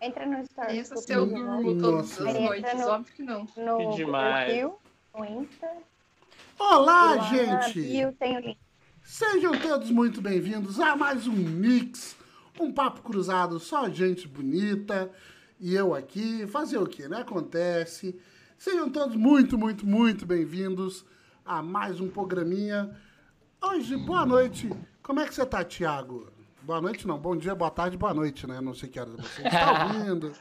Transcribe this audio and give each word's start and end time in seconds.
Entra 0.00 0.26
no 0.26 0.40
story. 0.42 0.78
Isso 0.78 0.96
se 0.96 1.12
eu 1.12 1.26
durmo 1.26 1.78
todas 1.80 2.20
as 2.20 2.34
noites, 2.34 2.74
no- 2.74 2.86
óbvio 2.88 3.14
que 3.14 3.22
não. 3.22 3.46
No 3.56 3.90
Que 3.90 3.96
demais. 3.96 4.46
perfil, 4.46 4.74
no 5.14 5.24
Insta. 5.42 5.68
Olá, 6.58 7.14
lá 7.14 7.16
na 7.16 7.22
gente! 7.28 7.80
bio 7.82 8.12
tem 8.12 8.36
o 8.36 8.40
link. 8.40 8.58
Sejam 9.02 9.52
todos 9.58 9.90
muito 9.90 10.20
bem-vindos 10.20 10.78
a 10.80 10.94
mais 10.96 11.26
um 11.26 11.32
Mix, 11.32 12.16
um 12.58 12.72
papo 12.72 13.02
cruzado, 13.02 13.58
só 13.58 13.88
gente 13.90 14.26
bonita 14.28 15.10
e 15.58 15.74
eu 15.74 15.94
aqui. 15.94 16.46
Fazer 16.46 16.78
o 16.78 16.86
que, 16.86 17.06
né? 17.08 17.20
Acontece. 17.20 18.18
Sejam 18.56 18.88
todos 18.90 19.16
muito, 19.16 19.58
muito, 19.58 19.86
muito 19.86 20.24
bem-vindos 20.26 21.04
a 21.44 21.62
mais 21.62 22.00
um 22.00 22.08
programinha. 22.08 22.94
Hoje, 23.62 23.96
boa 23.96 24.24
noite. 24.24 24.70
Como 25.02 25.20
é 25.20 25.26
que 25.26 25.34
você 25.34 25.44
tá, 25.44 25.64
Thiago? 25.64 26.30
Boa 26.62 26.80
noite, 26.80 27.06
não. 27.06 27.18
Bom 27.18 27.36
dia, 27.36 27.54
boa 27.54 27.70
tarde, 27.70 27.96
boa 27.96 28.12
noite, 28.12 28.46
né? 28.46 28.60
Não 28.60 28.74
sei 28.74 28.88
que 28.88 29.00
hora 29.00 29.10
você 29.10 29.42
está 29.42 29.84
ouvindo. 29.88 30.34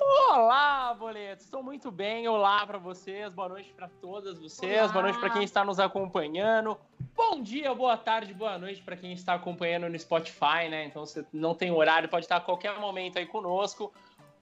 Olá, 0.00 0.94
boletos! 0.94 1.44
Estou 1.44 1.62
muito 1.62 1.90
bem. 1.90 2.28
Olá 2.28 2.64
para 2.64 2.78
vocês. 2.78 3.32
Boa 3.32 3.48
noite 3.48 3.72
para 3.74 3.88
todas 4.00 4.38
vocês. 4.38 4.82
Olá. 4.84 4.92
Boa 4.92 5.02
noite 5.02 5.18
para 5.18 5.30
quem 5.30 5.42
está 5.42 5.64
nos 5.64 5.80
acompanhando. 5.80 6.78
Bom 7.16 7.42
dia, 7.42 7.74
boa 7.74 7.96
tarde, 7.96 8.32
boa 8.32 8.56
noite 8.56 8.80
para 8.82 8.96
quem 8.96 9.12
está 9.12 9.34
acompanhando 9.34 9.88
no 9.88 9.98
Spotify, 9.98 10.68
né? 10.70 10.84
Então 10.84 11.04
você 11.04 11.26
não 11.32 11.54
tem 11.54 11.72
horário, 11.72 12.08
pode 12.08 12.26
estar 12.26 12.36
a 12.36 12.40
qualquer 12.40 12.78
momento 12.78 13.18
aí 13.18 13.26
conosco. 13.26 13.92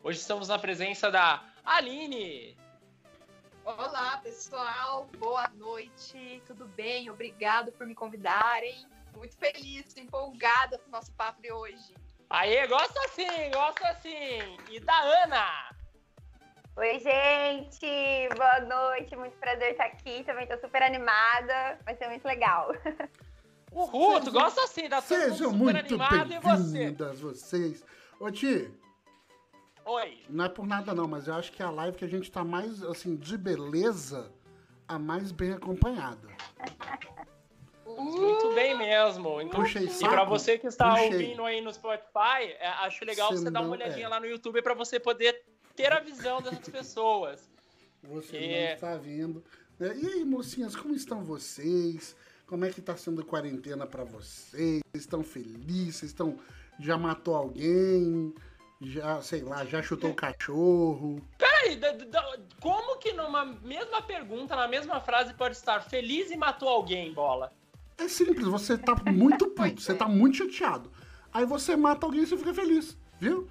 Hoje 0.02 0.18
estamos 0.18 0.48
na 0.48 0.58
presença 0.58 1.10
da 1.10 1.42
Aline. 1.64 2.54
Olá, 3.64 4.20
pessoal. 4.22 5.08
Boa 5.18 5.48
noite. 5.56 6.42
Tudo 6.46 6.66
bem? 6.76 7.08
Obrigado 7.08 7.72
por 7.72 7.86
me 7.86 7.94
convidarem. 7.94 8.86
Muito 9.16 9.36
feliz, 9.36 9.96
empolgada 9.96 10.78
com 10.78 10.88
o 10.88 10.92
nosso 10.92 11.12
papo 11.12 11.40
de 11.40 11.50
hoje. 11.50 11.94
Aê, 12.28 12.66
gosta 12.66 13.00
assim, 13.06 13.50
gosta 13.52 13.88
assim. 13.88 14.56
E 14.70 14.78
da 14.80 14.98
Ana. 15.24 15.70
Oi, 16.76 16.98
gente! 16.98 18.28
Boa 18.36 18.60
noite, 18.60 19.16
muito 19.16 19.36
prazer 19.38 19.72
estar 19.72 19.86
aqui. 19.86 20.22
Também 20.24 20.46
tô 20.46 20.58
super 20.58 20.82
animada, 20.82 21.78
vai 21.84 21.96
ser 21.96 22.08
muito 22.08 22.24
legal. 22.26 22.70
Uhul, 23.72 24.20
tu 24.20 24.30
gosta 24.30 24.62
assim, 24.62 24.82
mundo 24.82 25.02
Sejam 25.02 25.50
super 25.50 25.54
muito 25.54 25.78
animado 25.78 26.32
e 26.32 26.38
você. 26.38 26.72
bem-vindas, 26.72 27.20
vocês. 27.20 27.84
Ô, 28.20 28.30
Ti, 28.30 28.72
Oi. 29.86 30.24
Não 30.28 30.44
é 30.44 30.48
por 30.48 30.66
nada 30.66 30.92
não, 30.92 31.06
mas 31.06 31.28
eu 31.28 31.34
acho 31.34 31.52
que 31.52 31.62
é 31.62 31.64
a 31.64 31.70
live 31.70 31.96
que 31.96 32.04
a 32.04 32.08
gente 32.08 32.28
tá 32.28 32.42
mais, 32.42 32.82
assim, 32.82 33.14
de 33.14 33.38
beleza, 33.38 34.32
a 34.88 34.98
mais 34.98 35.30
bem 35.30 35.52
acompanhada. 35.52 36.28
Muito 37.98 38.54
bem 38.54 38.76
mesmo. 38.76 39.40
Inclu- 39.40 39.62
Puxei 39.62 39.84
E 39.84 39.90
saco? 39.90 40.12
pra 40.12 40.24
você 40.24 40.58
que 40.58 40.66
está 40.66 40.90
Puxei. 40.90 41.12
ouvindo 41.12 41.44
aí 41.44 41.60
no 41.60 41.72
Spotify, 41.72 42.42
é, 42.58 42.68
acho 42.80 43.04
legal 43.04 43.28
Você 43.30 43.38
você 43.44 43.50
dar 43.50 43.60
uma 43.60 43.66
não- 43.68 43.72
olhadinha 43.74 44.06
é. 44.06 44.08
lá 44.08 44.20
no 44.20 44.26
YouTube 44.26 44.60
pra 44.62 44.74
você 44.74 44.98
poder 45.00 45.44
ter 45.74 45.92
a 45.92 46.00
visão 46.00 46.40
dessas 46.42 46.68
pessoas. 46.68 47.48
Você 48.02 48.36
É. 48.36 48.66
não 48.68 48.74
está 48.74 48.96
vendo. 48.96 49.44
né? 49.78 49.94
E 49.96 50.06
aí, 50.06 50.24
mocinhas, 50.24 50.74
como 50.76 50.94
estão 50.94 51.22
vocês? 51.24 52.16
Como 52.46 52.64
é 52.64 52.70
que 52.70 52.80
tá 52.80 52.96
sendo 52.96 53.20
a 53.20 53.24
quarentena 53.24 53.86
pra 53.86 54.04
vocês? 54.04 54.80
Vocês 54.92 55.02
estão 55.04 55.22
felizes? 55.24 55.96
Vocês 55.96 56.10
estão... 56.12 56.38
Já 56.78 56.96
matou 56.96 57.34
alguém? 57.34 58.32
Já, 58.80 59.20
sei 59.22 59.40
lá, 59.42 59.64
já 59.64 59.82
chutou 59.82 60.10
o 60.10 60.14
cachorro? 60.14 61.20
Peraí, 61.38 61.76
da- 61.76 61.92
da- 61.92 62.38
como 62.60 62.98
que 62.98 63.12
numa 63.14 63.44
mesma 63.44 64.02
pergunta, 64.02 64.54
na 64.54 64.68
mesma 64.68 65.00
frase, 65.00 65.32
pode 65.34 65.56
estar 65.56 65.80
feliz 65.80 66.30
e 66.30 66.36
matou 66.36 66.68
alguém, 66.68 67.12
bola? 67.12 67.50
É 67.98 68.08
simples, 68.08 68.46
você 68.46 68.76
tá 68.76 68.94
muito 69.12 69.48
puto, 69.54 69.80
você 69.80 69.94
tá 69.94 70.06
muito 70.06 70.36
chateado. 70.38 70.90
Aí 71.32 71.44
você 71.44 71.76
mata 71.76 72.06
alguém 72.06 72.22
e 72.22 72.26
você 72.26 72.36
fica 72.36 72.54
feliz, 72.54 72.96
viu? 73.20 73.48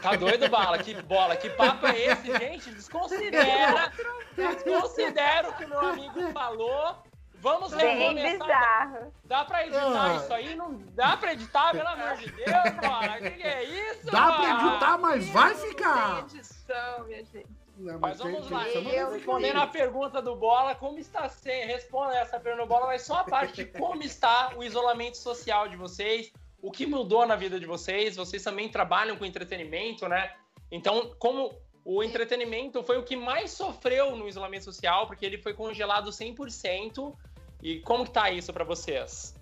Tá 0.00 0.16
doido, 0.16 0.48
bala? 0.48 0.78
Que 0.78 0.94
bola? 1.02 1.36
Que 1.36 1.50
papo 1.50 1.86
é 1.86 1.98
esse, 2.06 2.26
gente? 2.38 2.70
Desconsidera. 2.72 3.92
Desconsidera 4.34 5.50
o 5.50 5.52
que 5.54 5.66
meu 5.66 5.78
amigo 5.80 6.32
falou. 6.32 6.96
Vamos 7.34 7.72
recomeçar. 7.72 8.38
bizarro. 8.38 9.12
Dá 9.24 9.44
pra 9.44 9.66
editar 9.66 10.10
Ah. 10.10 10.14
isso 10.16 10.32
aí? 10.32 10.54
Não 10.54 10.74
dá 10.94 11.16
pra 11.16 11.32
editar, 11.34 11.72
pelo 11.72 11.88
amor 11.88 12.16
de 12.16 12.30
Deus, 12.30 12.46
bola. 12.80 13.16
O 13.18 13.22
que, 13.22 13.30
que 13.32 13.42
é 13.42 13.64
isso? 13.64 14.06
Dá 14.06 14.32
pra 14.32 14.36
bola? 14.54 14.70
editar, 14.70 14.98
mas 14.98 15.28
vai 15.30 15.54
ficar! 15.56 16.24
Tem 16.24 16.38
edição, 16.38 17.04
minha 17.04 17.24
gente. 17.24 17.46
Não, 17.82 17.98
Mas 17.98 18.20
tem- 18.20 18.30
vamos 18.32 18.46
tem- 18.46 18.56
lá, 18.56 18.64
não 18.64 18.70
eu 18.92 19.06
vai 19.06 19.18
respondendo 19.18 19.56
a 19.56 19.66
pergunta 19.66 20.22
do 20.22 20.36
Bola, 20.36 20.74
como 20.76 20.98
está 21.00 21.28
sendo? 21.28 21.66
Responda 21.66 22.16
essa 22.16 22.38
pergunta 22.38 22.64
do 22.64 22.68
Bola, 22.68 22.86
mas 22.86 23.02
só 23.02 23.16
a 23.16 23.24
parte 23.24 23.64
de 23.64 23.78
como 23.78 24.02
está 24.04 24.52
o 24.56 24.62
isolamento 24.62 25.16
social 25.16 25.66
de 25.68 25.76
vocês, 25.76 26.32
o 26.60 26.70
que 26.70 26.86
mudou 26.86 27.26
na 27.26 27.34
vida 27.34 27.58
de 27.58 27.66
vocês, 27.66 28.14
vocês 28.14 28.40
também 28.44 28.68
trabalham 28.68 29.16
com 29.16 29.24
entretenimento, 29.24 30.06
né? 30.08 30.32
Então, 30.70 31.12
como 31.18 31.60
o 31.84 32.04
entretenimento 32.04 32.84
foi 32.84 32.98
o 32.98 33.02
que 33.02 33.16
mais 33.16 33.50
sofreu 33.50 34.14
no 34.14 34.28
isolamento 34.28 34.64
social, 34.64 35.08
porque 35.08 35.26
ele 35.26 35.38
foi 35.38 35.52
congelado 35.52 36.12
100%, 36.12 37.16
e 37.60 37.80
como 37.80 38.04
que 38.04 38.12
tá 38.12 38.30
isso 38.30 38.52
pra 38.52 38.62
vocês? 38.62 39.34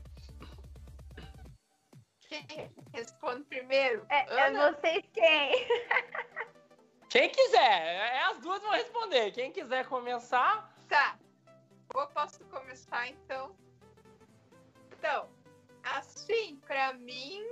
Quem 2.27 2.71
responde 2.95 3.45
primeiro? 3.45 4.07
É, 4.09 4.35
é 4.35 4.47
Ana? 4.47 4.73
vocês 4.73 5.05
quem? 5.13 5.53
Quem 7.11 7.29
quiser, 7.29 7.83
é, 7.83 8.23
as 8.25 8.39
duas 8.39 8.63
vão 8.63 8.71
responder. 8.71 9.33
Quem 9.33 9.53
quiser 9.53 9.85
começar, 9.87 10.71
Tá. 10.91 11.17
Eu 11.95 12.07
posso 12.09 12.45
começar 12.47 13.09
então? 13.09 13.55
Então, 14.93 15.29
assim, 15.85 16.57
pra 16.67 16.93
mim, 16.95 17.45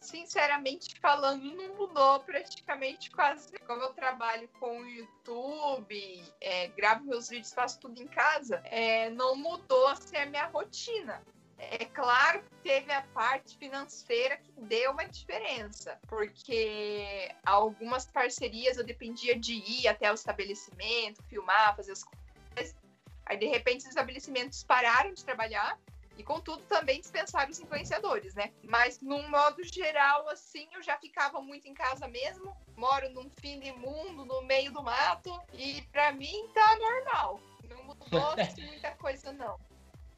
sinceramente 0.00 0.98
falando, 0.98 1.44
não 1.54 1.74
mudou 1.76 2.20
praticamente 2.20 3.10
quase. 3.10 3.58
Como 3.60 3.82
eu 3.82 3.92
trabalho 3.92 4.48
com 4.58 4.80
o 4.80 4.88
YouTube, 4.88 6.24
é, 6.40 6.68
gravo 6.68 7.04
meus 7.04 7.28
vídeos, 7.28 7.52
faço 7.52 7.78
tudo 7.80 8.02
em 8.02 8.06
casa, 8.06 8.62
é, 8.64 9.10
não 9.10 9.36
mudou 9.36 9.88
assim, 9.88 10.16
a 10.16 10.26
minha 10.26 10.46
rotina. 10.46 11.22
É 11.58 11.86
claro 11.86 12.42
que 12.42 12.50
teve 12.62 12.92
a 12.92 13.02
parte 13.14 13.56
financeira 13.56 14.36
que 14.36 14.52
deu 14.60 14.92
uma 14.92 15.04
diferença, 15.04 15.98
porque 16.06 17.30
algumas 17.44 18.04
parcerias 18.06 18.76
eu 18.76 18.84
dependia 18.84 19.38
de 19.38 19.54
ir 19.54 19.88
até 19.88 20.10
o 20.10 20.14
estabelecimento, 20.14 21.22
filmar, 21.24 21.74
fazer 21.74 21.92
as 21.92 22.04
coisas. 22.04 22.76
Aí, 23.24 23.38
de 23.38 23.46
repente, 23.46 23.80
os 23.80 23.88
estabelecimentos 23.88 24.62
pararam 24.62 25.12
de 25.12 25.24
trabalhar 25.24 25.78
e, 26.16 26.22
contudo, 26.22 26.62
também 26.64 27.00
dispensaram 27.00 27.50
os 27.50 27.58
influenciadores, 27.58 28.34
né? 28.34 28.52
Mas, 28.62 29.00
num 29.00 29.28
modo 29.28 29.62
geral, 29.64 30.28
assim, 30.28 30.68
eu 30.72 30.82
já 30.82 30.96
ficava 30.98 31.40
muito 31.40 31.66
em 31.66 31.74
casa 31.74 32.06
mesmo. 32.06 32.56
Moro 32.76 33.08
num 33.10 33.28
fim 33.40 33.58
de 33.58 33.72
mundo, 33.72 34.24
no 34.24 34.42
meio 34.42 34.72
do 34.72 34.82
mato. 34.82 35.38
E, 35.54 35.82
pra 35.90 36.12
mim, 36.12 36.48
tá 36.54 36.76
normal. 36.76 37.40
Não 37.68 37.82
mudou 37.84 38.34
muita 38.68 38.90
coisa, 38.92 39.32
não. 39.32 39.58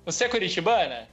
você 0.04 0.24
é 0.24 0.28
curitibana? 0.28 1.08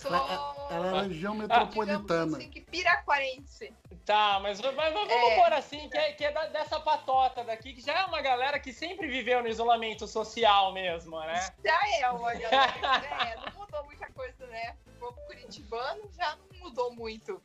Sou... 0.00 0.10
Ela, 0.14 0.56
ela 0.70 0.86
é 0.86 1.02
região 1.02 1.32
digamos 1.34 1.38
metropolitana. 1.48 2.36
assim, 2.38 2.48
que 2.48 2.60
piraquarense. 2.62 3.74
Tá, 4.06 4.40
mas, 4.40 4.60
mas- 4.60 4.74
mas 4.74 4.92
vamos 4.94 5.12
É. 5.12 5.36
pôr 5.36 5.52
assim, 5.52 5.88
que 5.90 5.98
é, 5.98 6.12
que 6.12 6.24
é 6.24 6.32
da- 6.32 6.46
dessa 6.46 6.80
patota 6.80 7.44
daqui, 7.44 7.74
que 7.74 7.82
já 7.82 7.98
é 8.00 8.04
uma 8.06 8.22
galera 8.22 8.58
que 8.58 8.72
sempre 8.72 9.06
viveu 9.08 9.42
no 9.42 9.48
isolamento 9.48 10.08
social 10.08 10.72
mesmo, 10.72 11.18
né? 11.20 11.52
Já 11.64 11.78
é 11.98 12.10
uma 12.10 12.32
galera. 12.34 13.30
é, 13.30 13.36
não 13.36 13.52
mudou 13.60 13.84
muita 13.84 14.10
coisa, 14.12 14.46
né? 14.46 14.74
O 14.86 14.90
povo 15.00 15.20
curitibano 15.26 16.10
já 16.16 16.34
não 16.36 16.60
mudou 16.60 16.94
muito. 16.94 17.40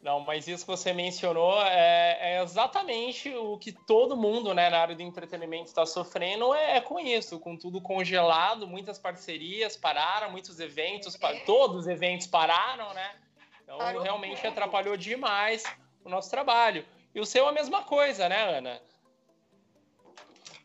Não, 0.00 0.20
mas 0.20 0.46
isso 0.46 0.64
que 0.64 0.70
você 0.70 0.92
mencionou 0.92 1.60
é, 1.62 2.18
é 2.20 2.42
exatamente 2.42 3.34
o 3.34 3.58
que 3.58 3.72
todo 3.72 4.16
mundo 4.16 4.54
né, 4.54 4.70
na 4.70 4.78
área 4.78 4.94
do 4.94 5.02
entretenimento 5.02 5.66
está 5.66 5.84
sofrendo 5.84 6.54
é, 6.54 6.76
é 6.76 6.80
com 6.80 7.00
isso, 7.00 7.40
com 7.40 7.56
tudo 7.56 7.80
congelado, 7.80 8.66
muitas 8.68 8.98
parcerias 8.98 9.76
pararam, 9.76 10.30
muitos 10.30 10.60
eventos, 10.60 11.16
pa- 11.16 11.32
É. 11.32 11.40
todos 11.40 11.76
os 11.78 11.86
eventos 11.88 12.26
pararam, 12.26 12.92
né? 12.94 13.16
Então 13.64 13.78
Parou 13.78 14.02
realmente 14.02 14.46
atrapalhou 14.46 14.96
demais 14.96 15.64
o 16.04 16.08
nosso 16.08 16.30
trabalho. 16.30 16.86
E 17.12 17.18
o 17.18 17.26
seu 17.26 17.46
é 17.46 17.48
a 17.48 17.52
mesma 17.52 17.82
coisa, 17.82 18.28
né, 18.28 18.58
Ana? 18.58 18.80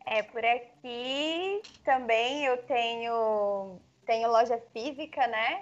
É, 0.06 0.22
por 0.24 0.44
aqui 0.46 1.62
também 1.84 2.46
eu 2.46 2.58
tenho, 2.64 3.80
tenho 4.06 4.30
loja 4.30 4.62
física, 4.74 5.26
né? 5.28 5.62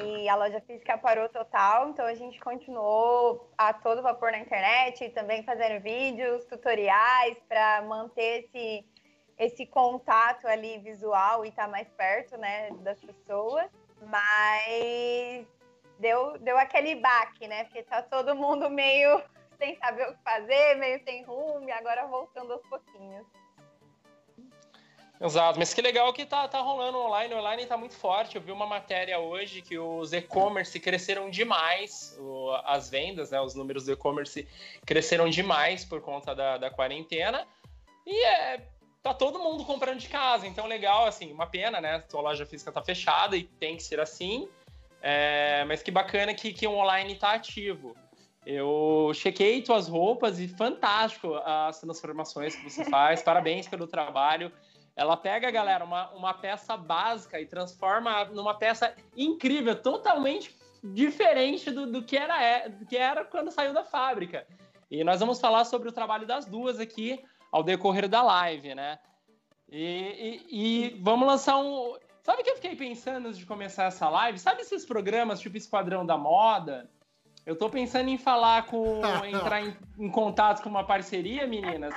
E 0.00 0.28
a 0.28 0.36
loja 0.36 0.60
física 0.60 0.96
parou 0.96 1.28
total, 1.28 1.88
então 1.88 2.06
a 2.06 2.14
gente 2.14 2.38
continuou 2.38 3.50
a 3.58 3.72
todo 3.72 4.00
vapor 4.00 4.30
na 4.30 4.38
internet, 4.38 5.08
também 5.10 5.42
fazendo 5.42 5.82
vídeos, 5.82 6.44
tutoriais 6.44 7.36
para 7.48 7.82
manter 7.82 8.44
esse, 8.44 8.86
esse 9.36 9.66
contato 9.66 10.46
ali 10.46 10.78
visual 10.78 11.44
e 11.44 11.48
estar 11.48 11.66
mais 11.66 11.88
perto, 11.90 12.36
né, 12.36 12.70
das 12.82 13.00
pessoas. 13.00 13.68
Mas 14.02 15.44
deu, 15.98 16.38
deu 16.38 16.56
aquele 16.56 16.94
baque, 16.94 17.48
né? 17.48 17.64
Porque 17.64 17.82
tá 17.82 18.00
todo 18.00 18.36
mundo 18.36 18.70
meio 18.70 19.20
sem 19.58 19.76
saber 19.78 20.10
o 20.10 20.16
que 20.16 20.22
fazer, 20.22 20.76
meio 20.76 21.02
sem 21.02 21.24
rumo, 21.24 21.68
e 21.68 21.72
agora 21.72 22.06
voltando 22.06 22.52
aos 22.52 22.62
pouquinhos. 22.68 23.26
Exato, 25.20 25.58
mas 25.58 25.74
que 25.74 25.82
legal 25.82 26.12
que 26.12 26.24
tá, 26.24 26.46
tá 26.46 26.60
rolando 26.60 26.98
online. 26.98 27.34
Online 27.34 27.66
tá 27.66 27.76
muito 27.76 27.96
forte. 27.96 28.36
Eu 28.36 28.42
vi 28.42 28.52
uma 28.52 28.66
matéria 28.66 29.18
hoje 29.18 29.62
que 29.62 29.76
os 29.76 30.12
e-commerce 30.12 30.78
cresceram 30.78 31.28
demais, 31.28 32.16
o, 32.20 32.52
as 32.64 32.88
vendas, 32.88 33.32
né? 33.32 33.40
Os 33.40 33.54
números 33.54 33.84
do 33.84 33.92
e-commerce 33.92 34.46
cresceram 34.86 35.28
demais 35.28 35.84
por 35.84 36.00
conta 36.00 36.34
da, 36.36 36.56
da 36.56 36.70
quarentena. 36.70 37.46
E 38.06 38.24
é, 38.24 38.62
tá 39.02 39.12
todo 39.12 39.40
mundo 39.40 39.64
comprando 39.64 39.98
de 39.98 40.08
casa. 40.08 40.46
Então, 40.46 40.66
legal, 40.66 41.06
assim, 41.06 41.32
uma 41.32 41.46
pena, 41.46 41.80
né? 41.80 42.04
Sua 42.08 42.20
loja 42.20 42.46
física 42.46 42.70
tá 42.70 42.80
fechada 42.80 43.36
e 43.36 43.42
tem 43.42 43.76
que 43.76 43.82
ser 43.82 43.98
assim. 43.98 44.48
É, 45.02 45.64
mas 45.66 45.82
que 45.82 45.90
bacana 45.90 46.32
que, 46.32 46.52
que 46.52 46.66
o 46.66 46.74
online 46.74 47.16
tá 47.16 47.32
ativo. 47.32 47.96
Eu 48.46 49.10
chequei 49.14 49.62
tuas 49.62 49.88
roupas 49.88 50.38
e 50.38 50.46
fantástico 50.46 51.34
as 51.44 51.80
transformações 51.80 52.54
que 52.54 52.70
você 52.70 52.84
faz. 52.84 53.20
Parabéns 53.20 53.66
pelo 53.66 53.86
trabalho. 53.86 54.52
Ela 54.98 55.16
pega, 55.16 55.48
galera, 55.48 55.84
uma, 55.84 56.10
uma 56.10 56.34
peça 56.34 56.76
básica 56.76 57.40
e 57.40 57.46
transforma 57.46 58.24
numa 58.24 58.52
peça 58.52 58.92
incrível, 59.16 59.80
totalmente 59.80 60.52
diferente 60.82 61.70
do, 61.70 61.86
do, 61.86 62.02
que 62.02 62.16
era, 62.16 62.42
é, 62.42 62.68
do 62.68 62.84
que 62.84 62.96
era 62.96 63.24
quando 63.24 63.52
saiu 63.52 63.72
da 63.72 63.84
fábrica. 63.84 64.44
E 64.90 65.04
nós 65.04 65.20
vamos 65.20 65.40
falar 65.40 65.64
sobre 65.66 65.88
o 65.88 65.92
trabalho 65.92 66.26
das 66.26 66.46
duas 66.46 66.80
aqui 66.80 67.24
ao 67.52 67.62
decorrer 67.62 68.08
da 68.08 68.22
live, 68.22 68.74
né? 68.74 68.98
E, 69.70 70.42
e, 70.50 70.88
e 70.96 71.00
vamos 71.00 71.28
lançar 71.28 71.58
um. 71.58 71.96
Sabe 72.24 72.42
o 72.42 72.44
que 72.44 72.50
eu 72.50 72.56
fiquei 72.56 72.74
pensando 72.74 73.28
antes 73.28 73.38
de 73.38 73.46
começar 73.46 73.84
essa 73.84 74.08
live? 74.08 74.36
Sabe 74.36 74.62
esses 74.62 74.84
programas 74.84 75.38
tipo 75.38 75.56
Esquadrão 75.56 76.04
da 76.04 76.18
Moda? 76.18 76.90
Eu 77.48 77.56
tô 77.56 77.70
pensando 77.70 78.10
em 78.10 78.18
falar 78.18 78.66
com. 78.66 79.00
entrar 79.24 79.62
em, 79.62 79.74
em 79.98 80.10
contato 80.10 80.62
com 80.62 80.68
uma 80.68 80.84
parceria, 80.84 81.46
meninas, 81.46 81.94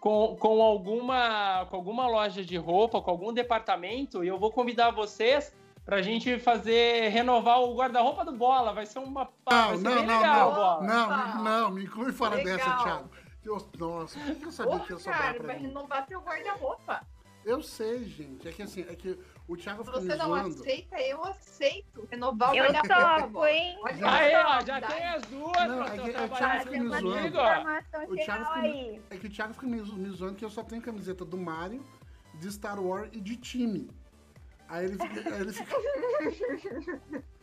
com, 0.00 0.34
com, 0.34 0.60
alguma, 0.60 1.66
com 1.70 1.76
alguma 1.76 2.08
loja 2.08 2.44
de 2.44 2.56
roupa, 2.56 3.00
com 3.00 3.08
algum 3.08 3.32
departamento, 3.32 4.24
e 4.24 4.26
eu 4.26 4.36
vou 4.40 4.50
convidar 4.50 4.90
vocês 4.90 5.54
pra 5.84 6.02
gente 6.02 6.40
fazer, 6.40 7.10
renovar 7.10 7.60
o 7.60 7.76
guarda-roupa 7.76 8.24
do 8.24 8.32
Bola. 8.32 8.72
Vai 8.72 8.86
ser 8.86 8.98
uma. 8.98 9.30
Não, 9.48 9.68
vai 9.68 9.76
ser 9.76 9.82
não, 9.84 9.94
bem 9.94 10.06
não, 10.06 10.18
legal, 10.18 10.50
não, 10.50 10.56
Bola. 10.56 10.82
não, 10.82 11.44
não, 11.44 11.70
me 11.70 11.84
inclui 11.84 12.10
fora 12.10 12.34
Legal. 12.34 12.56
dessa, 12.56 12.76
Thiago. 12.82 13.10
Eu- 13.44 13.68
nossa, 13.78 14.18
por 14.18 14.34
que 14.34 14.46
eu 14.46 14.50
sabia 14.50 14.80
que 14.80 14.92
ia 14.94 14.98
sobrar 14.98 15.20
cara, 15.20 15.34
pra 15.34 15.46
vai 15.46 15.58
mim? 15.60 15.68
renovar 15.68 16.06
teu 16.06 16.20
guarda-roupa. 16.20 17.06
Eu 17.44 17.62
sei, 17.62 18.04
gente. 18.04 18.48
É 18.48 18.50
que 18.50 18.62
assim, 18.62 18.80
é 18.80 18.96
que 18.96 19.16
o 19.48 19.56
Thiago 19.56 19.82
Se 19.82 19.90
fica 19.90 20.00
me 20.02 20.06
você 20.06 20.16
não 20.16 20.26
zoando. 20.28 20.54
aceita, 20.60 21.00
eu 21.00 21.24
aceito. 21.24 22.08
Renovar 22.10 22.52
o 22.52 22.56
Eu 22.56 22.66
topo, 22.72 23.46
hein? 23.46 23.78
Olha 23.82 24.10
Aí, 24.10 24.34
ó, 24.36 24.64
já 24.64 24.80
tem 24.80 25.04
as 25.06 25.22
duas 25.22 25.68
Não, 25.68 25.76
pra 25.84 25.94
é 25.94 25.98
que- 25.98 26.10
é 26.10 26.12
trabalhar 26.12 26.36
Thiago 26.38 26.70
fica 26.70 26.84
me 26.84 26.90
comigo, 26.90 27.08
zoando. 27.08 27.38
ó. 27.38 27.50
Informação 27.58 28.04
O 28.04 28.14
Thiago 28.16 28.44
fica 28.44 28.60
me, 28.60 28.68
aí. 28.68 29.02
é 29.10 29.16
que 29.16 29.26
o 29.26 29.30
Thiago 29.30 29.54
fica 29.54 29.66
me, 29.66 29.80
me 29.82 30.10
zoando 30.10 30.34
que 30.36 30.44
eu 30.44 30.50
só 30.50 30.62
tenho 30.62 30.82
camiseta 30.82 31.24
do 31.24 31.36
Mario, 31.38 31.82
de 32.34 32.52
Star 32.52 32.78
Wars 32.80 33.08
e 33.12 33.20
de 33.20 33.36
time. 33.36 33.90
Aí 34.68 34.84
ele 34.84 34.98
fica. 34.98 35.34
Aí 35.34 35.40
ele 35.40 35.52
fica... 35.52 35.76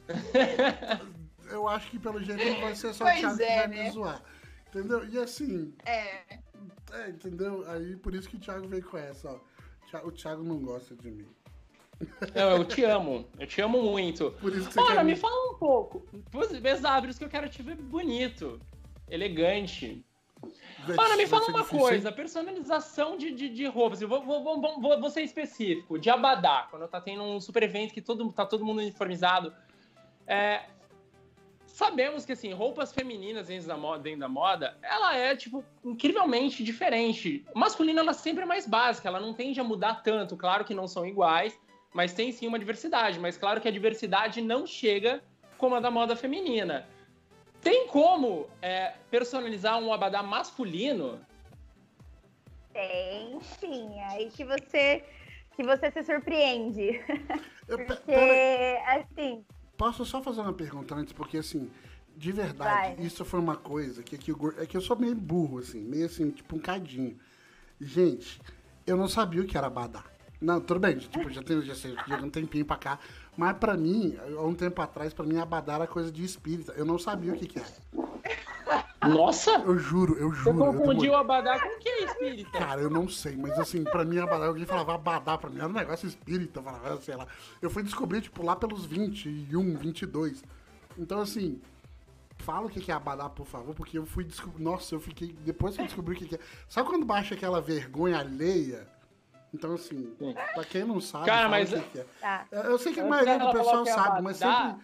eu 1.50 1.68
acho 1.68 1.90
que 1.90 2.00
pelo 2.00 2.22
jeito 2.24 2.46
não 2.46 2.62
vai 2.62 2.75
ser 2.75 2.94
só 2.94 3.04
o 3.04 3.07
Pois 3.07 3.19
Thiago 3.19 3.38
que 3.38 3.44
é, 3.44 3.57
vai 3.57 3.68
né? 3.68 3.84
me 3.86 3.92
zoar. 3.92 4.22
Entendeu? 4.69 5.07
E 5.07 5.18
assim, 5.18 5.74
É, 5.86 6.24
é, 6.92 7.10
entendeu? 7.10 7.63
Aí 7.69 7.96
por 7.96 8.13
isso 8.13 8.30
que 8.30 8.36
o 8.36 8.40
Thiago 8.40 8.68
veio 8.68 8.84
com 8.84 8.98
essa, 8.98 9.30
ó. 9.31 9.40
O 10.06 10.12
Thiago 10.12 10.44
não 10.44 10.60
gosta 10.60 10.94
de 10.96 11.10
mim. 11.10 11.28
Não, 12.33 12.57
eu 12.57 12.65
te 12.65 12.83
amo. 12.83 13.25
Eu 13.39 13.47
te 13.47 13.62
amo 13.62 13.81
muito. 13.81 14.31
Por 14.42 14.53
isso 14.53 14.68
que 14.68 14.74
você 14.74 14.81
Ora, 14.81 15.03
me 15.03 15.15
fala 15.15 15.51
um 15.51 15.56
pouco. 15.57 16.06
Exato, 16.63 17.07
isso 17.07 17.19
que 17.19 17.25
eu 17.25 17.30
quero 17.30 17.47
te 17.50 17.62
ver 17.62 17.75
bonito, 17.75 18.59
elegante. 19.09 20.03
Vai- 20.86 20.97
Ora, 20.97 21.18
me 21.18 21.25
fala 21.25 21.45
uma 21.47 21.59
difícil, 21.62 21.80
coisa, 21.80 22.12
personalização 22.12 23.18
de, 23.18 23.31
de, 23.31 23.50
de 23.50 23.65
roupas. 23.65 24.01
Eu 24.01 24.07
vou, 24.07 24.21
vou, 24.24 24.44
vou, 24.44 24.62
vou- 24.62 24.81
vou, 24.81 25.00
vou 25.00 25.09
ser 25.09 25.21
específico, 25.24 25.97
de 25.97 26.09
abadá, 26.09 26.68
quando 26.69 26.88
tá 26.88 27.01
tendo 27.01 27.24
um 27.24 27.39
super 27.39 27.63
evento 27.63 27.94
que 27.94 28.01
todo, 28.01 28.31
tá 28.31 28.45
todo 28.45 28.63
mundo 28.65 28.80
uniformizado. 28.80 29.53
É, 30.27 30.65
sabemos 31.65 32.25
que, 32.25 32.33
assim, 32.33 32.53
roupas 32.53 32.92
femininas 32.94 33.47
dentro 33.47 33.68
da, 33.68 33.77
moda, 33.77 34.03
dentro 34.03 34.19
da 34.19 34.30
moda, 34.30 34.77
ela 34.83 35.15
é, 35.15 35.36
tipo, 35.36 35.63
incrivelmente 35.83 36.63
diferente. 36.63 37.44
Masculina, 37.56 38.01
ela 38.01 38.13
sempre 38.13 38.44
é 38.44 38.45
mais 38.45 38.68
básica, 38.68 39.07
ela 39.07 39.19
não 39.19 39.33
tende 39.33 39.59
a 39.59 39.63
mudar 39.63 40.03
tanto. 40.03 40.38
Claro 40.38 40.63
que 40.65 40.74
não 40.75 40.88
são 40.88 41.06
iguais, 41.06 41.57
mas 41.95 42.13
tem 42.13 42.30
sim 42.30 42.45
uma 42.45 42.59
diversidade. 42.59 43.18
Mas 43.18 43.38
claro 43.38 43.62
que 43.62 43.69
a 43.69 43.71
diversidade 43.71 44.42
não 44.42 44.68
chega 44.68 45.24
como 45.57 45.75
a 45.75 45.80
da 45.80 45.89
moda 45.89 46.13
feminina. 46.13 46.86
Tem 47.62 47.88
como 47.88 48.47
é, 48.62 48.95
personalizar 49.09 49.80
um 49.80 49.94
abadá 49.94 50.21
masculino? 50.21 51.25
Tem, 52.74 53.39
sim. 53.42 53.97
Aí 54.09 54.30
que 54.30 54.44
você 54.44 55.03
que 55.56 55.63
você 55.63 55.89
se 55.89 56.03
surpreende. 56.03 57.01
Eu, 57.65 57.77
Porque, 57.77 58.13
assim, 58.86 59.44
posso 59.77 60.06
só 60.06 60.21
fazer 60.21 60.42
uma 60.42 60.53
pergunta 60.53 60.94
antes? 60.94 61.13
Porque 61.13 61.38
assim, 61.38 61.71
de 62.15 62.31
verdade, 62.31 62.95
Vai. 62.95 63.06
isso 63.06 63.24
foi 63.24 63.39
uma 63.39 63.56
coisa 63.56 64.03
que, 64.03 64.18
que, 64.18 64.31
eu, 64.31 64.53
é 64.59 64.68
que 64.68 64.77
eu 64.77 64.81
sou 64.81 64.95
meio 64.95 65.15
burro, 65.15 65.59
assim, 65.59 65.80
meio 65.80 66.06
assim, 66.06 66.30
tipo 66.30 66.57
um 66.57 66.59
cadinho. 66.59 67.18
Gente, 67.80 68.39
eu 68.86 68.95
não 68.95 69.07
sabia 69.07 69.42
o 69.42 69.47
que 69.47 69.57
era 69.57 69.65
abadá. 69.65 70.03
Não, 70.41 70.59
tudo 70.59 70.79
bem, 70.79 70.97
tipo, 70.97 71.29
já 71.29 71.41
tem, 71.41 71.61
já 71.61 71.75
sei, 71.75 71.95
já 72.07 72.17
um 72.17 72.29
tempinho 72.29 72.65
pra 72.65 72.77
cá. 72.77 72.99
Mas 73.37 73.57
pra 73.57 73.75
mim, 73.75 74.17
há 74.37 74.41
um 74.41 74.53
tempo 74.53 74.81
atrás, 74.81 75.13
pra 75.13 75.25
mim, 75.25 75.37
abadá 75.37 75.73
era 75.73 75.87
coisa 75.87 76.11
de 76.11 76.23
espírita. 76.23 76.73
Eu 76.73 76.85
não 76.85 76.97
sabia 76.99 77.33
o 77.33 77.37
que 77.37 77.47
que 77.47 77.59
era. 77.59 77.67
Nossa! 79.07 79.51
Eu 79.51 79.77
juro, 79.77 80.17
eu 80.17 80.29
Você 80.31 80.43
juro. 80.51 80.65
eu 80.65 80.73
confundiu 80.73 81.11
o 81.11 81.15
abadá 81.15 81.59
com 81.59 81.67
o 81.67 81.79
que 81.79 81.87
é 81.87 82.05
espírita? 82.05 82.57
Cara, 82.57 82.81
eu 82.81 82.89
não 82.89 83.07
sei, 83.07 83.35
mas 83.35 83.57
assim, 83.59 83.83
pra 83.83 84.03
mim, 84.03 84.17
abadá, 84.17 84.47
alguém 84.47 84.65
falava 84.65 84.95
abadá, 84.95 85.37
pra 85.37 85.49
mim 85.49 85.59
era 85.59 85.67
um 85.67 85.73
negócio 85.73 86.07
espírita, 86.07 86.59
eu 86.59 86.63
falava, 86.63 87.01
sei 87.01 87.15
lá. 87.15 87.27
Eu 87.61 87.69
fui 87.69 87.83
descobrir, 87.83 88.21
tipo, 88.21 88.43
lá 88.43 88.55
pelos 88.55 88.85
21, 88.85 89.75
22. 89.77 90.43
Então, 90.97 91.19
assim, 91.19 91.61
fala 92.39 92.65
o 92.65 92.69
que 92.69 92.91
é 92.91 92.95
abadá, 92.95 93.29
por 93.29 93.45
favor, 93.45 93.75
porque 93.75 93.97
eu 93.97 94.05
fui 94.05 94.23
descobrir. 94.23 94.63
Nossa, 94.63 94.95
eu 94.95 94.99
fiquei. 94.99 95.35
Depois 95.45 95.75
que 95.75 95.81
eu 95.81 95.85
descobri 95.85 96.15
o 96.15 96.17
que 96.17 96.25
que 96.25 96.35
é. 96.35 96.39
Sabe 96.67 96.89
quando 96.89 97.05
baixa 97.05 97.35
aquela 97.35 97.61
vergonha 97.61 98.17
alheia? 98.17 98.87
Então, 99.56 99.74
assim, 99.74 100.13
Sim. 100.19 100.34
pra 100.54 100.63
quem 100.66 100.84
não 100.84 101.00
sabe, 101.00 101.25
Cara, 101.25 101.48
mas- 101.50 101.72
o 101.72 101.80
que 101.81 102.00
é. 102.00 102.06
tá. 102.19 102.46
Eu 102.52 102.62
eu 102.63 102.78
sei 102.78 102.94
que 102.94 103.00
a 103.00 103.06
maioria 103.06 103.40
do 103.40 103.52
pessoal 103.52 103.86
sabe, 103.86 104.22
mas 104.22 104.38
sempre. 104.38 104.75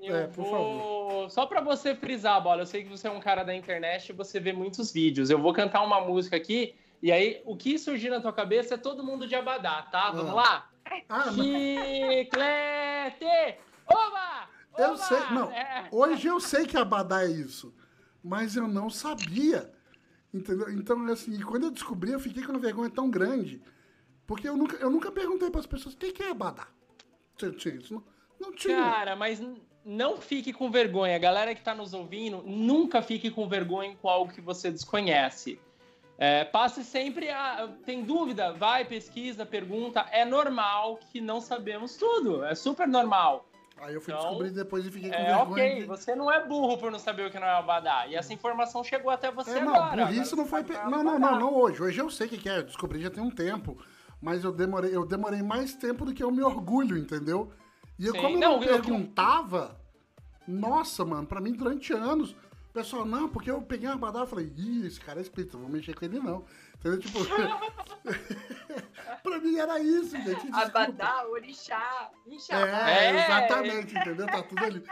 Eu 0.00 0.14
É, 0.14 0.26
por 0.26 0.44
vou... 0.44 1.30
Só 1.30 1.46
pra 1.46 1.60
você 1.62 1.94
frisar, 1.94 2.40
Bola, 2.42 2.62
eu 2.62 2.66
sei 2.66 2.82
que 2.84 2.90
você 2.90 3.08
é 3.08 3.10
um 3.10 3.20
cara 3.20 3.42
da 3.44 3.54
internet 3.54 4.10
e 4.10 4.12
você 4.12 4.38
vê 4.38 4.52
muitos 4.52 4.92
vídeos. 4.92 5.30
Eu 5.30 5.40
vou 5.40 5.54
cantar 5.54 5.82
uma 5.82 6.00
música 6.00 6.36
aqui, 6.36 6.74
e 7.02 7.10
aí 7.10 7.40
o 7.46 7.56
que 7.56 7.78
surgir 7.78 8.10
na 8.10 8.20
tua 8.20 8.32
cabeça 8.32 8.74
é 8.74 8.76
todo 8.76 9.02
mundo 9.04 9.26
de 9.26 9.34
abadá, 9.34 9.82
tá? 9.90 10.10
Vamos 10.10 10.32
Ah. 10.32 10.34
lá? 10.34 10.70
Ah, 11.08 11.32
Chiclete! 11.32 13.24
Oba! 13.86 14.48
Eu 14.78 14.88
Oba! 14.92 14.96
sei, 14.98 15.18
não. 15.30 15.50
É. 15.50 15.88
Hoje 15.90 16.26
eu 16.28 16.38
sei 16.40 16.66
que 16.66 16.76
abadá 16.76 17.22
é 17.24 17.30
isso, 17.30 17.74
mas 18.22 18.56
eu 18.56 18.68
não 18.68 18.90
sabia. 18.90 19.72
Entendeu? 20.34 20.68
Então, 20.70 21.02
assim, 21.06 21.40
quando 21.40 21.64
eu 21.64 21.70
descobri, 21.70 22.12
eu 22.12 22.20
fiquei 22.20 22.42
com 22.42 22.52
uma 22.52 22.58
vergonha 22.58 22.90
tão 22.90 23.08
grande. 23.10 23.62
Porque 24.26 24.48
eu 24.48 24.56
nunca, 24.56 24.76
eu 24.76 24.90
nunca 24.90 25.10
perguntei 25.12 25.50
para 25.50 25.60
as 25.60 25.66
pessoas 25.66 25.94
o 25.94 25.98
que 25.98 26.12
que 26.12 26.22
é 26.22 26.30
abadá. 26.30 26.66
Tinha, 27.36 27.52
tinha 27.52 27.74
isso? 27.74 27.94
Não, 27.94 28.02
não 28.40 28.52
tinha. 28.52 28.76
Cara, 28.76 29.14
mas 29.16 29.40
não 29.84 30.16
fique 30.16 30.52
com 30.52 30.70
vergonha. 30.70 31.18
Galera 31.18 31.54
que 31.54 31.62
tá 31.62 31.74
nos 31.74 31.94
ouvindo, 31.94 32.42
nunca 32.44 33.00
fique 33.02 33.30
com 33.30 33.48
vergonha 33.48 33.96
com 34.00 34.08
algo 34.08 34.32
que 34.32 34.40
você 34.40 34.70
desconhece. 34.70 35.60
É, 36.18 36.44
passe 36.44 36.82
sempre 36.82 37.28
a. 37.30 37.68
Tem 37.84 38.02
dúvida? 38.02 38.52
Vai, 38.54 38.84
pesquisa, 38.86 39.44
pergunta. 39.44 40.00
É 40.10 40.24
normal 40.24 40.98
que 41.12 41.20
não 41.20 41.40
sabemos 41.42 41.96
tudo. 41.96 42.42
É 42.44 42.54
super 42.54 42.88
normal. 42.88 43.46
Aí 43.78 43.92
eu 43.92 44.00
fui 44.00 44.14
Então, 44.14 44.24
descobrir 44.24 44.50
depois 44.52 44.86
e 44.86 44.90
fiquei 44.90 45.10
com 45.10 45.14
É 45.16 45.24
vergonha. 45.36 45.64
ok. 45.64 45.74
de- 45.80 45.84
Você 45.84 46.14
não 46.16 46.32
é 46.32 46.42
burro 46.46 46.78
por 46.78 46.90
não 46.90 46.98
saber 46.98 47.26
o 47.26 47.30
que 47.30 47.38
não 47.38 47.46
é 47.46 47.52
Abadá. 47.52 48.06
E 48.06 48.14
essa 48.14 48.32
informação 48.32 48.82
chegou 48.82 49.10
até 49.10 49.30
você 49.30 49.58
É, 49.58 49.60
não, 49.60 49.74
agora. 49.74 49.92
Agora 50.04 50.10
não 50.10 50.24
você 50.24 50.46
foi. 50.46 50.64
pe- 50.64 50.72
é 50.72 50.84
Não, 50.88 51.04
não, 51.04 51.18
não, 51.18 51.38
não 51.38 51.54
hoje. 51.54 51.82
Hoje 51.82 52.00
eu 52.00 52.08
sei 52.08 52.26
o 52.26 52.30
que 52.30 52.38
que 52.38 52.48
é. 52.48 52.56
Eu 52.58 52.62
descobri 52.62 53.02
já 53.02 53.10
tem 53.10 53.22
um 53.22 53.30
tempo. 53.30 53.76
Mas 54.26 54.42
eu 54.42 54.50
demorei, 54.50 54.92
eu 54.92 55.06
demorei 55.06 55.40
mais 55.40 55.72
tempo 55.76 56.04
do 56.04 56.12
que 56.12 56.20
eu 56.20 56.32
me 56.32 56.42
orgulho, 56.42 56.98
entendeu? 56.98 57.52
E 57.96 58.08
eu, 58.08 58.12
como 58.12 58.34
eu 58.34 58.40
Não, 58.40 58.56
não 58.56 58.62
eu- 58.64 58.82
perguntava, 58.82 59.80
nossa, 60.48 61.04
mano, 61.04 61.24
pra 61.28 61.40
mim 61.40 61.52
durante 61.52 61.92
anos, 61.92 62.32
o 62.32 62.72
pessoal, 62.74 63.04
não, 63.04 63.28
porque 63.28 63.48
eu 63.48 63.62
peguei 63.62 63.88
uma 63.88 63.96
badala 63.96 64.26
e 64.26 64.28
falei, 64.28 64.52
ih, 64.56 64.84
esse 64.84 64.98
cara 65.00 65.20
é 65.20 65.22
espírita, 65.22 65.56
não 65.56 65.66
vou 65.66 65.72
mexer 65.72 65.94
com 65.94 66.04
ele 66.04 66.18
não. 66.18 66.44
Entendeu? 66.74 66.98
Tipo, 66.98 67.20
pra 69.22 69.38
mim 69.38 69.56
era 69.58 69.78
isso, 69.78 70.16
gente. 70.16 70.34
desculpa. 70.42 70.60
Abadá, 70.62 71.24
orixá, 71.28 72.10
inxá. 72.26 72.56
É, 72.90 73.06
É. 73.06 73.24
exatamente, 73.24 73.96
entendeu? 73.96 74.26
Tá 74.26 74.42
tudo 74.42 74.64
ali. 74.64 74.82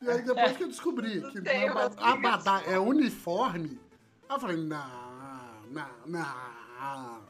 E 0.00 0.08
aí 0.10 0.22
depois 0.22 0.56
que 0.56 0.62
eu 0.62 0.68
descobri 0.68 1.18
Não 1.20 1.32
que 1.32 1.40
tem 1.40 1.68
aba- 1.68 1.88
uma 1.88 2.12
abadá 2.12 2.62
é 2.68 2.78
uniforme, 2.78 3.80
aí 4.28 4.36
eu 4.36 4.40
falei, 4.40 4.58
não, 4.58 5.60
não, 5.72 5.88
não. 6.06 7.25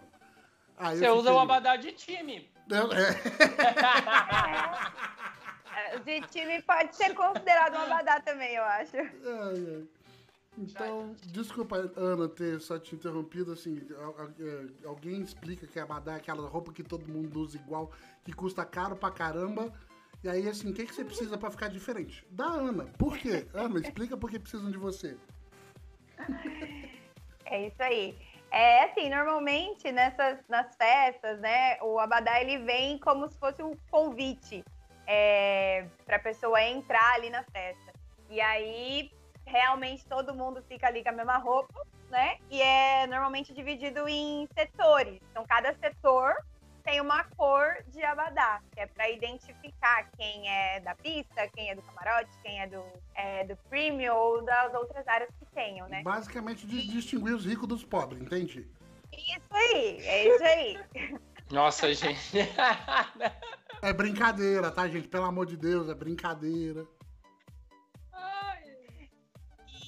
Aí 0.78 0.99
Você 0.99 1.09
usa 1.09 1.33
o 1.33 1.38
Abadá 1.38 1.76
de 1.76 1.92
time. 1.92 2.50
Eu- 2.71 2.92
é. 2.92 3.11
É, 5.95 5.99
De 5.99 6.21
time 6.28 6.61
pode 6.62 6.95
ser 6.97 7.14
considerado 7.14 7.75
uma 7.75 7.87
badá 7.87 8.21
também, 8.21 8.54
eu 8.54 8.64
acho. 8.64 8.97
Ai, 8.97 9.06
ai. 9.76 9.85
Então, 10.59 11.14
desculpa, 11.26 11.76
Ana, 11.97 12.28
ter 12.28 12.59
só 12.62 12.78
te 12.78 12.95
interrompido, 12.95 13.52
assim, 13.52 13.87
é, 14.40 14.87
alguém 14.88 15.21
explica 15.21 15.66
que 15.66 15.78
a 15.78 15.83
abadá 15.83 16.14
é 16.14 16.16
aquela 16.16 16.49
roupa 16.49 16.73
que 16.73 16.83
todo 16.83 17.06
mundo 17.06 17.40
usa 17.40 17.59
igual, 17.59 17.92
que 18.25 18.33
custa 18.33 18.64
caro 18.64 18.97
pra 18.97 19.11
caramba, 19.11 19.71
e 20.25 20.28
aí, 20.30 20.49
assim, 20.49 20.71
o 20.71 20.73
que, 20.75 20.87
que 20.87 20.95
você 20.95 21.04
precisa 21.04 21.37
para 21.37 21.50
ficar 21.50 21.68
diferente? 21.68 22.26
Da 22.30 22.47
Ana. 22.47 22.85
Por 22.99 23.18
quê? 23.18 23.47
Ana, 23.52 23.78
explica 23.80 24.16
por 24.16 24.30
que 24.30 24.38
precisam 24.38 24.71
de 24.71 24.78
você. 24.78 25.18
É 27.45 27.66
isso 27.66 27.83
aí. 27.83 28.16
É 28.50 28.85
assim, 28.85 29.09
normalmente 29.09 29.91
nessas 29.93 30.38
nas 30.49 30.75
festas, 30.76 31.38
né, 31.41 31.79
o 31.83 31.99
abadá 31.99 32.41
ele 32.41 32.59
vem 32.59 32.99
como 32.99 33.29
se 33.29 33.38
fosse 33.38 33.62
um 33.62 33.73
convite 33.91 34.65
é, 35.07 35.87
para 36.05 36.17
a 36.17 36.21
pessoa 36.21 36.62
entrar 36.62 37.15
ali 37.15 37.31
na 37.31 37.43
festa. 37.45 37.93
E 38.31 38.41
aí 38.41 39.11
realmente 39.45 40.05
todo 40.07 40.35
mundo 40.35 40.62
fica 40.62 40.88
ali 40.88 41.03
com 41.03 41.11
a 41.11 41.12
mesma 41.12 41.37
roupa, 41.38 41.87
né? 42.11 42.38
E 42.50 42.61
é 42.61 43.07
normalmente 43.07 43.53
dividido 43.53 44.09
em 44.09 44.49
setores. 44.55 45.21
Então 45.31 45.45
cada 45.47 45.75
setor 45.75 46.35
tem 46.87 47.00
uma 47.00 47.25
cor 47.37 47.83
de 47.88 48.02
abadá, 48.05 48.62
que 48.73 48.78
é 48.78 48.87
para 48.87 49.11
identificar 49.11 50.09
quem 50.16 50.49
é 50.49 50.78
da 50.81 50.95
pista, 50.95 51.49
quem 51.49 51.69
é 51.69 51.75
do 51.75 51.83
camarote, 51.83 52.31
quem 52.45 52.61
é 52.61 52.69
do, 52.69 52.83
é, 53.16 53.45
do 53.45 53.57
premium 53.69 54.14
ou 54.14 54.45
das 54.45 54.73
outras 54.73 55.07
áreas 55.09 55.28
que 55.37 55.45
tenham, 55.47 55.88
né? 55.88 56.05
Basicamente 56.05 56.64
de 56.64 56.87
distinguir 56.87 57.35
os 57.35 57.45
ricos 57.45 57.66
dos 57.66 57.85
pobres, 57.85 58.23
entende? 58.23 58.71
Isso 59.12 59.52
aí, 59.52 59.99
é 60.00 60.28
isso 60.28 60.45
aí. 60.45 60.85
Nossa, 61.50 61.93
gente. 61.93 62.38
é 63.83 63.93
brincadeira, 63.93 64.71
tá, 64.71 64.87
gente? 64.87 65.09
Pelo 65.09 65.25
amor 65.25 65.47
de 65.47 65.57
Deus, 65.57 65.88
é 65.88 65.95
brincadeira. 65.95 66.87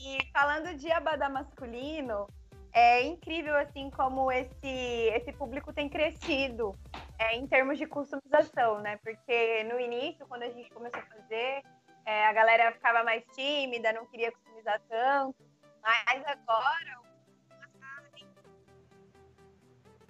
E 0.05 0.19
falando 0.33 0.77
de 0.77 0.91
abadá 0.91 1.29
masculino, 1.29 2.27
é 2.73 3.03
incrível 3.03 3.57
assim 3.57 3.91
como 3.91 4.31
esse 4.31 4.69
esse 5.15 5.33
público 5.33 5.73
tem 5.73 5.89
crescido 5.89 6.75
é, 7.19 7.37
em 7.37 7.47
termos 7.47 7.79
de 7.79 7.87
customização, 7.87 8.81
né? 8.81 8.99
Porque 8.99 9.65
no 9.65 9.81
início, 9.81 10.27
quando 10.27 10.45
a 10.45 10.51
gente 10.51 10.71
começou 10.71 11.01
a 11.01 11.07
fazer, 11.07 11.63
é, 12.07 12.27
a 12.27 12.33
galera 12.33 12.73
ficava 12.73 13.03
mais 13.03 13.25
tímida, 13.35 13.93
não 13.93 14.07
queria 14.07 14.31
customizar 14.33 14.81
tanto, 14.89 15.37
mas 15.83 16.25
agora 16.27 17.09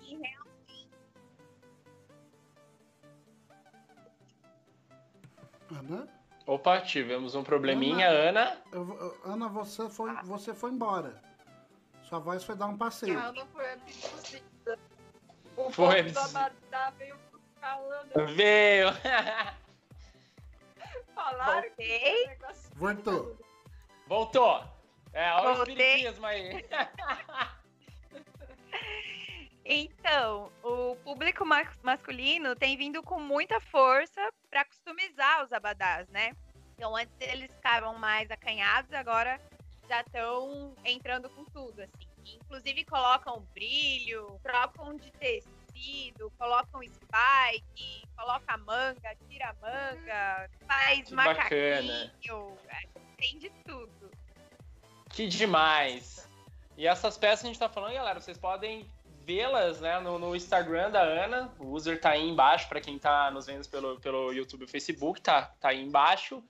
e 0.03 0.17
realmente 0.17 0.49
Ana? 5.71 6.09
Opa, 6.47 6.81
tivemos 6.81 7.35
um 7.35 7.45
probleminha, 7.45 8.09
Ana. 8.09 8.41
Ana, 8.41 8.63
eu, 8.73 9.21
Ana 9.25 9.49
você, 9.49 9.89
foi, 9.91 10.11
ah. 10.11 10.23
você 10.25 10.55
foi 10.55 10.71
embora. 10.71 11.21
Sua 12.09 12.21
voz 12.21 12.43
foi 12.43 12.57
dar 12.57 12.69
um 12.69 12.79
passeio. 12.79 13.19
Ela 13.19 13.33
não 13.33 13.47
foi 13.49 13.71
abduzida. 13.71 14.79
O 15.57 15.71
foi 15.71 16.05
da 16.11 16.27
Badá 16.29 16.91
veio 16.97 17.19
Ana. 17.61 18.27
Veio. 18.35 18.89
Falaram 21.15 21.69
Voltei. 21.69 22.29
que 22.29 22.37
Voltou. 22.77 23.39
Voltou. 24.07 24.65
É, 25.13 25.31
olha 25.35 25.55
Voltei. 25.55 25.75
o 25.75 25.79
espiritismo 25.79 26.27
aí. 26.27 26.65
Então, 29.71 30.51
o 30.63 30.97
público 31.05 31.45
masculino 31.83 32.57
tem 32.57 32.75
vindo 32.75 33.03
com 33.03 33.21
muita 33.21 33.61
força 33.61 34.33
para 34.49 34.65
customizar 34.65 35.45
os 35.45 35.53
abadás, 35.53 36.09
né? 36.09 36.33
Então, 36.75 36.97
antes 36.97 37.15
eles 37.21 37.53
ficavam 37.53 37.99
mais 37.99 38.31
acanhados, 38.31 38.91
agora 38.95 39.39
já 39.89 40.01
estão 40.03 40.75
entrando 40.85 41.29
com 41.31 41.45
tudo, 41.47 41.81
assim. 41.81 42.37
Inclusive 42.37 42.85
colocam 42.85 43.41
brilho, 43.55 44.39
trocam 44.43 44.97
de 44.97 45.11
tecido, 45.13 46.31
colocam 46.39 46.83
spike, 46.83 48.07
coloca 48.17 48.57
manga, 48.59 49.17
tira 49.29 49.55
manga, 49.61 50.51
faz 50.67 51.09
Que 51.09 51.15
macaquinho, 51.15 52.59
tem 53.17 53.39
de 53.39 53.51
tudo. 53.65 54.11
Que 55.11 55.27
demais! 55.27 56.29
E 56.77 56.87
essas 56.87 57.17
peças 57.17 57.41
que 57.41 57.47
a 57.47 57.51
gente 57.51 57.59
tá 57.59 57.69
falando, 57.69 57.95
galera, 57.95 58.21
vocês 58.21 58.39
podem 58.39 58.89
vê-las 59.25 59.81
né, 59.81 59.99
no, 60.01 60.19
no, 60.19 60.37
Instagram 60.37 60.91
da 60.91 61.03
Ana. 61.03 61.53
O 61.59 61.73
user 61.73 62.01
tá 62.01 62.11
aí 62.11 62.27
embaixo 62.27 62.69
para 62.69 62.81
quem 62.81 62.99
tá 62.99 63.31
nos 63.31 63.47
vendo 63.47 63.69
pelo, 63.69 63.99
pelo 64.01 64.33
YouTube 64.33 64.65
e 64.65 64.69
Facebook, 64.69 65.21
tá, 65.21 65.53
tá 65.61 65.71
aí 65.71 65.83
embaixo. 65.83 66.43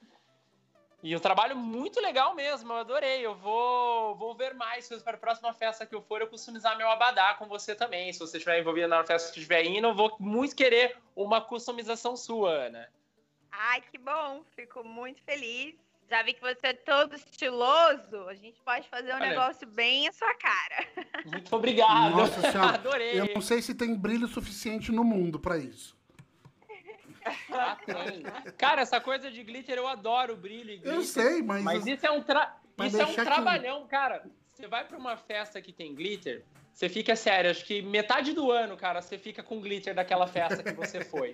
E 1.00 1.14
um 1.14 1.20
trabalho 1.20 1.56
muito 1.56 2.00
legal 2.00 2.34
mesmo, 2.34 2.72
eu 2.72 2.76
adorei. 2.78 3.24
Eu 3.24 3.34
vou, 3.36 4.16
vou 4.16 4.34
ver 4.34 4.54
mais 4.54 4.88
para 5.02 5.16
a 5.16 5.20
próxima 5.20 5.54
festa 5.54 5.86
que 5.86 5.94
eu 5.94 6.02
for, 6.02 6.20
eu 6.20 6.26
customizar 6.26 6.76
meu 6.76 6.88
abadá 6.90 7.34
com 7.34 7.46
você 7.46 7.74
também. 7.74 8.12
Se 8.12 8.18
você 8.18 8.38
estiver 8.38 8.58
envolvido 8.58 8.88
na 8.88 9.04
festa 9.04 9.32
que 9.32 9.38
estiver 9.38 9.64
indo, 9.64 9.86
eu 9.86 9.94
vou 9.94 10.16
muito 10.18 10.56
querer 10.56 10.96
uma 11.14 11.40
customização 11.40 12.16
sua, 12.16 12.50
Ana. 12.50 12.88
Ai, 13.50 13.80
que 13.80 13.98
bom, 13.98 14.42
fico 14.56 14.82
muito 14.82 15.22
feliz. 15.22 15.74
Já 16.10 16.22
vi 16.22 16.32
que 16.32 16.40
você 16.40 16.68
é 16.68 16.72
todo 16.72 17.14
estiloso. 17.14 18.28
A 18.28 18.34
gente 18.34 18.58
pode 18.62 18.88
fazer 18.88 19.12
um 19.12 19.16
Olha, 19.16 19.28
negócio 19.28 19.66
bem 19.68 20.08
à 20.08 20.12
sua 20.12 20.34
cara. 20.34 20.86
Muito 21.26 21.54
obrigado. 21.54 22.16
Nossa 22.16 22.50
senhora. 22.50 22.74
Adorei. 22.78 23.20
Eu 23.20 23.34
não 23.34 23.42
sei 23.42 23.60
se 23.60 23.74
tem 23.74 23.94
brilho 23.94 24.26
suficiente 24.26 24.90
no 24.90 25.04
mundo 25.04 25.38
para 25.38 25.58
isso. 25.58 25.97
Ah, 27.50 27.76
cara, 28.56 28.82
essa 28.82 29.00
coisa 29.00 29.30
de 29.30 29.42
glitter 29.42 29.76
eu 29.76 29.86
adoro 29.86 30.36
brilho 30.36 30.70
e 30.70 30.76
glitter. 30.76 30.94
Eu 30.94 31.02
sei, 31.02 31.42
mas. 31.42 31.62
Mas 31.62 31.86
isso 31.86 32.06
é 32.06 32.10
um, 32.10 32.22
tra... 32.22 32.56
isso 32.84 33.00
é 33.00 33.06
um 33.06 33.14
trabalhão, 33.14 33.82
que... 33.82 33.88
cara. 33.88 34.24
Você 34.52 34.66
vai 34.66 34.84
para 34.84 34.98
uma 34.98 35.16
festa 35.16 35.62
que 35.62 35.72
tem 35.72 35.94
glitter, 35.94 36.44
você 36.72 36.88
fica 36.88 37.14
sério, 37.14 37.50
acho 37.50 37.64
que 37.64 37.80
metade 37.80 38.32
do 38.32 38.50
ano, 38.50 38.76
cara, 38.76 39.00
você 39.00 39.16
fica 39.16 39.40
com 39.40 39.60
glitter 39.60 39.94
daquela 39.94 40.26
festa 40.26 40.64
que 40.64 40.72
você 40.72 41.04
foi. 41.04 41.32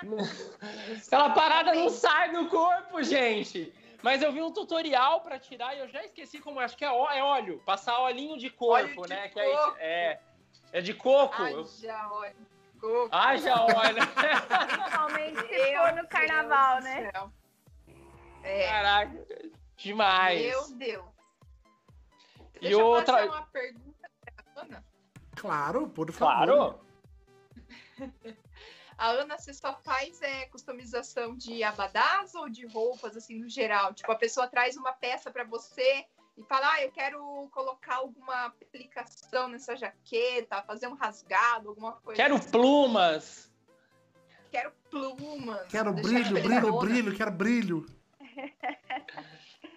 Aquela 1.06 1.30
parada 1.30 1.74
não 1.74 1.90
sai 1.90 2.32
do 2.32 2.48
corpo, 2.48 3.02
gente. 3.02 3.70
Mas 4.02 4.22
eu 4.22 4.32
vi 4.32 4.40
um 4.40 4.50
tutorial 4.50 5.20
para 5.20 5.38
tirar 5.38 5.76
e 5.76 5.80
eu 5.80 5.88
já 5.88 6.02
esqueci 6.02 6.38
como 6.38 6.58
acho 6.58 6.74
que 6.76 6.84
é, 6.84 6.88
é 6.88 7.22
óleo, 7.22 7.62
passar 7.66 8.00
olhinho 8.00 8.38
de 8.38 8.48
corpo, 8.48 9.02
de 9.02 9.10
né? 9.10 9.28
Coco. 9.28 9.76
É, 9.78 10.18
é 10.72 10.80
de 10.80 10.94
coco. 10.94 11.42
Haja 11.42 12.08
óleo 12.10 12.34
coco. 12.80 13.08
Haja 13.14 13.54
óleo. 13.60 14.02
Principalmente 14.68 15.40
se 15.48 15.76
for 15.76 15.92
no 15.94 16.08
carnaval, 16.08 16.80
né? 16.80 17.10
É. 18.42 18.66
Caraca, 18.66 19.26
demais. 19.76 20.40
Meu 20.40 20.76
Deus. 20.76 21.10
E 22.56 22.60
Deixa 22.60 22.82
outra... 22.82 23.24
eu 23.24 23.32
fazer 23.32 23.38
uma 23.38 23.46
pergunta 23.46 24.10
pra 24.24 24.62
Ana. 24.62 24.84
Claro, 25.36 25.88
por 25.88 26.10
favor. 26.12 26.78
Claro. 26.78 26.80
A 29.00 29.12
Ana, 29.12 29.38
você 29.38 29.54
só 29.54 29.74
faz 29.80 30.20
é, 30.20 30.44
customização 30.46 31.34
de 31.34 31.62
abadás 31.62 32.34
ou 32.34 32.50
de 32.50 32.66
roupas, 32.66 33.16
assim, 33.16 33.38
no 33.38 33.48
geral? 33.48 33.94
Tipo, 33.94 34.12
a 34.12 34.14
pessoa 34.14 34.46
traz 34.46 34.76
uma 34.76 34.92
peça 34.92 35.30
para 35.30 35.42
você 35.42 36.04
e 36.36 36.42
fala, 36.44 36.72
ah, 36.72 36.82
eu 36.82 36.90
quero 36.90 37.48
colocar 37.52 37.96
alguma 37.96 38.46
aplicação 38.46 39.48
nessa 39.48 39.76
jaqueta, 39.76 40.62
fazer 40.62 40.86
um 40.86 40.94
rasgado, 40.94 41.68
alguma 41.68 41.92
coisa 41.92 42.20
Quero 42.20 42.36
assim. 42.36 42.50
plumas. 42.50 43.50
Quero 44.50 44.72
plumas. 44.90 45.66
Quero 45.68 45.92
brilho, 45.92 46.42
brilho, 46.42 46.78
brilho, 46.78 47.16
quero 47.16 47.30
brilho. 47.30 47.86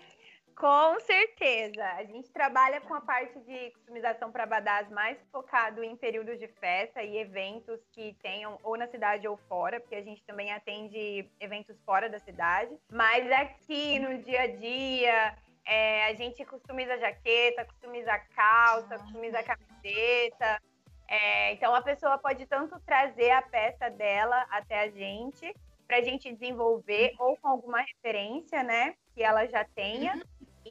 Com 0.56 0.98
certeza. 1.02 1.84
A 1.98 2.06
gente 2.06 2.32
trabalha 2.32 2.80
com 2.80 2.94
a 2.94 3.02
parte 3.02 3.38
de 3.42 3.72
customização 3.72 4.32
para 4.32 4.46
badás 4.46 4.90
mais 4.90 5.18
focado 5.30 5.84
em 5.84 5.94
períodos 5.98 6.40
de 6.40 6.48
festa 6.48 7.04
e 7.04 7.18
eventos 7.18 7.82
que 7.92 8.16
tenham 8.22 8.58
ou 8.64 8.78
na 8.78 8.88
cidade 8.88 9.28
ou 9.28 9.36
fora, 9.36 9.82
porque 9.82 9.96
a 9.96 10.02
gente 10.02 10.24
também 10.24 10.54
atende 10.54 11.30
eventos 11.40 11.76
fora 11.84 12.10
da 12.10 12.18
cidade. 12.20 12.78
Mas 12.90 13.30
aqui 13.32 14.00
no 14.00 14.18
dia 14.20 14.44
a 14.44 14.48
dia, 14.48 15.38
é, 15.66 16.06
a 16.08 16.14
gente 16.14 16.44
customiza 16.46 16.98
jaqueta, 16.98 17.66
customiza 17.66 18.18
calça, 18.36 19.00
customiza 19.00 19.44
camiseta. 19.44 20.62
É, 21.08 21.54
então 21.54 21.74
a 21.76 21.82
pessoa 21.82 22.18
pode 22.18 22.46
tanto 22.46 22.80
trazer 22.82 23.32
a 23.32 23.42
peça 23.42 23.90
dela 23.90 24.46
até 24.50 24.82
a 24.82 24.90
gente 24.90 25.54
para 25.88 25.98
a 25.98 26.02
gente 26.02 26.32
desenvolver 26.34 27.14
ou 27.20 27.38
com 27.38 27.48
alguma 27.48 27.82
referência, 27.82 28.64
né, 28.64 28.96
que 29.14 29.22
ela 29.22 29.46
já 29.46 29.64
tenha, 29.76 30.20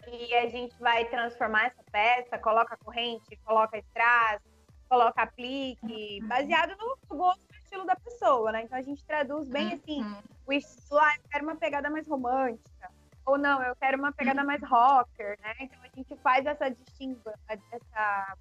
e 0.09 0.35
a 0.35 0.49
gente 0.49 0.77
vai 0.79 1.05
transformar 1.05 1.67
essa 1.67 1.83
peça, 1.93 2.39
coloca 2.39 2.77
corrente, 2.79 3.37
coloca 3.45 3.79
strass, 3.79 4.43
coloca 4.89 5.23
aplique, 5.23 6.21
baseado 6.25 6.77
no 6.77 7.17
gosto 7.17 7.43
e 7.53 7.59
estilo 7.59 7.85
da 7.85 7.95
pessoa, 7.97 8.53
né? 8.53 8.63
Então 8.63 8.77
a 8.77 8.83
gente 8.83 9.05
traduz 9.05 9.49
bem 9.49 9.75
assim, 9.75 10.03
o 10.47 10.53
estilo, 10.53 10.99
ah, 10.99 11.15
eu 11.17 11.31
quero 11.31 11.45
uma 11.45 11.57
pegada 11.57 11.89
mais 11.89 12.09
romântica, 12.09 12.91
ou 13.25 13.39
não, 13.39 13.63
eu 13.63 13.75
quero 13.77 13.99
uma 13.99 14.13
pegada 14.13 14.45
mais 14.45 14.63
rocker, 14.63 15.39
né? 15.41 15.55
Então 15.61 15.79
a 15.83 15.89
gente 15.97 16.17
faz 16.17 16.45
essa 16.45 16.71
distinção, 16.71 17.33
essa, 17.49 18.37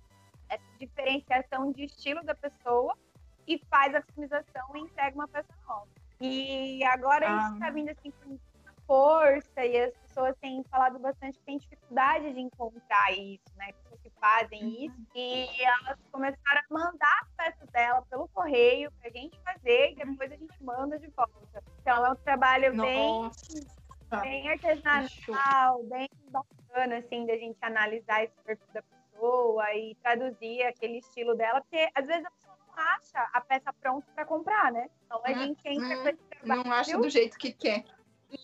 essa 0.50 0.64
diferenciação 0.80 1.72
de 1.72 1.86
estilo 1.86 2.24
da 2.24 2.36
pessoa 2.36 2.96
e 3.48 3.60
faz 3.70 3.94
a 3.94 4.02
customização 4.02 4.76
e 4.76 4.80
entrega 4.80 5.16
uma 5.16 5.28
peça 5.28 5.54
nova. 5.68 5.88
E 6.20 6.84
agora 6.86 7.28
a 7.28 7.40
gente 7.40 7.54
está 7.54 7.70
vindo 7.72 7.90
assim 7.90 8.12
com 8.12 8.38
força 8.86 9.66
e 9.66 9.80
as 9.80 9.94
pessoas 9.94 10.36
têm 10.42 10.64
falado 10.66 11.00
bastante 11.00 11.38
que 11.40 11.46
têm 11.46 11.58
dificuldade 11.58 12.34
de 12.34 12.42
encontrar 12.42 13.12
isso, 13.14 13.44
né? 13.56 13.72
Pessoas 13.72 14.02
que 14.02 14.10
fazem 14.20 14.64
uhum. 14.64 14.70
isso. 14.70 15.08
E 15.16 15.64
elas 15.64 15.98
começaram 16.12 16.62
a 16.70 16.74
mandar 16.74 17.20
as 17.22 17.30
peças 17.38 17.70
dela 17.70 18.02
pelo 18.10 18.28
correio 18.30 18.92
pra 19.00 19.10
gente 19.10 19.40
fazer 19.40 19.92
e 19.92 19.96
depois 19.96 20.32
a 20.32 20.36
gente 20.36 20.64
manda 20.64 21.00
de 21.00 21.08
volta. 21.08 21.64
Então 21.80 22.06
é 22.06 22.12
um 22.12 22.16
trabalho 22.16 22.76
bem, 22.76 23.32
bem 24.20 24.50
artesanal, 24.50 25.84
bem 25.84 26.10
bacana, 26.30 26.98
assim, 26.98 27.26
da 27.26 27.38
gente 27.38 27.58
analisar 27.62 28.24
esse 28.24 28.36
perfil 28.44 28.68
da 28.74 28.82
pessoa 28.82 29.76
e 29.76 29.96
traduzir 30.02 30.64
aquele 30.64 30.98
estilo 30.98 31.36
dela, 31.36 31.62
porque 31.62 31.90
às 31.96 32.06
vezes 32.06 32.26
a 32.26 32.32
pessoa 32.32 32.58
não 32.68 32.84
acha 32.84 33.30
a 33.34 33.42
peça 33.42 33.74
pronta 33.74 34.08
para 34.14 34.26
comprar, 34.26 34.72
né? 34.72 34.90
Então 35.06 35.22
a 35.24 35.34
gente 35.34 35.62
entra 35.66 35.96
com 35.98 36.10
esse 36.10 36.24
trabalho. 36.40 36.64
Não 36.64 36.74
acha 36.74 36.98
do 36.98 37.10
jeito 37.10 37.38
que 37.38 37.52
quer. 37.52 37.86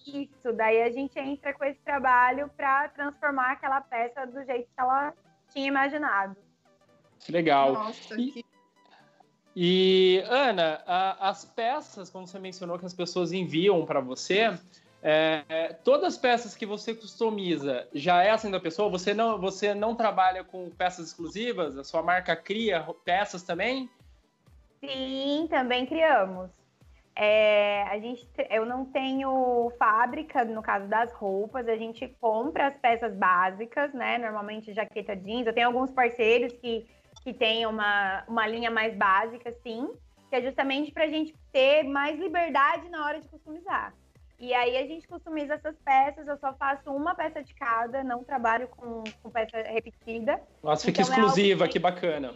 Isso, 0.05 0.53
daí 0.53 0.83
a 0.83 0.91
gente 0.91 1.17
entra 1.17 1.53
com 1.53 1.63
esse 1.63 1.79
trabalho 1.79 2.49
para 2.55 2.89
transformar 2.89 3.53
aquela 3.53 3.79
peça 3.81 4.25
do 4.27 4.43
jeito 4.43 4.67
que 4.67 4.81
ela 4.81 5.13
tinha 5.49 5.67
imaginado. 5.67 6.35
Que 7.19 7.31
legal. 7.31 7.73
Nossa, 7.73 8.19
e, 8.19 8.31
que... 8.31 8.45
e 9.55 10.23
Ana, 10.27 10.83
a, 10.85 11.29
as 11.29 11.45
peças, 11.45 12.09
como 12.09 12.27
você 12.27 12.37
mencionou, 12.37 12.77
que 12.77 12.85
as 12.85 12.93
pessoas 12.93 13.31
enviam 13.31 13.85
para 13.85 14.01
você, 14.01 14.59
é, 15.01 15.73
todas 15.83 16.15
as 16.15 16.17
peças 16.17 16.55
que 16.55 16.65
você 16.65 16.93
customiza 16.93 17.87
já 17.93 18.23
é 18.23 18.31
assim 18.31 18.49
da 18.49 18.59
pessoa? 18.59 18.89
Você 18.89 19.13
não, 19.13 19.39
você 19.39 19.73
não 19.73 19.95
trabalha 19.95 20.43
com 20.43 20.69
peças 20.71 21.07
exclusivas? 21.07 21.77
A 21.77 21.83
sua 21.83 22.01
marca 22.01 22.35
cria 22.35 22.85
peças 23.05 23.43
também? 23.43 23.89
Sim, 24.79 25.47
também 25.49 25.85
criamos. 25.85 26.49
É, 27.15 27.81
a 27.89 27.97
gente, 27.99 28.27
eu 28.51 28.63
não 28.63 28.85
tenho 28.85 29.71
fábrica 29.79 30.45
no 30.45 30.61
caso 30.61 30.87
das 30.87 31.11
roupas, 31.13 31.67
a 31.67 31.75
gente 31.75 32.07
compra 32.21 32.67
as 32.67 32.77
peças 32.77 33.15
básicas, 33.15 33.91
né? 33.91 34.19
Normalmente 34.19 34.73
jaqueta 34.73 35.15
jeans. 35.15 35.47
Eu 35.47 35.53
tenho 35.53 35.67
alguns 35.67 35.89
parceiros 35.89 36.53
que, 36.53 36.87
que 37.23 37.33
têm 37.33 37.65
uma, 37.65 38.23
uma 38.27 38.45
linha 38.45 38.69
mais 38.69 38.95
básica, 38.95 39.51
sim, 39.63 39.89
que 40.29 40.35
é 40.35 40.41
justamente 40.43 40.91
para 40.91 41.05
a 41.05 41.09
gente 41.09 41.33
ter 41.51 41.83
mais 41.83 42.19
liberdade 42.19 42.87
na 42.89 43.03
hora 43.03 43.19
de 43.19 43.27
customizar. 43.27 43.95
E 44.39 44.53
aí 44.53 44.77
a 44.77 44.85
gente 44.85 45.07
customiza 45.07 45.55
essas 45.55 45.75
peças, 45.83 46.27
eu 46.27 46.37
só 46.37 46.53
faço 46.53 46.91
uma 46.91 47.15
peça 47.15 47.43
de 47.43 47.53
cada, 47.55 48.03
não 48.03 48.23
trabalho 48.23 48.67
com, 48.67 49.03
com 49.23 49.29
peça 49.31 49.57
repetida. 49.63 50.39
Nossa, 50.61 50.85
fica 50.85 51.01
então, 51.01 51.13
exclusiva, 51.13 51.65
é 51.65 51.67
que 51.67 51.79
bacana. 51.79 52.35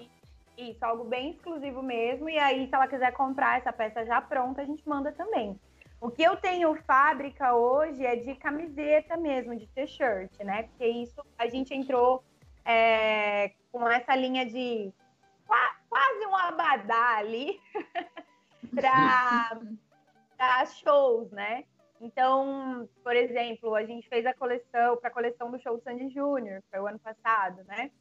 Isso, 0.57 0.83
algo 0.83 1.03
bem 1.03 1.31
exclusivo 1.31 1.83
mesmo. 1.83 2.27
E 2.27 2.39
aí, 2.39 2.67
se 2.67 2.73
ela 2.73 2.87
quiser 2.87 3.13
comprar 3.13 3.59
essa 3.59 3.71
peça 3.71 4.03
já 4.03 4.19
pronta, 4.19 4.61
a 4.61 4.65
gente 4.65 4.87
manda 4.87 5.11
também. 5.11 5.59
O 5.99 6.09
que 6.09 6.23
eu 6.23 6.35
tenho 6.35 6.75
fábrica 6.83 7.53
hoje 7.53 8.03
é 8.03 8.15
de 8.15 8.33
camiseta 8.33 9.15
mesmo, 9.15 9.55
de 9.55 9.67
t-shirt, 9.67 10.31
né? 10.39 10.63
Porque 10.63 10.87
isso 10.87 11.23
a 11.37 11.47
gente 11.47 11.71
entrou 11.75 12.23
é, 12.65 13.51
com 13.71 13.87
essa 13.87 14.15
linha 14.15 14.43
de 14.43 14.91
quase 15.87 16.25
um 16.25 16.35
abadá 16.35 17.17
ali 17.17 17.59
para 18.73 20.65
shows, 20.65 21.29
né? 21.31 21.65
Então, 22.01 22.89
por 23.03 23.15
exemplo, 23.15 23.75
a 23.75 23.85
gente 23.85 24.09
fez 24.09 24.25
a 24.25 24.33
coleção 24.33 24.97
para 24.97 25.09
a 25.09 25.13
coleção 25.13 25.51
do 25.51 25.59
show 25.59 25.77
do 25.77 25.83
Sandy 25.83 26.09
Júnior, 26.09 26.63
foi 26.71 26.79
o 26.79 26.87
ano 26.87 26.97
passado, 26.97 27.63
né? 27.65 27.91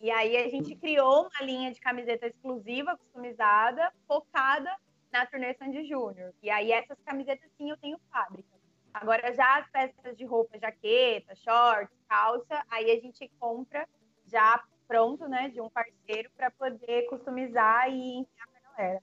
E 0.00 0.08
aí 0.08 0.36
a 0.36 0.48
gente 0.48 0.76
criou 0.76 1.22
uma 1.22 1.44
linha 1.44 1.72
de 1.72 1.80
camiseta 1.80 2.28
exclusiva, 2.28 2.96
customizada, 2.96 3.92
focada 4.06 4.70
na 5.12 5.26
turnê 5.26 5.52
Sandy 5.54 5.84
Júnior. 5.88 6.32
E 6.40 6.48
aí 6.48 6.70
essas 6.70 6.96
camisetas 7.04 7.50
sim 7.56 7.70
eu 7.70 7.76
tenho 7.76 7.98
fábrica. 8.12 8.54
Agora 8.92 9.34
já 9.34 9.58
as 9.58 9.68
peças 9.68 10.16
de 10.16 10.24
roupa, 10.24 10.56
jaqueta, 10.56 11.34
shorts, 11.34 11.96
calça, 12.08 12.64
aí 12.70 12.88
a 12.92 13.00
gente 13.00 13.28
compra 13.40 13.88
já 14.26 14.62
pronto, 14.86 15.26
né, 15.26 15.48
de 15.48 15.60
um 15.60 15.68
parceiro 15.68 16.30
para 16.36 16.52
poder 16.52 17.06
customizar 17.08 17.90
e 17.90 18.18
enviar 18.18 18.48
para 18.48 18.70
galera. 18.76 19.02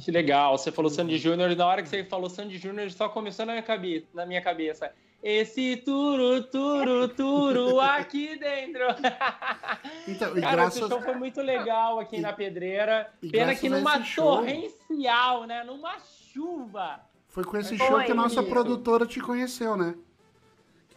Que 0.00 0.10
legal, 0.10 0.56
você 0.56 0.72
falou 0.72 0.90
Sandy 0.90 1.18
Júnior 1.18 1.50
e 1.50 1.54
na 1.54 1.66
hora 1.66 1.82
que 1.82 1.88
você 1.88 2.04
falou 2.04 2.30
Sandy 2.30 2.58
Júnior 2.58 2.90
só 2.90 3.08
começou 3.08 3.44
na 3.46 3.52
minha 3.52 3.62
cabeça, 3.62 4.06
na 4.14 4.24
minha 4.24 4.40
cabeça 4.40 4.92
esse 5.22 5.76
turu, 5.76 6.42
turu, 6.44 7.08
turu 7.08 7.80
aqui 7.80 8.38
dentro. 8.38 8.84
Então, 10.08 10.34
Cara, 10.34 10.56
graças... 10.56 10.80
esse 10.80 10.88
show 10.88 11.00
foi 11.00 11.14
muito 11.14 11.40
legal 11.40 12.00
aqui 12.00 12.16
e, 12.16 12.20
na 12.20 12.32
Pedreira. 12.32 13.12
Pena 13.30 13.54
que 13.54 13.68
numa 13.68 14.00
torrencial, 14.00 15.44
né? 15.44 15.62
Numa 15.62 15.98
chuva. 16.32 17.00
Foi 17.28 17.44
com 17.44 17.56
esse 17.56 17.76
foi, 17.76 17.86
show 17.86 18.00
que 18.02 18.12
a 18.12 18.14
nossa 18.14 18.40
isso. 18.40 18.50
produtora 18.50 19.06
te 19.06 19.20
conheceu, 19.20 19.76
né? 19.76 19.94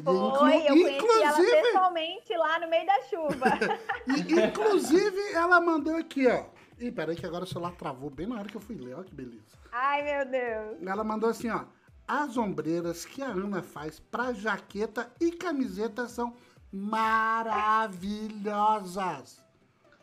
Foi, 0.03 0.13
Inclu... 0.15 0.27
eu 0.27 0.67
conheci 0.67 0.95
inclusive... 0.95 1.51
ela 1.51 1.61
pessoalmente 1.61 2.37
lá 2.37 2.59
no 2.59 2.69
meio 2.69 2.85
da 2.85 3.01
chuva. 3.03 3.59
inclusive, 4.47 5.33
ela 5.33 5.61
mandou 5.61 5.95
aqui, 5.95 6.27
ó. 6.27 6.45
Ih, 6.79 6.91
peraí 6.91 7.15
que 7.15 7.25
agora 7.25 7.43
o 7.43 7.47
celular 7.47 7.73
travou 7.73 8.09
bem 8.09 8.27
na 8.27 8.35
hora 8.35 8.47
que 8.47 8.55
eu 8.55 8.61
fui 8.61 8.75
ler. 8.75 8.95
Olha 8.95 9.03
que 9.03 9.15
beleza. 9.15 9.57
Ai, 9.71 10.03
meu 10.03 10.25
Deus. 10.25 10.77
Ela 10.85 11.03
mandou 11.03 11.29
assim, 11.29 11.49
ó. 11.49 11.65
As 12.07 12.37
ombreiras 12.37 13.03
que 13.05 13.21
a 13.21 13.27
Ana 13.27 13.61
faz 13.63 13.99
para 13.99 14.33
jaqueta 14.33 15.11
e 15.19 15.31
camiseta 15.31 16.07
são 16.07 16.33
maravilhosas. 16.71 19.43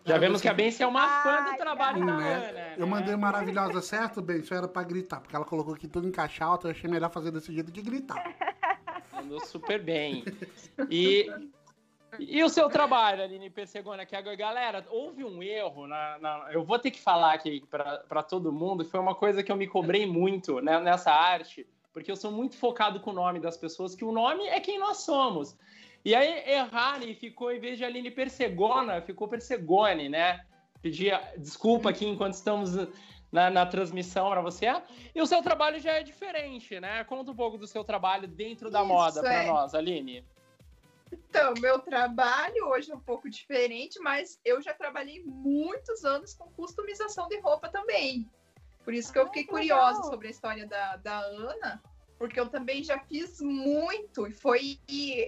Já 0.05 0.17
vemos 0.17 0.41
que 0.41 0.49
a 0.49 0.55
Benção 0.55 0.87
é 0.87 0.91
uma 0.91 1.23
fã 1.23 1.45
do 1.45 1.57
trabalho 1.59 2.07
da 2.07 2.17
né? 2.17 2.35
Ana. 2.35 2.75
Eu 2.79 2.87
né? 2.87 2.93
mandei 2.93 3.15
maravilhosa 3.17 3.83
certo, 3.83 4.23
Benção? 4.23 4.57
Era 4.57 4.67
para 4.67 4.83
gritar, 4.83 5.21
porque 5.21 5.37
ela 5.37 5.45
colocou 5.45 5.75
aqui 5.75 5.87
tudo 5.87 6.09
em 6.09 6.11
caixa 6.11 6.43
alta, 6.45 6.69
eu 6.69 6.71
achei 6.71 6.89
melhor 6.89 7.11
fazer 7.11 7.31
desse 7.31 7.53
jeito 7.53 7.71
que 7.71 7.83
gritar. 7.83 8.25
Mandou 9.13 9.45
super 9.47 9.83
bem. 9.83 10.25
E, 10.91 11.31
e 12.19 12.43
o 12.43 12.49
seu 12.49 12.69
trabalho, 12.69 13.23
Aline 13.23 13.51
Persegona? 13.51 14.05
Que 14.05 14.17
agora, 14.17 14.37
galera, 14.37 14.87
houve 14.91 15.25
um 15.25 15.43
erro. 15.43 15.87
Na, 15.87 16.19
na 16.19 16.49
eu 16.53 16.65
vou 16.65 16.79
ter 16.79 16.91
que 16.91 17.01
falar 17.01 17.35
aqui 17.35 17.63
para 17.71 18.23
todo 18.23 18.53
mundo, 18.53 18.85
foi 18.85 18.99
uma 18.99 19.15
coisa 19.15 19.43
que 19.43 19.53
eu 19.53 19.57
me 19.57 19.67
cobrei 19.67 20.07
muito 20.07 20.61
né, 20.61 20.81
nessa 20.81 21.11
arte 21.13 21.67
porque 21.93 22.11
eu 22.11 22.17
sou 22.17 22.31
muito 22.31 22.57
focado 22.57 23.01
com 23.01 23.11
o 23.11 23.15
nome 23.15 23.41
das 23.41 23.57
pessoas, 23.57 23.95
que 23.95 24.05
o 24.05 24.13
nome 24.13 24.47
é 24.47 24.61
quem 24.61 24.79
nós 24.79 24.99
somos. 24.99 25.57
E 26.05 26.15
aí 26.15 26.51
errar 26.51 27.03
e 27.03 27.15
ficou, 27.15 27.53
em 27.53 27.59
vez 27.59 27.77
de 27.77 27.85
Aline 27.85 28.11
Persegona, 28.11 29.03
ficou 29.03 29.29
Persegone, 29.29 30.09
né? 30.09 30.45
Pedi 30.81 31.11
desculpa 31.37 31.91
aqui 31.91 32.07
enquanto 32.07 32.35
estamos 32.35 32.75
na, 33.31 33.51
na 33.51 33.67
transmissão 33.67 34.31
para 34.31 34.41
você. 34.41 34.67
E 35.15 35.21
o 35.21 35.27
seu 35.27 35.43
trabalho 35.43 35.79
já 35.79 35.93
é 35.93 36.03
diferente, 36.03 36.81
né? 36.81 37.05
Conta 37.05 37.33
um 37.33 37.37
pouco 37.37 37.59
do 37.59 37.67
seu 37.67 37.85
trabalho 37.85 38.27
dentro 38.27 38.71
da 38.71 38.81
Isso, 38.81 38.89
moda 38.89 39.21
para 39.21 39.43
é. 39.43 39.47
nós, 39.47 39.75
Aline. 39.75 40.25
Então, 41.13 41.55
meu 41.61 41.79
trabalho 41.81 42.69
hoje 42.69 42.91
é 42.91 42.95
um 42.95 43.01
pouco 43.01 43.29
diferente, 43.29 43.99
mas 44.01 44.41
eu 44.45 44.63
já 44.63 44.73
trabalhei 44.73 45.23
muitos 45.25 46.05
anos 46.05 46.35
com 46.35 46.51
customização 46.51 47.29
de 47.29 47.39
roupa 47.41 47.69
também. 47.69 48.31
Por 48.85 48.95
isso 48.95 49.13
que 49.13 49.19
eu 49.19 49.27
fiquei 49.27 49.45
curiosa 49.45 50.03
sobre 50.05 50.29
a 50.29 50.31
história 50.31 50.67
da, 50.67 50.97
da 50.97 51.19
Ana, 51.19 51.83
porque 52.19 52.39
eu 52.39 52.49
também 52.49 52.83
já 52.83 52.99
fiz 52.99 53.41
muito 53.41 54.27
e 54.27 54.33
foi 54.33 54.79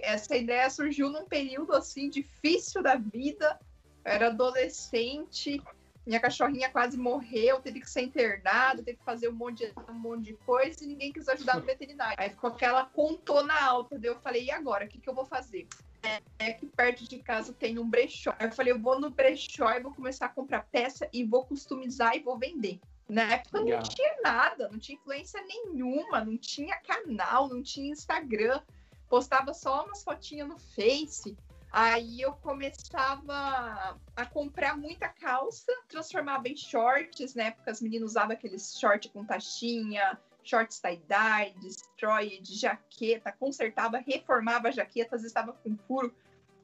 essa 0.03 0.35
ideia 0.35 0.69
surgiu 0.69 1.09
num 1.09 1.25
período 1.25 1.73
assim 1.73 2.09
difícil 2.09 2.81
da 2.81 2.95
vida. 2.95 3.59
Eu 4.05 4.11
era 4.11 4.27
adolescente, 4.27 5.61
minha 6.05 6.19
cachorrinha 6.19 6.69
quase 6.69 6.97
morreu, 6.97 7.61
teve 7.61 7.79
que 7.79 7.89
ser 7.89 8.01
internada, 8.01 8.83
teve 8.83 8.97
que 8.97 9.05
fazer 9.05 9.29
um 9.29 9.33
monte, 9.33 9.65
de, 9.65 9.73
um 9.89 9.93
monte 9.93 10.25
de 10.25 10.33
coisa 10.33 10.83
e 10.83 10.87
ninguém 10.87 11.13
quis 11.13 11.29
ajudar 11.29 11.55
no 11.55 11.61
veterinário. 11.61 12.15
Aí 12.17 12.29
ficou 12.29 12.49
aquela 12.49 12.85
contona 12.85 13.53
alta, 13.61 13.97
daí 13.97 14.09
eu 14.09 14.19
falei, 14.19 14.45
e 14.45 14.51
agora? 14.51 14.85
O 14.85 14.87
que, 14.87 14.99
que 14.99 15.09
eu 15.09 15.15
vou 15.15 15.25
fazer? 15.25 15.67
É, 16.03 16.21
é 16.39 16.51
que 16.51 16.65
perto 16.65 17.07
de 17.07 17.19
casa 17.19 17.53
tem 17.53 17.79
um 17.79 17.89
brechó. 17.89 18.35
Aí 18.37 18.47
eu 18.47 18.51
falei, 18.51 18.73
eu 18.73 18.79
vou 18.79 18.99
no 18.99 19.09
brechó 19.09 19.71
e 19.71 19.79
vou 19.79 19.93
começar 19.93 20.25
a 20.25 20.29
comprar 20.29 20.67
peça 20.69 21.07
e 21.13 21.23
vou 21.23 21.45
customizar 21.45 22.15
e 22.15 22.19
vou 22.19 22.37
vender. 22.37 22.81
Na 23.07 23.23
época 23.33 23.59
Legal. 23.59 23.79
não 23.79 23.89
tinha 23.89 24.15
nada, 24.21 24.69
não 24.69 24.79
tinha 24.79 24.97
influência 24.97 25.41
nenhuma, 25.43 26.23
não 26.23 26.37
tinha 26.37 26.75
canal, 26.77 27.47
não 27.47 27.61
tinha 27.61 27.91
Instagram, 27.91 28.61
postava 29.09 29.53
só 29.53 29.85
umas 29.85 30.03
fotinhas 30.03 30.47
no 30.47 30.57
Face. 30.57 31.37
Aí 31.75 32.21
eu 32.21 32.33
começava 32.33 33.99
a 34.15 34.25
comprar 34.27 34.77
muita 34.77 35.09
calça, 35.09 35.73
transformava 35.87 36.47
em 36.47 36.55
shorts, 36.55 37.33
né? 37.33 37.49
Porque 37.49 37.71
as 37.71 37.81
meninas 37.81 38.11
usavam 38.11 38.33
aqueles 38.33 38.77
shorts 38.79 39.11
com 39.11 39.25
taxinha, 39.25 40.21
shorts 40.43 40.79
tie-dye, 40.79 41.55
destroyer, 41.57 42.39
de 42.43 42.53
jaqueta, 42.55 43.31
consertava, 43.31 43.97
reformava 43.97 44.67
a 44.67 44.71
jaqueta, 44.71 45.15
às 45.15 45.23
vezes 45.23 45.35
estava 45.35 45.51
com 45.51 45.75
furo, 45.75 46.15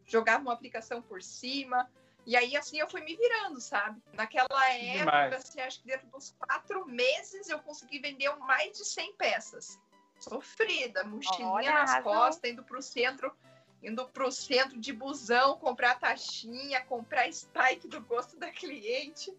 jogava 0.06 0.43
uma 0.43 0.54
aplicação 0.54 1.02
por 1.02 1.24
cima. 1.24 1.89
E 2.24 2.36
aí, 2.38 2.56
assim, 2.56 2.78
eu 2.78 2.88
fui 2.88 3.02
me 3.02 3.15
virando, 3.15 3.60
sabe? 3.60 4.00
Naquela 4.13 4.72
época, 4.72 5.38
assim, 5.38 5.60
acho 5.60 5.82
que 5.82 5.88
dentro 5.88 6.08
dos 6.10 6.36
quatro 6.38 6.86
meses 6.86 7.50
eu 7.50 7.58
consegui 7.58 7.98
vender 7.98 8.30
mais 8.36 8.78
de 8.78 8.86
100 8.86 9.15
peças. 9.15 9.80
Sofrida, 10.19 11.04
mochilinha 11.04 11.50
Olha, 11.50 11.72
nas 11.72 12.04
costas, 12.04 12.52
indo 12.52 12.63
pro 12.63 12.80
centro, 12.80 13.36
indo 13.81 14.07
pro 14.09 14.31
centro 14.31 14.79
de 14.79 14.91
busão, 14.91 15.57
comprar 15.57 15.99
taxinha, 15.99 16.83
comprar 16.85 17.31
spike 17.31 17.87
do 17.87 18.01
gosto 18.01 18.37
da 18.37 18.51
cliente. 18.51 19.31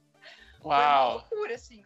Uau! 0.62 0.64
Foi 0.64 0.76
uma 0.76 1.12
loucura, 1.14 1.54
assim? 1.54 1.82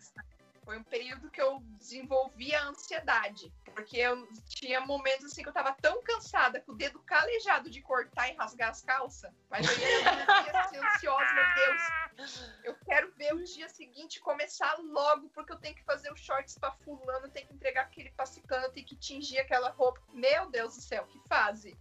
Foi 0.64 0.78
um 0.78 0.84
período 0.84 1.30
que 1.30 1.40
eu 1.40 1.60
desenvolvi 1.78 2.54
a 2.54 2.68
ansiedade. 2.68 3.52
Porque 3.74 3.98
eu 3.98 4.26
tinha 4.46 4.80
momentos 4.80 5.26
assim 5.26 5.42
que 5.42 5.48
eu 5.48 5.52
tava 5.52 5.72
tão 5.72 6.00
cansada, 6.02 6.60
com 6.60 6.72
o 6.72 6.76
dedo 6.76 7.00
calejado 7.00 7.68
de 7.68 7.82
cortar 7.82 8.30
e 8.30 8.36
rasgar 8.36 8.70
as 8.70 8.80
calças. 8.82 9.32
Mas 9.50 9.66
eu 9.66 9.76
ia, 9.76 9.86
eu 9.86 10.46
ia 10.46 10.60
assim, 10.60 10.76
ansiosa, 10.78 11.34
meu 11.34 11.54
Deus. 11.54 12.42
Eu 12.62 12.76
quero 12.86 13.12
ver 13.12 13.34
o 13.34 13.44
dia 13.44 13.68
seguinte 13.68 14.20
começar 14.20 14.76
logo, 14.78 15.28
porque 15.30 15.52
eu 15.52 15.58
tenho 15.58 15.74
que 15.74 15.82
fazer 15.82 16.10
os 16.12 16.20
shorts 16.20 16.56
pra 16.56 16.70
fulano, 16.70 17.26
eu 17.26 17.30
tenho 17.30 17.48
que 17.48 17.54
entregar 17.54 17.82
aquele 17.82 18.10
pra 18.12 18.24
ciclano, 18.24 18.66
eu 18.66 18.72
tenho 18.72 18.86
que 18.86 18.96
tingir 18.96 19.38
aquela 19.38 19.70
roupa. 19.70 20.00
Meu 20.12 20.48
Deus 20.48 20.76
do 20.76 20.80
céu, 20.80 21.04
que 21.06 21.20
fase. 21.28 21.76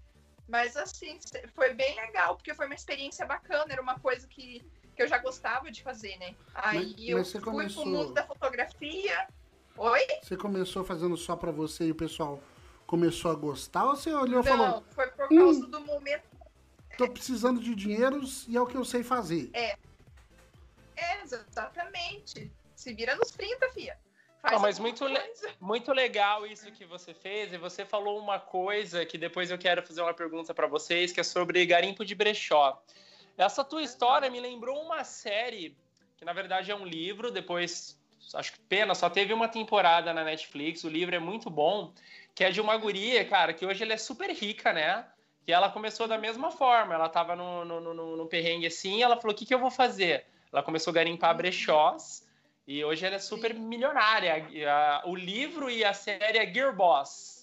Mas 0.47 0.75
assim, 0.75 1.19
foi 1.55 1.73
bem 1.73 1.95
legal, 1.95 2.35
porque 2.35 2.53
foi 2.53 2.65
uma 2.65 2.75
experiência 2.75 3.25
bacana, 3.25 3.71
era 3.71 3.81
uma 3.81 3.97
coisa 3.99 4.27
que, 4.27 4.61
que 4.95 5.01
eu 5.01 5.07
já 5.07 5.17
gostava 5.17 5.71
de 5.71 5.81
fazer, 5.81 6.17
né? 6.17 6.35
Aí 6.53 6.93
Mas- 6.97 7.07
eu 7.09 7.17
mas 7.17 7.31
fui 7.31 7.41
começou- 7.41 7.83
pro 7.83 7.91
mundo 7.91 8.13
da 8.13 8.25
fotografia. 8.25 9.27
Oi? 9.77 10.07
Você 10.21 10.37
começou 10.37 10.83
fazendo 10.83 11.17
só 11.17 11.35
pra 11.35 11.51
você 11.51 11.85
e 11.85 11.91
o 11.91 11.95
pessoal 11.95 12.39
começou 12.85 13.31
a 13.31 13.35
gostar? 13.35 13.85
Ou 13.85 13.95
você 13.95 14.13
olhou 14.13 14.41
e 14.41 14.43
falou, 14.43 14.67
Não, 14.67 14.83
foi 14.91 15.07
por 15.07 15.25
"Hum." 15.31 15.37
causa 15.37 15.67
do 15.67 15.79
momento. 15.81 16.23
tô 16.97 17.09
precisando 17.09 17.59
de 17.59 17.73
dinheiros 17.73 18.45
e 18.47 18.55
é 18.55 18.61
o 18.61 18.67
que 18.67 18.75
eu 18.77 18.85
sei 18.85 19.01
fazer? 19.03 19.49
É, 19.53 19.75
exatamente. 21.23 22.51
Se 22.75 22.93
vira 22.93 23.15
nos 23.15 23.31
30, 23.31 23.69
fia. 23.71 23.97
Faz 24.43 24.55
Não, 24.55 24.59
mas 24.61 24.77
muito 24.77 25.05
le-. 25.05 25.33
Muito 25.61 25.93
legal 25.93 26.45
isso 26.45 26.69
que 26.73 26.83
você 26.83 27.13
fez, 27.13 27.53
e 27.53 27.57
você 27.57 27.85
falou 27.85 28.19
uma 28.19 28.37
coisa 28.37 29.05
que 29.05 29.17
depois 29.17 29.49
eu 29.49 29.57
quero 29.57 29.81
fazer 29.81 30.01
uma 30.01 30.13
pergunta 30.13 30.53
para 30.53 30.67
vocês, 30.67 31.13
que 31.13 31.21
é 31.21 31.23
sobre 31.23 31.65
garimpo 31.65 32.03
de 32.03 32.13
brechó. 32.13 32.83
Essa 33.37 33.63
tua 33.63 33.81
história 33.81 34.29
me 34.29 34.41
lembrou 34.41 34.81
uma 34.81 35.05
série, 35.05 35.77
que 36.17 36.25
na 36.25 36.33
verdade 36.33 36.69
é 36.69 36.75
um 36.75 36.85
livro, 36.85 37.31
depois, 37.31 37.97
acho 38.33 38.51
que 38.51 38.59
pena, 38.59 38.93
só 38.93 39.09
teve 39.09 39.31
uma 39.31 39.47
temporada 39.47 40.13
na 40.13 40.25
Netflix, 40.25 40.83
o 40.83 40.89
livro 40.89 41.15
é 41.15 41.19
muito 41.19 41.49
bom, 41.49 41.93
que 42.35 42.43
é 42.43 42.51
de 42.51 42.59
uma 42.59 42.75
guria, 42.75 43.23
cara, 43.23 43.53
que 43.53 43.65
hoje 43.65 43.81
ela 43.81 43.93
é 43.93 43.97
super 43.97 44.29
rica, 44.29 44.73
né? 44.73 45.05
Que 45.45 45.53
ela 45.53 45.69
começou 45.71 46.05
da 46.05 46.17
mesma 46.17 46.51
forma, 46.51 46.93
ela 46.93 47.07
tava 47.07 47.37
no, 47.37 47.63
no, 47.63 47.93
no, 47.93 48.17
no 48.17 48.25
perrengue 48.27 48.67
assim, 48.67 48.97
e 48.97 49.03
ela 49.03 49.15
falou, 49.15 49.33
o 49.33 49.37
que, 49.37 49.45
que 49.45 49.53
eu 49.53 49.59
vou 49.59 49.71
fazer? 49.71 50.25
Ela 50.51 50.61
começou 50.61 50.91
a 50.91 50.95
garimpar 50.95 51.35
brechós, 51.37 52.27
e 52.67 52.83
hoje 52.83 53.05
ela 53.05 53.15
é 53.15 53.19
super 53.19 53.53
milionária. 53.53 54.45
E 54.49 54.65
a- 54.65 55.01
O 55.05 55.15
livro 55.15 55.69
e 55.69 55.83
a 55.83 55.93
série 55.93 56.37
é 56.37 56.53
Gear 56.53 56.75
Boss. 56.75 57.33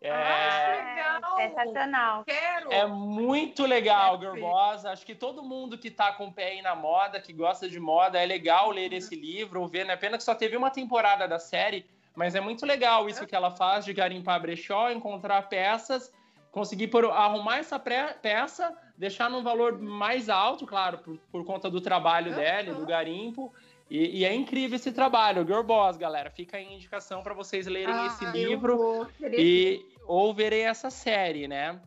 É, 0.00 0.10
Ah, 0.10 1.20
legal. 1.20 1.36
Sensacional. 1.36 2.24
Quero. 2.24 2.72
é 2.72 2.86
muito 2.86 3.64
legal, 3.64 4.18
Quero 4.18 4.20
Gear 4.22 4.34
ver. 4.34 4.40
Boss. 4.40 4.84
Acho 4.84 5.06
que 5.06 5.14
todo 5.14 5.42
mundo 5.44 5.78
que 5.78 5.90
tá 5.90 6.12
com 6.12 6.26
o 6.26 6.32
pé 6.32 6.48
aí 6.48 6.62
na 6.62 6.74
moda, 6.74 7.20
que 7.20 7.32
gosta 7.32 7.68
de 7.68 7.78
moda, 7.78 8.20
é 8.20 8.26
legal 8.26 8.70
ler 8.70 8.92
esse 8.92 9.14
livro 9.14 9.60
ou 9.62 9.68
ver, 9.68 9.84
né? 9.86 9.96
Pena 9.96 10.16
que 10.18 10.24
só 10.24 10.34
teve 10.34 10.56
uma 10.56 10.70
temporada 10.70 11.28
da 11.28 11.38
série, 11.38 11.86
mas 12.16 12.34
é 12.34 12.40
muito 12.40 12.66
legal 12.66 13.08
isso 13.08 13.26
que 13.26 13.34
ela 13.34 13.52
faz 13.52 13.84
de 13.84 13.92
garimpar 13.92 14.40
brechó, 14.40 14.90
encontrar 14.90 15.42
peças, 15.48 16.12
conseguir 16.50 16.88
por- 16.88 17.04
arrumar 17.10 17.58
essa 17.58 17.78
pré- 17.78 18.12
peça, 18.20 18.76
deixar 18.98 19.30
num 19.30 19.42
valor 19.42 19.78
mais 19.78 20.28
alto, 20.28 20.66
claro, 20.66 20.98
por, 20.98 21.16
por 21.30 21.44
conta 21.46 21.70
do 21.70 21.80
trabalho 21.80 22.32
Aham. 22.32 22.40
dela, 22.40 22.70
e 22.70 22.74
do 22.74 22.84
garimpo. 22.84 23.54
E, 23.94 24.20
e 24.20 24.24
é 24.24 24.34
incrível 24.34 24.76
esse 24.76 24.90
trabalho, 24.90 25.44
Girl 25.44 25.62
Boss, 25.62 25.98
galera. 25.98 26.30
Fica 26.30 26.56
aí 26.56 26.66
a 26.66 26.72
indicação 26.72 27.22
para 27.22 27.34
vocês 27.34 27.66
lerem 27.66 27.94
Ah, 27.94 28.06
esse 28.06 28.24
livro 28.24 29.06
e 29.38 29.84
ou 30.06 30.32
verem 30.32 30.62
essa 30.62 30.88
série, 30.88 31.46
né? 31.46 31.78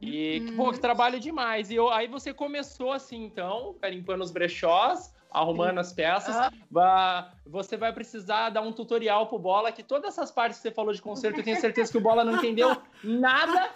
E 0.00 0.40
que, 0.46 0.52
pô, 0.52 0.72
que 0.72 0.80
trabalho 0.80 1.20
demais. 1.20 1.70
E 1.70 1.74
eu- 1.74 1.90
aí 1.90 2.08
você 2.08 2.32
começou 2.32 2.92
assim, 2.92 3.22
então, 3.22 3.76
garimpando 3.78 4.24
os 4.24 4.30
brechós, 4.30 5.12
arrumando 5.34 5.78
as 5.78 5.92
peças. 5.92 6.34
Ah. 6.34 6.50
Vá- 6.70 7.30
Você 7.46 7.76
vai 7.76 7.92
precisar 7.92 8.50
dar 8.50 8.62
um 8.62 8.72
tutorial 8.72 9.26
pro 9.26 9.38
Bola, 9.38 9.70
que 9.72 9.82
todas 9.82 10.08
essas 10.14 10.30
partes 10.30 10.58
que 10.58 10.62
você 10.62 10.70
falou 10.74 10.92
de 10.94 11.02
concerto, 11.02 11.40
eu 11.40 11.44
tenho 11.44 11.60
certeza 11.60 11.90
que 11.92 11.98
o 11.98 12.00
Bola 12.00 12.24
não 12.24 12.36
entendeu 12.36 12.74
nada 13.02 13.70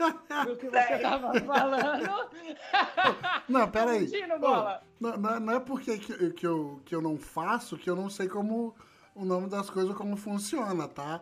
do 0.47 0.57
que 0.57 0.69
você 0.71 0.99
tava 0.99 1.39
falando. 1.41 2.29
Não, 3.49 3.71
peraí. 3.71 4.01
Mentindo, 4.03 4.35
Ô, 4.35 4.39
Bola. 4.39 4.83
não, 5.01 5.17
não 5.17 5.35
é- 5.35 5.41
não 5.41 5.53
é 5.55 5.61
porque 5.61 5.99
que, 5.99 6.13
eu- 6.13 6.33
que 6.35 6.47
eu, 6.47 6.81
que 6.85 6.95
eu 6.95 7.01
não 7.03 7.17
faço 7.19 7.77
que 7.79 7.89
eu 7.89 7.97
não 7.97 8.09
sei 8.11 8.29
como 8.29 8.75
o 9.15 9.25
nome 9.25 9.49
das 9.49 9.69
coisas, 9.71 9.95
como 9.97 10.17
funciona, 10.17 10.87
tá? 10.87 11.21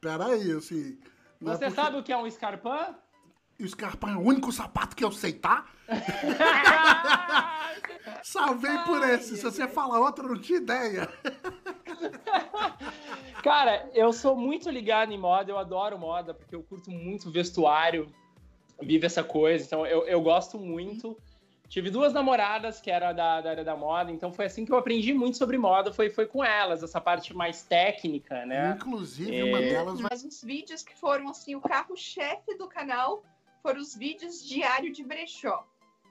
Peraí, 0.00 0.52
assim. 0.52 0.98
é 1.00 1.44
Você 1.44 1.66
porque- 1.66 1.70
sabe 1.70 1.96
o 1.98 2.02
que 2.02 2.12
é 2.12 2.16
um 2.16 2.26
escarpão? 2.26 2.94
E 3.62 3.64
o 3.64 3.68
Scarpa 3.68 4.10
é 4.10 4.16
o 4.16 4.20
único 4.20 4.50
sapato 4.50 4.96
que 4.96 5.04
eu 5.04 5.12
sei, 5.12 5.34
tá? 5.34 5.66
Salvei 8.24 8.76
por 8.78 9.00
esse. 9.08 9.36
Se 9.36 9.42
você 9.44 9.68
falar 9.68 10.00
outro, 10.00 10.24
eu 10.24 10.30
não 10.34 10.40
tinha 10.40 10.58
ideia. 10.58 11.08
Cara, 13.40 13.88
eu 13.94 14.12
sou 14.12 14.34
muito 14.34 14.68
ligado 14.68 15.12
em 15.12 15.18
moda, 15.18 15.52
eu 15.52 15.58
adoro 15.58 15.96
moda, 15.96 16.34
porque 16.34 16.56
eu 16.56 16.62
curto 16.64 16.90
muito 16.90 17.30
vestuário, 17.30 18.12
vivo 18.80 19.06
essa 19.06 19.22
coisa, 19.22 19.64
então 19.64 19.86
eu, 19.86 20.08
eu 20.08 20.20
gosto 20.20 20.58
muito. 20.58 21.16
Tive 21.68 21.88
duas 21.88 22.12
namoradas 22.12 22.80
que 22.80 22.90
eram 22.90 23.14
da, 23.14 23.40
da 23.40 23.50
área 23.50 23.64
da 23.64 23.76
moda, 23.76 24.10
então 24.10 24.32
foi 24.32 24.46
assim 24.46 24.64
que 24.64 24.72
eu 24.72 24.76
aprendi 24.76 25.14
muito 25.14 25.36
sobre 25.38 25.56
moda, 25.56 25.92
foi, 25.92 26.10
foi 26.10 26.26
com 26.26 26.44
elas, 26.44 26.82
essa 26.82 27.00
parte 27.00 27.32
mais 27.32 27.62
técnica, 27.62 28.44
né? 28.44 28.76
Inclusive, 28.76 29.40
uma 29.44 29.60
É. 29.60 29.68
delas. 29.68 30.00
Mas 30.00 30.24
os 30.24 30.42
vídeos 30.42 30.82
que 30.82 30.98
foram 30.98 31.28
assim 31.28 31.54
o 31.54 31.60
carro-chefe 31.60 32.56
do 32.58 32.66
canal 32.66 33.22
foram 33.62 33.80
os 33.80 33.94
vídeos 33.94 34.46
diário 34.46 34.92
de 34.92 35.04
brechó. 35.04 35.66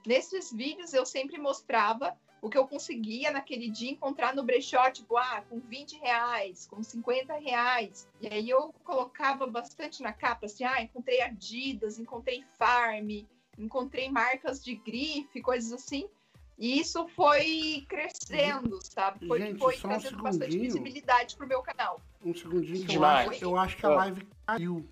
Nesses 0.05 0.51
vídeos 0.51 0.93
eu 0.93 1.05
sempre 1.05 1.37
mostrava 1.37 2.17
o 2.41 2.49
que 2.49 2.57
eu 2.57 2.67
conseguia 2.67 3.29
naquele 3.29 3.69
dia 3.69 3.91
encontrar 3.91 4.35
no 4.35 4.43
brechó, 4.43 4.89
tipo, 4.89 5.15
ah, 5.15 5.43
com 5.47 5.59
20 5.59 5.99
reais, 5.99 6.65
com 6.65 6.81
50 6.81 7.35
reais. 7.35 8.07
E 8.19 8.27
aí 8.27 8.49
eu 8.49 8.73
colocava 8.83 9.45
bastante 9.45 10.01
na 10.01 10.11
capa, 10.11 10.47
assim, 10.47 10.63
ah, 10.63 10.81
encontrei 10.81 11.21
Adidas, 11.21 11.99
encontrei 11.99 12.43
Farm, 12.57 13.25
encontrei 13.59 14.09
marcas 14.09 14.63
de 14.63 14.75
grife, 14.75 15.39
coisas 15.41 15.71
assim. 15.71 16.09
E 16.57 16.79
isso 16.79 17.07
foi 17.09 17.85
crescendo, 17.87 18.79
sabe? 18.83 19.27
Foi, 19.27 19.39
Gente, 19.39 19.59
foi 19.59 19.75
só 19.77 19.87
um 19.87 19.91
trazendo 19.91 20.21
bastante 20.21 20.57
visibilidade 20.57 21.35
pro 21.35 21.47
meu 21.47 21.61
canal. 21.61 22.01
Um 22.23 22.33
segundinho 22.33 22.85
que 22.85 22.95
eu 22.95 23.03
acho, 23.03 23.43
eu 23.43 23.57
acho 23.57 23.77
que 23.77 23.85
a 23.85 23.89
live 23.89 24.27
caiu. 24.45 24.87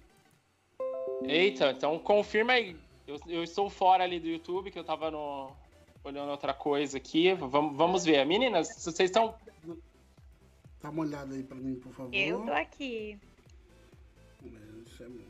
Eita, 1.23 1.71
então 1.71 1.97
confirma 1.99 2.53
aí. 2.53 2.75
Eu, 3.07 3.17
eu 3.27 3.43
estou 3.43 3.69
fora 3.69 4.03
ali 4.03 4.19
do 4.19 4.27
YouTube, 4.27 4.71
que 4.71 4.79
eu 4.79 4.83
tava 4.83 5.09
no, 5.09 5.51
olhando 6.03 6.29
outra 6.31 6.53
coisa 6.53 6.97
aqui. 6.97 7.33
Vamos, 7.33 7.75
vamos 7.75 8.05
ver. 8.05 8.25
Meninas, 8.25 8.67
se 8.67 8.91
vocês 8.91 9.09
estão. 9.09 9.35
Dá 10.81 10.89
uma 10.89 11.01
olhada 11.01 11.33
aí 11.33 11.43
pra 11.43 11.57
mim, 11.57 11.75
por 11.75 11.93
favor. 11.93 12.13
Eu 12.13 12.45
tô 12.45 12.51
aqui. 12.51 13.19
Isso 14.85 15.03
é- 15.03 15.29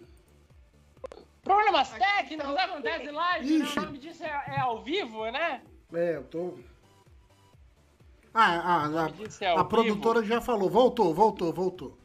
Problemas 1.41 1.91
Aqui 1.91 1.99
técnicos 1.99 2.54
tá 2.54 2.63
acontecem 2.65 3.08
em 3.08 3.12
live, 3.12 3.60
né? 3.60 3.65
Ixi. 3.65 3.80
o 3.80 3.82
nome 3.82 3.97
disso 3.97 4.23
é, 4.23 4.43
é 4.56 4.60
ao 4.60 4.84
vivo, 4.84 5.25
né? 5.32 5.63
É, 5.93 6.17
eu 6.17 6.23
tô. 6.25 6.54
Ah, 8.34 8.86
ah, 8.86 9.10
disso 9.10 9.43
é 9.43 9.47
a, 9.47 9.60
a 9.60 9.63
produtora 9.63 10.23
já 10.23 10.39
falou. 10.39 10.69
Voltou, 10.69 11.13
voltou, 11.13 11.52
voltou. 11.52 11.97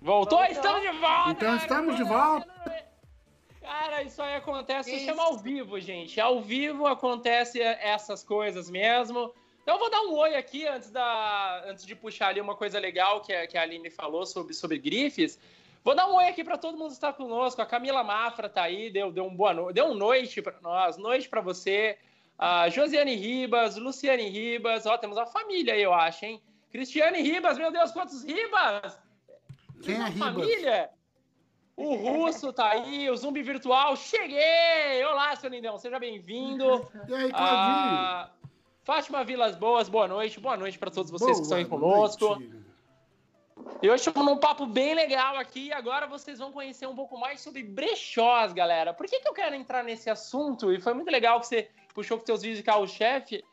Voltou? 0.00 0.38
Voltou. 0.38 0.44
Estamos 0.44 0.82
de 0.82 0.98
volta! 0.98 1.30
Então 1.30 1.48
cara. 1.48 1.56
estamos 1.56 1.96
de 1.96 2.04
volta. 2.04 2.81
Cara, 3.72 4.02
isso 4.02 4.20
aí 4.20 4.34
acontece, 4.34 4.94
isso 4.94 5.06
chama 5.06 5.22
ao 5.22 5.38
vivo, 5.38 5.80
gente. 5.80 6.20
Ao 6.20 6.42
vivo 6.42 6.86
acontece 6.86 7.58
essas 7.58 8.22
coisas 8.22 8.68
mesmo. 8.68 9.32
Então 9.62 9.76
eu 9.76 9.78
vou 9.78 9.90
dar 9.90 10.02
um 10.02 10.14
oi 10.14 10.34
aqui 10.34 10.66
antes, 10.66 10.90
da, 10.90 11.64
antes 11.66 11.86
de 11.86 11.96
puxar 11.96 12.28
ali 12.28 12.40
uma 12.40 12.54
coisa 12.54 12.78
legal 12.78 13.22
que 13.22 13.32
a, 13.32 13.46
que 13.46 13.56
a 13.56 13.62
Aline 13.62 13.88
falou 13.88 14.26
sobre, 14.26 14.52
sobre 14.52 14.76
grifes. 14.76 15.38
Vou 15.82 15.94
dar 15.94 16.06
um 16.06 16.16
oi 16.16 16.26
aqui 16.26 16.44
para 16.44 16.58
todo 16.58 16.76
mundo 16.76 16.88
que 16.88 16.92
está 16.92 17.14
conosco. 17.14 17.62
A 17.62 17.66
Camila 17.66 18.04
Mafra 18.04 18.46
tá 18.46 18.64
aí, 18.64 18.90
deu, 18.90 19.10
deu 19.10 19.24
um 19.24 19.34
boa 19.34 19.54
no... 19.54 19.72
deu 19.72 19.86
um 19.86 19.94
noite 19.94 20.42
para 20.42 20.60
nós, 20.60 20.98
noite 20.98 21.26
para 21.26 21.40
você. 21.40 21.96
A 22.38 22.68
Josiane 22.68 23.16
Ribas, 23.16 23.76
Luciane 23.76 24.28
Ribas, 24.28 24.84
ó, 24.84 24.98
temos 24.98 25.16
uma 25.16 25.26
família 25.26 25.72
aí, 25.72 25.82
eu 25.82 25.94
acho, 25.94 26.26
hein? 26.26 26.42
Cristiane 26.70 27.22
Ribas, 27.22 27.56
meu 27.56 27.72
Deus, 27.72 27.90
quantos 27.90 28.22
Ribas! 28.22 28.98
Quem 29.82 29.94
é 29.94 29.98
Uma 29.98 30.08
Ribas? 30.08 30.34
família? 30.34 30.90
O 31.82 31.96
Russo 31.96 32.52
tá 32.52 32.70
aí, 32.70 33.10
o 33.10 33.16
Zumbi 33.16 33.42
Virtual, 33.42 33.96
cheguei! 33.96 35.04
Olá, 35.04 35.34
seu 35.34 35.50
lindão, 35.50 35.76
seja 35.76 35.98
bem-vindo. 35.98 36.64
E 37.08 37.12
aí, 37.12 37.28
Claudinho? 37.28 37.32
Ah, 37.34 38.30
Fátima 38.84 39.24
Vilas 39.24 39.56
Boas, 39.56 39.88
boa 39.88 40.06
noite. 40.06 40.38
Boa 40.38 40.56
noite 40.56 40.78
para 40.78 40.92
todos 40.92 41.10
vocês 41.10 41.38
que 41.38 41.42
estão 41.42 41.58
aí 41.58 41.64
Boa 41.64 41.80
conosco. 41.80 42.36
noite. 42.36 42.62
E 43.82 43.90
hoje 43.90 43.96
estamos 43.96 44.24
num 44.24 44.36
papo 44.36 44.64
bem 44.64 44.94
legal 44.94 45.36
aqui. 45.36 45.72
Agora 45.72 46.06
vocês 46.06 46.38
vão 46.38 46.52
conhecer 46.52 46.86
um 46.86 46.94
pouco 46.94 47.18
mais 47.18 47.40
sobre 47.40 47.64
brechós, 47.64 48.52
galera. 48.52 48.94
Por 48.94 49.06
que, 49.06 49.18
que 49.18 49.26
eu 49.28 49.34
quero 49.34 49.56
entrar 49.56 49.82
nesse 49.82 50.08
assunto? 50.08 50.72
E 50.72 50.80
foi 50.80 50.94
muito 50.94 51.10
legal 51.10 51.40
que 51.40 51.48
você 51.48 51.68
puxou 51.92 52.16
com 52.16 52.24
teus 52.24 52.42
vídeos 52.42 52.58
de 52.58 52.62
carro-chefe, 52.62 53.44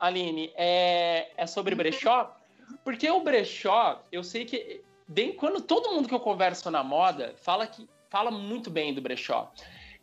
Aline, 0.00 0.52
é, 0.56 1.30
é 1.36 1.46
sobre 1.46 1.76
brechó. 1.76 2.36
Porque 2.82 3.08
o 3.08 3.20
brechó, 3.20 4.02
eu 4.10 4.24
sei 4.24 4.44
que 4.44 4.82
bem, 5.06 5.32
quando 5.32 5.60
todo 5.60 5.92
mundo 5.92 6.08
que 6.08 6.14
eu 6.14 6.20
converso 6.20 6.70
na 6.70 6.82
moda 6.82 7.34
fala 7.42 7.66
que 7.66 7.88
fala 8.08 8.30
muito 8.30 8.70
bem 8.70 8.94
do 8.94 9.00
brechó. 9.00 9.52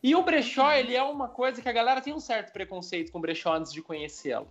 E 0.03 0.15
o 0.15 0.23
brechó, 0.23 0.71
ele 0.71 0.95
é 0.95 1.03
uma 1.03 1.27
coisa 1.27 1.61
que 1.61 1.69
a 1.69 1.71
galera 1.71 2.01
tem 2.01 2.13
um 2.13 2.19
certo 2.19 2.51
preconceito 2.51 3.11
com 3.11 3.19
o 3.19 3.21
brechó 3.21 3.53
antes 3.53 3.71
de 3.71 3.81
conhecê-lo. 3.81 4.47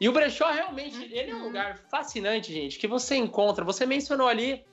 E 0.00 0.08
o 0.08 0.12
brechó 0.12 0.50
realmente, 0.50 1.02
ele 1.12 1.30
é 1.30 1.34
um 1.34 1.44
lugar 1.44 1.78
fascinante, 1.90 2.52
gente, 2.52 2.78
que 2.78 2.86
você 2.86 3.16
encontra. 3.16 3.64
Você 3.64 3.84
mencionou 3.84 4.28
ali 4.28 4.64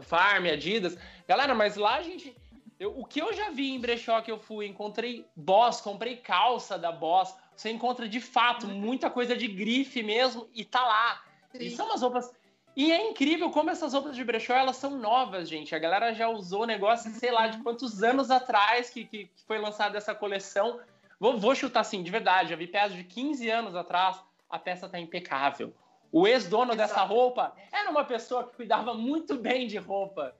Farm, 0.00 0.46
Adidas. 0.46 0.96
Galera, 1.28 1.54
mas 1.54 1.76
lá 1.76 1.96
a 1.96 2.02
gente. 2.02 2.34
Eu, 2.78 2.98
o 2.98 3.04
que 3.04 3.20
eu 3.20 3.32
já 3.32 3.50
vi 3.50 3.70
em 3.70 3.80
brechó 3.80 4.20
que 4.20 4.30
eu 4.30 4.38
fui, 4.38 4.66
encontrei 4.66 5.26
Boss, 5.36 5.80
comprei 5.80 6.16
calça 6.16 6.78
da 6.78 6.90
Boss. 6.90 7.34
Você 7.54 7.70
encontra 7.70 8.08
de 8.08 8.20
fato 8.20 8.66
muita 8.66 9.10
coisa 9.10 9.36
de 9.36 9.46
grife 9.46 10.02
mesmo 10.02 10.48
e 10.54 10.64
tá 10.64 10.80
lá. 10.80 11.22
Sim. 11.52 11.64
E 11.64 11.70
são 11.70 11.86
umas 11.86 12.00
roupas. 12.00 12.32
E 12.74 12.90
é 12.90 13.10
incrível 13.10 13.50
como 13.50 13.70
essas 13.70 13.92
roupas 13.92 14.16
de 14.16 14.24
brechó 14.24 14.54
elas 14.54 14.76
são 14.76 14.98
novas, 14.98 15.48
gente. 15.48 15.74
A 15.74 15.78
galera 15.78 16.14
já 16.14 16.28
usou 16.28 16.62
o 16.62 16.66
negócio, 16.66 17.10
sei 17.12 17.30
lá, 17.30 17.46
de 17.46 17.62
quantos 17.62 18.02
anos 18.02 18.30
atrás 18.30 18.88
que, 18.88 19.04
que, 19.04 19.26
que 19.26 19.44
foi 19.46 19.58
lançada 19.58 19.98
essa 19.98 20.14
coleção. 20.14 20.80
Vou, 21.20 21.38
vou, 21.38 21.54
chutar 21.54 21.80
assim, 21.80 22.02
de 22.02 22.10
verdade. 22.10 22.50
Já 22.50 22.56
vi 22.56 22.66
peças 22.66 22.96
de 22.96 23.04
15 23.04 23.50
anos 23.50 23.76
atrás, 23.76 24.18
a 24.48 24.58
peça 24.58 24.88
tá 24.88 24.98
impecável. 24.98 25.74
O 26.10 26.26
ex-dono 26.26 26.74
dessa 26.74 27.02
roupa 27.02 27.54
era 27.70 27.90
uma 27.90 28.04
pessoa 28.04 28.44
que 28.44 28.56
cuidava 28.56 28.94
muito 28.94 29.36
bem 29.36 29.66
de 29.66 29.76
roupa. 29.76 30.34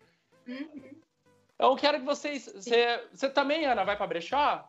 Uhum. 0.47 1.03
Eu 1.59 1.77
quero 1.77 2.01
que 2.01 2.05
vocês. 2.05 2.47
Você, 2.47 3.07
você 3.12 3.29
também, 3.29 3.64
Ana, 3.66 3.85
vai 3.85 3.97
para 3.97 4.07
brechó? 4.07 4.66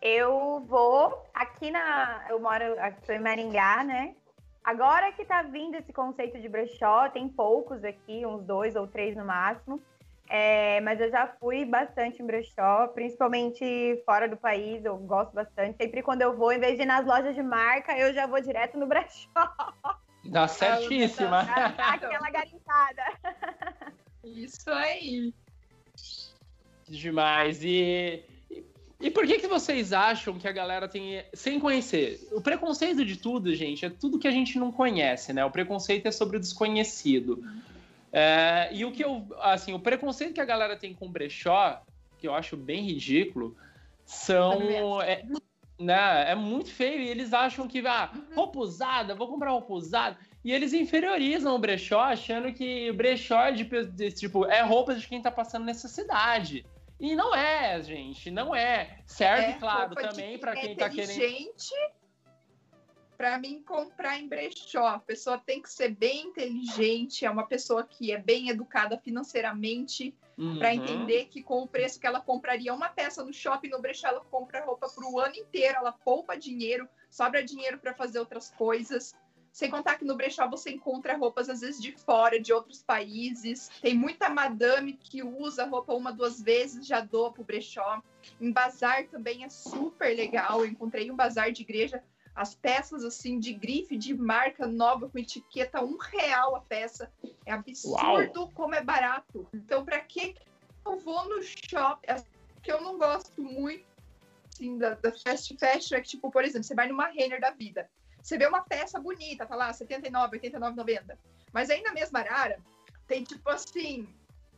Eu 0.00 0.60
vou 0.66 1.28
aqui 1.34 1.70
na. 1.70 2.24
Eu 2.28 2.40
moro 2.40 2.80
aqui 2.80 3.12
em 3.12 3.18
Maringá, 3.18 3.84
né? 3.84 4.14
Agora 4.62 5.10
que 5.12 5.24
tá 5.24 5.42
vindo 5.42 5.74
esse 5.76 5.92
conceito 5.92 6.38
de 6.40 6.48
brechó, 6.48 7.08
tem 7.08 7.28
poucos 7.28 7.82
aqui, 7.82 8.24
uns 8.26 8.44
dois 8.44 8.76
ou 8.76 8.86
três 8.86 9.16
no 9.16 9.24
máximo. 9.24 9.80
É, 10.28 10.80
mas 10.82 11.00
eu 11.00 11.10
já 11.10 11.26
fui 11.40 11.64
bastante 11.64 12.22
em 12.22 12.26
brechó, 12.26 12.86
principalmente 12.88 14.00
fora 14.06 14.28
do 14.28 14.36
país, 14.36 14.84
eu 14.84 14.96
gosto 14.96 15.32
bastante. 15.32 15.76
Sempre 15.76 16.02
quando 16.02 16.22
eu 16.22 16.36
vou, 16.36 16.52
em 16.52 16.60
vez 16.60 16.76
de 16.76 16.82
ir 16.82 16.86
nas 16.86 17.04
lojas 17.04 17.34
de 17.34 17.42
marca, 17.42 17.98
eu 17.98 18.14
já 18.14 18.28
vou 18.28 18.40
direto 18.40 18.78
no 18.78 18.86
brechó. 18.86 19.26
Dá 20.24 20.46
certíssima. 20.48 21.42
Dá 21.76 21.94
aquela 21.94 22.30
garimpada. 22.30 23.02
Isso 24.22 24.70
aí. 24.70 25.34
Demais. 26.86 27.64
E, 27.64 28.24
e 29.00 29.10
por 29.10 29.26
que, 29.26 29.38
que 29.38 29.48
vocês 29.48 29.92
acham 29.92 30.38
que 30.38 30.46
a 30.46 30.52
galera 30.52 30.86
tem. 30.86 31.24
Sem 31.32 31.58
conhecer? 31.58 32.28
O 32.32 32.40
preconceito 32.40 33.04
de 33.04 33.16
tudo, 33.16 33.54
gente, 33.54 33.86
é 33.86 33.90
tudo 33.90 34.18
que 34.18 34.28
a 34.28 34.30
gente 34.30 34.58
não 34.58 34.70
conhece, 34.70 35.32
né? 35.32 35.42
O 35.44 35.50
preconceito 35.50 36.06
é 36.06 36.12
sobre 36.12 36.36
o 36.36 36.40
desconhecido. 36.40 37.42
É, 38.12 38.68
e 38.72 38.84
o 38.84 38.92
que 38.92 39.02
eu. 39.02 39.26
Assim, 39.40 39.72
o 39.72 39.80
preconceito 39.80 40.34
que 40.34 40.40
a 40.40 40.44
galera 40.44 40.76
tem 40.76 40.92
com 40.92 41.10
brechó, 41.10 41.82
que 42.18 42.28
eu 42.28 42.34
acho 42.34 42.58
bem 42.58 42.82
ridículo, 42.84 43.56
são. 44.04 45.00
É, 45.00 45.24
né, 45.78 46.30
é 46.30 46.34
muito 46.34 46.70
feio. 46.70 47.00
E 47.00 47.08
eles 47.08 47.32
acham 47.32 47.66
que, 47.66 47.78
ah, 47.86 48.12
roupa 48.34 48.60
usada, 48.60 49.14
vou 49.14 49.28
comprar 49.28 49.50
roupa 49.50 49.72
usada. 49.72 50.18
E 50.44 50.52
eles 50.52 50.74
inferiorizam 50.74 51.54
o 51.54 51.58
brechó, 51.58 52.00
achando 52.00 52.52
que 52.52 52.90
o 52.90 52.94
brechó 52.94 53.46
é 53.46 53.52
de, 53.52 53.64
de, 53.64 54.12
tipo, 54.12 54.44
é 54.44 54.62
roupa 54.62 54.94
de 54.94 55.06
quem 55.08 55.22
tá 55.22 55.30
passando 55.30 55.64
necessidade. 55.64 56.66
E 57.00 57.16
não 57.16 57.34
é, 57.34 57.82
gente, 57.82 58.30
não 58.30 58.54
é. 58.54 59.00
Serve, 59.06 59.52
é, 59.52 59.58
claro, 59.58 59.94
também 59.94 60.38
para 60.38 60.54
quem 60.54 60.76
tá 60.76 60.90
querendo. 60.90 61.16
Gente, 61.16 61.74
para 63.16 63.38
mim 63.38 63.62
comprar 63.62 64.18
em 64.18 64.28
brechó, 64.28 64.86
a 64.86 64.98
pessoa 64.98 65.38
tem 65.38 65.62
que 65.62 65.70
ser 65.70 65.94
bem 65.94 66.26
inteligente, 66.26 67.24
é 67.24 67.30
uma 67.30 67.46
pessoa 67.46 67.84
que 67.84 68.12
é 68.12 68.18
bem 68.18 68.50
educada 68.50 68.98
financeiramente, 68.98 70.14
uhum. 70.36 70.58
para 70.58 70.74
entender 70.74 71.26
que 71.26 71.42
com 71.42 71.62
o 71.62 71.68
preço 71.68 71.98
que 71.98 72.06
ela 72.06 72.20
compraria 72.20 72.72
uma 72.72 72.90
peça 72.90 73.24
no 73.24 73.32
shopping, 73.32 73.68
no 73.68 73.80
brechó, 73.80 74.08
ela 74.08 74.20
compra 74.20 74.64
roupa 74.64 74.88
para 74.88 75.06
o 75.06 75.18
ano 75.18 75.36
inteiro, 75.36 75.76
ela 75.78 75.92
poupa 75.92 76.36
dinheiro, 76.36 76.88
sobra 77.10 77.42
dinheiro 77.42 77.78
para 77.78 77.94
fazer 77.94 78.18
outras 78.18 78.50
coisas. 78.50 79.14
Sem 79.52 79.70
contar 79.70 79.96
que 79.96 80.04
no 80.04 80.16
brechó 80.16 80.48
você 80.48 80.70
encontra 80.70 81.16
roupas 81.16 81.48
às 81.48 81.60
vezes 81.60 81.80
de 81.80 81.92
fora, 81.92 82.40
de 82.40 82.52
outros 82.52 82.82
países. 82.82 83.68
Tem 83.80 83.94
muita 83.94 84.28
madame 84.28 84.92
que 84.92 85.22
usa 85.22 85.64
roupa 85.64 85.92
uma, 85.92 86.12
duas 86.12 86.40
vezes, 86.40 86.86
já 86.86 87.00
doa 87.00 87.32
pro 87.32 87.44
brechó. 87.44 88.02
Em 88.40 88.52
bazar 88.52 89.06
também 89.08 89.44
é 89.44 89.48
super 89.48 90.14
legal. 90.16 90.60
Eu 90.60 90.66
encontrei 90.66 91.10
um 91.10 91.16
bazar 91.16 91.50
de 91.52 91.62
igreja, 91.62 92.02
as 92.34 92.54
peças 92.54 93.04
assim 93.04 93.38
de 93.38 93.52
grife, 93.52 93.96
de 93.96 94.14
marca 94.14 94.66
nova, 94.66 95.08
com 95.08 95.18
etiqueta, 95.18 95.84
um 95.84 95.96
real 95.96 96.54
a 96.54 96.60
peça. 96.60 97.12
É 97.44 97.52
absurdo 97.52 98.40
Uau. 98.40 98.50
como 98.54 98.74
é 98.74 98.82
barato. 98.82 99.48
Então, 99.52 99.84
para 99.84 100.00
que 100.00 100.36
eu 100.86 100.98
vou 100.98 101.28
no 101.28 101.42
shopping? 101.42 102.06
É 102.06 102.16
que 102.62 102.70
eu 102.70 102.80
não 102.80 102.98
gosto 102.98 103.42
muito 103.42 103.90
assim, 104.60 104.78
da, 104.78 104.94
da 104.94 105.12
fast 105.12 105.56
fashion 105.56 105.96
é 105.96 106.00
que, 106.00 106.08
tipo, 106.08 106.30
por 106.30 106.44
exemplo, 106.44 106.64
você 106.64 106.74
vai 106.74 106.88
numa 106.88 107.06
Renner 107.06 107.40
da 107.40 107.50
vida. 107.50 107.88
Você 108.22 108.38
vê 108.38 108.46
uma 108.46 108.62
peça 108.62 108.98
bonita, 108.98 109.46
tá 109.46 109.54
lá, 109.54 109.72
79, 109.72 110.36
89, 110.36 110.76
90. 110.76 111.18
Mas 111.52 111.70
aí 111.70 111.82
na 111.82 111.92
mesma 111.92 112.20
arara, 112.20 112.58
tem 113.06 113.24
tipo 113.24 113.48
assim, 113.50 114.08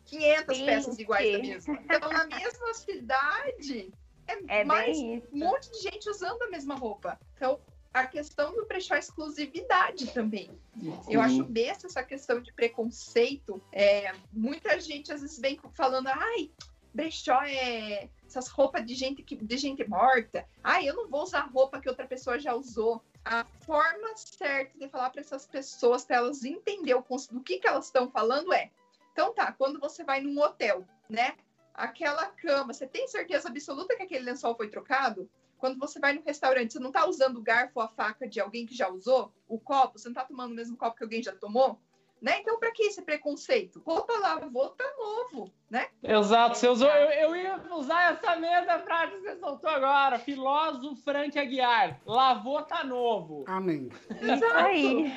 500 0.04 0.56
Sim, 0.56 0.66
peças 0.66 0.98
iguais 0.98 1.32
da 1.32 1.38
mesma. 1.38 1.78
Então, 1.82 2.12
na 2.12 2.26
mesma 2.26 2.74
cidade, 2.74 3.92
é, 4.26 4.60
é 4.60 4.64
mais 4.64 4.98
um 4.98 5.22
monte 5.32 5.70
de 5.70 5.78
gente 5.78 6.08
usando 6.08 6.42
a 6.42 6.50
mesma 6.50 6.74
roupa. 6.74 7.18
Então, 7.36 7.60
a 7.92 8.06
questão 8.06 8.54
do 8.54 8.66
brechó 8.66 8.94
é 8.94 8.98
exclusividade 8.98 10.06
também. 10.12 10.50
Sim. 10.80 10.94
Eu 11.08 11.20
acho 11.20 11.44
besta 11.44 11.86
essa 11.86 12.02
questão 12.02 12.40
de 12.40 12.52
preconceito. 12.52 13.62
É, 13.70 14.12
muita 14.32 14.80
gente 14.80 15.12
às 15.12 15.20
vezes 15.20 15.38
vem 15.38 15.60
falando, 15.74 16.08
ai, 16.08 16.50
brechó 16.92 17.42
é 17.42 18.08
essas 18.26 18.48
roupas 18.48 18.84
de 18.86 18.94
gente, 18.94 19.22
que, 19.22 19.36
de 19.36 19.56
gente 19.58 19.86
morta. 19.86 20.46
Ai, 20.64 20.88
eu 20.88 20.94
não 20.94 21.08
vou 21.08 21.22
usar 21.22 21.50
roupa 21.52 21.80
que 21.80 21.88
outra 21.88 22.06
pessoa 22.06 22.38
já 22.38 22.54
usou 22.54 23.02
a 23.24 23.44
forma 23.64 24.16
certa 24.16 24.78
de 24.78 24.88
falar 24.88 25.10
para 25.10 25.20
essas 25.20 25.46
pessoas, 25.46 26.04
para 26.04 26.16
elas 26.16 26.44
entenderem 26.44 27.02
do 27.30 27.40
que, 27.40 27.58
que 27.58 27.66
elas 27.66 27.86
estão 27.86 28.10
falando 28.10 28.52
é. 28.52 28.70
Então 29.12 29.32
tá, 29.32 29.52
quando 29.52 29.78
você 29.78 30.04
vai 30.04 30.20
num 30.20 30.40
hotel, 30.40 30.84
né? 31.08 31.36
Aquela 31.74 32.26
cama, 32.26 32.72
você 32.72 32.86
tem 32.86 33.06
certeza 33.06 33.48
absoluta 33.48 33.96
que 33.96 34.02
aquele 34.02 34.24
lençol 34.24 34.56
foi 34.56 34.68
trocado? 34.68 35.30
Quando 35.58 35.78
você 35.78 36.00
vai 36.00 36.12
no 36.12 36.22
restaurante, 36.22 36.72
você 36.72 36.80
não 36.80 36.90
tá 36.90 37.06
usando 37.06 37.36
o 37.36 37.42
garfo 37.42 37.72
ou 37.76 37.82
a 37.82 37.88
faca 37.88 38.28
de 38.28 38.40
alguém 38.40 38.66
que 38.66 38.74
já 38.74 38.88
usou? 38.88 39.32
O 39.46 39.58
copo, 39.58 39.98
você 39.98 40.08
não 40.08 40.14
tá 40.14 40.24
tomando 40.24 40.52
o 40.52 40.56
mesmo 40.56 40.76
copo 40.76 40.96
que 40.96 41.04
alguém 41.04 41.22
já 41.22 41.34
tomou? 41.34 41.80
Né? 42.22 42.38
Então, 42.38 42.56
para 42.60 42.70
que 42.70 42.84
esse 42.84 43.02
preconceito? 43.02 43.82
Roupa 43.84 44.12
lavou, 44.16 44.68
tá 44.68 44.84
novo, 44.96 45.50
né? 45.68 45.88
Exato, 46.00 46.56
você 46.56 46.68
usou, 46.68 46.88
eu, 46.88 47.10
eu 47.10 47.36
ia 47.36 47.60
usar 47.74 48.12
essa 48.12 48.36
mesma 48.36 48.78
frase 48.78 49.16
que 49.16 49.22
você 49.22 49.36
soltou 49.40 49.68
agora. 49.68 50.20
Filósofo 50.20 50.94
Frank 51.02 51.36
Aguiar, 51.36 52.00
lavou, 52.06 52.62
tá 52.62 52.84
novo. 52.84 53.42
Amém. 53.48 53.88
Isso 54.20 54.44
aí. 54.54 55.12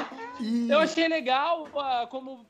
eu 0.70 0.78
achei 0.78 1.06
legal 1.06 1.64
uh, 1.64 2.08
como... 2.08 2.46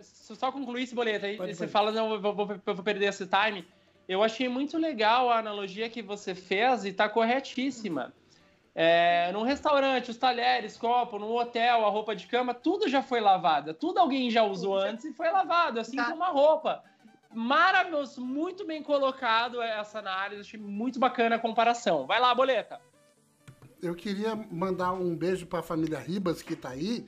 Só 0.00 0.50
concluir 0.50 0.82
esse 0.82 0.94
boleto 0.96 1.24
aí, 1.24 1.36
pode, 1.36 1.54
você 1.54 1.60
pode. 1.60 1.70
fala, 1.70 1.92
não, 1.92 2.14
eu 2.14 2.20
vou, 2.20 2.34
vou, 2.34 2.46
vou 2.46 2.82
perder 2.82 3.06
esse 3.06 3.24
time. 3.24 3.64
Eu 4.08 4.24
achei 4.24 4.48
muito 4.48 4.76
legal 4.76 5.30
a 5.30 5.38
analogia 5.38 5.88
que 5.88 6.02
você 6.02 6.34
fez 6.34 6.84
e 6.84 6.92
tá 6.92 7.08
corretíssima. 7.08 8.12
É, 8.80 9.32
num 9.32 9.42
restaurante, 9.42 10.08
os 10.08 10.16
talheres, 10.16 10.76
copo, 10.76 11.18
num 11.18 11.34
hotel, 11.34 11.84
a 11.84 11.90
roupa 11.90 12.14
de 12.14 12.28
cama, 12.28 12.54
tudo 12.54 12.88
já 12.88 13.02
foi 13.02 13.20
lavada. 13.20 13.74
Tudo 13.74 13.98
alguém 13.98 14.30
já 14.30 14.44
usou 14.44 14.78
antes 14.78 15.04
e 15.04 15.12
foi 15.12 15.28
lavado, 15.32 15.80
assim 15.80 15.96
tá. 15.96 16.04
como 16.04 16.22
a 16.22 16.28
roupa. 16.28 16.84
Maravilhoso, 17.34 18.24
muito 18.24 18.64
bem 18.64 18.80
colocado 18.80 19.60
essa 19.60 19.98
análise, 19.98 20.42
achei 20.42 20.60
muito 20.60 20.96
bacana 21.00 21.34
a 21.34 21.38
comparação. 21.40 22.06
Vai 22.06 22.20
lá, 22.20 22.32
boleta. 22.32 22.80
Eu 23.82 23.96
queria 23.96 24.36
mandar 24.36 24.92
um 24.92 25.12
beijo 25.12 25.44
para 25.44 25.58
a 25.58 25.62
família 25.62 25.98
Ribas 25.98 26.40
que 26.40 26.52
está 26.52 26.68
aí 26.68 27.04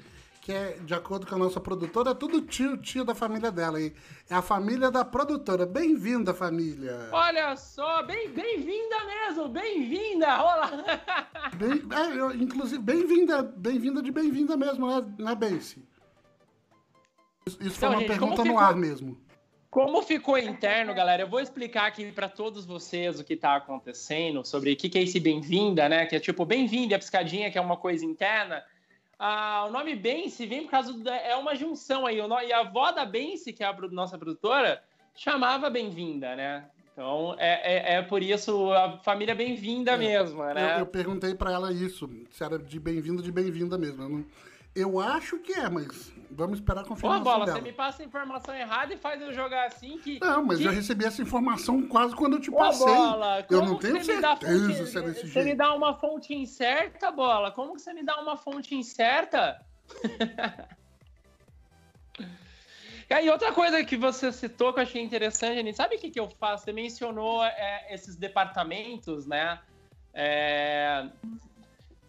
que 0.51 0.55
é, 0.55 0.77
de 0.85 0.93
acordo 0.95 1.27
com 1.29 1.37
a 1.37 1.39
nossa 1.39 1.61
produtora, 1.61 2.11
é 2.11 2.15
tudo 2.15 2.43
tio, 2.43 2.77
tio 2.77 3.05
da 3.05 3.15
família 3.15 3.53
dela. 3.53 3.79
aí 3.79 3.95
é 4.29 4.35
a 4.35 4.43
família 4.43 4.91
da 4.91 5.05
produtora. 5.05 5.65
Bem-vinda, 5.65 6.35
família! 6.35 7.09
Olha 7.13 7.55
só, 7.55 8.03
bem-vinda 8.03 8.35
bem 8.35 9.29
mesmo, 9.29 9.49
bem-vinda! 9.49 10.43
Olá! 10.43 10.71
Bem, 11.55 11.83
é, 11.93 12.21
eu, 12.21 12.35
inclusive, 12.35 12.83
bem-vinda, 12.83 13.43
bem-vinda 13.43 14.03
de 14.03 14.11
bem-vinda 14.11 14.57
mesmo, 14.57 14.87
né, 14.87 15.07
né 15.19 15.35
Benci? 15.35 15.85
Isso, 17.47 17.59
isso 17.61 17.77
então, 17.77 17.79
foi 17.79 17.89
uma 17.89 17.99
gente, 18.01 18.09
pergunta 18.09 18.45
no 18.45 18.59
ar 18.59 18.75
mesmo. 18.75 19.21
Como 19.71 20.03
ficou 20.03 20.39
interno, 20.39 20.95
galera, 20.95 21.23
eu 21.23 21.29
vou 21.29 21.41
explicar 21.41 21.87
aqui 21.87 22.11
para 22.13 22.29
todos 22.29 22.65
vocês 22.65 23.21
o 23.21 23.25
que 23.25 23.35
está 23.35 23.57
acontecendo, 23.57 24.45
sobre 24.45 24.73
o 24.73 24.77
que, 24.77 24.89
que 24.89 24.99
é 24.99 25.03
esse 25.03 25.21
bem-vinda, 25.21 25.89
né? 25.89 26.07
Que 26.07 26.17
é 26.17 26.21
tipo, 26.21 26.45
bem-vinda, 26.45 26.97
a 26.97 26.99
piscadinha, 26.99 27.51
que 27.51 27.59
é 27.59 27.61
uma 27.61 27.77
coisa 27.77 28.05
interna 28.05 28.63
ah, 29.23 29.67
o 29.69 29.71
nome 29.71 29.95
Bense 29.95 30.47
vem 30.47 30.63
por 30.63 30.71
causa 30.71 30.95
da, 30.95 31.15
é 31.15 31.37
uma 31.37 31.55
junção 31.55 32.07
aí. 32.07 32.17
e 32.17 32.53
a 32.53 32.61
avó 32.61 32.91
da 32.91 33.05
Bense, 33.05 33.53
que 33.53 33.63
é 33.63 33.67
a 33.67 33.77
nossa 33.91 34.17
produtora, 34.17 34.83
chamava 35.15 35.69
Bem-vinda, 35.69 36.35
né? 36.35 36.65
Então 36.93 37.37
é, 37.39 37.95
é, 37.95 37.95
é, 37.97 38.03
por 38.03 38.23
isso 38.23 38.73
a 38.73 38.99
família 38.99 39.35
bem-vinda 39.35 39.93
é, 39.93 39.97
mesmo, 39.97 40.43
né? 40.43 40.77
Eu, 40.77 40.79
eu 40.81 40.87
perguntei 40.87 41.35
para 41.35 41.53
ela 41.53 41.71
isso, 41.71 42.09
se 42.31 42.43
era 42.43 42.59
de 42.59 42.81
bem-vinda 42.81 43.23
de 43.23 43.31
bem-vinda 43.31 43.77
mesmo. 43.77 44.03
Eu, 44.03 44.09
não, 44.09 44.25
eu 44.75 45.01
acho 45.01 45.39
que 45.39 45.53
é, 45.53 45.69
mas 45.69 46.13
Vamos 46.33 46.59
esperar 46.61 46.83
a 46.83 46.85
confirmação 46.85 47.25
Pô, 47.25 47.31
Bola, 47.31 47.45
dela. 47.45 47.59
você 47.59 47.63
me 47.63 47.73
passa 47.73 48.03
a 48.03 48.07
informação 48.07 48.55
errada 48.55 48.95
e 48.95 48.97
faz 48.97 49.21
eu 49.21 49.33
jogar 49.33 49.67
assim 49.67 49.99
que... 49.99 50.21
Não, 50.21 50.45
mas 50.45 50.59
que... 50.59 50.65
eu 50.65 50.73
recebi 50.73 51.05
essa 51.05 51.21
informação 51.21 51.83
quase 51.89 52.15
quando 52.15 52.35
eu 52.35 52.41
te 52.41 52.51
passei. 52.51 52.87
Bola, 52.87 53.45
eu 53.51 53.65
não 53.65 53.77
tenho 53.77 54.03
certeza 54.05 54.37
fonte... 54.37 54.47
se 54.47 54.49
é 54.49 54.55
desse 54.55 54.87
você 54.87 55.01
jeito. 55.01 55.29
Você 55.29 55.45
me 55.45 55.55
dá 55.55 55.75
uma 55.75 55.95
fonte 55.95 56.33
incerta, 56.33 57.11
Bola? 57.11 57.51
Como 57.51 57.75
que 57.75 57.83
você 57.83 57.93
me 57.93 58.05
dá 58.05 58.21
uma 58.21 58.37
fonte 58.37 58.75
incerta? 58.75 59.61
E 63.23 63.29
outra 63.29 63.53
coisa 63.53 63.85
que 63.85 63.97
você 63.97 64.31
citou 64.31 64.73
que 64.73 64.79
eu 64.79 64.85
achei 64.85 65.03
interessante, 65.03 65.59
Aninha, 65.59 65.75
sabe 65.75 65.97
o 65.97 65.99
que, 65.99 66.11
que 66.11 66.21
eu 66.21 66.29
faço? 66.29 66.65
Você 66.65 66.73
mencionou 66.73 67.45
é, 67.45 67.93
esses 67.93 68.15
departamentos, 68.15 69.27
né? 69.27 69.59
É, 70.15 71.09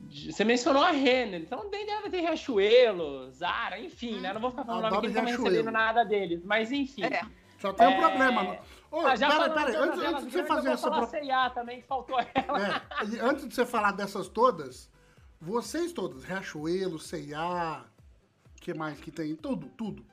você 0.10 0.44
mencionou 0.44 0.84
a 0.84 0.92
Renner, 0.92 1.42
então 1.42 1.70
deve 1.70 2.10
ter 2.10 2.22
Riachuelo, 2.22 3.32
Zara, 3.32 3.80
enfim, 3.80 4.20
né? 4.20 4.34
Não 4.34 4.42
vou 4.42 4.50
ficar 4.50 4.66
falando 4.66 4.90
nome 4.90 5.08
que 5.08 5.14
não 5.14 5.26
recebendo 5.26 5.72
nada 5.72 6.04
deles, 6.04 6.44
mas 6.44 6.72
enfim. 6.72 7.04
É. 7.04 7.22
Só 7.60 7.72
tem 7.74 7.88
um 7.88 7.92
é... 7.92 7.98
problema. 7.98 8.58
Ô, 8.90 9.00
ah, 9.02 9.16
já 9.16 9.30
pera, 9.30 9.50
pera, 9.50 9.80
antes, 9.80 10.00
antes 10.00 10.26
de 10.26 10.32
você 10.32 10.44
fazer 10.44 10.70
essa. 10.72 10.92
Pro... 10.92 11.08
CIA 11.08 11.50
também, 11.52 11.82
faltou 11.84 12.18
ela. 12.34 12.60
É, 12.60 13.20
antes 13.22 13.48
de 13.48 13.56
você 13.56 13.66
falar 13.66 13.92
dessas 13.92 14.28
todas, 14.28 14.92
vocês 15.40 15.94
todas, 15.94 16.24
Riachuelo, 16.24 17.00
CIA, 17.00 17.86
que 18.60 18.74
mais 18.74 19.00
que 19.00 19.12
tem? 19.12 19.36
Tudo, 19.36 19.68
tudo. 19.78 20.06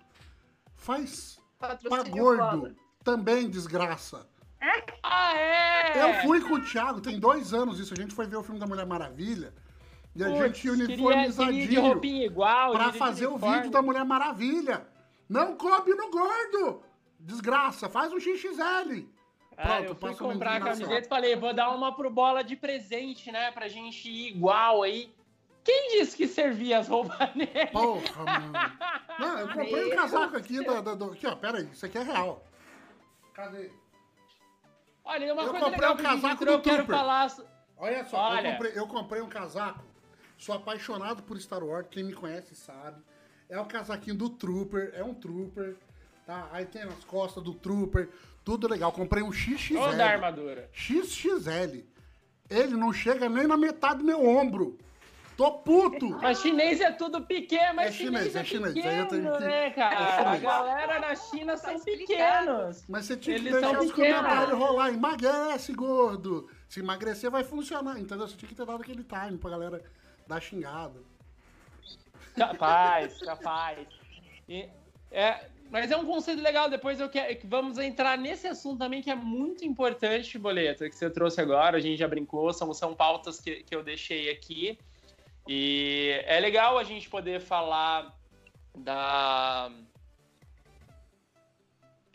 Faz 0.76 1.40
pra 1.58 2.02
gordo 2.04 2.76
também 3.02 3.48
desgraça. 3.48 4.28
Ah, 5.02 5.34
é? 5.36 6.02
Eu 6.02 6.22
fui 6.22 6.40
com 6.40 6.54
o 6.54 6.62
Thiago, 6.62 7.00
tem 7.00 7.18
dois 7.18 7.54
anos 7.54 7.80
isso. 7.80 7.94
A 7.94 7.96
gente 7.96 8.14
foi 8.14 8.26
ver 8.26 8.36
o 8.36 8.42
filme 8.42 8.60
da 8.60 8.66
Mulher 8.66 8.86
Maravilha. 8.86 9.54
E 10.14 10.24
a 10.24 10.28
Puts, 10.28 10.38
gente 10.38 10.70
uniformizadinho 10.70 12.04
igual, 12.04 12.72
pra 12.72 12.92
fazer 12.92 13.26
o 13.26 13.36
vídeo 13.36 13.70
da 13.70 13.82
Mulher 13.82 14.04
Maravilha. 14.04 14.86
Não 15.28 15.56
coube 15.56 15.94
no 15.94 16.10
gordo! 16.10 16.82
Desgraça, 17.20 17.88
faz 17.88 18.12
um 18.12 18.18
XXL. 18.18 19.06
Ah, 19.56 19.80
eu 19.82 19.94
fui 19.96 20.14
comprar 20.14 20.56
a 20.56 20.60
camiseta 20.60 21.06
e 21.06 21.08
falei, 21.08 21.34
vou 21.34 21.52
dar 21.52 21.70
uma 21.70 21.94
pro 21.94 22.08
bola 22.08 22.44
de 22.44 22.54
presente, 22.54 23.32
né? 23.32 23.50
Pra 23.50 23.66
gente 23.66 24.08
ir 24.08 24.28
igual 24.28 24.84
aí. 24.84 25.12
Quem 25.64 25.98
disse 25.98 26.16
que 26.16 26.28
servia 26.28 26.78
as 26.78 26.88
roupas 26.88 27.18
nele? 27.34 27.66
Porra, 27.72 28.24
mano. 28.24 28.52
Não, 29.18 29.38
eu 29.40 29.48
comprei 29.48 29.84
um 29.84 29.96
casaco 29.96 30.36
aqui 30.36 30.64
do, 30.64 30.82
do, 30.82 30.96
do, 30.96 31.04
Aqui, 31.12 31.26
ó, 31.26 31.34
pera 31.34 31.58
aí, 31.58 31.68
isso 31.72 31.84
aqui 31.84 31.98
é 31.98 32.02
real. 32.02 32.42
Cadê? 33.34 33.70
Olha, 35.04 35.34
uma 35.34 35.42
eu 35.42 35.50
coisa 35.50 35.64
comprei 35.66 35.88
legal 35.88 35.94
um 35.94 35.96
casaco 35.96 36.44
do 36.44 36.50
eu 36.52 36.62
quero 36.62 36.86
falar... 36.86 37.36
Olha 37.76 38.04
só, 38.04 38.16
Olha. 38.16 38.48
Eu, 38.48 38.52
comprei, 38.52 38.72
eu 38.76 38.86
comprei 38.86 39.22
um 39.22 39.28
casaco. 39.28 39.84
Sou 40.38 40.54
apaixonado 40.54 41.22
por 41.24 41.38
Star 41.40 41.64
Wars, 41.64 41.88
quem 41.90 42.04
me 42.04 42.12
conhece 42.12 42.54
sabe. 42.54 43.02
É 43.48 43.58
o 43.60 43.66
casaquinho 43.66 44.16
do 44.16 44.30
Trooper, 44.30 44.92
é 44.94 45.02
um 45.02 45.12
Trooper, 45.12 45.76
tá? 46.24 46.48
Aí 46.52 46.64
tem 46.64 46.82
as 46.82 47.04
costas 47.04 47.42
do 47.42 47.52
Trooper, 47.52 48.08
tudo 48.44 48.68
legal. 48.68 48.92
Comprei 48.92 49.22
um 49.22 49.32
XXL. 49.32 49.78
Toda 49.78 50.04
a 50.04 50.10
armadura. 50.10 50.70
XXL. 50.72 51.84
Ele 52.48 52.76
não 52.76 52.92
chega 52.92 53.28
nem 53.28 53.46
na 53.46 53.56
metade 53.56 53.98
do 53.98 54.04
meu 54.04 54.24
ombro. 54.24 54.78
Tô 55.36 55.52
puto! 55.52 56.08
Mas 56.22 56.40
chinês 56.40 56.80
é 56.80 56.90
tudo 56.90 57.22
pequeno, 57.22 57.76
mas 57.76 57.88
é 57.88 57.92
chinês, 57.92 58.26
chinês 58.26 58.36
é, 58.36 58.40
é 58.40 58.44
chinês. 58.44 58.74
Pequeno, 58.74 59.08
que... 59.08 59.44
né, 59.44 59.70
cara? 59.70 59.94
É 59.94 60.26
a 60.26 60.36
galera 60.36 60.98
na 60.98 61.14
China 61.14 61.52
tá 61.52 61.58
são 61.58 61.80
pequenos. 61.80 62.84
Mas 62.88 63.04
você 63.04 63.16
tinha 63.16 63.36
Eles 63.36 63.54
que 63.54 63.60
deixar 63.60 63.80
os 63.80 63.92
comentários 63.92 64.58
rolar. 64.58 64.92
Emagrece, 64.92 65.72
gordo. 65.72 66.50
Se 66.68 66.80
emagrecer, 66.80 67.30
vai 67.30 67.44
funcionar, 67.44 68.00
entendeu? 68.00 68.26
Você 68.26 68.36
tinha 68.36 68.48
que 68.48 68.54
ter 68.54 68.66
dado 68.66 68.82
aquele 68.82 69.04
time 69.04 69.38
pra 69.38 69.50
galera 69.50 69.84
dar 70.28 70.40
xingada. 70.40 71.00
Capaz, 72.36 73.18
capaz. 73.18 73.88
E, 74.48 74.68
é, 75.10 75.46
mas 75.70 75.90
é 75.90 75.96
um 75.96 76.04
conceito 76.04 76.40
legal. 76.40 76.68
Depois 76.70 77.00
eu 77.00 77.08
quero, 77.08 77.36
vamos 77.44 77.78
entrar 77.78 78.16
nesse 78.16 78.46
assunto 78.46 78.78
também 78.78 79.02
que 79.02 79.10
é 79.10 79.14
muito 79.14 79.64
importante, 79.64 80.38
Boleta, 80.38 80.88
que 80.88 80.94
você 80.94 81.10
trouxe 81.10 81.40
agora. 81.40 81.78
A 81.78 81.80
gente 81.80 81.98
já 81.98 82.06
brincou, 82.06 82.52
são, 82.52 82.72
são 82.72 82.94
pautas 82.94 83.40
que, 83.40 83.64
que 83.64 83.74
eu 83.74 83.82
deixei 83.82 84.30
aqui. 84.30 84.78
E 85.48 86.20
é 86.26 86.38
legal 86.38 86.78
a 86.78 86.84
gente 86.84 87.08
poder 87.08 87.40
falar 87.40 88.14
da. 88.76 89.72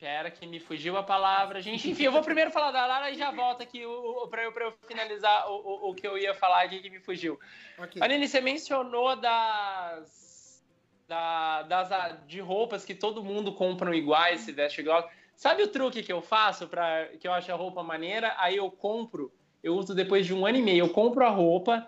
Pera 0.04 0.30
que 0.30 0.46
me 0.46 0.60
fugiu 0.60 0.98
a 0.98 1.02
palavra, 1.02 1.62
gente. 1.62 1.90
Enfim, 1.90 2.04
eu 2.04 2.12
vou 2.12 2.22
primeiro 2.22 2.52
falar 2.52 2.72
da 2.72 2.86
Lara 2.86 3.10
e 3.10 3.16
já 3.16 3.32
volto 3.32 3.64
aqui 3.64 3.84
para 4.30 4.44
eu, 4.44 4.52
eu 4.52 4.74
finalizar 4.86 5.50
o, 5.50 5.56
o, 5.56 5.90
o, 5.92 5.96
que 5.96 6.06
eu 6.06 6.18
ia 6.18 6.34
falar 6.34 6.62
aqui 6.62 6.82
que 6.82 6.90
me 6.90 7.00
fugiu. 7.00 7.40
Okay. 7.78 8.02
Aline, 8.02 8.28
você 8.28 8.42
mencionou 8.42 9.16
das, 9.16 10.62
da, 11.08 11.62
das 11.62 12.28
de 12.28 12.42
roupas 12.42 12.84
que 12.84 12.94
todo 12.94 13.24
mundo 13.24 13.54
compra 13.54 13.96
iguais, 13.96 14.42
se 14.42 14.52
veste 14.52 14.82
igual. 14.82 15.10
Sabe 15.38 15.64
o 15.64 15.70
truque 15.70 16.04
que 16.04 16.12
eu 16.12 16.22
faço 16.22 16.68
para 16.68 17.08
que 17.18 17.26
eu 17.26 17.32
acho 17.32 17.50
a 17.50 17.56
roupa 17.56 17.82
maneira? 17.82 18.36
Aí 18.40 18.58
eu 18.58 18.70
compro, 18.70 19.32
eu 19.64 19.74
uso 19.74 19.96
depois 19.96 20.26
de 20.26 20.34
um 20.34 20.46
ano 20.46 20.58
e 20.58 20.62
meio, 20.62 20.84
eu 20.84 20.90
compro 20.90 21.26
a 21.26 21.30
roupa, 21.30 21.88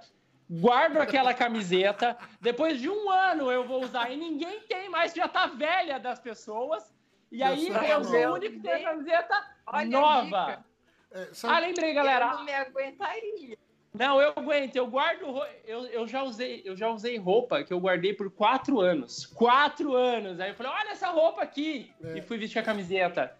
guardo 0.49 0.99
aquela 0.99 1.33
camiseta, 1.33 2.17
depois 2.39 2.79
de 2.79 2.89
um 2.89 3.09
ano 3.09 3.51
eu 3.51 3.67
vou 3.67 3.83
usar 3.83 4.09
e 4.09 4.15
ninguém 4.15 4.61
tem 4.61 4.87
mais, 4.87 5.13
já 5.13 5.27
tá 5.27 5.47
velha 5.47 5.99
das 5.99 6.17
pessoas. 6.17 6.94
E 7.31 7.43
aí 7.43 7.67
eu 7.67 8.03
sou 8.03 8.15
o 8.15 8.33
único 8.33 8.55
que 8.55 8.61
tem 8.61 8.73
a 8.73 8.83
camiseta 8.83 9.45
Olha 9.67 9.85
nova. 9.87 10.65
É, 11.11 11.27
Ah, 11.43 11.59
lembrei, 11.59 11.93
galera. 11.93 12.25
Eu 12.25 12.37
não 12.37 12.45
me 12.45 12.53
aguentaria. 12.53 13.57
Não, 13.93 14.21
eu 14.21 14.33
aguento, 14.35 14.75
eu 14.75 14.87
guardo. 14.87 15.25
Eu, 15.65 15.85
eu, 15.85 16.07
já 16.07 16.21
usei, 16.21 16.61
eu 16.65 16.75
já 16.75 16.89
usei 16.89 17.17
roupa 17.17 17.63
que 17.63 17.71
eu 17.73 17.79
guardei 17.79 18.13
por 18.13 18.29
quatro 18.29 18.81
anos. 18.81 19.25
Quatro 19.25 19.95
anos. 19.95 20.39
Aí 20.39 20.49
eu 20.49 20.55
falei, 20.55 20.71
olha 20.73 20.91
essa 20.91 21.09
roupa 21.09 21.41
aqui. 21.41 21.93
É. 22.03 22.17
E 22.17 22.21
fui 22.21 22.37
vestir 22.37 22.59
a 22.59 22.63
camiseta. 22.63 23.33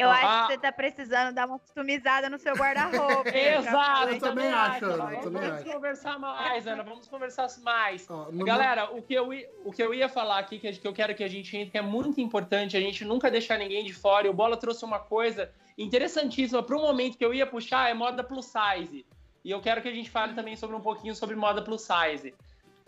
Eu 0.00 0.10
acho 0.10 0.26
ah. 0.26 0.46
que 0.46 0.52
você 0.52 0.58
tá 0.58 0.72
precisando 0.72 1.34
dar 1.34 1.46
uma 1.46 1.58
customizada 1.58 2.30
no 2.30 2.38
seu 2.38 2.54
guarda-roupa. 2.54 3.28
Exato, 3.36 4.08
eu 4.10 4.18
também 4.18 4.48
acho, 4.48 4.84
Ana. 4.84 5.12
Eu 5.14 5.20
também 5.20 5.42
vamos 5.42 5.58
acho. 5.60 5.72
conversar 5.72 6.18
mais, 6.18 6.66
Ana. 6.66 6.82
Vamos 6.82 7.08
conversar 7.08 7.48
mais. 7.62 8.06
Galera, 8.44 8.90
o, 8.94 9.02
que 9.02 9.14
eu, 9.14 9.28
o 9.64 9.72
que 9.72 9.82
eu 9.82 9.92
ia 9.94 10.08
falar 10.08 10.38
aqui, 10.38 10.58
que 10.58 10.86
eu 10.86 10.92
quero 10.92 11.14
que 11.14 11.24
a 11.24 11.28
gente 11.28 11.56
entre, 11.56 11.70
que 11.70 11.78
é 11.78 11.82
muito 11.82 12.20
importante, 12.20 12.76
a 12.76 12.80
gente 12.80 13.04
nunca 13.04 13.30
deixar 13.30 13.58
ninguém 13.58 13.84
de 13.84 13.92
fora. 13.92 14.26
E 14.26 14.30
o 14.30 14.34
Bola 14.34 14.56
trouxe 14.56 14.84
uma 14.84 14.98
coisa 14.98 15.50
interessantíssima 15.76 16.62
para 16.62 16.76
o 16.76 16.80
momento 16.80 17.16
que 17.16 17.24
eu 17.24 17.32
ia 17.32 17.46
puxar, 17.46 17.90
é 17.90 17.94
moda 17.94 18.24
plus 18.24 18.46
size. 18.46 19.06
E 19.44 19.50
eu 19.50 19.60
quero 19.60 19.80
que 19.80 19.88
a 19.88 19.92
gente 19.92 20.10
fale 20.10 20.34
também 20.34 20.56
sobre 20.56 20.76
um 20.76 20.80
pouquinho 20.80 21.14
sobre 21.14 21.36
moda 21.36 21.62
plus 21.62 21.82
size. 21.82 22.34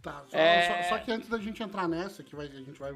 Tá, 0.02 0.24
só, 0.28 0.36
é... 0.36 0.82
só, 0.82 0.88
só 0.90 0.98
que 0.98 1.12
antes 1.12 1.28
da 1.28 1.38
gente 1.38 1.62
entrar 1.62 1.88
nessa, 1.88 2.22
que 2.22 2.34
vai, 2.34 2.46
a 2.46 2.50
gente 2.50 2.78
vai. 2.78 2.90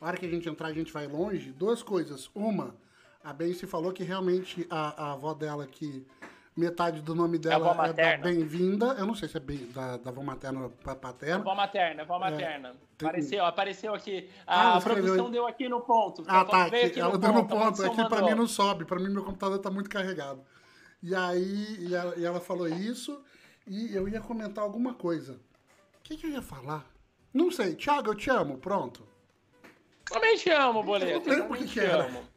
A 0.00 0.06
hora 0.06 0.16
que 0.16 0.26
a 0.26 0.28
gente 0.28 0.48
entrar, 0.48 0.68
a 0.68 0.72
gente 0.72 0.92
vai 0.92 1.06
longe, 1.06 1.52
duas 1.52 1.82
coisas. 1.82 2.30
Uma 2.34 2.74
a 3.22 3.32
Benci 3.32 3.66
falou 3.66 3.92
que 3.92 4.02
realmente 4.02 4.66
a, 4.70 5.04
a 5.04 5.12
avó 5.12 5.34
dela, 5.34 5.66
que 5.66 6.06
metade 6.56 7.00
do 7.00 7.14
nome 7.14 7.38
dela 7.38 7.86
é, 7.86 7.90
é 7.90 7.92
da 7.92 8.22
Bem-vinda. 8.22 8.86
Eu 8.98 9.06
não 9.06 9.14
sei 9.14 9.28
se 9.28 9.36
é 9.36 9.40
bem, 9.40 9.66
da, 9.72 9.96
da 9.98 10.10
avó 10.10 10.22
materna 10.22 10.68
para 10.82 10.94
paterna. 10.94 11.36
Avó 11.36 11.54
materna, 11.54 12.02
avó 12.02 12.16
é, 12.16 12.18
materna. 12.18 12.68
É, 12.68 13.04
apareceu, 13.04 13.44
apareceu 13.44 13.94
aqui. 13.94 14.28
A, 14.46 14.76
ah, 14.76 14.80
produção 14.80 15.30
deu 15.30 15.46
aqui 15.46 15.68
no 15.68 15.80
ponto. 15.80 16.24
Ah, 16.26 16.44
tá. 16.44 16.64
Aqui, 16.64 16.76
aqui 16.76 17.00
ela 17.00 17.18
deu 17.18 17.32
no 17.32 17.46
ponto. 17.46 17.82
Aqui 17.84 18.08
para 18.08 18.22
mim 18.22 18.34
não 18.34 18.46
sobe. 18.46 18.84
Para 18.84 18.98
mim 18.98 19.10
meu 19.10 19.24
computador 19.24 19.58
tá 19.58 19.70
muito 19.70 19.90
carregado. 19.90 20.42
E 21.02 21.14
aí 21.14 21.76
e 21.80 21.94
ela, 21.94 22.14
e 22.16 22.24
ela, 22.24 22.40
falou 22.40 22.68
isso 22.68 23.22
e 23.66 23.94
eu 23.94 24.08
ia 24.08 24.20
comentar 24.20 24.64
alguma 24.64 24.94
coisa. 24.94 25.32
O 25.32 26.02
que, 26.02 26.16
que 26.16 26.26
eu 26.26 26.30
ia 26.30 26.42
falar? 26.42 26.86
Não 27.32 27.50
sei. 27.50 27.74
Thiago, 27.74 28.10
eu 28.10 28.14
te 28.14 28.28
amo. 28.30 28.58
Pronto. 28.58 29.06
Também 30.04 30.36
te 30.36 30.50
amo, 30.50 30.82
Boleto. 30.82 31.30
Eu 31.30 31.38
lembro 31.38 31.54
o 31.54 31.56
que, 31.56 31.68
que 31.68 31.80
era. 31.80 32.06
Amo. 32.06 32.29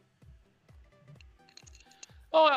Bom, 2.34 2.50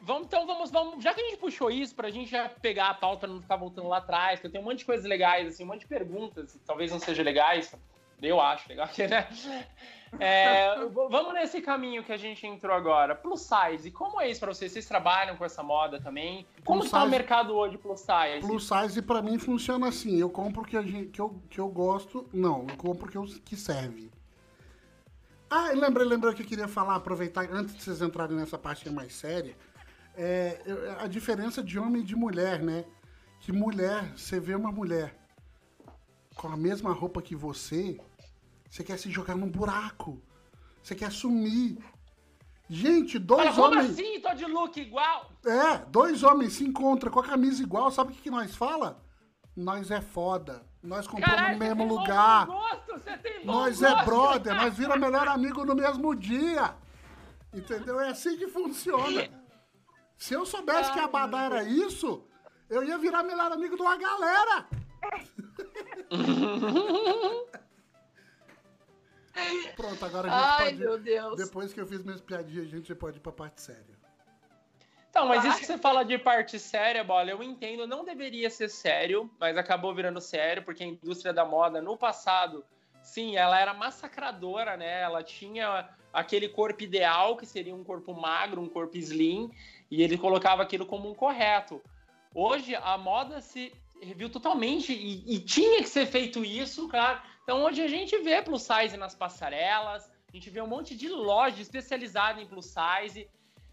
vamos, 0.00 0.26
então 0.26 0.44
vamos, 0.48 0.68
vamos. 0.68 1.04
Já 1.04 1.14
que 1.14 1.20
a 1.20 1.24
gente 1.24 1.36
puxou 1.36 1.70
isso, 1.70 1.94
pra 1.94 2.10
gente 2.10 2.28
já 2.28 2.48
pegar 2.48 2.88
a 2.88 2.94
pauta, 2.94 3.24
não 3.28 3.40
ficar 3.40 3.54
voltando 3.54 3.86
lá 3.86 3.98
atrás, 3.98 4.40
que 4.40 4.48
eu 4.48 4.50
tenho 4.50 4.64
um 4.64 4.66
monte 4.66 4.78
de 4.78 4.84
coisas 4.84 5.06
legais, 5.06 5.46
assim, 5.46 5.62
um 5.62 5.68
monte 5.68 5.82
de 5.82 5.86
perguntas, 5.86 6.58
talvez 6.66 6.90
não 6.90 6.98
sejam 6.98 7.24
legais, 7.24 7.72
eu 8.20 8.40
acho 8.40 8.68
legal, 8.68 8.88
né? 9.08 9.28
É, 10.18 10.74
vamos 11.08 11.34
nesse 11.34 11.60
caminho 11.60 12.02
que 12.02 12.12
a 12.12 12.16
gente 12.16 12.44
entrou 12.48 12.74
agora. 12.74 13.14
Plus 13.14 13.48
size, 13.48 13.92
como 13.92 14.20
é 14.20 14.28
isso 14.28 14.40
pra 14.40 14.52
vocês? 14.52 14.72
Vocês 14.72 14.86
trabalham 14.86 15.36
com 15.36 15.44
essa 15.44 15.62
moda 15.62 16.00
também? 16.00 16.44
Como 16.64 16.80
plus 16.80 16.86
está 16.86 16.98
size, 16.98 17.08
o 17.08 17.10
mercado 17.10 17.54
hoje 17.54 17.78
plus 17.78 18.00
size? 18.00 18.40
Plus 18.40 18.66
size 18.66 19.02
pra 19.02 19.22
mim 19.22 19.38
funciona 19.38 19.86
assim, 19.86 20.18
eu 20.18 20.30
compro 20.30 20.62
o 20.62 20.64
que, 20.64 21.06
que, 21.06 21.20
eu, 21.20 21.40
que 21.48 21.60
eu 21.60 21.68
gosto, 21.68 22.28
não, 22.32 22.66
eu 22.68 22.76
compro 22.76 23.06
o 23.06 23.08
que, 23.08 23.16
eu, 23.16 23.24
que 23.44 23.54
serve. 23.54 24.10
Ah, 25.48 25.70
lembrei, 25.72 26.06
lembrei 26.06 26.34
que 26.34 26.42
eu 26.42 26.46
queria 26.46 26.68
falar, 26.68 26.96
aproveitar, 26.96 27.48
antes 27.52 27.74
de 27.74 27.82
vocês 27.82 28.02
entrarem 28.02 28.36
nessa 28.36 28.58
parte 28.58 28.88
mais 28.90 29.14
séria, 29.14 29.56
é, 30.16 30.60
a 30.98 31.06
diferença 31.06 31.62
de 31.62 31.78
homem 31.78 32.02
e 32.02 32.04
de 32.04 32.16
mulher, 32.16 32.60
né? 32.62 32.84
Que 33.40 33.52
mulher, 33.52 34.12
você 34.16 34.40
vê 34.40 34.54
uma 34.54 34.72
mulher 34.72 35.16
com 36.34 36.48
a 36.48 36.56
mesma 36.56 36.92
roupa 36.92 37.22
que 37.22 37.36
você, 37.36 37.98
você 38.68 38.82
quer 38.82 38.98
se 38.98 39.10
jogar 39.10 39.36
num 39.36 39.48
buraco. 39.48 40.20
Você 40.82 40.94
quer 40.94 41.10
sumir. 41.10 41.78
Gente, 42.68 43.18
dois 43.18 43.56
Olha, 43.58 43.78
homens. 43.78 43.96
Como 43.96 44.08
assim? 44.08 44.20
Tô 44.20 44.34
de 44.34 44.44
look 44.44 44.76
igual? 44.80 45.30
É, 45.44 45.78
dois 45.88 46.22
homens 46.22 46.54
se 46.54 46.64
encontram 46.64 47.12
com 47.12 47.20
a 47.20 47.24
camisa 47.24 47.62
igual, 47.62 47.90
sabe 47.90 48.12
o 48.12 48.14
que, 48.14 48.22
que 48.22 48.30
nós 48.30 48.54
fala? 48.54 49.02
Nós 49.56 49.90
é 49.90 50.00
foda. 50.00 50.66
Nós 50.82 51.06
compramos 51.06 51.52
no 51.52 51.58
mesmo 51.58 51.84
lugar. 51.86 52.46
Gosto, 52.46 53.00
nós 53.44 53.82
é 53.82 54.04
brother, 54.04 54.54
nós 54.54 54.76
vira 54.76 54.96
melhor 54.96 55.26
amigo 55.28 55.64
no 55.64 55.74
mesmo 55.74 56.14
dia. 56.14 56.74
Entendeu? 57.52 57.98
É 58.00 58.10
assim 58.10 58.36
que 58.36 58.46
funciona. 58.48 59.28
Se 60.16 60.34
eu 60.34 60.46
soubesse 60.46 60.92
que 60.92 61.00
a 61.00 61.08
Badá 61.08 61.42
era 61.42 61.62
isso, 61.64 62.24
eu 62.68 62.84
ia 62.84 62.98
virar 62.98 63.22
melhor 63.22 63.50
amigo 63.52 63.76
de 63.76 63.82
uma 63.82 63.96
galera. 63.96 64.66
Pronto, 69.76 70.04
agora 70.04 70.28
a 70.28 70.30
gente 70.30 70.44
Ai, 70.48 70.64
pode. 70.64 70.78
meu 70.78 70.98
Deus. 70.98 71.36
Depois 71.36 71.72
que 71.72 71.80
eu 71.80 71.86
fiz 71.86 72.02
minhas 72.02 72.20
piadinhas, 72.20 72.66
a 72.66 72.70
gente 72.70 72.94
pode 72.94 73.18
ir 73.18 73.20
pra 73.20 73.32
parte 73.32 73.60
séria. 73.60 73.95
Então, 75.16 75.28
mas 75.28 75.46
isso 75.46 75.58
que 75.60 75.64
você 75.64 75.78
fala 75.78 76.04
de 76.04 76.18
parte 76.18 76.58
séria, 76.58 77.02
bola, 77.02 77.30
eu 77.30 77.42
entendo, 77.42 77.86
não 77.86 78.04
deveria 78.04 78.50
ser 78.50 78.68
sério, 78.68 79.30
mas 79.40 79.56
acabou 79.56 79.94
virando 79.94 80.20
sério, 80.20 80.62
porque 80.62 80.84
a 80.84 80.86
indústria 80.86 81.32
da 81.32 81.42
moda 81.42 81.80
no 81.80 81.96
passado, 81.96 82.62
sim, 83.02 83.34
ela 83.34 83.58
era 83.58 83.72
massacradora, 83.72 84.76
né? 84.76 85.00
Ela 85.00 85.22
tinha 85.22 85.88
aquele 86.12 86.50
corpo 86.50 86.82
ideal, 86.82 87.34
que 87.34 87.46
seria 87.46 87.74
um 87.74 87.82
corpo 87.82 88.12
magro, 88.12 88.60
um 88.60 88.68
corpo 88.68 88.98
slim, 88.98 89.50
e 89.90 90.02
ele 90.02 90.18
colocava 90.18 90.62
aquilo 90.62 90.84
como 90.84 91.10
um 91.10 91.14
correto. 91.14 91.80
Hoje 92.34 92.74
a 92.74 92.98
moda 92.98 93.40
se 93.40 93.72
reviu 94.02 94.28
totalmente 94.28 94.92
e, 94.92 95.24
e 95.34 95.40
tinha 95.40 95.82
que 95.82 95.88
ser 95.88 96.04
feito 96.04 96.44
isso, 96.44 96.88
cara. 96.88 97.22
Então 97.42 97.64
hoje 97.64 97.80
a 97.80 97.88
gente 97.88 98.18
vê 98.18 98.42
plus 98.42 98.60
size 98.60 98.98
nas 98.98 99.14
passarelas, 99.14 100.12
a 100.28 100.36
gente 100.36 100.50
vê 100.50 100.60
um 100.60 100.66
monte 100.66 100.94
de 100.94 101.08
loja 101.08 101.62
especializada 101.62 102.38
em 102.38 102.46
plus 102.46 102.66
size. 102.66 103.26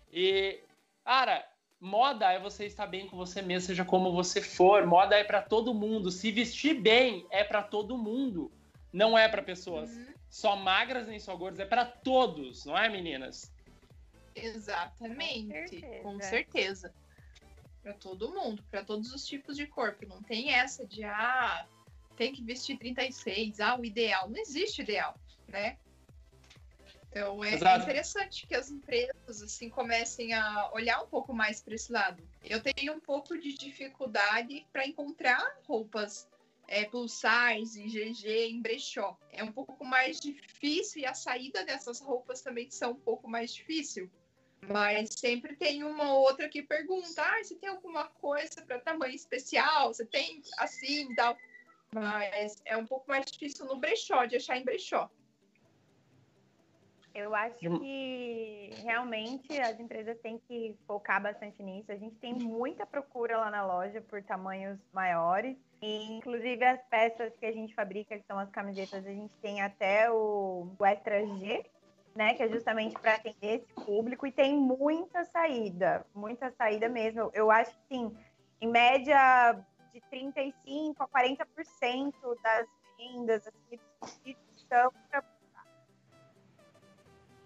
E, 0.09 0.61
cara, 1.03 1.45
moda 1.79 2.31
é 2.31 2.39
você 2.39 2.65
estar 2.65 2.87
bem 2.87 3.07
com 3.07 3.17
você 3.17 3.41
mesmo, 3.41 3.67
seja 3.67 3.83
como 3.85 4.11
você 4.11 4.41
for. 4.41 4.85
Moda 4.85 5.15
é 5.17 5.23
para 5.23 5.41
todo 5.41 5.73
mundo. 5.73 6.09
Se 6.11 6.31
vestir 6.31 6.79
bem 6.79 7.25
é 7.29 7.43
para 7.43 7.61
todo 7.63 7.97
mundo. 7.97 8.51
Não 8.91 9.17
é 9.17 9.27
para 9.27 9.41
pessoas 9.41 9.89
Uhum. 9.91 10.13
só 10.29 10.55
magras 10.55 11.07
nem 11.07 11.19
só 11.19 11.35
gordas, 11.35 11.59
é 11.59 11.65
para 11.65 11.83
todos, 11.85 12.63
não 12.65 12.77
é, 12.77 12.87
meninas? 12.89 13.51
Exatamente, 14.35 15.51
Com 15.51 15.67
certeza. 15.79 16.03
com 16.03 16.21
certeza. 16.21 16.93
Pra 17.81 17.93
todo 17.93 18.31
mundo, 18.33 18.63
pra 18.71 18.83
todos 18.83 19.11
os 19.13 19.25
tipos 19.25 19.57
de 19.57 19.67
corpo. 19.67 20.05
Não 20.07 20.21
tem 20.21 20.53
essa 20.53 20.85
de 20.85 21.03
ah, 21.03 21.65
tem 22.15 22.31
que 22.31 22.43
vestir 22.43 22.77
36, 22.77 23.59
ah, 23.59 23.75
o 23.77 23.83
ideal. 23.83 24.29
Não 24.29 24.37
existe 24.39 24.81
ideal, 24.81 25.15
né? 25.47 25.77
Então 27.13 27.43
é, 27.43 27.51
é 27.53 27.77
interessante 27.77 28.47
que 28.47 28.55
as 28.55 28.71
empresas 28.71 29.43
assim 29.43 29.69
comecem 29.69 30.33
a 30.33 30.71
olhar 30.73 30.99
um 31.03 31.07
pouco 31.07 31.31
mais 31.31 31.61
para 31.61 31.75
esse 31.75 31.91
lado. 31.91 32.27
Eu 32.43 32.59
tenho 32.59 32.93
um 32.93 32.99
pouco 32.99 33.37
de 33.37 33.53
dificuldade 33.53 34.65
para 34.73 34.87
encontrar 34.87 35.59
roupas 35.67 36.27
é, 36.67 36.85
plus 36.85 37.13
size, 37.13 37.83
GG 37.83 38.27
em 38.49 38.61
brechó. 38.61 39.15
É 39.31 39.43
um 39.43 39.51
pouco 39.51 39.85
mais 39.85 40.19
difícil 40.19 41.03
e 41.03 41.05
a 41.05 41.13
saída 41.13 41.63
dessas 41.63 41.99
roupas 41.99 42.41
também 42.41 42.71
são 42.71 42.93
um 42.93 42.99
pouco 42.99 43.29
mais 43.29 43.53
difícil. 43.53 44.09
Mas 44.67 45.09
sempre 45.15 45.55
tem 45.55 45.83
uma 45.83 46.13
ou 46.13 46.21
outra 46.21 46.49
que 46.49 46.63
pergunta: 46.63 47.21
ah, 47.21 47.43
você 47.43 47.53
tem 47.55 47.69
alguma 47.69 48.05
coisa 48.05 48.61
para 48.65 48.79
tamanho 48.79 49.13
especial? 49.13 49.93
Você 49.93 50.05
tem 50.05 50.41
assim 50.57 51.11
e 51.11 51.15
tal? 51.15 51.37
Mas 51.93 52.55
é 52.65 52.75
um 52.75 52.87
pouco 52.87 53.07
mais 53.07 53.25
difícil 53.25 53.65
no 53.65 53.77
brechó, 53.77 54.25
de 54.25 54.37
achar 54.37 54.57
em 54.57 54.63
brechó. 54.63 55.11
Eu 57.15 57.35
acho 57.35 57.59
que 57.59 58.71
realmente 58.83 59.59
as 59.59 59.79
empresas 59.79 60.17
têm 60.21 60.39
que 60.47 60.75
focar 60.87 61.21
bastante 61.21 61.61
nisso. 61.61 61.91
A 61.91 61.95
gente 61.95 62.15
tem 62.15 62.33
muita 62.33 62.87
procura 62.87 63.37
lá 63.37 63.51
na 63.51 63.63
loja 63.63 64.01
por 64.01 64.23
tamanhos 64.23 64.79
maiores. 64.91 65.55
E, 65.79 66.11
inclusive, 66.11 66.63
as 66.65 66.81
peças 66.87 67.35
que 67.35 67.45
a 67.45 67.51
gente 67.51 67.75
fabrica, 67.75 68.17
que 68.17 68.25
são 68.25 68.39
as 68.39 68.49
camisetas, 68.49 69.05
a 69.05 69.11
gente 69.11 69.35
tem 69.37 69.61
até 69.61 70.09
o, 70.09 70.67
o 70.79 70.85
Extra 70.85 71.23
G, 71.37 71.63
né? 72.15 72.33
Que 72.33 72.43
é 72.43 72.49
justamente 72.49 72.97
para 72.99 73.13
atender 73.13 73.59
esse 73.59 73.85
público. 73.85 74.25
E 74.25 74.31
tem 74.31 74.57
muita 74.57 75.23
saída, 75.25 76.03
muita 76.15 76.49
saída 76.51 76.89
mesmo. 76.89 77.29
Eu, 77.31 77.51
acho 77.51 77.71
que, 77.71 77.95
sim, 77.95 78.11
em 78.59 78.67
média 78.67 79.53
de 79.93 80.01
35% 80.01 80.95
a 80.97 81.07
40% 81.07 82.13
das 82.41 82.67
vendas 82.97 83.47
assim, 84.01 84.35
são 84.67 84.91
pra 85.09 85.21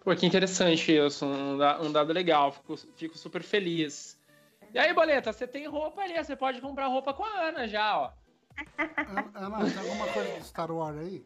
Pô, 0.08 0.16
que 0.16 0.26
interessante 0.26 0.96
isso, 0.96 1.26
um, 1.26 1.58
da- 1.58 1.82
um 1.82 1.92
dado 1.92 2.14
legal, 2.14 2.54
fico, 2.54 2.78
fico 2.96 3.18
super 3.18 3.44
feliz. 3.44 4.18
E 4.74 4.80
aí, 4.80 4.94
Boleta, 4.94 5.34
você 5.34 5.46
tem 5.46 5.68
roupa 5.68 6.00
ali, 6.02 6.14
você 6.18 6.34
pode 6.34 6.62
comprar 6.62 6.88
roupa 6.88 7.14
com 7.14 7.26
a 7.26 7.50
Ana 7.50 7.68
já, 7.68 8.00
ó. 8.00 8.12
Ana, 9.36 9.58
Ana, 9.58 9.70
tem 9.70 9.78
alguma 9.80 10.08
coisa 10.08 10.32
de 10.40 10.46
Star 10.46 10.72
Wars 10.72 10.98
aí? 10.98 11.26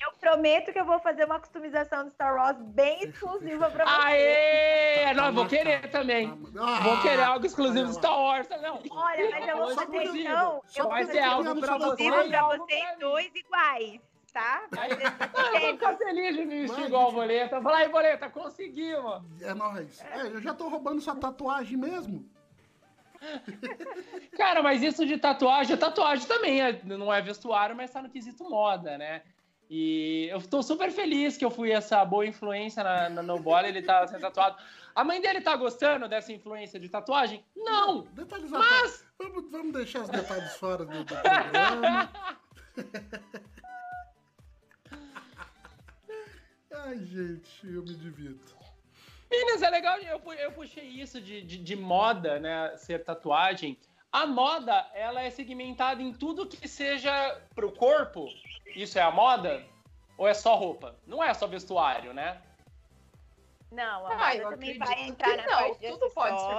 Eu 0.00 0.12
prometo 0.20 0.72
que 0.72 0.78
eu 0.78 0.84
vou 0.84 1.00
fazer 1.00 1.24
uma 1.24 1.40
customização 1.40 2.04
do 2.04 2.10
Star 2.12 2.36
Wars 2.36 2.56
bem 2.60 3.02
exclusiva 3.02 3.68
pra 3.68 3.84
você. 3.84 4.06
Aê! 4.06 4.94
Tá- 4.96 5.08
tá 5.08 5.14
Não, 5.14 5.24
vou 5.24 5.42
marcado. 5.42 5.48
querer 5.48 5.90
também. 5.90 6.38
Ah, 6.56 6.80
Vou 6.84 7.02
querer 7.02 7.22
algo 7.24 7.44
exclusivo 7.46 7.88
de. 7.88 7.94
Star 7.96 8.16
Wars, 8.16 8.48
não. 8.62 8.80
Olha, 8.92 9.30
mas 9.32 9.48
eu 9.48 9.56
vou 9.56 9.74
fazer 9.74 9.96
exclusivo. 9.96 10.18
então. 10.28 10.62
Eu 10.76 10.88
Vai 10.88 11.04
vou 11.04 11.12
ser 11.12 11.18
fazer 11.20 11.32
algo 11.34 11.50
um 11.50 11.60
pra 11.60 11.78
você 11.78 12.04
exclusivo 12.04 12.22
e 12.22 12.28
pra 12.28 12.56
vocês 12.58 12.98
dois 13.00 13.34
iguais, 13.34 14.00
tá? 14.34 14.66
Vai 14.72 14.88
Ah, 14.90 15.54
eu 15.54 15.60
vou 15.60 15.72
ficar 15.74 15.96
feliz 15.96 16.36
de 16.36 16.44
me 16.44 16.60
vestir 16.62 16.76
Vai, 16.76 16.86
igual 16.88 17.02
a 17.02 17.06
gente. 17.06 17.14
Boleta. 17.14 17.62
Fala 17.62 17.76
aí, 17.78 17.88
Boleta, 17.88 18.28
conseguimos. 18.28 19.22
É 19.40 19.54
nóis. 19.54 20.00
É, 20.10 20.22
eu 20.26 20.42
já 20.42 20.52
tô 20.52 20.68
roubando 20.68 21.00
sua 21.00 21.14
tatuagem 21.14 21.78
mesmo. 21.78 22.28
Cara, 24.36 24.62
mas 24.62 24.82
isso 24.82 25.06
de 25.06 25.16
tatuagem, 25.16 25.76
tatuagem 25.76 26.26
também 26.26 26.60
é- 26.60 26.80
não 26.84 27.10
é 27.14 27.22
vestuário, 27.22 27.74
mas 27.74 27.90
tá 27.90 28.02
no 28.02 28.10
quesito 28.10 28.44
moda, 28.50 28.98
né? 28.98 29.22
E 29.70 30.28
eu 30.30 30.42
tô 30.42 30.62
super 30.62 30.90
feliz 30.90 31.36
que 31.38 31.44
eu 31.44 31.50
fui 31.50 31.70
essa 31.72 32.04
boa 32.04 32.26
influência 32.26 32.84
na, 32.84 33.08
na 33.08 33.22
No 33.22 33.38
Bola, 33.38 33.66
ele 33.66 33.80
tá 33.80 34.06
sendo 34.06 34.20
tatuado. 34.20 34.56
A 34.94 35.02
mãe 35.02 35.20
dele 35.22 35.40
tá 35.40 35.56
gostando 35.56 36.06
dessa 36.06 36.32
influência 36.32 36.78
de 36.78 36.88
tatuagem? 36.88 37.42
Não! 37.56 38.02
Detalhes 38.12 38.50
Mas- 38.50 39.06
Vamos, 39.18 39.50
vamos 39.50 39.72
deixar 39.72 40.00
os 40.02 40.08
detalhes 40.10 40.54
fora 40.56 40.84
do, 40.84 41.02
do 41.02 41.04
programa. 41.06 42.10
Ai, 46.74 46.98
gente, 46.98 47.66
eu 47.66 47.82
me 47.82 47.94
divirto. 47.94 48.54
Meninas, 49.30 49.62
é 49.62 49.70
legal, 49.70 49.98
eu, 49.98 50.20
pu- 50.20 50.32
eu 50.32 50.52
puxei 50.52 50.84
isso 50.84 51.20
de, 51.20 51.42
de, 51.42 51.56
de 51.58 51.76
moda, 51.76 52.38
né, 52.38 52.76
ser 52.76 53.02
tatuagem. 53.04 53.78
A 54.12 54.26
moda, 54.26 54.88
ela 54.94 55.22
é 55.22 55.30
segmentada 55.30 56.00
em 56.02 56.12
tudo 56.12 56.46
que 56.46 56.68
seja 56.68 57.40
pro 57.54 57.72
corpo. 57.72 58.28
Isso 58.76 58.98
é 58.98 59.02
a 59.02 59.10
moda? 59.10 59.64
Ou 60.16 60.28
é 60.28 60.34
só 60.34 60.54
roupa? 60.54 60.96
Não 61.06 61.22
é 61.22 61.34
só 61.34 61.46
vestuário, 61.46 62.12
né? 62.14 62.40
Não, 63.72 64.06
a 64.06 64.12
Ah, 64.12 64.34
moda 64.34 64.50
também 64.50 64.78
vai 64.78 65.02
entrar 65.02 65.36
na 65.36 65.42
não, 65.46 65.50
parte 65.58 65.80
de 65.80 65.88
tudo 65.88 66.10
pode 66.10 66.40
ser 66.40 66.54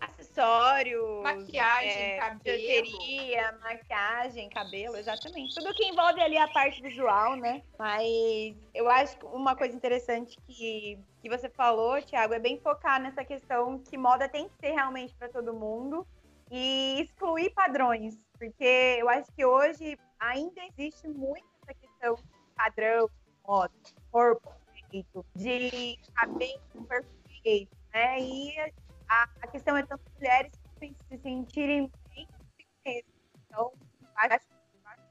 Acessórios. 0.00 1.22
Maquiagem, 1.22 1.90
é, 1.90 2.18
cabelo. 2.18 3.60
maquiagem, 3.60 4.48
cabelo, 4.50 4.96
exatamente. 4.96 5.54
Tudo 5.54 5.74
que 5.74 5.84
envolve 5.86 6.20
ali 6.20 6.36
a 6.36 6.48
parte 6.48 6.80
visual, 6.80 7.36
né? 7.36 7.62
Mas 7.78 8.56
eu 8.74 8.88
acho 8.88 9.18
que 9.18 9.26
uma 9.26 9.56
coisa 9.56 9.74
interessante 9.74 10.36
que, 10.46 10.98
que 11.20 11.28
você 11.28 11.48
falou, 11.48 12.00
Thiago, 12.02 12.34
é 12.34 12.38
bem 12.38 12.60
focar 12.60 13.00
nessa 13.00 13.24
questão 13.24 13.78
que 13.78 13.96
moda 13.96 14.28
tem 14.28 14.48
que 14.48 14.54
ser 14.60 14.72
realmente 14.72 15.14
para 15.14 15.28
todo 15.28 15.52
mundo 15.52 16.06
e 16.50 17.00
excluir 17.00 17.50
padrões. 17.50 18.18
Porque 18.38 18.96
eu 19.00 19.08
acho 19.08 19.30
que 19.32 19.44
hoje 19.44 19.98
ainda 20.20 20.60
existe 20.66 21.08
muito 21.08 21.46
essa 21.62 21.74
questão 21.74 22.14
de 22.14 22.22
padrão, 22.56 23.10
moda, 23.46 23.72
corpo 24.10 24.52
perfeito, 24.72 25.24
de 25.34 25.98
cabelo 26.14 26.86
perfeito, 26.88 27.76
né? 27.92 28.20
E 28.20 28.72
a, 29.08 29.28
a 29.42 29.46
questão 29.48 29.76
é 29.76 29.82
tanto 29.84 30.02
mulheres 30.14 30.52
que 30.78 30.94
se 31.08 31.18
sentirem 31.18 31.90
bem 32.14 32.26
consigo 32.26 32.70
mesmas. 32.84 33.14
Então, 33.46 33.72
acho, 34.16 34.34
acho 34.34 34.46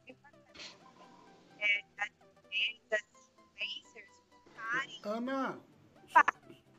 que 0.06 0.12
é 0.12 0.14
importante 0.14 0.78
é, 1.60 1.82
das 1.98 2.10
mulheres, 2.43 2.82
das 2.89 3.02
influencers, 3.58 4.24
focarem 4.30 5.02
Ana. 5.04 5.60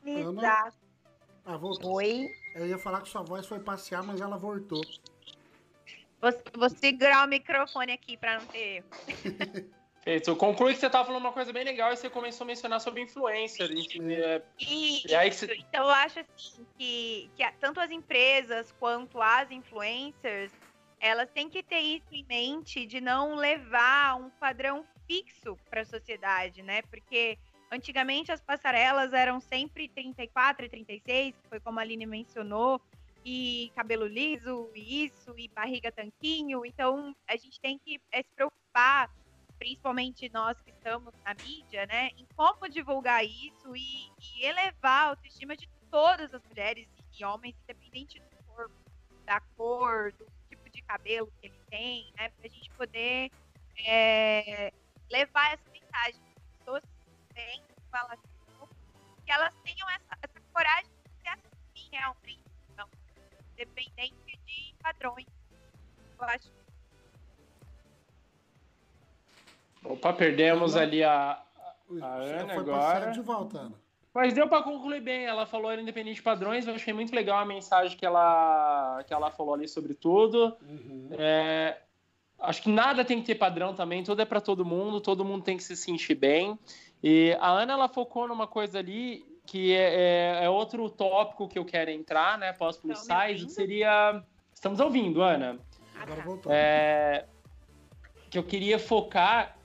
em 0.05 0.21
Ana? 0.21 0.29
utilizar. 0.29 0.73
Ah, 1.45 1.57
voltou. 1.57 1.95
Oi? 1.95 2.27
Eu 2.55 2.67
ia 2.67 2.77
falar 2.77 3.01
que 3.01 3.09
sua 3.09 3.23
voz 3.23 3.45
foi 3.45 3.59
passear, 3.59 4.03
mas 4.03 4.21
ela 4.21 4.37
voltou. 4.37 4.81
Vou, 6.21 6.31
vou 6.55 6.69
segurar 6.69 7.25
o 7.25 7.29
microfone 7.29 7.93
aqui 7.93 8.17
para 8.17 8.39
não 8.39 8.45
ter 8.47 8.83
erro. 8.83 8.89
Feito. 10.03 10.35
Conclui 10.35 10.73
que 10.73 10.79
você 10.79 10.89
tava 10.89 11.05
falando 11.05 11.21
uma 11.21 11.33
coisa 11.33 11.51
bem 11.51 11.63
legal 11.63 11.91
e 11.91 11.97
você 11.97 12.09
começou 12.09 12.45
a 12.45 12.47
mencionar 12.47 12.79
sobre 12.79 13.01
influencer. 13.01 13.71
Enfim, 13.71 14.13
é, 14.13 14.41
E, 14.59 15.07
E 15.07 15.15
aí 15.15 15.31
você- 15.31 15.53
Então 15.55 15.85
eu 15.85 15.89
acho 15.91 16.19
assim 16.19 16.65
que, 16.77 17.29
que 17.35 17.51
tanto 17.59 17.79
as 17.79 17.91
empresas 17.91 18.71
quanto 18.79 19.21
as 19.21 19.51
influencers, 19.51 20.51
elas 20.99 21.29
têm 21.31 21.49
que 21.49 21.61
ter 21.63 21.79
isso 21.79 22.07
em 22.11 22.25
mente 22.27 22.85
de 22.85 22.99
não 23.01 23.35
levar 23.35 24.15
um 24.15 24.29
padrão 24.29 24.85
fixo 25.07 25.57
para 25.69 25.81
a 25.81 25.85
sociedade, 25.85 26.61
né? 26.61 26.81
Porque 26.83 27.37
antigamente 27.71 28.31
as 28.31 28.41
passarelas 28.41 29.13
eram 29.13 29.39
sempre 29.39 29.87
34 29.89 30.65
e 30.65 30.69
36, 30.69 31.35
que 31.35 31.49
foi 31.49 31.59
como 31.59 31.79
a 31.79 31.81
Aline 31.81 32.05
mencionou, 32.05 32.81
e 33.23 33.71
cabelo 33.75 34.07
liso, 34.07 34.71
e 34.73 35.05
isso, 35.05 35.33
e 35.37 35.47
barriga 35.49 35.91
tanquinho. 35.91 36.65
Então 36.65 37.15
a 37.27 37.35
gente 37.35 37.59
tem 37.59 37.77
que 37.77 37.99
eh, 38.11 38.23
se 38.23 38.29
preocupar 38.35 39.09
principalmente 39.59 40.29
nós 40.29 40.59
que 40.61 40.71
estamos 40.71 41.13
na 41.23 41.35
mídia, 41.35 41.85
né, 41.85 42.07
em 42.17 42.25
como 42.35 42.69
divulgar 42.69 43.23
isso 43.23 43.75
e, 43.75 44.09
e 44.19 44.45
elevar 44.45 45.07
a 45.07 45.09
autoestima 45.09 45.55
de 45.55 45.69
todas 45.91 46.33
as 46.33 46.41
mulheres 46.45 46.87
e 47.17 47.25
homens, 47.25 47.55
independente 47.63 48.19
do 48.19 48.43
corpo, 48.45 48.73
da 49.25 49.41
cor, 49.57 50.13
do 50.13 50.25
tipo 50.47 50.69
de 50.69 50.81
cabelo 50.83 51.31
que 51.39 51.47
ele 51.47 51.59
tem, 51.69 52.11
né, 52.17 52.29
para 52.29 52.47
a 52.47 52.49
gente 52.49 52.69
poder 52.71 53.29
é, 53.85 54.73
levar 55.11 55.53
essa 55.53 55.69
mensagem 55.69 56.21
para 56.21 56.57
pessoas 56.57 56.83
que 56.83 57.33
têm 57.33 57.63
que 59.29 59.33
elas 59.33 59.53
tenham 59.63 59.87
essa, 59.91 60.17
essa 60.23 60.41
coragem 60.51 60.89
de 61.05 61.21
ser 61.21 61.29
assim 61.29 61.89
realmente, 61.91 62.43
então, 62.71 62.89
independente 63.53 64.39
de 64.45 64.73
padrões. 64.81 65.27
Eu 66.17 66.25
acho 66.25 66.49
Opa, 69.83 70.13
perdemos 70.13 70.75
ali 70.75 71.03
a, 71.03 71.41
A 72.01 72.15
Ana 72.15 72.53
foi 72.53 72.57
agora. 72.57 73.11
de 73.11 73.21
volta, 73.21 73.59
Ana. 73.59 73.75
Mas 74.13 74.33
deu 74.33 74.47
para 74.47 74.63
concluir 74.63 75.01
bem, 75.01 75.25
ela 75.25 75.45
falou 75.45 75.71
era 75.71 75.79
independente 75.81 76.15
de 76.15 76.21
padrões, 76.23 76.67
eu 76.67 76.73
achei 76.73 76.91
muito 76.93 77.13
legal 77.15 77.37
a 77.37 77.45
mensagem 77.45 77.95
que 77.97 78.05
ela, 78.05 79.03
que 79.07 79.13
ela 79.13 79.29
falou 79.31 79.53
ali 79.53 79.67
sobre 79.67 79.93
tudo. 79.93 80.57
Uhum. 80.67 81.09
É, 81.11 81.77
acho 82.39 82.61
que 82.63 82.69
nada 82.69 83.05
tem 83.05 83.19
que 83.19 83.27
ter 83.27 83.35
padrão 83.35 83.73
também, 83.73 84.03
tudo 84.03 84.21
é 84.21 84.25
para 84.25 84.41
todo 84.41 84.65
mundo, 84.65 84.99
todo 84.99 85.23
mundo 85.23 85.43
tem 85.43 85.55
que 85.57 85.63
se 85.63 85.75
sentir 85.75 86.15
bem. 86.15 86.57
E 87.03 87.37
a 87.39 87.49
Ana, 87.49 87.73
ela 87.73 87.87
focou 87.87 88.27
numa 88.27 88.47
coisa 88.47 88.79
ali 88.79 89.23
que 89.45 89.73
é, 89.73 90.39
é- 90.41 90.45
é 90.45 90.49
outro 90.49 90.89
tópico 90.89 91.47
que 91.47 91.57
eu 91.57 91.65
quero 91.65 91.89
entrar, 91.91 92.37
né, 92.37 92.51
pós 92.53 92.77
plus 92.77 92.99
Estão 93.01 93.17
me 93.17 93.27
size, 93.33 93.45
que 93.45 93.51
seria... 93.51 94.23
Estamos 94.53 94.79
ouvindo, 94.79 95.21
Ana. 95.21 95.59
Agora 95.99 96.21
voltou. 96.21 96.51
É, 96.51 97.25
que 98.29 98.37
eu 98.37 98.43
queria 98.43 98.77
focar 98.77 99.55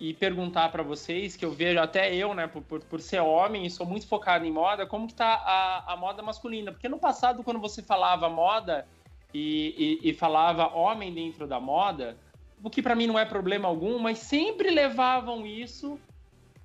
e 0.00 0.14
perguntar 0.14 0.72
para 0.72 0.82
vocês, 0.82 1.36
que 1.36 1.44
eu 1.44 1.52
vejo 1.52 1.78
até 1.78 2.14
eu, 2.14 2.32
né, 2.34 2.46
por, 2.46 2.62
por, 2.62 2.80
por 2.80 3.00
ser 3.02 3.20
homem 3.20 3.66
e 3.66 3.70
sou 3.70 3.84
muito 3.84 4.08
focado 4.08 4.46
em 4.46 4.50
moda, 4.50 4.86
como 4.86 5.06
que 5.06 5.12
tá 5.12 5.34
a, 5.34 5.92
a 5.92 5.96
moda 5.96 6.22
masculina? 6.22 6.72
Porque 6.72 6.88
no 6.88 6.98
passado, 6.98 7.44
quando 7.44 7.60
você 7.60 7.82
falava 7.82 8.26
moda 8.26 8.88
e, 9.34 9.98
e, 10.02 10.10
e 10.10 10.14
falava 10.14 10.74
homem 10.74 11.12
dentro 11.12 11.46
da 11.46 11.60
moda, 11.60 12.16
o 12.62 12.70
que 12.70 12.80
para 12.80 12.94
mim 12.94 13.06
não 13.06 13.18
é 13.18 13.26
problema 13.26 13.68
algum, 13.68 13.98
mas 13.98 14.18
sempre 14.18 14.70
levavam 14.70 15.46
isso 15.46 16.00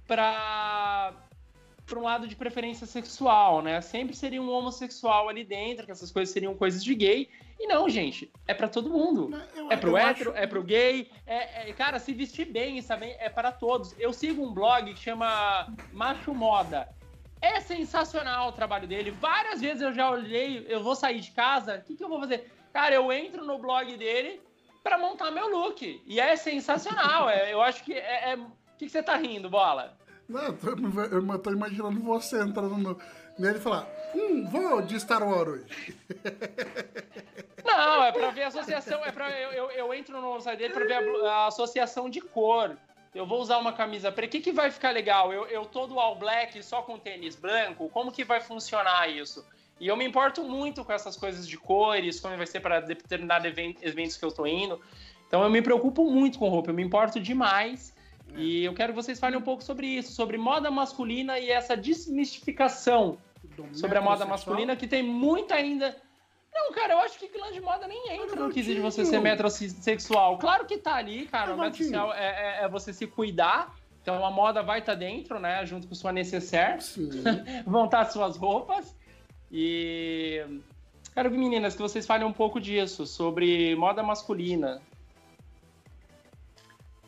para 0.08 1.12
para 1.86 2.00
um 2.00 2.04
lado 2.04 2.28
de 2.28 2.36
preferência 2.36 2.88
sexual, 2.88 3.62
né? 3.62 3.80
Sempre 3.82 4.16
seria 4.16 4.42
um 4.42 4.50
homossexual 4.52 5.30
ali 5.30 5.44
dentro, 5.44 5.86
que 5.86 5.92
essas 5.92 6.12
coisas 6.12 6.34
seriam 6.34 6.56
coisas 6.56 6.84
de 6.84 6.96
gay. 6.96 7.30
E 7.60 7.68
não, 7.68 7.88
gente, 7.88 8.32
é 8.48 8.54
para 8.54 8.68
todo 8.68 8.90
mundo. 8.90 9.30
Eu- 9.56 9.72
É 9.72 9.78
pro 9.78 9.96
hétero, 9.96 10.32
acho- 10.32 10.40
é 10.40 10.48
pro 10.48 10.64
gay, 10.64 11.10
é, 11.26 11.70
é- 11.70 11.74
cara, 11.74 12.00
se 12.00 12.12
vestir 12.14 12.46
bem 12.52 12.82
também 12.82 13.16
é 13.20 13.30
para 13.30 13.52
todos. 13.52 13.94
Eu 14.00 14.12
sigo 14.12 14.44
um 14.44 14.52
blog 14.54 14.94
que 14.94 15.00
chama 15.00 15.68
Macho 15.94 16.34
Moda. 16.34 16.90
É 17.42 17.60
sensacional 17.62 18.50
o 18.50 18.52
trabalho 18.52 18.88
dele. 18.88 19.12
Várias 19.12 19.62
vezes 19.62 19.82
eu 19.82 19.94
já 19.94 20.10
olhei, 20.10 20.66
eu 20.68 20.82
vou 20.82 20.96
sair 20.96 21.20
de 21.20 21.32
casa, 21.32 21.78
o 21.78 21.82
que, 21.84 21.96
que 21.96 22.04
eu 22.04 22.10
vou 22.10 22.20
fazer? 22.20 22.52
Cara, 22.74 22.96
eu 22.96 23.12
entro 23.14 23.46
no 23.46 23.60
blog 23.60 23.96
dele 23.96 24.42
para 24.84 24.98
montar 24.98 25.30
meu 25.32 25.48
look. 25.50 26.02
E 26.06 26.20
é 26.20 26.36
sensacional. 26.36 27.30
é, 27.30 27.54
eu 27.54 27.62
acho 27.62 27.84
que 27.84 27.94
é. 27.94 28.32
é- 28.32 28.36
O 28.36 28.78
que, 28.78 28.88
que 28.88 28.92
você 28.92 29.02
tá 29.02 29.16
rindo, 29.16 29.50
bola? 29.50 29.98
Não, 30.28 30.42
eu 30.42 31.40
tô, 31.40 31.52
imaginando 31.52 32.00
você 32.02 32.42
entrando 32.42 32.78
no, 32.78 33.00
nele 33.38 33.58
e 33.58 33.62
falar: 33.62 33.88
Hum, 34.16 34.48
vou 34.50 34.82
de 34.82 35.00
Star 35.00 35.24
Wars 35.24 35.48
hoje. 35.50 35.96
Não, 37.64 38.04
é 38.04 38.12
pra 38.12 38.30
ver 38.32 38.44
a 38.44 38.48
associação. 38.48 39.04
É 39.06 39.12
pra, 39.12 39.30
eu, 39.40 39.52
eu, 39.52 39.72
eu 39.72 39.94
entro 39.94 40.20
no 40.22 40.40
site 40.40 40.60
dele 40.60 40.74
pra 40.74 40.86
ver 40.86 41.26
a, 41.26 41.32
a 41.32 41.48
associação 41.48 42.10
de 42.10 42.22
cor. 42.22 42.78
Eu 43.14 43.26
vou 43.26 43.40
usar 43.42 43.58
uma 43.60 43.72
camisa 43.72 44.12
preta. 44.12 44.28
O 44.28 44.32
que, 44.32 44.42
que 44.42 44.52
vai 44.52 44.70
ficar 44.70 44.92
legal? 44.92 45.32
Eu, 45.32 45.46
eu 45.48 45.66
todo 45.66 46.00
all 46.00 46.16
black, 46.18 46.62
só 46.62 46.82
com 46.82 47.00
tênis 47.00 47.36
branco? 47.36 47.90
Como 47.90 48.12
que 48.12 48.26
vai 48.26 48.42
funcionar 48.42 49.10
isso? 49.10 49.46
E 49.80 49.88
eu 49.88 49.96
me 49.96 50.06
importo 50.06 50.44
muito 50.44 50.84
com 50.84 50.92
essas 50.92 51.16
coisas 51.16 51.48
de 51.48 51.58
cores, 51.58 52.20
como 52.20 52.36
vai 52.36 52.46
ser 52.46 52.60
para 52.60 52.82
determinados 52.82 53.48
even- 53.48 53.76
eventos 53.82 54.18
que 54.18 54.26
eu 54.26 54.32
tô 54.32 54.46
indo. 54.46 54.82
Então 55.28 55.44
eu 55.44 55.50
me 55.50 55.62
preocupo 55.62 56.10
muito 56.12 56.38
com 56.38 56.50
roupa, 56.50 56.72
eu 56.72 56.74
me 56.74 56.84
importo 56.84 57.20
demais. 57.20 57.95
E 58.36 58.64
eu 58.66 58.74
quero 58.74 58.94
que 58.94 59.02
vocês 59.02 59.20
falem 59.20 59.38
um 59.38 59.42
pouco 59.42 59.64
sobre 59.64 59.88
isso, 59.88 60.12
sobre 60.12 60.38
moda 60.38 60.70
masculina 60.70 61.40
e 61.40 61.50
essa 61.50 61.76
desmistificação 61.76 63.18
sobre 63.74 63.98
a 63.98 64.02
moda 64.02 64.26
masculina, 64.26 64.76
que 64.76 64.88
tem 64.88 65.04
muita 65.04 65.56
ainda. 65.56 65.96
Não, 66.54 66.72
cara, 66.72 66.94
eu 66.94 67.00
acho 67.00 67.20
que 67.20 67.28
vilã 67.28 67.52
de 67.52 67.60
moda 67.60 67.88
nem 67.88 68.12
entra 68.12 68.36
no 68.36 68.50
quesito 68.50 68.76
de 68.76 68.82
você 68.82 69.06
ser 69.06 69.20
metrosexual. 69.20 70.38
Claro 70.38 70.66
que 70.66 70.78
tá 70.78 70.96
ali, 70.96 71.26
cara. 71.26 71.54
O 71.54 71.58
Garotinho. 71.58 71.90
metrosexual 71.90 72.14
é, 72.14 72.62
é, 72.62 72.64
é 72.64 72.70
você 72.70 72.94
se 72.94 73.06
cuidar. 73.06 73.76
Então 74.02 74.24
a 74.24 74.32
moda 74.32 74.62
vai 74.62 74.80
estar 74.80 74.96
dentro, 74.96 75.40
né? 75.40 75.66
Junto 75.66 75.88
com 75.88 75.96
sua 75.96 76.12
necessaire. 76.12 76.80
Vão 77.66 77.86
estar 77.86 78.06
suas 78.06 78.38
roupas. 78.38 78.96
E. 79.52 80.44
Quero 81.14 81.32
que, 81.32 81.38
meninas, 81.38 81.76
que 81.76 81.82
vocês 81.82 82.06
falem 82.06 82.28
um 82.28 82.34
pouco 82.34 82.60
disso, 82.60 83.06
sobre 83.06 83.74
moda 83.76 84.04
masculina. 84.04 84.82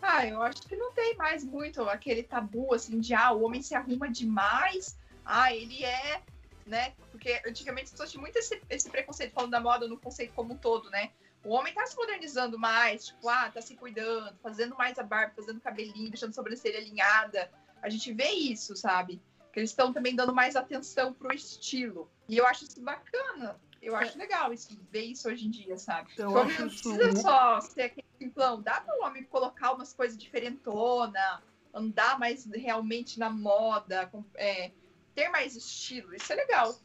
Ah, 0.10 0.26
eu 0.26 0.42
acho 0.42 0.62
que 0.62 0.78
não 0.78 0.94
tem 0.94 1.18
mais 1.18 1.44
muito 1.44 1.82
aquele 1.84 2.24
tabu, 2.24 2.74
assim, 2.74 2.98
de, 2.98 3.14
ah, 3.14 3.34
o 3.34 3.44
homem 3.44 3.62
se 3.62 3.76
arruma 3.76 4.10
demais, 4.10 4.98
ah, 5.26 5.54
ele 5.54 5.84
é, 5.84 6.24
né? 6.66 6.94
Porque 7.12 7.42
antigamente 7.46 7.92
eu 8.00 8.08
tinha 8.08 8.22
muito 8.22 8.38
esse, 8.38 8.62
esse 8.70 8.90
preconceito 8.90 9.34
falando 9.34 9.52
da 9.52 9.60
moda 9.60 9.86
no 9.86 10.00
conceito 10.00 10.34
como 10.34 10.54
um 10.54 10.58
todo, 10.58 10.90
né? 10.90 11.12
O 11.44 11.50
homem 11.50 11.74
tá 11.74 11.86
se 11.86 11.98
modernizando 11.98 12.58
mais, 12.58 13.08
tipo, 13.08 13.28
ah, 13.28 13.52
tá 13.52 13.62
se 13.62 13.76
cuidando, 13.76 14.34
fazendo 14.42 14.78
mais 14.78 14.98
a 14.98 15.04
barba, 15.04 15.34
fazendo 15.36 15.60
cabelinho, 15.60 16.10
deixando 16.10 16.30
a 16.30 16.34
sobrancelha 16.34 16.80
alinhada. 16.80 17.52
A 17.82 17.90
gente 17.90 18.14
vê 18.14 18.30
isso, 18.30 18.78
sabe? 18.78 19.22
Que 19.52 19.60
eles 19.60 19.72
estão 19.72 19.92
também 19.92 20.16
dando 20.16 20.34
mais 20.34 20.56
atenção 20.56 21.14
pro 21.14 21.36
estilo. 21.36 22.10
E 22.30 22.38
eu 22.38 22.48
acho 22.48 22.64
isso 22.64 22.80
bacana. 22.82 23.60
Eu 23.88 23.96
acho 23.96 24.18
legal 24.18 24.52
isso, 24.52 24.78
ver 24.92 25.04
isso 25.04 25.30
hoje 25.30 25.48
em 25.48 25.50
dia, 25.50 25.78
sabe? 25.78 26.14
Como 26.18 26.40
acho 26.40 26.60
não 26.60 26.68
isso 26.68 26.90
precisa 26.94 27.14
mu- 27.14 27.22
só 27.22 27.62
ser 27.62 27.84
aquele 27.84 28.06
simplão. 28.20 28.62
Dá 28.62 28.82
para 28.82 28.94
o 29.00 29.06
homem 29.06 29.24
colocar 29.24 29.72
umas 29.72 29.94
coisas 29.94 30.18
diferentona, 30.18 31.42
andar 31.74 32.20
mais 32.20 32.46
realmente 32.48 33.18
na 33.18 33.30
moda, 33.30 34.06
com- 34.08 34.26
é, 34.36 34.72
ter 35.16 35.30
mais 35.30 35.56
estilo. 35.56 36.14
Isso 36.14 36.34
é 36.34 36.36
legal. 36.36 36.78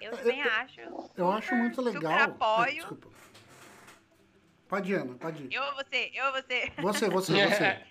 Eu 0.00 0.10
também 0.16 0.42
acho. 0.42 0.80
Eu 1.16 1.30
acho 1.30 1.54
muito 1.54 1.76
super 1.76 1.94
legal. 1.94 2.18
apoio. 2.20 2.62
Ah, 2.62 2.72
Desculpa. 2.72 3.08
Pode 4.66 4.90
ir, 4.92 4.96
Ana, 4.96 5.14
pode 5.14 5.44
ir. 5.44 5.52
Eu 5.52 5.62
ou 5.62 5.74
você? 5.76 6.10
Eu 6.12 6.26
ou 6.26 6.32
você? 6.32 6.72
Você, 6.78 7.08
você, 7.08 7.32
você. 7.46 7.86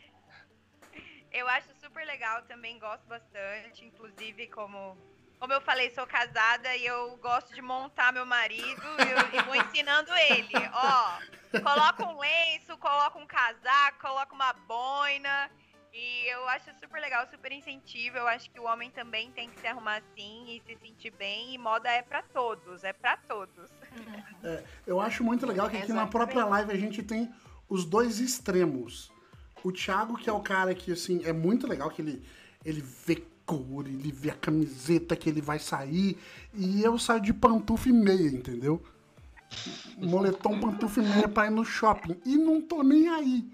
Eu 1.32 1.48
acho 1.48 1.70
super 1.80 2.06
legal, 2.06 2.44
também 2.44 2.78
gosto 2.78 3.06
bastante. 3.08 3.86
Inclusive, 3.86 4.48
como, 4.48 4.98
como 5.46 5.54
eu 5.54 5.62
falei, 5.62 5.92
sou 5.92 6.08
casada 6.08 6.76
e 6.76 6.88
eu 6.88 7.16
gosto 7.18 7.54
de 7.54 7.62
montar 7.62 8.12
meu 8.12 8.26
marido 8.26 8.82
e, 8.98 9.12
eu, 9.12 9.40
e 9.40 9.44
vou 9.44 9.56
ensinando 9.56 10.12
ele. 10.12 10.56
Ó, 10.74 11.60
coloca 11.62 12.04
um 12.04 12.18
lenço, 12.18 12.76
coloca 12.80 13.20
um 13.20 13.28
casaco, 13.28 14.00
coloca 14.02 14.34
uma 14.34 14.54
boina. 14.68 15.52
E 15.94 16.28
eu 16.34 16.50
acho 16.50 16.74
super 16.80 17.00
legal, 17.00 17.28
super 17.28 17.52
incentivo. 17.52 18.18
Eu 18.18 18.28
acho 18.28 18.50
que 18.50 18.60
o 18.60 18.64
homem 18.64 18.90
também 18.90 19.30
tem 19.34 19.48
que 19.48 19.60
se 19.60 19.68
arrumar 19.68 19.98
assim 19.98 20.46
e 20.50 20.64
se 20.66 20.76
sentir 20.80 21.12
bem. 21.12 21.54
E 21.54 21.60
moda 21.60 21.92
é 21.92 22.02
pra 22.02 22.24
todos, 22.24 22.84
é 22.84 22.92
pra 22.92 23.16
todos. 23.16 23.70
Eu 24.88 25.00
acho 25.00 25.24
muito 25.24 25.46
legal 25.46 25.70
que 25.70 25.78
aqui 25.78 25.94
na 25.94 26.08
própria 26.08 26.44
live 26.44 26.72
a 26.72 26.78
gente 26.78 27.04
tem 27.04 27.32
os 27.70 27.86
dois 27.86 28.20
extremos. 28.20 29.12
O 29.64 29.72
Thiago, 29.72 30.18
que 30.18 30.28
é 30.28 30.34
o 30.34 30.42
cara 30.42 30.74
que, 30.74 30.92
assim, 30.92 31.24
é 31.24 31.32
muito 31.32 31.68
legal, 31.68 31.92
que 31.92 32.02
ele, 32.02 32.28
ele 32.64 32.82
vê 32.82 33.24
cor, 33.46 33.86
ele 33.88 34.12
vê 34.12 34.32
a 34.32 34.36
camiseta 34.36 35.16
que 35.16 35.30
ele 35.30 35.42
vai 35.42 35.60
sair, 35.60 36.18
e 36.54 36.82
eu 36.84 36.98
saio 36.98 37.22
de 37.22 37.34
pantufa 37.34 37.90
e 37.90 37.94
meia, 37.94 38.28
entendeu? 38.30 38.82
Moletom, 39.98 40.60
pantufa 40.60 41.02
e 41.02 41.06
meia 41.06 41.28
pra 41.28 41.46
ir 41.48 41.52
no 41.52 41.64
shopping. 41.64 42.20
E 42.26 42.36
não 42.38 42.62
tô 42.62 42.84
nem 42.84 43.08
aí. 43.10 43.46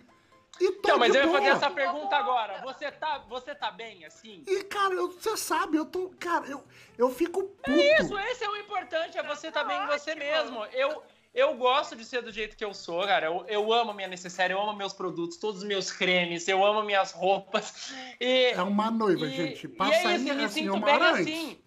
E 0.59 0.71
tô 0.73 0.79
Então, 0.89 0.99
mas 0.99 1.13
eu 1.15 1.21
ia 1.23 1.27
fazer 1.31 1.45
boa. 1.45 1.55
essa 1.55 1.69
pergunta 1.71 2.15
agora. 2.15 2.61
Você 2.63 2.91
tá, 2.91 3.19
você 3.29 3.55
tá 3.55 3.71
bem 3.71 4.05
assim? 4.05 4.43
E, 4.47 4.63
cara, 4.63 4.93
eu- 4.93 5.11
você 5.11 5.35
sabe, 5.37 5.77
eu 5.77 5.85
tô. 5.85 6.11
Cara, 6.19 6.45
eu, 6.47 6.63
eu 6.97 7.09
fico 7.09 7.43
puto. 7.43 7.71
Isso, 7.71 8.17
esse 8.17 8.43
é 8.43 8.49
o 8.49 8.55
importante, 8.57 9.17
é 9.17 9.23
você 9.23 9.51
tá 9.51 9.63
bem 9.63 9.81
em 9.81 9.87
você 9.87 10.13
mesmo. 10.15 10.63
Eu, 10.65 11.01
eu 11.33 11.55
gosto 11.55 11.95
de 11.95 12.03
ser 12.05 12.21
do 12.21 12.31
jeito 12.31 12.55
que 12.57 12.63
eu 12.65 12.73
sou, 12.73 13.01
cara. 13.05 13.27
Eu, 13.27 13.45
eu 13.47 13.71
amo 13.73 13.93
minha 13.93 14.07
necessária, 14.07 14.53
eu 14.53 14.61
amo 14.61 14.73
meus 14.75 14.93
produtos, 14.93 15.37
todos 15.37 15.61
os 15.61 15.67
meus 15.67 15.91
cremes, 15.91 16.47
eu 16.47 16.63
amo 16.65 16.83
minhas 16.83 17.11
roupas. 17.11 17.93
E, 18.19 18.51
É 18.51 18.61
uma 18.61 18.91
noiva, 18.91 19.25
e- 19.25 19.35
gente. 19.35 19.65
e 19.65 19.69
Passa 19.69 19.93
é 19.93 20.05
aí 20.07 20.15
isso, 20.17 20.29
eu 20.29 20.35
me 20.35 20.43
assim, 20.45 20.63
sinto 20.65 20.79
bem 20.79 20.95
antes. 20.95 21.21
assim. 21.21 21.57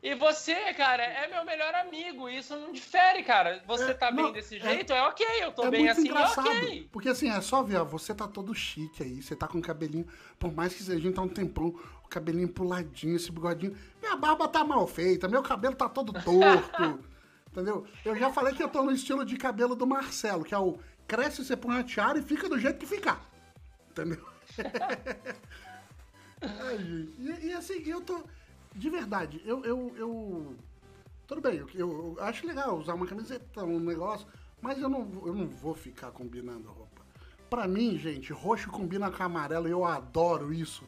E 0.00 0.14
você, 0.14 0.54
cara, 0.74 1.02
é 1.02 1.26
meu 1.26 1.44
melhor 1.44 1.74
amigo. 1.74 2.28
Isso 2.28 2.54
não 2.54 2.70
difere, 2.70 3.24
cara. 3.24 3.64
Você 3.66 3.90
É, 3.90 3.94
tá 3.94 4.12
bem 4.12 4.26
não, 4.26 4.32
desse 4.32 4.56
é- 4.56 4.60
jeito, 4.60 4.92
é, 4.92 5.02
ok. 5.02 5.26
Eu 5.42 5.50
tô 5.52 5.64
é 5.64 5.70
bem 5.70 5.88
assim, 5.88 6.02
engraçado. 6.08 6.46
é 6.46 6.50
ok. 6.62 6.88
Porque 6.92 7.08
assim, 7.08 7.28
é 7.28 7.40
só 7.40 7.64
ver, 7.64 7.78
ó, 7.78 7.84
você 7.84 8.14
tá 8.14 8.28
todo 8.28 8.54
chique 8.54 9.02
aí, 9.02 9.20
você 9.20 9.34
tá 9.34 9.48
com 9.48 9.58
o 9.58 9.62
cabelinho, 9.62 10.06
por 10.38 10.52
mais 10.52 10.72
que 10.72 10.92
a 10.92 10.96
gente 10.96 11.14
tá 11.14 11.22
um 11.22 11.28
tempão, 11.28 11.74
o 12.04 12.08
cabelinho 12.08 12.48
puladinho, 12.48 13.16
esse 13.16 13.32
bigodinho. 13.32 13.76
Minha 14.00 14.14
barba 14.14 14.46
tá 14.46 14.62
mal 14.62 14.86
feita, 14.86 15.26
meu 15.26 15.42
cabelo 15.42 15.74
tá 15.74 15.88
todo 15.88 16.12
torto. 16.12 17.02
entendeu? 17.50 17.86
Eu 18.04 18.16
já 18.16 18.32
falei 18.32 18.54
que 18.54 18.62
eu 18.62 18.68
tô 18.68 18.82
no 18.82 18.92
estilo 18.92 19.24
de 19.24 19.36
cabelo 19.36 19.74
do 19.74 19.86
Marcelo, 19.86 20.44
que 20.44 20.54
é 20.54 20.58
o 20.58 20.78
cresce, 21.06 21.44
você 21.44 21.56
põe 21.56 21.78
a 21.78 21.84
tiara 21.84 22.18
e 22.18 22.22
fica 22.22 22.48
do 22.48 22.58
jeito 22.58 22.78
que 22.78 22.86
ficar. 22.86 23.24
Entendeu? 23.90 24.24
E, 26.40 27.46
e 27.46 27.52
assim, 27.52 27.82
eu 27.84 28.00
tô. 28.00 28.22
De 28.74 28.88
verdade, 28.90 29.42
eu. 29.44 29.64
eu, 29.64 29.92
eu 29.96 30.56
tudo 31.26 31.40
bem, 31.40 31.56
eu, 31.56 31.68
eu 31.74 32.16
acho 32.20 32.46
legal 32.46 32.78
usar 32.78 32.94
uma 32.94 33.06
camiseta, 33.06 33.64
um 33.64 33.80
negócio, 33.80 34.26
mas 34.62 34.80
eu 34.80 34.88
não, 34.88 35.00
eu 35.26 35.34
não 35.34 35.46
vou 35.48 35.74
ficar 35.74 36.10
combinando 36.10 36.68
roupa. 36.68 37.02
Pra 37.50 37.66
mim, 37.66 37.98
gente, 37.98 38.32
roxo 38.32 38.70
combina 38.70 39.10
com 39.10 39.22
amarelo 39.22 39.68
e 39.68 39.70
eu 39.70 39.84
adoro 39.84 40.52
isso. 40.54 40.84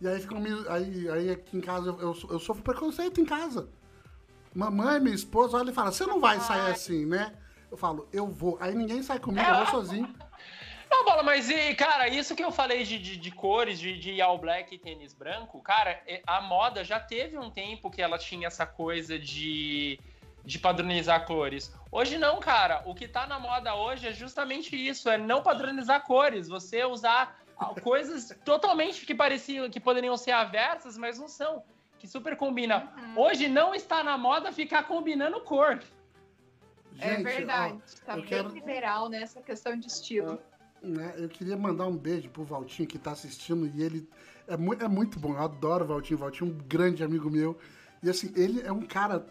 E 0.00 0.06
aí, 0.06 0.20
fica 0.20 0.36
aí, 0.68 1.08
aí 1.08 1.30
aqui 1.30 1.56
em 1.56 1.60
casa 1.60 1.88
eu, 1.88 1.98
eu, 1.98 2.16
eu 2.30 2.38
sofro 2.38 2.62
preconceito 2.62 3.20
em 3.20 3.24
casa. 3.24 3.68
Mamãe, 4.54 5.00
minha 5.00 5.14
esposa, 5.14 5.56
olha 5.56 5.70
e 5.70 5.74
fala: 5.74 5.90
Você 5.90 6.06
não 6.06 6.20
vai 6.20 6.38
sair 6.40 6.70
assim, 6.70 7.04
né? 7.06 7.32
Eu 7.70 7.76
falo: 7.76 8.08
Eu 8.12 8.28
vou. 8.28 8.56
Aí 8.60 8.74
ninguém 8.74 9.02
sai 9.02 9.18
comigo, 9.18 9.46
eu 9.46 9.56
vou 9.56 9.66
sozinho. 9.66 10.14
Não, 10.90 11.04
bola, 11.04 11.24
mas 11.24 11.50
e, 11.50 11.74
cara, 11.74 12.06
isso 12.08 12.36
que 12.36 12.44
eu 12.44 12.52
falei 12.52 12.84
de, 12.84 12.98
de, 13.00 13.16
de 13.16 13.30
cores, 13.32 13.80
de, 13.80 13.98
de 13.98 14.20
all 14.22 14.38
black 14.38 14.72
e 14.72 14.78
tênis 14.78 15.12
branco, 15.12 15.60
cara, 15.60 16.00
é- 16.06 16.22
a 16.24 16.40
moda 16.40 16.84
já 16.84 17.00
teve 17.00 17.36
um 17.36 17.50
tempo 17.50 17.90
que 17.90 18.00
ela 18.00 18.16
tinha 18.16 18.46
essa 18.46 18.64
coisa 18.64 19.18
de, 19.18 19.98
de 20.44 20.56
padronizar 20.56 21.26
cores. 21.26 21.74
Hoje 21.90 22.16
não, 22.16 22.38
cara. 22.38 22.82
O 22.86 22.94
que 22.94 23.08
tá 23.08 23.26
na 23.26 23.40
moda 23.40 23.74
hoje 23.74 24.06
é 24.06 24.12
justamente 24.12 24.76
isso, 24.76 25.10
é 25.10 25.18
não 25.18 25.42
padronizar 25.42 26.04
cores. 26.04 26.46
Você 26.46 26.84
usar 26.84 27.40
ah, 27.58 27.74
coisas 27.82 28.36
totalmente 28.44 29.04
que 29.04 29.16
pareciam, 29.16 29.68
que 29.68 29.80
poderiam 29.80 30.16
ser 30.16 30.30
aversas, 30.30 30.96
mas 30.96 31.18
não 31.18 31.26
são. 31.26 31.64
Que 32.04 32.08
super 32.10 32.36
combina. 32.36 32.92
Hoje 33.16 33.48
não 33.48 33.74
está 33.74 34.04
na 34.04 34.18
moda 34.18 34.52
ficar 34.52 34.82
combinando 34.82 35.40
cor. 35.40 35.80
é 37.00 37.14
Gente, 37.16 37.22
verdade. 37.24 37.78
ó, 37.78 38.04
tá 38.04 38.12
eu 38.12 38.16
bem 38.20 38.24
quero- 38.26 38.48
liberal 38.50 39.08
nessa 39.08 39.40
questão 39.40 39.74
de 39.74 39.86
estilo. 39.86 40.38
né, 40.82 41.14
eu 41.16 41.30
queria 41.30 41.56
mandar 41.56 41.86
um 41.86 41.96
beijo 41.96 42.28
pro 42.28 42.44
Valtinho 42.44 42.86
que 42.86 42.98
tá 42.98 43.12
assistindo 43.12 43.66
e 43.74 43.82
ele 43.82 44.06
é, 44.46 44.54
mu 44.54 44.74
é 44.74 44.86
muito 44.86 45.18
bom. 45.18 45.32
Eu 45.32 45.40
adoro 45.40 45.82
o 45.82 45.88
Valtinho. 45.88 46.18
O 46.18 46.20
Valtinho 46.20 46.50
é 46.50 46.52
um 46.54 46.58
grande 46.68 47.02
amigo 47.02 47.30
meu. 47.30 47.56
E 48.02 48.10
assim, 48.10 48.30
ele 48.36 48.60
é 48.60 48.70
um 48.70 48.82
cara 48.82 49.24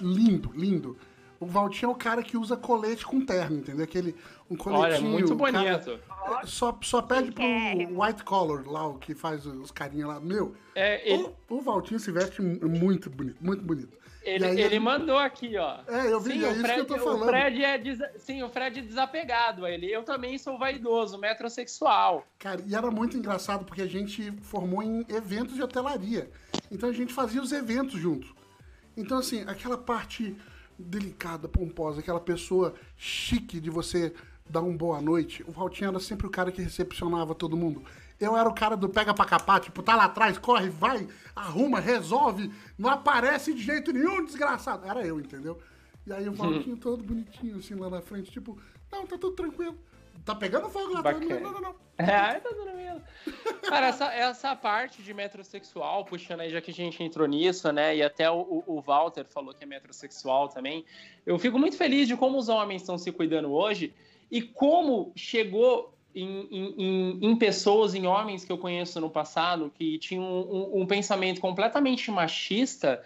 lindo, 0.00 0.52
lindo. 0.54 0.96
O 1.40 1.46
Valtinho 1.46 1.88
é 1.90 1.92
o 1.92 1.96
cara 1.96 2.22
que 2.22 2.36
usa 2.36 2.54
colete 2.54 3.04
com 3.06 3.24
terno, 3.24 3.56
entendeu? 3.56 3.82
Aquele 3.82 4.14
um 4.50 4.54
coletinho. 4.56 4.84
Olha, 4.84 5.00
muito 5.00 5.32
o 5.34 5.38
cara- 5.38 5.78
bonito. 5.80 6.00
Só, 6.44 6.78
só 6.82 7.00
pede 7.00 7.32
pro. 7.32 7.42
White 7.42 8.22
Collar 8.24 8.62
lá, 8.68 8.86
o 8.86 8.98
que 8.98 9.14
faz 9.14 9.46
os 9.46 9.70
carinha 9.70 10.06
lá. 10.06 10.20
Meu, 10.20 10.54
É, 10.74 11.10
ele, 11.10 11.30
o, 11.48 11.56
o 11.56 11.60
Valtinho 11.62 11.98
se 11.98 12.12
veste 12.12 12.42
muito 12.42 13.08
bonito, 13.08 13.38
muito 13.40 13.64
bonito. 13.64 13.98
ele, 14.22 14.44
aí 14.44 14.52
ele 14.52 14.62
ele- 14.64 14.78
mandou 14.80 15.16
aqui, 15.16 15.56
ó. 15.56 15.78
É, 15.88 16.12
eu 16.12 16.20
vi, 16.20 16.32
Sim, 16.32 16.44
é 16.44 16.48
o 16.48 16.52
isso 16.52 16.60
Fred, 16.60 16.74
que 16.74 16.80
eu 16.80 16.84
tô 16.84 16.94
o 16.96 16.98
falando. 16.98 17.28
Fred 17.30 17.64
é 17.64 17.78
desa- 17.78 18.12
Sim, 18.18 18.42
o 18.42 18.50
Fred 18.50 18.78
é 18.80 18.82
desapegado 18.82 19.64
a 19.64 19.70
ele. 19.70 19.86
Eu 19.90 20.02
também 20.02 20.36
sou 20.36 20.58
vaidoso, 20.58 21.16
metrosexual. 21.18 22.26
Cara, 22.38 22.60
e 22.66 22.74
era 22.74 22.90
muito 22.90 23.16
engraçado 23.16 23.64
porque 23.64 23.80
a 23.80 23.86
gente 23.88 24.30
formou 24.42 24.82
em 24.82 25.06
eventos 25.08 25.54
de 25.54 25.62
hotelaria. 25.62 26.30
Então 26.70 26.90
a 26.90 26.92
gente 26.92 27.14
fazia 27.14 27.40
os 27.40 27.50
eventos 27.50 27.98
juntos. 27.98 28.30
Então, 28.94 29.18
assim, 29.18 29.42
aquela 29.46 29.78
parte 29.78 30.36
delicada, 30.80 31.48
pomposa, 31.48 32.00
aquela 32.00 32.20
pessoa 32.20 32.74
chique 32.96 33.60
de 33.60 33.70
você 33.70 34.12
dar 34.48 34.62
um 34.62 34.76
boa 34.76 35.00
noite, 35.00 35.44
o 35.46 35.52
Valtinho 35.52 35.88
era 35.88 36.00
sempre 36.00 36.26
o 36.26 36.30
cara 36.30 36.50
que 36.50 36.60
recepcionava 36.60 37.34
todo 37.34 37.56
mundo. 37.56 37.82
Eu 38.18 38.36
era 38.36 38.48
o 38.48 38.54
cara 38.54 38.76
do 38.76 38.88
pega 38.88 39.14
pra 39.14 39.24
capar, 39.24 39.60
tipo, 39.60 39.82
tá 39.82 39.96
lá 39.96 40.04
atrás, 40.04 40.36
corre, 40.36 40.68
vai, 40.68 41.08
arruma, 41.34 41.80
resolve, 41.80 42.52
não 42.76 42.90
aparece 42.90 43.54
de 43.54 43.62
jeito 43.62 43.92
nenhum, 43.92 44.24
desgraçado. 44.24 44.86
Era 44.86 45.06
eu, 45.06 45.20
entendeu? 45.20 45.58
E 46.06 46.12
aí 46.12 46.28
o 46.28 46.32
Valtinho 46.32 46.76
todo 46.78 47.02
bonitinho, 47.02 47.58
assim, 47.58 47.74
lá 47.74 47.88
na 47.88 48.02
frente, 48.02 48.30
tipo, 48.30 48.58
não, 48.90 49.06
tá 49.06 49.16
tudo 49.16 49.36
tranquilo. 49.36 49.78
Tá 50.24 50.34
pegando 50.34 50.68
fogo 50.68 50.92
lá. 50.92 51.02
Bacana. 51.02 51.40
Não, 51.40 51.52
não, 51.52 51.60
não. 51.60 51.74
É, 51.98 52.34
tá 52.40 52.50
dormindo. 52.50 53.02
Cara, 53.68 53.86
essa, 53.88 54.12
essa 54.12 54.56
parte 54.56 55.02
de 55.02 55.12
metrosexual, 55.14 56.04
puxando 56.04 56.40
aí, 56.40 56.50
já 56.50 56.60
que 56.60 56.70
a 56.70 56.74
gente 56.74 57.02
entrou 57.02 57.26
nisso, 57.26 57.70
né? 57.72 57.96
E 57.96 58.02
até 58.02 58.30
o, 58.30 58.62
o 58.66 58.80
Walter 58.80 59.24
falou 59.26 59.54
que 59.54 59.64
é 59.64 59.66
metrosexual 59.66 60.48
também. 60.48 60.84
Eu 61.26 61.38
fico 61.38 61.58
muito 61.58 61.76
feliz 61.76 62.06
de 62.08 62.16
como 62.16 62.38
os 62.38 62.48
homens 62.48 62.82
estão 62.82 62.96
se 62.98 63.10
cuidando 63.12 63.50
hoje 63.52 63.92
e 64.30 64.40
como 64.42 65.12
chegou 65.16 65.94
em, 66.14 66.46
em- 66.50 66.74
em- 66.78 67.18
em 67.30 67.36
pessoas, 67.36 67.94
em 67.94 68.06
homens 68.06 68.44
que 68.44 68.50
eu 68.52 68.58
conheço 68.58 69.00
no 69.00 69.08
passado, 69.10 69.70
que 69.74 69.98
tinham 69.98 70.24
um, 70.24 70.54
um- 70.78 70.82
um 70.82 70.86
pensamento 70.86 71.40
completamente 71.40 72.10
machista, 72.10 73.02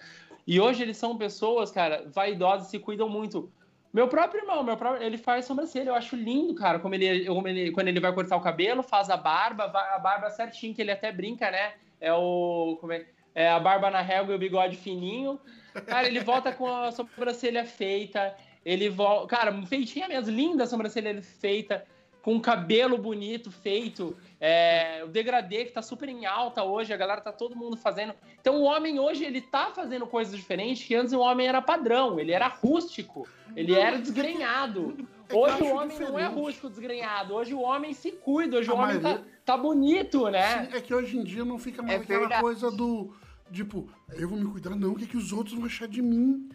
e 0.46 0.60
hoje 0.60 0.82
eles 0.82 0.96
são 0.96 1.16
pessoas, 1.16 1.70
cara, 1.70 2.04
vaidosas, 2.06 2.68
se 2.68 2.78
cuidam 2.78 3.08
muito. 3.08 3.50
Meu 3.95 4.09
próprio 4.09 4.40
irmão, 4.40 4.64
meu 4.64 4.76
próprio, 4.76 5.07
ele 5.07 5.16
faz 5.16 5.45
sobrancelha. 5.45 5.90
Eu 5.90 5.95
acho 5.95 6.16
lindo, 6.16 6.53
cara, 6.57 6.80
como 6.80 6.97
ele, 6.97 7.26
como 7.26 7.47
ele, 7.47 7.70
quando 7.70 7.86
ele 7.86 8.01
vai 8.01 8.12
cortar 8.12 8.36
o 8.36 8.40
cabelo, 8.40 8.82
faz 8.82 9.09
a 9.09 9.16
barba, 9.16 9.66
a 9.66 9.99
barba 10.01 10.28
certinho, 10.30 10.74
que 10.74 10.82
ele 10.82 10.90
até 10.90 11.12
brinca, 11.12 11.49
né? 11.49 11.74
É 12.01 12.12
o. 12.12 12.76
Como 12.80 12.92
é, 12.92 13.07
é 13.36 13.49
a 13.49 13.61
barba 13.61 13.92
na 13.92 14.01
régua 14.01 14.32
e 14.32 14.36
o 14.36 14.38
bigode 14.38 14.76
fininho. 14.76 15.40
Cara, 15.86 16.09
ele 16.09 16.18
volta 16.18 16.51
com 16.51 16.66
a 16.66 16.90
sobrancelha 16.90 17.64
feita. 17.64 18.34
Ele 18.64 18.88
volta. 18.88 19.28
Cara, 19.28 19.62
feitinha 19.62 20.09
mesmo, 20.09 20.34
linda 20.34 20.64
a 20.64 20.66
sobrancelha 20.66 21.22
feita, 21.22 21.86
com 22.25 22.35
o 22.37 22.41
cabelo 22.41 22.97
bonito 22.97 23.51
feito. 23.53 24.16
É, 24.41 25.03
o 25.05 25.09
degradê 25.09 25.66
que 25.66 25.72
tá 25.72 25.83
super 25.83 26.09
em 26.09 26.25
alta 26.25 26.64
hoje, 26.64 26.93
a 26.93 26.97
galera 26.97 27.20
tá 27.20 27.31
todo 27.31 27.55
mundo 27.55 27.77
fazendo. 27.77 28.14
Então 28.41 28.57
o 28.57 28.62
homem 28.62 28.99
hoje, 28.99 29.25
ele 29.25 29.43
tá 29.43 29.70
fazendo 29.75 30.07
coisas 30.07 30.35
diferentes 30.35 30.83
que 30.87 30.95
antes 30.95 31.12
o 31.12 31.20
homem 31.20 31.47
era 31.47 31.61
padrão, 31.61 32.18
ele 32.18 32.33
era 32.33 32.49
rústico, 32.49 33.29
ele 33.55 33.75
era 33.75 33.97
é 33.97 34.01
desgrenhado. 34.01 34.97
é 35.29 35.35
Hoje 35.35 35.62
o 35.62 35.75
homem 35.75 35.99
não 35.99 36.18
é 36.18 36.22
diferente. 36.22 36.35
rústico 36.35 36.68
desgrenhado, 36.70 37.35
hoje 37.35 37.53
o 37.55 37.61
homem 37.61 37.93
se 37.93 38.12
cuida, 38.12 38.57
hoje 38.59 38.70
A 38.70 38.75
o 38.75 38.79
homem 38.79 38.97
tá, 38.97 39.03
maioria- 39.03 39.25
tá 39.45 39.57
bonito, 39.57 40.29
né? 40.31 40.66
Sim, 40.70 40.77
é 40.77 40.81
que 40.81 40.95
hoje 40.95 41.18
em 41.18 41.25
dia 41.25 41.45
não 41.45 41.59
fica 41.59 41.83
mais 41.83 42.01
É 42.01 42.03
aquela 42.03 42.20
verdade. 42.20 42.43
coisa 42.43 42.70
do. 42.70 43.14
Tipo, 43.53 43.87
eu 44.14 44.29
vou 44.29 44.39
me 44.39 44.51
cuidar, 44.51 44.75
não, 44.75 44.93
o 44.93 44.97
que, 44.97 45.07
que 45.07 45.16
os 45.16 45.31
outros 45.33 45.55
vão 45.55 45.66
achar 45.66 45.87
de 45.87 46.01
mim? 46.01 46.49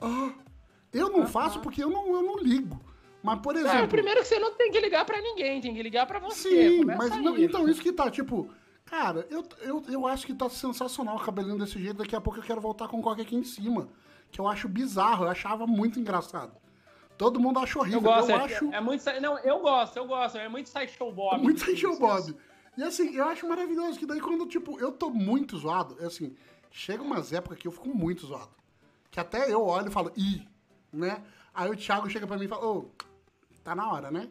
Ah, 0.00 0.32
eu 0.92 1.10
não 1.10 1.26
faço 1.26 1.60
porque 1.60 1.82
eu 1.82 1.90
não, 1.90 2.06
eu 2.14 2.22
não 2.22 2.38
ligo. 2.38 2.80
Mas, 3.26 3.40
por 3.40 3.56
É, 3.56 3.60
exemplo. 3.60 3.88
primeiro 3.88 4.20
que 4.20 4.28
você 4.28 4.38
não 4.38 4.54
tem 4.54 4.70
que 4.70 4.80
ligar 4.80 5.04
pra 5.04 5.20
ninguém, 5.20 5.60
tem 5.60 5.74
que 5.74 5.82
ligar 5.82 6.06
pra 6.06 6.20
você. 6.20 6.48
sim, 6.78 6.84
mas 6.84 7.10
não, 7.20 7.36
então 7.36 7.68
isso 7.68 7.80
que 7.82 7.92
tá, 7.92 8.08
tipo. 8.10 8.48
Cara, 8.84 9.26
eu, 9.28 9.42
eu, 9.62 9.82
eu 9.88 10.06
acho 10.06 10.24
que 10.24 10.32
tá 10.32 10.48
sensacional 10.48 11.16
o 11.16 11.20
cabelinho 11.20 11.58
desse 11.58 11.76
jeito. 11.82 11.96
Daqui 11.98 12.14
a 12.14 12.20
pouco 12.20 12.38
eu 12.38 12.42
quero 12.44 12.60
voltar 12.60 12.86
com 12.86 13.02
coque 13.02 13.22
aqui 13.22 13.34
em 13.34 13.42
cima. 13.42 13.88
Que 14.30 14.40
eu 14.40 14.46
acho 14.46 14.68
bizarro, 14.68 15.24
eu 15.24 15.28
achava 15.28 15.66
muito 15.66 15.98
engraçado. 15.98 16.52
Todo 17.18 17.40
mundo 17.40 17.58
acha 17.58 17.76
horrível. 17.80 17.98
Eu 17.98 18.04
gosto, 18.04 18.30
eu 18.30 18.36
é, 18.36 18.44
acho 18.44 18.64
é 18.72 18.80
muito. 18.80 19.02
sa- 19.02 19.18
Não, 19.18 19.36
eu 19.40 19.58
gosto, 19.58 19.96
eu 19.96 20.06
gosto, 20.06 20.38
é 20.38 20.48
muito 20.48 20.68
sideshow 20.68 21.10
Bob. 21.12 21.42
muito 21.42 21.64
sem 21.64 21.74
show 21.74 21.98
Bob. 21.98 22.32
E 22.78 22.82
assim, 22.84 23.12
eu 23.16 23.24
acho 23.24 23.48
maravilhoso 23.48 23.98
que 23.98 24.06
daí 24.06 24.20
quando, 24.20 24.46
tipo, 24.46 24.78
eu 24.78 24.92
tô 24.92 25.10
muito 25.10 25.56
zoado, 25.56 25.96
é 25.98 26.04
assim, 26.06 26.36
chega 26.70 27.02
umas 27.02 27.32
épocas 27.32 27.58
que 27.58 27.66
eu 27.66 27.72
fico 27.72 27.88
muito 27.88 28.24
zoado. 28.26 28.50
Que 29.10 29.18
até 29.18 29.52
eu 29.52 29.64
olho 29.66 29.88
e 29.88 29.90
falo, 29.90 30.12
ih, 30.16 30.46
né? 30.92 31.24
Aí 31.54 31.68
o 31.70 31.74
Thiago 31.76 32.08
chega 32.10 32.26
pra 32.26 32.36
mim 32.36 32.44
e 32.44 32.48
fala, 32.48 32.66
ô, 32.66 32.90
tá 33.66 33.74
na 33.74 33.92
hora, 33.92 34.12
né? 34.12 34.28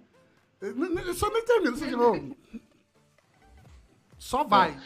Eu, 0.61 1.13
só 1.13 1.29
nem 1.29 1.43
termino, 1.43 1.75
você 1.75 1.88
tipo, 1.89 2.01
ô, 2.01 2.36
só 4.17 4.45
vai. 4.45 4.79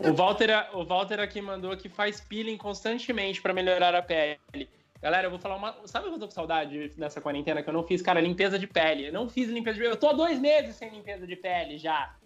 O 0.00 0.12
Walter, 0.12 0.50
o 0.74 0.84
Walter 0.84 1.20
aqui 1.20 1.40
mandou 1.40 1.76
que 1.76 1.88
faz 1.88 2.20
peeling 2.20 2.56
constantemente 2.56 3.40
pra 3.40 3.52
melhorar 3.52 3.94
a 3.94 4.02
pele. 4.02 4.68
Galera, 5.00 5.26
eu 5.26 5.30
vou 5.30 5.38
falar 5.38 5.56
uma. 5.56 5.76
Sabe 5.86 6.06
o 6.06 6.08
que 6.08 6.14
eu 6.16 6.20
tô 6.20 6.26
com 6.26 6.32
saudade 6.32 6.92
nessa 6.96 7.20
quarentena? 7.20 7.62
Que 7.62 7.68
eu 7.68 7.74
não 7.74 7.84
fiz, 7.84 8.02
cara, 8.02 8.20
limpeza 8.20 8.58
de 8.58 8.66
pele. 8.66 9.06
Eu 9.08 9.12
não 9.12 9.28
fiz 9.28 9.48
limpeza 9.48 9.74
de 9.74 9.80
pele. 9.80 9.94
Eu 9.94 9.98
tô 9.98 10.08
há 10.08 10.12
dois 10.12 10.40
meses 10.40 10.74
sem 10.74 10.90
limpeza 10.90 11.26
de 11.26 11.36
pele 11.36 11.78
já. 11.78 12.16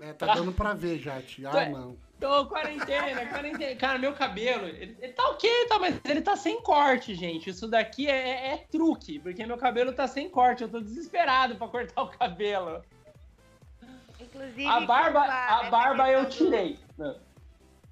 É, 0.00 0.12
tá 0.14 0.34
dando 0.34 0.52
pra 0.52 0.72
ver 0.72 0.98
já, 0.98 1.20
Thiago. 1.20 1.56
Ah, 1.56 1.68
não. 1.68 1.96
Tô 2.22 2.46
quarentena, 2.46 3.26
quarentena. 3.26 3.74
Cara, 3.74 3.98
meu 3.98 4.12
cabelo, 4.12 4.68
ele, 4.68 4.96
ele 5.00 5.12
tá 5.12 5.28
ok, 5.30 5.50
tá, 5.68 5.76
mas 5.80 6.00
ele 6.04 6.22
tá 6.22 6.36
sem 6.36 6.62
corte, 6.62 7.16
gente. 7.16 7.50
Isso 7.50 7.66
daqui 7.66 8.08
é, 8.08 8.12
é- 8.12 8.52
é 8.54 8.56
truque, 8.70 9.18
porque 9.18 9.44
meu 9.44 9.56
cabelo 9.58 9.92
tá 9.92 10.06
sem 10.06 10.30
corte. 10.30 10.62
Eu 10.62 10.68
tô 10.68 10.80
desesperado 10.80 11.56
pra 11.56 11.66
cortar 11.66 12.00
o 12.00 12.08
cabelo. 12.08 12.80
Inclusive, 14.20 14.66
A 14.66 14.80
barba, 14.82 15.24
a 15.24 15.64
barba 15.64 16.08
eu 16.10 16.28
tirei. 16.28 16.78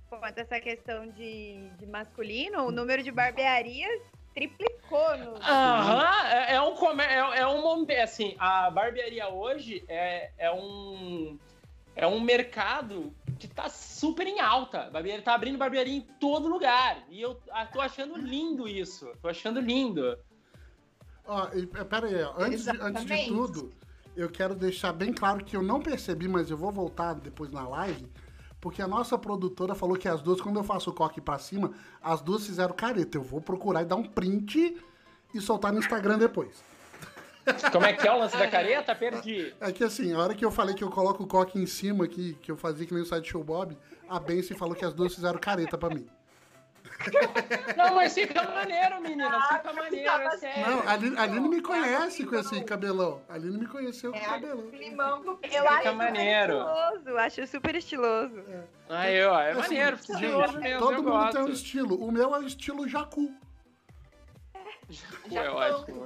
Quanto 0.09 0.39
a 0.39 0.43
essa 0.43 0.61
questão 0.61 1.09
de, 1.09 1.69
de 1.77 1.87
masculino, 1.87 2.67
o 2.67 2.71
número 2.71 3.03
de 3.03 3.11
barbearias 3.11 4.01
triplicou 4.33 5.17
no. 5.19 5.37
Aham, 5.39 6.29
é, 6.29 6.55
é 6.55 6.63
um 6.63 7.01
é, 7.01 7.41
é 7.41 7.47
um 7.49 7.63
momento, 7.63 7.99
assim, 8.01 8.37
a 8.39 8.71
barbearia 8.71 9.29
hoje 9.29 9.85
é, 9.89 10.31
é 10.39 10.53
um 10.53 11.37
é 11.95 12.07
um 12.07 12.21
mercado 12.21 13.13
que 13.39 13.49
tá 13.49 13.69
super 13.69 14.27
em 14.27 14.41
alta. 14.41 14.91
Barbearia 14.91 15.23
tá 15.23 15.35
abrindo 15.35 15.59
barbearia 15.59 15.97
em 15.97 16.01
todo 16.21 16.49
lugar. 16.49 17.05
E 17.09 17.21
eu 17.21 17.41
ah, 17.51 17.67
tô 17.67 17.81
achando 17.81 18.17
lindo 18.19 18.69
isso. 18.69 19.11
Tô 19.21 19.29
achando 19.29 19.61
lindo. 19.61 20.19
Ó, 21.27 21.47
é, 21.47 21.85
pera 21.85 22.07
aí, 22.07 22.23
ó, 22.23 22.35
antes 22.39 22.65
de, 22.65 22.71
antes 22.81 23.05
de 23.05 23.27
tudo, 23.27 23.73
eu 24.17 24.29
quero 24.29 24.55
deixar 24.55 24.93
bem 24.93 25.13
claro 25.13 25.45
que 25.45 25.57
eu 25.57 25.63
não 25.63 25.81
percebi, 25.81 26.27
mas 26.27 26.51
eu 26.51 26.57
vou 26.57 26.73
voltar 26.73 27.15
depois 27.15 27.51
na 27.51 27.69
live, 27.69 28.11
porque 28.61 28.83
a 28.83 28.89
nossa 28.89 29.17
produtora 29.17 29.75
falou 29.75 29.97
que 29.97 30.09
as 30.09 30.21
duas, 30.21 30.41
quando 30.41 30.59
eu 30.59 30.65
faço 30.65 30.91
o 30.91 30.93
coque 30.93 31.21
pra 31.21 31.39
cima, 31.39 31.73
as 32.03 32.21
duas 32.21 32.47
fizeram 32.47 32.75
careta. 32.75 33.17
Eu 33.17 33.23
vou 33.23 33.41
procurar 33.41 33.83
e 33.83 33.85
dar 33.85 33.97
um 33.97 34.05
print 34.05 34.77
e 35.33 35.41
soltar 35.41 35.73
no 35.73 35.79
Instagram 35.79 36.19
depois. 36.19 36.63
Como 37.73 37.87
é 37.87 37.93
que 37.93 38.07
é 38.07 38.13
o 38.13 38.19
lance 38.19 38.37
da 38.37 38.49
careta? 38.49 38.95
Perdi. 38.95 39.55
É 39.61 39.73
que 39.73 39.85
assim, 39.85 40.13
a 40.13 40.19
hora 40.19 40.35
que 40.35 40.45
eu 40.45 40.51
falei 40.51 40.75
que 40.75 40.85
eu 40.85 40.91
coloco 40.91 41.23
o 41.23 41.27
coque 41.27 41.59
em 41.59 41.67
cima 41.67 42.05
aqui, 42.05 42.35
que 42.43 42.51
eu 42.51 42.57
fazia 42.57 42.87
que 42.87 42.95
nem 42.95 43.03
o 43.03 43.07
site 43.07 43.31
show 43.31 43.43
Bob, 43.45 43.77
a 44.09 44.19
Benci 44.21 44.55
falou 44.55 44.75
que 44.75 44.85
as 44.85 44.93
duas 44.95 45.15
fizeram 45.15 45.39
careta 45.39 45.77
pra 45.79 45.89
mim. 45.89 46.07
Não, 47.77 47.95
mas 47.95 48.13
fica 48.13 48.43
maneiro, 48.43 49.01
menina. 49.01 49.41
Fica 49.49 49.73
maneiro, 49.73 50.11
é 50.23 50.37
sério. 50.37 50.67
Não, 50.71 50.81
a 50.89 50.93
Aline, 50.93 51.17
a 51.17 51.23
Aline 51.23 51.49
me 51.49 51.63
conhece 51.63 52.25
com 52.27 52.37
esse 52.37 52.63
cabelão. 52.63 53.23
A 53.29 53.35
Aline 53.35 53.57
me 53.59 53.67
conheceu 53.67 54.13
com 54.13 54.19
É 54.19 54.21
o 54.21 54.25
cabelão. 54.25 54.71
climão 54.71 55.23
do 55.23 55.39
Eu 55.51 55.69
acho 55.69 55.95
maneiro. 55.95 56.53
estiloso, 56.59 57.19
acho 57.19 57.47
super 57.47 57.75
estiloso. 57.77 58.43
Aí, 58.89 59.25
ó, 59.25 59.41
é 59.41 59.51
Assim, 59.53 59.61
maneiro. 59.61 59.97
gente, 59.97 60.13
estiloso 60.13 60.59
mesmo, 60.59 60.79
todo 60.79 60.93
eu 60.93 61.03
mundo 61.03 61.11
gosto. 61.13 61.33
tem 61.33 61.43
um 61.43 61.49
estilo. 61.49 62.05
O 62.05 62.13
meu 62.13 62.35
é 62.35 62.39
o 62.39 62.43
estilo 62.47 62.87
jacu. 62.89 63.33
Jacu 64.91 65.35
é 65.39 65.51
ótimo. 65.51 66.05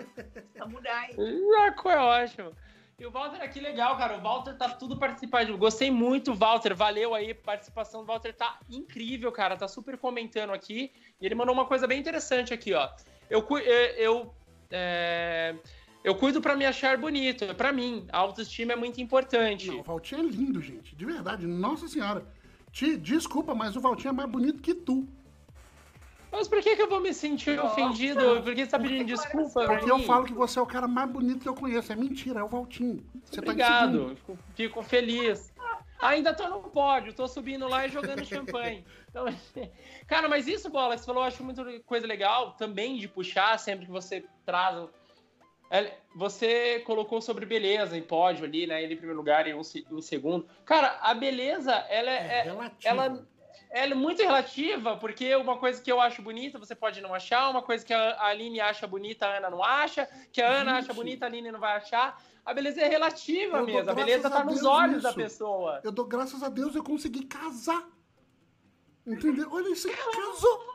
samurai. 0.56 1.10
Jacu 1.16 1.88
é 1.90 1.98
ótimo. 1.98 2.52
E 2.98 3.04
o 3.04 3.10
Walter 3.10 3.42
aqui 3.42 3.58
legal, 3.58 3.96
cara. 3.96 4.18
O 4.18 4.20
Walter 4.20 4.54
tá 4.56 4.68
tudo 4.68 4.96
participando. 4.96 5.56
Gostei 5.58 5.90
muito, 5.90 6.32
Walter. 6.32 6.74
Valeu 6.74 7.14
aí. 7.14 7.32
A 7.32 7.34
participação 7.34 8.02
do 8.02 8.06
Walter 8.06 8.32
tá 8.32 8.60
incrível, 8.70 9.32
cara. 9.32 9.56
Tá 9.56 9.66
super 9.66 9.98
comentando 9.98 10.52
aqui. 10.52 10.92
E 11.20 11.26
ele 11.26 11.34
mandou 11.34 11.54
uma 11.54 11.66
coisa 11.66 11.86
bem 11.86 11.98
interessante 11.98 12.54
aqui, 12.54 12.72
ó. 12.72 12.88
Eu, 13.28 13.44
eh, 13.58 13.94
eu, 13.98 14.32
é, 14.70 15.56
eu 16.04 16.14
cuido 16.14 16.40
pra 16.40 16.54
me 16.54 16.64
achar 16.64 16.96
bonito. 16.96 17.52
Pra 17.56 17.72
mim, 17.72 18.06
a 18.12 18.18
autoestima 18.18 18.74
é 18.74 18.76
muito 18.76 19.00
importante. 19.00 19.66
Não, 19.68 19.80
o 19.80 19.82
Valtinho 19.82 20.20
é 20.20 20.24
lindo, 20.24 20.60
gente. 20.60 20.94
De 20.94 21.04
verdade. 21.04 21.46
Nossa 21.48 21.88
senhora. 21.88 22.24
Te, 22.70 22.96
desculpa, 22.96 23.56
mas 23.56 23.74
o 23.74 23.80
Valtinho 23.80 24.10
é 24.10 24.12
mais 24.12 24.30
bonito 24.30 24.62
que 24.62 24.74
tu. 24.74 25.08
Mas 26.34 26.48
por 26.48 26.60
que, 26.60 26.74
que 26.74 26.82
eu 26.82 26.88
vou 26.88 27.00
me 27.00 27.14
sentir 27.14 27.60
ofendido? 27.60 28.42
Por 28.42 28.54
que 28.54 28.64
você 28.64 28.70
tá 28.70 28.78
pedindo 28.78 29.04
desculpa 29.04 29.66
Porque 29.66 29.90
eu 29.90 30.00
falo 30.00 30.24
que 30.24 30.32
você 30.32 30.58
é 30.58 30.62
o 30.62 30.66
cara 30.66 30.88
mais 30.88 31.08
bonito 31.08 31.40
que 31.40 31.48
eu 31.48 31.54
conheço. 31.54 31.92
É 31.92 31.96
mentira, 31.96 32.40
é 32.40 32.42
o 32.42 32.48
Valtinho. 32.48 33.04
Você 33.24 33.40
tá 33.40 33.52
Obrigado, 33.52 33.92
segundo. 33.92 34.16
fico, 34.16 34.38
fico 34.54 34.82
feliz. 34.82 35.54
Ainda 36.00 36.34
tô 36.34 36.48
no 36.48 36.60
pódio, 36.60 37.14
tô 37.14 37.26
subindo 37.28 37.68
lá 37.68 37.86
e 37.86 37.88
jogando 37.88 38.24
champanhe. 38.24 38.84
Então, 39.08 39.24
cara, 40.08 40.28
mas 40.28 40.48
isso, 40.48 40.68
Bola, 40.68 40.94
que 40.94 41.00
você 41.00 41.06
falou, 41.06 41.22
eu 41.22 41.28
acho 41.28 41.44
muito 41.44 41.64
coisa 41.86 42.06
legal 42.06 42.52
também 42.54 42.98
de 42.98 43.06
puxar 43.08 43.58
sempre 43.58 43.86
que 43.86 43.92
você 43.92 44.24
traz. 44.44 44.88
É, 45.70 45.92
Você 46.14 46.80
colocou 46.80 47.20
sobre 47.20 47.46
beleza 47.46 47.96
em 47.96 48.02
pódio 48.02 48.44
ali, 48.44 48.66
né? 48.66 48.82
Ele 48.82 48.94
em 48.94 48.96
primeiro 48.96 49.16
lugar 49.18 49.46
e 49.46 49.54
um 49.54 49.60
em 49.60 50.02
segundo. 50.02 50.46
Cara, 50.64 50.98
a 51.00 51.14
beleza, 51.14 51.72
ela 51.88 52.10
É, 52.10 52.14
é, 52.14 52.48
é- 52.48 52.78
ela, 52.84 53.26
ela 53.74 53.90
é 53.90 53.96
muito 53.96 54.22
relativa, 54.22 54.96
porque 54.96 55.34
uma 55.34 55.58
coisa 55.58 55.82
que 55.82 55.90
eu 55.90 56.00
acho 56.00 56.22
bonita, 56.22 56.60
você 56.60 56.76
pode 56.76 57.00
não 57.00 57.12
achar, 57.12 57.50
uma 57.50 57.60
coisa 57.60 57.84
que 57.84 57.92
a 57.92 58.22
Aline 58.26 58.60
acha 58.60 58.86
bonita, 58.86 59.26
a 59.26 59.38
Ana 59.38 59.50
não 59.50 59.64
acha, 59.64 60.08
que 60.32 60.40
a 60.40 60.48
Ana 60.48 60.76
Gente. 60.76 60.84
acha 60.84 60.94
bonita, 60.94 61.24
a 61.24 61.28
Aline 61.28 61.50
não 61.50 61.58
vai 61.58 61.76
achar. 61.78 62.22
A 62.44 62.54
beleza 62.54 62.80
é 62.80 62.88
relativa 62.88 63.58
Eu 63.58 63.66
mesmo, 63.66 63.90
a 63.90 63.94
beleza 63.94 64.28
a 64.28 64.30
tá 64.30 64.44
nos 64.44 64.62
olhos 64.62 65.02
da 65.02 65.08
nisso. 65.08 65.20
pessoa. 65.20 65.80
Eu 65.82 65.90
dou 65.90 66.04
graças 66.04 66.40
a 66.44 66.48
Deus 66.48 66.76
eu 66.76 66.84
consegui 66.84 67.24
casar. 67.24 67.84
Entendeu? 69.04 69.48
Olha 69.50 69.68
isso, 69.70 69.88
ele 69.88 69.96
casou. 69.96 70.74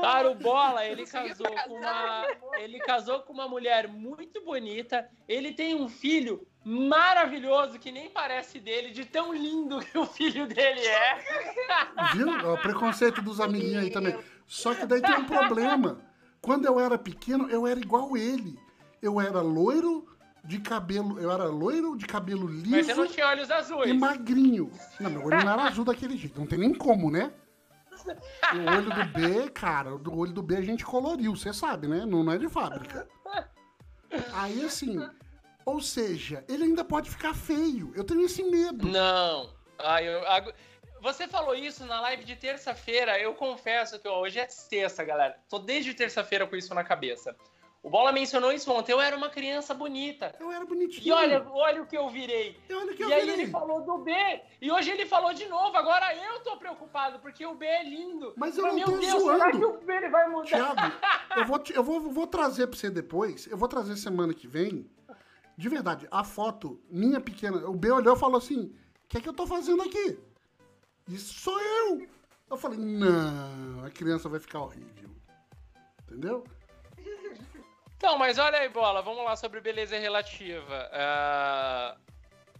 Para 0.00 0.30
o 0.30 0.34
Bola, 0.36 0.86
ele 0.86 1.06
casou 1.06 1.50
com 1.64 1.74
uma, 1.74 2.26
ele 2.58 2.78
casou 2.78 3.20
com 3.22 3.32
uma 3.32 3.48
mulher 3.48 3.88
muito 3.88 4.44
bonita. 4.44 5.10
Ele 5.26 5.52
tem 5.52 5.74
um 5.74 5.88
filho 5.88 6.46
maravilhoso 6.66 7.78
que 7.78 7.92
nem 7.92 8.10
parece 8.10 8.58
dele, 8.58 8.90
de 8.90 9.04
tão 9.04 9.32
lindo 9.32 9.78
que 9.78 9.96
o 9.96 10.04
filho 10.04 10.48
dele 10.48 10.80
é. 10.80 12.12
Viu? 12.12 12.28
Ó, 12.44 12.54
O 12.54 12.58
preconceito 12.58 13.22
dos 13.22 13.40
amiguinhos 13.40 13.84
aí 13.84 13.90
também. 13.90 14.18
Só 14.48 14.74
que 14.74 14.84
daí 14.84 15.00
tem 15.00 15.14
um 15.14 15.24
problema. 15.24 15.98
Quando 16.40 16.66
eu 16.66 16.80
era 16.80 16.98
pequeno, 16.98 17.48
eu 17.48 17.66
era 17.68 17.78
igual 17.78 18.16
ele. 18.16 18.58
Eu 19.00 19.20
era 19.20 19.40
loiro 19.40 20.08
de 20.44 20.58
cabelo. 20.58 21.20
Eu 21.20 21.30
era 21.30 21.44
loiro 21.44 21.96
de 21.96 22.04
cabelo 22.04 22.48
Mas 22.66 22.86
você 22.86 22.94
não 22.94 23.04
liso 23.04 23.14
tinha 23.14 23.28
olhos 23.28 23.48
azuis. 23.50 23.88
e 23.88 23.92
magrinho. 23.92 24.70
Não, 24.98 25.10
meu 25.10 25.24
olho 25.24 25.44
não 25.44 25.52
era 25.52 25.62
azul 25.64 25.84
daquele 25.84 26.16
jeito. 26.16 26.38
Não 26.38 26.46
tem 26.48 26.58
nem 26.58 26.74
como, 26.74 27.10
né? 27.12 27.32
O 28.04 28.76
olho 28.76 28.90
do 28.92 29.04
B, 29.18 29.50
cara, 29.50 29.94
o 29.94 30.18
olho 30.18 30.32
do 30.32 30.42
B 30.42 30.56
a 30.56 30.62
gente 30.62 30.84
coloriu, 30.84 31.34
você 31.34 31.52
sabe, 31.52 31.86
né? 31.86 32.04
Não, 32.04 32.22
não 32.22 32.32
é 32.32 32.38
de 32.38 32.48
fábrica. 32.48 33.08
Aí 34.34 34.64
assim, 34.64 34.98
ou 35.66 35.80
seja, 35.80 36.42
ele 36.48 36.64
ainda 36.64 36.84
pode 36.84 37.10
ficar 37.10 37.34
feio. 37.34 37.92
Eu 37.94 38.04
tenho 38.04 38.22
esse 38.24 38.42
medo. 38.42 38.86
Não. 38.88 39.52
Ah, 39.78 40.02
eu- 40.02 40.22
Você 41.02 41.28
falou 41.28 41.54
isso 41.54 41.84
na 41.84 42.00
live 42.00 42.24
de 42.24 42.34
terça-feira. 42.36 43.18
Eu 43.20 43.34
confesso 43.34 43.98
que 43.98 44.08
ó, 44.08 44.20
hoje 44.20 44.38
é 44.38 44.48
sexta, 44.48 45.04
galera. 45.04 45.36
Tô 45.48 45.58
desde 45.58 45.92
terça-feira 45.92 46.46
com 46.46 46.56
isso 46.56 46.74
na 46.74 46.82
cabeça. 46.82 47.36
O 47.82 47.90
Bola 47.90 48.10
mencionou 48.10 48.50
isso 48.50 48.72
ontem. 48.72 48.90
Eu 48.90 49.00
era 49.00 49.16
uma 49.16 49.28
criança 49.28 49.72
bonita. 49.72 50.34
Eu 50.40 50.50
era 50.50 50.64
bonitinho. 50.64 51.06
E 51.06 51.12
olha, 51.12 51.46
olha 51.50 51.82
o 51.82 51.86
que 51.86 51.96
eu 51.96 52.08
virei. 52.08 52.58
E 52.68 52.74
olha 52.74 52.94
que 52.94 53.04
eu 53.04 53.08
E 53.08 53.12
aí 53.14 53.20
virei. 53.26 53.42
ele 53.42 53.50
falou 53.52 53.82
do 53.82 53.98
B. 53.98 54.12
E 54.60 54.72
hoje 54.72 54.90
ele 54.90 55.06
falou 55.06 55.32
de 55.32 55.46
novo. 55.46 55.76
Agora 55.76 56.12
eu 56.16 56.40
tô 56.40 56.56
preocupado, 56.56 57.20
porque 57.20 57.46
o 57.46 57.54
B 57.54 57.64
é 57.64 57.84
lindo. 57.84 58.32
Mas 58.36 58.56
eu 58.58 58.64
Mas, 58.64 58.72
não 58.72 58.78
meu 58.80 58.86
tô 58.86 58.98
Deus, 58.98 59.22
será 59.22 59.38
zoando. 59.50 59.58
que 59.58 59.64
o 59.64 59.78
B 59.86 59.94
ele 59.94 60.08
vai 60.08 60.28
mudar? 60.28 60.46
Thiago, 60.48 60.80
eu 61.36 61.44
vou, 61.44 61.62
eu 61.74 61.84
vou, 61.84 62.00
vou 62.10 62.26
trazer 62.26 62.66
pra 62.66 62.76
você 62.76 62.90
depois. 62.90 63.46
Eu 63.46 63.56
vou 63.56 63.68
trazer 63.68 63.94
semana 63.96 64.34
que 64.34 64.48
vem. 64.48 64.90
De 65.56 65.68
verdade, 65.68 66.06
a 66.10 66.22
foto, 66.22 66.80
minha 66.90 67.20
pequena. 67.20 67.66
O 67.68 67.74
B 67.74 67.90
olhou 67.90 68.14
e 68.14 68.18
falou 68.18 68.36
assim: 68.36 68.64
O 68.64 69.08
que 69.08 69.18
é 69.18 69.20
que 69.20 69.28
eu 69.28 69.32
tô 69.32 69.46
fazendo 69.46 69.82
aqui? 69.82 70.18
Isso 71.08 71.32
sou 71.40 71.58
eu. 71.60 72.06
Eu 72.50 72.56
falei: 72.56 72.78
Não, 72.78 73.84
a 73.84 73.90
criança 73.90 74.28
vai 74.28 74.38
ficar 74.38 74.60
horrível. 74.60 75.10
Entendeu? 76.02 76.44
Então, 77.96 78.18
mas 78.18 78.38
olha 78.38 78.58
aí, 78.58 78.68
Bola. 78.68 79.00
Vamos 79.00 79.24
lá 79.24 79.34
sobre 79.36 79.60
beleza 79.60 79.98
relativa. 79.98 80.90
Ah, 80.92 81.96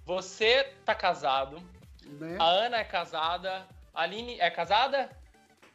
você 0.05 0.65
tá 0.85 0.95
casado. 0.95 1.63
Né? 2.05 2.37
A 2.41 2.45
Ana 2.45 2.79
é 2.79 2.85
casada. 2.85 3.69
A 3.93 4.03
Aline 4.03 4.41
é 4.41 4.51
casada? 4.51 5.11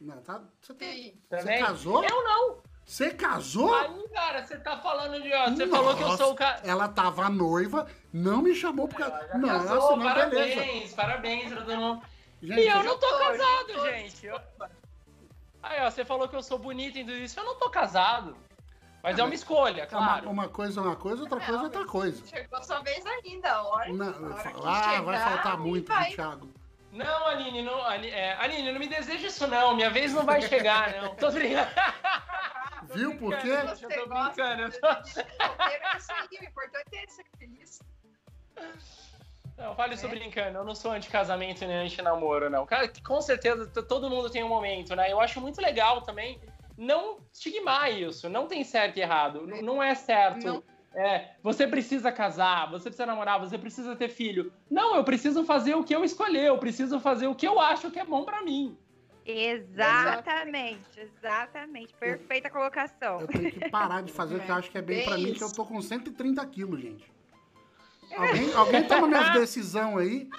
Não, 0.00 0.20
tá, 0.22 0.42
você, 0.60 0.74
tá- 0.74 0.84
Sim. 0.84 1.14
você 1.30 1.58
casou? 1.58 2.02
Eu 2.02 2.24
não. 2.24 2.71
Você 2.84 3.10
casou? 3.10 3.74
Aí, 3.74 4.08
cara, 4.12 4.44
você 4.44 4.58
tá 4.58 4.76
falando 4.78 5.22
de. 5.22 5.32
ó, 5.32 5.48
Você 5.50 5.66
falou 5.66 5.96
que 5.96 6.02
eu 6.02 6.16
sou 6.16 6.32
o 6.32 6.34
cara. 6.34 6.60
Ela 6.64 6.88
tava 6.88 7.28
noiva, 7.30 7.86
não 8.12 8.42
me 8.42 8.54
chamou 8.54 8.86
por 8.88 8.96
causa. 8.98 9.18
Já 9.28 9.38
Nossa, 9.38 9.68
casou, 9.68 9.96
não, 9.96 10.04
parabéns, 10.06 10.54
beleza. 10.56 10.96
parabéns, 10.96 11.52
pra 11.52 11.62
todo 11.62 11.76
mundo. 11.76 12.02
Gente, 12.42 12.60
E 12.60 12.68
eu 12.68 12.82
não 12.82 12.98
tô 12.98 13.06
tô, 13.08 13.18
casado, 13.18 13.66
tô. 13.74 13.84
gente. 13.90 14.26
Eu- 14.26 14.40
Aí, 15.62 15.80
ó, 15.80 15.88
você 15.90 16.04
falou 16.04 16.28
que 16.28 16.34
eu 16.34 16.42
sou 16.42 16.58
bonito 16.58 16.98
e 16.98 17.04
tudo 17.04 17.16
isso. 17.16 17.38
Eu 17.38 17.44
não 17.44 17.54
tô 17.56 17.70
casado. 17.70 18.36
Mas 19.00 19.18
é 19.18 19.22
uma 19.24 19.34
escolha, 19.34 19.82
uma, 19.84 19.86
claro. 19.88 20.30
uma 20.30 20.48
coisa 20.48 20.80
é 20.80 20.82
uma 20.84 20.96
coisa, 20.96 21.22
outra 21.22 21.40
coisa 21.40 21.60
é 21.60 21.64
outra 21.64 21.84
coisa. 21.84 22.26
Chegou 22.26 22.62
sua 22.62 22.80
vez 22.80 23.04
ainda, 23.06 23.50
a 23.52 23.62
hora. 23.62 23.92
Não, 23.92 24.06
a 24.06 24.10
hora 24.10 24.40
ah, 24.64 25.00
vai 25.02 25.16
chegar, 25.16 25.28
faltar 25.30 25.52
aí 25.54 25.58
muito 25.58 25.86
pro 25.86 25.94
vai. 25.94 26.10
Thiago. 26.12 26.48
Não, 26.92 27.26
Aline, 27.26 27.62
não, 27.62 27.82
Ali- 27.84 28.10
é, 28.10 28.34
Aline, 28.34 28.70
não 28.72 28.78
me 28.78 28.86
deseja 28.86 29.26
isso, 29.26 29.46
não. 29.46 29.74
Minha 29.74 29.90
vez 29.90 30.12
não 30.12 30.24
vai 30.24 30.42
chegar, 30.42 30.92
não. 31.02 31.14
Tô 31.16 31.30
brincando. 31.30 31.68
Viu 32.94 33.16
por 33.18 33.36
quê? 33.38 33.48
Eu 33.48 33.76
tô 33.76 34.06
brincando. 34.08 34.62
eu 34.62 34.70
tô- 34.80 34.86
é 34.88 35.96
isso 35.96 36.12
aí, 36.12 36.38
o 36.40 36.44
importante 36.44 36.96
é 36.96 37.06
ser 37.06 37.24
feliz. 37.38 37.80
Não, 39.56 39.74
fale 39.74 39.94
isso 39.94 40.08
brincando. 40.08 40.58
Eu 40.58 40.64
não 40.64 40.74
sou 40.74 40.90
anti-casamento 40.92 41.64
nem 41.66 41.76
anti-namoro, 41.76 42.48
não. 42.50 42.66
Cara, 42.66 42.90
com 43.04 43.20
certeza 43.20 43.66
todo 43.66 44.08
mundo 44.10 44.30
tem 44.30 44.42
um 44.42 44.48
momento, 44.48 44.96
né? 44.96 45.12
Eu 45.12 45.20
acho 45.20 45.40
muito 45.40 45.60
legal 45.60 46.00
também 46.02 46.40
não 46.76 47.18
estigmar 47.32 47.92
isso. 47.92 48.28
Não 48.28 48.46
tem 48.46 48.64
certo 48.64 48.96
e 48.96 49.00
errado. 49.02 49.46
N- 49.46 49.62
Não 49.62 49.82
é 49.82 49.94
certo. 49.94 50.44
Não. 50.46 50.62
É, 50.94 51.36
você 51.42 51.66
precisa 51.66 52.12
casar, 52.12 52.70
você 52.70 52.84
precisa 52.90 53.06
namorar, 53.06 53.40
você 53.40 53.56
precisa 53.56 53.96
ter 53.96 54.10
filho. 54.10 54.52
Não, 54.70 54.94
eu 54.94 55.02
preciso 55.02 55.42
fazer 55.42 55.74
o 55.74 55.82
que 55.82 55.94
eu 55.94 56.04
escolher, 56.04 56.48
eu 56.48 56.58
preciso 56.58 57.00
fazer 57.00 57.26
o 57.28 57.34
que 57.34 57.48
eu 57.48 57.58
acho 57.58 57.90
que 57.90 57.98
é 57.98 58.04
bom 58.04 58.24
pra 58.24 58.42
mim. 58.42 58.76
Exatamente, 59.24 61.00
exatamente. 61.00 61.94
Perfeita 61.94 62.50
colocação. 62.50 63.20
Eu 63.20 63.28
tenho 63.28 63.52
que 63.52 63.68
parar 63.70 64.02
de 64.02 64.12
fazer 64.12 64.36
o 64.36 64.40
que 64.40 64.50
eu 64.50 64.54
acho 64.54 64.70
que 64.70 64.78
é 64.78 64.82
bem 64.82 64.98
Bem 64.98 65.06
pra 65.06 65.16
mim, 65.18 65.32
que 65.34 65.42
eu 65.44 65.52
tô 65.52 65.64
com 65.64 65.80
130 65.80 66.44
quilos, 66.46 66.80
gente. 66.80 67.10
Alguém, 68.16 68.52
alguém 68.54 68.86
toma 68.86 69.06
minhas 69.08 69.32
decisões 69.38 69.96
aí. 69.96 70.30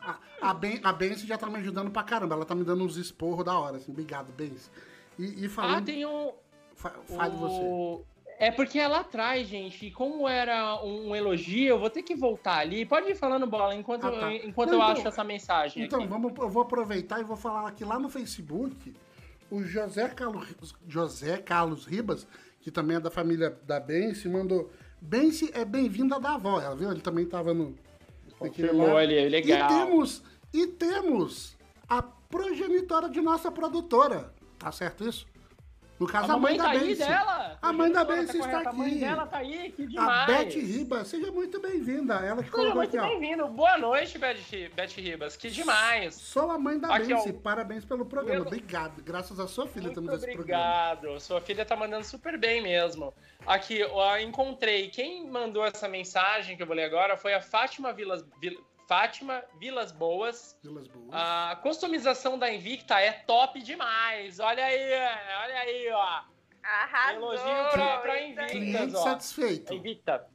A, 0.00 0.18
a, 0.50 0.54
ben, 0.54 0.80
a 0.84 0.92
Bence 0.92 1.26
já 1.26 1.38
tá 1.38 1.46
me 1.48 1.56
ajudando 1.58 1.90
pra 1.90 2.02
caramba. 2.02 2.34
Ela 2.34 2.44
tá 2.44 2.54
me 2.54 2.64
dando 2.64 2.84
uns 2.84 2.96
esporros 2.96 3.44
da 3.44 3.58
hora, 3.58 3.78
assim. 3.78 3.90
Obrigado, 3.92 4.30
Bence. 4.32 4.70
E, 5.18 5.42
e 5.44 5.46
Ah, 5.46 5.50
falando. 5.50 5.84
tem 5.86 6.04
um. 6.04 6.32
fa- 6.74 6.90
fale 7.06 7.34
você. 7.36 8.04
É 8.38 8.50
porque 8.50 8.78
é 8.78 8.88
lá 8.88 9.00
atrás, 9.00 9.46
gente. 9.46 9.86
E 9.86 9.90
como 9.90 10.28
era 10.28 10.82
um 10.82 11.14
elogio, 11.14 11.68
eu 11.68 11.78
vou 11.78 11.88
ter 11.88 12.02
que 12.02 12.14
voltar 12.14 12.58
ali. 12.58 12.84
Pode 12.84 13.08
ir 13.10 13.14
falando 13.14 13.46
bola 13.46 13.74
enquanto, 13.74 14.06
Ah, 14.06 14.10
tá. 14.10 14.32
enquanto 14.34 14.70
Não, 14.70 14.78
eu 14.78 14.82
então- 14.82 14.92
acho 14.92 15.08
essa 15.08 15.24
mensagem. 15.24 15.84
Então, 15.84 16.00
aqui. 16.00 16.08
vamos, 16.08 16.32
eu 16.38 16.48
vou 16.50 16.62
aproveitar 16.62 17.20
e 17.20 17.24
vou 17.24 17.36
falar 17.36 17.68
aqui 17.68 17.84
lá 17.84 17.98
no 17.98 18.08
Facebook. 18.08 18.94
O 19.50 19.62
José 19.62 20.08
Carlos, 20.08 20.54
José 20.88 21.36
Carlos 21.38 21.86
Ribas, 21.86 22.26
que 22.60 22.70
também 22.70 22.96
é 22.96 23.00
da 23.00 23.10
família 23.10 23.56
da 23.64 23.78
Bence, 23.78 24.28
mandou. 24.28 24.70
Bence 25.00 25.50
é 25.54 25.64
bem-vinda 25.64 26.18
da 26.18 26.34
avó, 26.34 26.60
ela 26.60 26.74
viu? 26.74 26.90
Ele 26.90 27.00
também 27.00 27.26
tava 27.26 27.52
no. 27.54 27.74
Confirmou 28.38 28.96
ali, 28.96 29.28
legal. 29.28 29.70
E 29.70 29.74
temos, 29.86 30.22
e 30.52 30.66
temos 30.66 31.56
a 31.88 32.02
progenitora 32.02 33.08
de 33.08 33.20
nossa 33.20 33.50
produtora. 33.50 34.32
Tá 34.58 34.72
certo 34.72 35.06
isso? 35.06 35.26
No 35.98 36.08
caso, 36.08 36.32
A 36.32 36.34
a, 36.34 36.38
mãe 36.38 36.56
da 36.56 36.64
tá 36.64 36.70
aí 36.70 36.78
Bence. 36.80 36.98
dela? 37.06 37.58
A 37.62 37.72
mãe 37.72 37.92
da 37.92 38.00
Juliana 38.00 38.22
Bênção 38.22 38.40
está 38.40 38.50
correta. 38.50 38.68
A 38.70 38.72
mãe 38.72 38.88
aqui. 38.90 38.98
dela 38.98 39.26
tá 39.26 39.38
aí, 39.38 39.72
que 39.72 39.82
A 39.84 39.86
demais. 39.86 40.26
Beth 40.26 40.60
Riba, 40.60 41.04
seja 41.04 41.30
muito 41.30 41.60
bem-vinda. 41.60 42.14
Ela 42.14 42.36
que 42.42 42.50
Seja 42.50 42.50
colocou 42.50 42.74
muito 42.76 42.96
aqui, 42.98 43.06
ó. 43.06 43.08
bem-vindo. 43.18 43.46
Boa 43.46 43.78
noite, 43.78 44.18
Beth, 44.18 44.36
Ri- 44.50 44.68
Beth 44.74 44.90
Ribas. 44.96 45.36
Que 45.36 45.50
demais. 45.50 46.14
Sou 46.16 46.50
a 46.50 46.58
mãe 46.58 46.78
da 46.80 46.94
Aqui, 46.96 47.14
ó. 47.14 47.32
Parabéns 47.34 47.84
pelo 47.84 48.04
programa. 48.04 48.40
Meu- 48.40 48.46
Obrigado. 48.48 49.02
Graças 49.02 49.38
à 49.38 49.46
sua 49.46 49.68
filha 49.68 49.84
Muito 49.84 49.94
temos 50.02 50.14
esse 50.22 50.32
programa. 50.32 50.62
obrigado. 51.00 51.20
Sua 51.20 51.40
filha 51.40 51.64
tá 51.64 51.76
mandando 51.76 52.04
super 52.04 52.36
bem 52.36 52.60
mesmo. 52.60 53.14
Aqui, 53.46 53.84
ó, 53.84 54.16
encontrei. 54.18 54.88
Quem 54.88 55.30
mandou 55.30 55.64
essa 55.64 55.86
mensagem 55.86 56.56
que 56.56 56.62
eu 56.62 56.66
vou 56.66 56.74
ler 56.74 56.84
agora 56.84 57.16
foi 57.16 57.34
a 57.34 57.40
Fátima 57.40 57.92
Vilas, 57.92 58.24
Vil- 58.40 58.60
Fátima 58.86 59.42
Vilas 59.58 59.92
Boas. 59.92 60.58
Vilas 60.62 60.86
Boas. 60.88 61.10
A 61.12 61.58
customização 61.62 62.38
da 62.38 62.52
Invicta 62.52 63.00
é 63.00 63.12
top 63.12 63.60
demais. 63.62 64.40
Olha 64.40 64.64
aí, 64.64 64.92
olha 65.42 65.58
aí, 65.60 65.90
ó. 65.90 66.22
Arrasou! 66.62 67.34
Elogio 67.34 67.70
pra, 67.72 67.98
pra. 67.98 68.22
Invictas, 68.22 68.50
Cliente 68.50 68.96
ó. 68.96 69.02
satisfeito. 69.02 69.74
Invicta. 69.74 70.26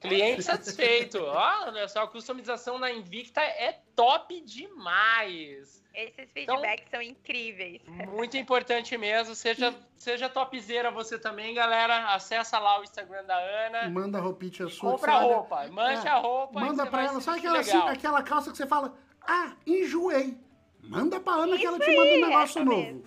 Cliente 0.00 0.42
satisfeito. 0.42 1.18
Olha 1.26 1.88
só, 1.88 2.04
a 2.04 2.08
customização 2.08 2.78
da 2.78 2.90
Invicta 2.90 3.40
é 3.40 3.80
top 3.96 4.40
demais. 4.42 5.84
Esses 6.00 6.28
Então- 6.36 6.58
feedbacks 6.60 6.88
são 6.92 7.02
incríveis. 7.02 7.80
Muito 8.12 8.36
importante 8.36 8.96
mesmo. 8.96 9.34
Seja, 9.34 9.74
seja 9.96 10.28
topzera 10.28 10.92
você 10.92 11.18
também, 11.18 11.52
galera. 11.54 12.14
Acessa 12.14 12.56
lá 12.60 12.78
o 12.78 12.84
Instagram 12.84 13.24
da 13.24 13.36
Ana. 13.36 13.88
Manda 13.90 14.18
a 14.18 14.20
roupinha 14.20 14.68
sua. 14.68 14.92
Compra 14.92 15.16
olha- 15.16 15.34
roupa. 15.34 15.66
Mande 15.68 16.06
É, 16.06 16.10
a 16.10 16.18
roupa. 16.18 16.60
Manda 16.60 16.86
pra 16.86 17.02
ela. 17.04 17.20
Sabe 17.20 17.38
aquela, 17.40 17.58
assim, 17.58 17.76
aquela 17.78 18.22
calça 18.22 18.52
que 18.52 18.56
você 18.56 18.66
fala, 18.66 18.94
ah, 19.22 19.56
enjoei. 19.66 20.38
Manda 20.84 21.18
pra 21.18 21.32
Ana 21.32 21.58
que 21.58 21.66
ela 21.66 21.78
te 21.80 21.90
Isso 21.90 21.98
manda 22.00 22.14
um 22.14 22.28
negócio 22.28 22.64
novo. 22.64 22.80
mesmo. 22.80 23.04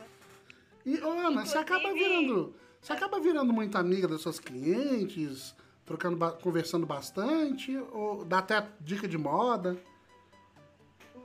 E, 0.85 0.97
Ana, 0.97 1.45
você 1.45 1.57
acaba 1.57 1.79
Inclusive- 1.89 2.09
virando. 2.09 2.55
Você 2.81 2.91
acaba 2.93 3.19
virando 3.21 3.53
muito 3.53 3.77
amiga 3.77 4.07
das 4.07 4.19
suas 4.21 4.37
clientes, 4.39 5.55
trocando, 5.85 6.17
conversando 6.41 6.85
bastante, 6.85 7.77
ou 7.93 8.25
dá 8.25 8.39
até 8.39 8.67
dica 8.81 9.07
de 9.07 9.17
moda. 9.17 9.77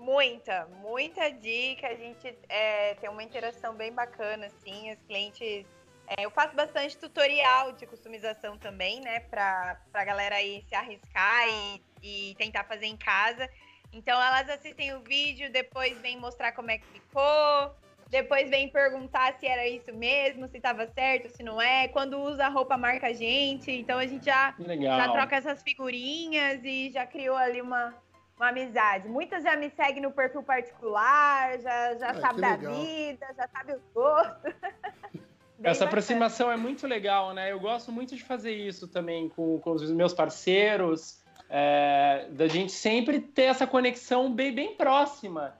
Muita, 0.07 0.69
muita 0.81 1.29
dica. 1.33 1.89
A 1.89 1.95
gente 1.97 2.39
é, 2.49 2.95
tem 2.95 3.11
uma 3.11 3.25
interação 3.25 3.75
bem 3.75 3.93
bacana, 3.93 4.47
assim. 4.47 4.93
Os 4.93 5.03
clientes. 5.03 5.67
é, 6.07 6.25
eu 6.25 6.31
faço 6.31 6.55
bastante 6.55 6.97
tutorial 6.97 7.73
de 7.73 7.85
customização 7.87 8.57
também, 8.57 9.01
né? 9.01 9.19
Pra, 9.19 9.81
pra 9.91 10.05
galera 10.05 10.37
aí 10.37 10.65
se 10.69 10.77
arriscar 10.77 11.49
e, 11.49 11.83
e 12.31 12.35
tentar 12.37 12.63
fazer 12.63 12.87
em 12.87 12.97
casa. 12.97 13.51
Então 13.93 14.23
elas 14.23 14.49
assistem 14.49 14.95
o 14.95 15.01
vídeo, 15.01 15.51
depois 15.51 16.01
vêm 16.01 16.17
mostrar 16.17 16.53
como 16.53 16.71
é 16.71 16.79
que 16.79 16.87
ficou. 16.87 17.75
Depois 18.09 18.49
vem 18.49 18.69
perguntar 18.69 19.37
se 19.41 19.49
era 19.49 19.67
isso 19.67 19.93
mesmo, 19.93 20.47
se 20.47 20.61
tava 20.61 20.87
certo, 20.87 21.29
se 21.29 21.43
não 21.43 21.61
é. 21.61 21.89
Quando 21.89 22.21
usa 22.21 22.47
a 22.47 22.49
roupa, 22.49 22.77
marca 22.77 23.09
a 23.09 23.13
gente. 23.13 23.73
Então 23.73 23.99
a 23.99 24.07
gente 24.07 24.25
já 24.25 24.55
já 24.81 25.09
troca 25.09 25.35
essas 25.35 25.65
figurinhas 25.65 26.61
e 26.63 26.93
já 26.93 27.05
criou 27.05 27.37
ali 27.37 27.61
uma, 27.61 27.93
uma 28.37 28.49
amizade. 28.51 29.09
Muitas 29.09 29.43
já 29.43 29.57
me 29.57 29.71
seguem 29.71 30.03
no 30.03 30.13
perfil 30.13 30.43
particular, 30.43 31.59
já, 31.61 31.95
já 31.97 32.11
Ah, 32.11 32.21
sabe 32.21 32.41
da 32.41 32.51
legal. 32.53 32.75
vida, 32.75 33.27
já 33.37 33.49
sabe 33.49 33.73
os 33.75 33.83
gostos. 33.95 34.53
Bem 35.59 35.71
Essa 35.71 35.87
bacana. 35.87 35.89
aproximação 35.89 36.53
é 36.53 36.57
muito 36.57 36.87
legal, 36.87 37.33
né? 37.33 37.51
Eu 37.51 37.59
gosto 37.59 37.91
muito 37.91 38.15
de 38.15 38.23
fazer 38.23 38.53
isso 38.53 38.87
também 38.89 39.31
com, 39.31 39.59
com 39.59 39.73
os 39.73 39.91
meus 39.91 40.13
parceiros, 40.13 41.23
é, 41.49 42.27
da 42.33 42.47
gente 42.47 42.73
sempre 42.73 43.21
ter 43.21 43.45
essa 43.45 43.67
conexão 43.67 44.31
bem, 44.31 44.53
bem 44.55 44.75
próxima. 44.77 45.55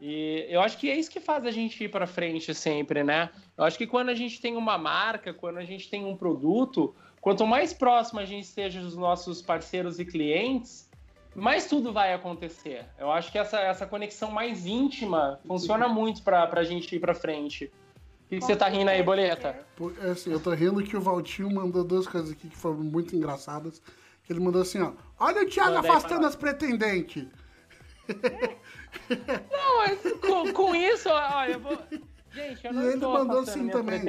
E 0.00 0.46
eu 0.48 0.62
acho 0.62 0.78
que 0.78 0.90
é 0.90 0.96
isso 0.96 1.10
que 1.10 1.20
faz 1.20 1.44
a 1.44 1.50
gente 1.50 1.84
ir 1.84 1.88
para 1.90 2.06
frente 2.06 2.54
sempre, 2.54 3.04
né? 3.04 3.30
Eu 3.56 3.64
acho 3.64 3.76
que 3.76 3.86
quando 3.86 4.08
a 4.08 4.14
gente 4.14 4.40
tem 4.40 4.56
uma 4.56 4.78
marca, 4.78 5.34
quando 5.34 5.58
a 5.58 5.64
gente 5.64 5.90
tem 5.90 6.04
um 6.06 6.16
produto, 6.16 6.94
quanto 7.20 7.46
mais 7.46 7.74
próximo 7.74 8.20
a 8.20 8.24
gente 8.24 8.44
esteja 8.44 8.80
dos 8.80 8.96
nossos 8.96 9.42
parceiros 9.42 10.00
e 10.00 10.04
clientes, 10.06 10.90
mais 11.34 11.66
tudo 11.66 11.92
vai 11.92 12.12
acontecer. 12.12 12.84
Eu 12.98 13.10
acho 13.10 13.30
que 13.32 13.38
essa, 13.38 13.58
essa 13.60 13.86
conexão 13.86 14.30
mais 14.30 14.66
íntima 14.66 15.38
funciona 15.46 15.88
muito 15.88 16.22
para 16.22 16.48
a 16.52 16.64
gente 16.64 16.94
ir 16.94 17.00
para 17.00 17.14
frente. 17.14 17.66
O 17.66 18.28
que, 18.28 18.38
que 18.38 18.44
você 18.46 18.56
tá 18.56 18.68
rindo 18.68 18.90
aí, 18.90 19.02
Boleta? 19.02 19.56
Por- 19.76 19.94
é 20.02 20.10
assim, 20.10 20.30
eu 20.32 20.40
tô 20.40 20.50
rindo 20.52 20.82
que 20.82 20.96
o 20.96 21.00
Valtinho 21.00 21.50
mandou 21.54 21.84
duas 21.84 22.06
coisas 22.06 22.30
aqui 22.32 22.48
que 22.48 22.56
foram 22.56 22.78
muito 22.78 23.14
engraçadas. 23.14 23.82
Que 24.24 24.32
ele 24.32 24.40
mandou 24.40 24.62
assim, 24.62 24.80
ó. 24.80 24.92
Olha 25.18 25.42
o 25.42 25.46
Thiago 25.48 25.76
afastando 25.76 26.20
pra 26.20 26.28
as 26.28 26.36
pretendentes. 26.36 27.26
Não, 29.50 29.78
mas 29.78 30.00
com, 30.20 30.52
com 30.52 30.74
isso, 30.74 31.08
olha, 31.08 31.52
eu 31.52 31.60
vou. 31.60 31.78
Gente, 32.30 32.64
eu 32.66 32.72
não 32.72 32.82
E 32.82 32.86
ele 32.92 33.06
mandou 33.06 33.40
assim 33.40 33.68
também. 33.68 34.02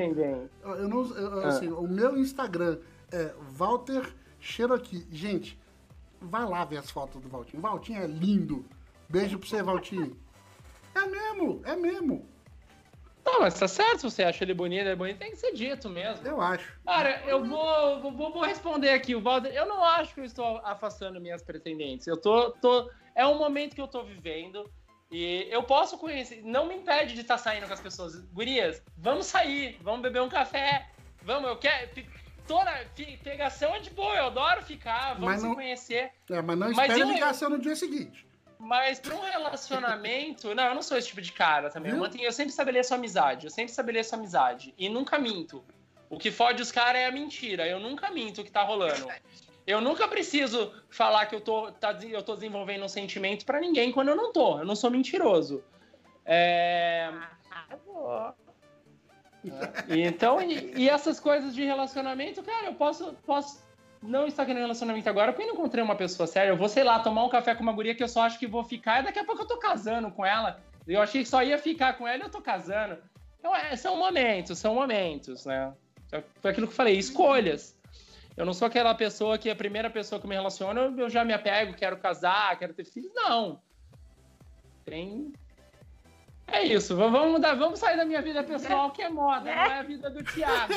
Eu 0.64 0.88
não, 0.88 1.06
eu- 1.18 1.44
Ah. 1.44 1.48
assim, 1.50 1.68
o 1.70 1.82
meu 1.84 2.18
Instagram 2.18 2.78
é 3.12 3.32
Walter 3.52 4.02
Cherokee. 4.40 5.06
Gente, 5.12 5.60
vai 6.24 6.46
lá 6.46 6.64
ver 6.66 6.78
as 6.78 6.90
fotos 6.90 7.22
do 7.22 7.30
Valtinho. 7.30 7.62
Valtinho 7.62 8.02
é 8.02 8.08
lindo. 8.08 8.66
Beijo 9.10 9.38
pra 9.38 9.48
você, 9.48 9.62
Valtinho. 9.64 10.18
É 10.96 11.06
mesmo, 11.06 11.62
é 11.66 11.76
mesmo. 11.76 12.28
Não, 13.26 13.40
mas 13.42 13.58
tá 13.58 13.68
certo, 13.68 14.00
se 14.00 14.12
você 14.12 14.24
acha 14.24 14.44
ele 14.44 14.54
bonito, 14.54 14.82
ele 14.82 14.90
é 14.90 14.96
bonito, 14.96 15.18
tem 15.18 15.32
que 15.32 15.38
ser 15.38 15.54
dito 15.54 15.90
mesmo. 15.90 16.28
Eu 16.28 16.42
acho. 16.42 16.78
Cara, 16.86 17.24
eu 17.26 17.44
vou, 17.44 18.02
vou, 18.02 18.32
vou- 18.34 18.44
responder 18.44 18.90
aqui, 18.90 19.16
o 19.16 19.22
Walter. 19.22 19.50
Eu 19.54 19.66
não 19.66 19.84
acho 19.84 20.14
que 20.14 20.20
eu 20.20 20.26
estou 20.26 20.58
afastando 20.64 21.22
minhas 21.22 21.42
pretendentes. 21.42 22.06
Eu 22.06 22.18
tô, 22.18 22.52
tô. 22.52 22.90
É 23.16 23.26
um 23.26 23.38
momento 23.38 23.76
que 23.76 23.82
eu 23.82 23.88
tô 23.88 24.04
vivendo. 24.04 24.70
E 25.10 25.48
eu 25.50 25.64
posso 25.64 25.98
conhecer. 25.98 26.42
Não 26.44 26.66
me 26.68 26.76
impede 26.76 27.14
de 27.14 27.22
estar 27.22 27.38
saindo 27.38 27.66
com 27.68 27.74
as 27.74 27.80
pessoas. 27.80 28.20
Gurias, 28.34 28.82
vamos 28.98 29.28
sair, 29.28 29.78
vamos 29.82 30.02
beber 30.02 30.22
um 30.22 30.30
café. 30.30 30.90
Vamos, 31.22 31.50
eu 31.50 31.56
quero. 31.58 31.90
Toda 32.48 32.72
pegação 33.24 33.74
é 33.76 33.80
de 33.80 33.90
boa, 33.90 34.16
eu 34.16 34.26
adoro 34.26 34.62
ficar, 34.64 35.14
vamos 35.14 35.26
Mas 35.26 35.42
se 35.42 35.48
não- 35.48 35.56
conhecer. 35.56 36.12
É, 36.30 36.42
mas 36.42 36.58
não 36.58 36.68
Mas 36.72 36.78
espere 36.90 37.02
eu- 37.02 37.08
ligação 37.14 37.50
no 37.50 37.58
dia 37.60 37.76
seguinte. 37.76 38.28
Mas 38.60 39.00
pra 39.00 39.16
um 39.16 39.22
relacionamento. 39.22 40.54
Não, 40.56 40.64
eu 40.66 40.76
não 40.76 40.82
sou 40.82 40.98
esse 40.98 41.08
tipo 41.10 41.22
de 41.22 41.32
cara 41.34 41.70
também. 41.70 41.92
Eu, 41.92 41.98
mantenho, 41.98 42.24
eu 42.26 42.32
sempre 42.32 42.52
estabeleço 42.52 42.94
amizade. 42.94 43.46
Eu 43.46 43.52
sempre 43.52 43.72
estabeleço 43.72 44.16
amizade. 44.16 44.74
E 44.78 44.88
nunca 44.88 45.18
minto. 45.20 45.64
O 46.10 46.18
que 46.18 46.32
fode 46.32 46.62
os 46.62 46.72
caras 46.72 47.02
é 47.02 47.06
a 47.08 47.12
mentira. 47.12 47.68
Eu 47.68 47.80
nunca 47.80 48.10
minto 48.10 48.40
o 48.42 48.44
que 48.44 48.52
tá 48.52 48.64
rolando. 48.64 49.08
Eu 49.68 49.82
nunca 49.82 50.08
preciso 50.08 50.74
falar 50.90 51.26
que 51.26 51.36
eu 51.36 51.42
tô, 51.42 51.72
tá, 51.74 51.92
eu 52.04 52.22
tô 52.24 52.36
desenvolvendo 52.36 52.84
um 52.86 52.90
sentimento 52.90 53.46
pra 53.46 53.60
ninguém 53.60 53.92
quando 53.92 54.10
eu 54.10 54.16
não 54.16 54.32
tô. 54.32 54.60
Eu 54.60 54.66
não 54.66 54.76
sou 54.76 54.90
mentiroso. 54.92 55.62
É, 56.26 57.12
Arrasou. 57.52 58.34
E 59.88 60.02
então, 60.02 60.42
e, 60.42 60.74
e 60.84 60.90
essas 60.90 61.20
coisas 61.20 61.54
de 61.54 61.64
relacionamento, 61.64 62.42
cara, 62.44 62.68
eu 62.68 62.76
posso, 62.76 63.14
posso 63.26 63.62
não 64.02 64.28
estar 64.28 64.46
querendo 64.46 64.62
relacionamento 64.64 65.08
agora 65.10 65.32
porque 65.32 65.44
eu 65.44 65.48
não 65.48 65.56
encontrei 65.56 65.84
uma 65.84 65.96
pessoa 65.96 66.28
séria. 66.28 66.52
Eu 66.52 66.58
vou, 66.58 66.70
sei 66.70 66.84
lá, 66.84 67.00
tomar 67.00 67.24
um 67.26 67.30
café 67.30 67.54
com 67.56 67.64
uma 67.64 67.74
guria 67.74 67.96
que 67.96 68.04
eu 68.04 68.08
só 68.08 68.22
acho 68.24 68.38
que 68.40 68.48
vou 68.48 68.64
ficar 68.64 69.02
e 69.02 69.04
daqui 69.04 69.20
a 69.20 69.26
pouco 69.26 69.42
eu 69.42 69.48
tô 69.48 69.58
casando 69.58 70.12
com 70.12 70.26
ela. 70.26 70.62
Eu 70.88 71.02
achei 71.02 71.24
que 71.24 71.30
só 71.30 71.42
ia 71.44 71.58
ficar 71.58 71.94
com 71.98 72.08
ela 72.08 72.24
e 72.24 72.26
eu 72.26 72.30
tô 72.30 72.42
casando. 72.42 72.98
Então, 73.40 73.56
é, 73.56 73.76
são 73.76 73.98
momentos, 73.98 74.58
são 74.60 74.76
momentos, 74.76 75.46
né? 75.46 75.74
Foi 76.42 76.52
aquilo 76.52 76.68
que 76.68 76.74
eu 76.74 76.78
falei, 76.78 76.98
escolhas. 76.98 77.78
Eu 78.36 78.46
não 78.46 78.54
sou 78.54 78.68
aquela 78.68 78.94
pessoa 78.96 79.38
que 79.38 79.50
a 79.50 79.56
primeira 79.56 79.90
pessoa 79.90 80.20
que 80.20 80.28
me 80.28 80.36
relaciono, 80.36 80.80
eu- 80.80 80.98
eu 81.00 81.10
já 81.10 81.24
me 81.24 81.34
apego, 81.34 81.74
quero 81.74 81.98
casar, 81.98 82.58
quero 82.58 82.74
ter 82.74 82.86
filhos. 82.86 83.12
Não. 83.14 83.62
Tem. 84.86 85.32
É 86.54 86.64
isso, 86.68 86.96
vamos 86.96 87.32
mudar, 87.32 87.56
vamos 87.56 87.80
sair 87.80 87.98
da 87.98 88.06
minha 88.06 88.22
vida 88.22 88.44
pessoal, 88.44 88.92
que 88.92 89.02
é 89.02 89.10
moda, 89.10 89.42
não 89.46 89.52
é 89.52 89.80
a 89.80 89.84
vida 89.84 90.08
do 90.12 90.24
Thiago. 90.24 90.72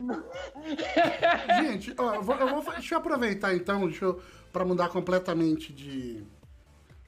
Gente, 1.62 1.94
ó, 1.98 2.14
eu 2.14 2.22
vou, 2.22 2.34
eu 2.36 2.48
vou- 2.62 2.72
deixa 2.72 2.94
eu 2.94 2.98
aproveitar 2.98 3.54
então, 3.54 3.86
deixa 3.86 4.06
eu, 4.06 4.22
pra 4.52 4.64
mudar 4.64 4.88
completamente 4.88 5.70
de, 5.72 6.24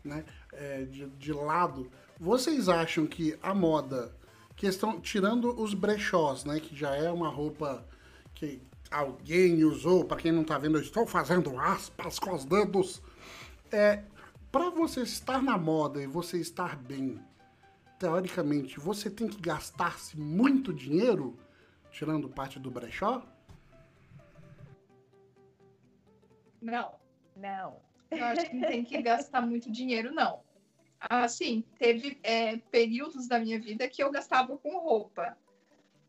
né, 0.05 0.23
é, 0.53 0.83
de, 0.85 1.07
de 1.07 1.33
lado. 1.33 1.91
Vocês 2.21 2.69
acham 2.69 3.07
que 3.07 3.39
a 3.43 3.55
moda, 3.55 4.15
questão, 4.55 5.01
tirando 5.01 5.59
os 5.61 5.73
brechós, 5.73 6.45
né, 6.45 6.61
que 6.61 6.77
já 6.77 6.95
é 6.95 7.11
uma 7.11 7.29
roupa 7.29 7.87
que 8.35 8.61
alguém 8.91 9.65
usou, 9.65 10.05
pra 10.05 10.17
quem 10.19 10.31
não 10.33 10.45
tá 10.45 10.59
vendo, 10.59 10.77
eu 10.77 10.83
estou 10.83 11.07
fazendo 11.07 11.59
aspas 11.59 12.19
com 12.19 12.35
os 12.35 12.45
dedos. 12.45 13.01
É, 13.73 14.03
para 14.53 14.71
você 14.71 15.01
estar 15.03 15.43
na 15.43 15.57
moda 15.59 16.03
e 16.03 16.07
você 16.07 16.39
estar 16.39 16.77
bem, 16.77 17.19
teoricamente, 17.99 18.79
você 18.79 19.11
tem 19.11 19.29
que 19.29 19.41
gastar-se 19.41 20.19
muito 20.19 20.73
dinheiro, 20.73 21.37
tirando 21.91 22.29
parte 22.29 22.59
do 22.59 22.71
brechó? 22.71 23.27
Não, 26.61 26.95
Não. 27.37 27.81
eu 28.11 28.25
acho 28.25 28.51
que 28.51 28.57
não 28.57 28.69
tem 28.69 28.85
que 28.85 29.01
gastar 29.01 29.43
muito 29.43 29.71
dinheiro, 29.71 30.13
não. 30.13 30.43
Assim, 31.01 31.65
teve 31.79 32.19
é, 32.23 32.57
períodos 32.57 33.29
da 33.29 33.39
minha 33.39 33.61
vida 33.61 33.89
que 33.89 34.03
eu 34.03 34.11
gastava 34.11 34.59
com 34.59 34.79
roupa. 34.79 35.37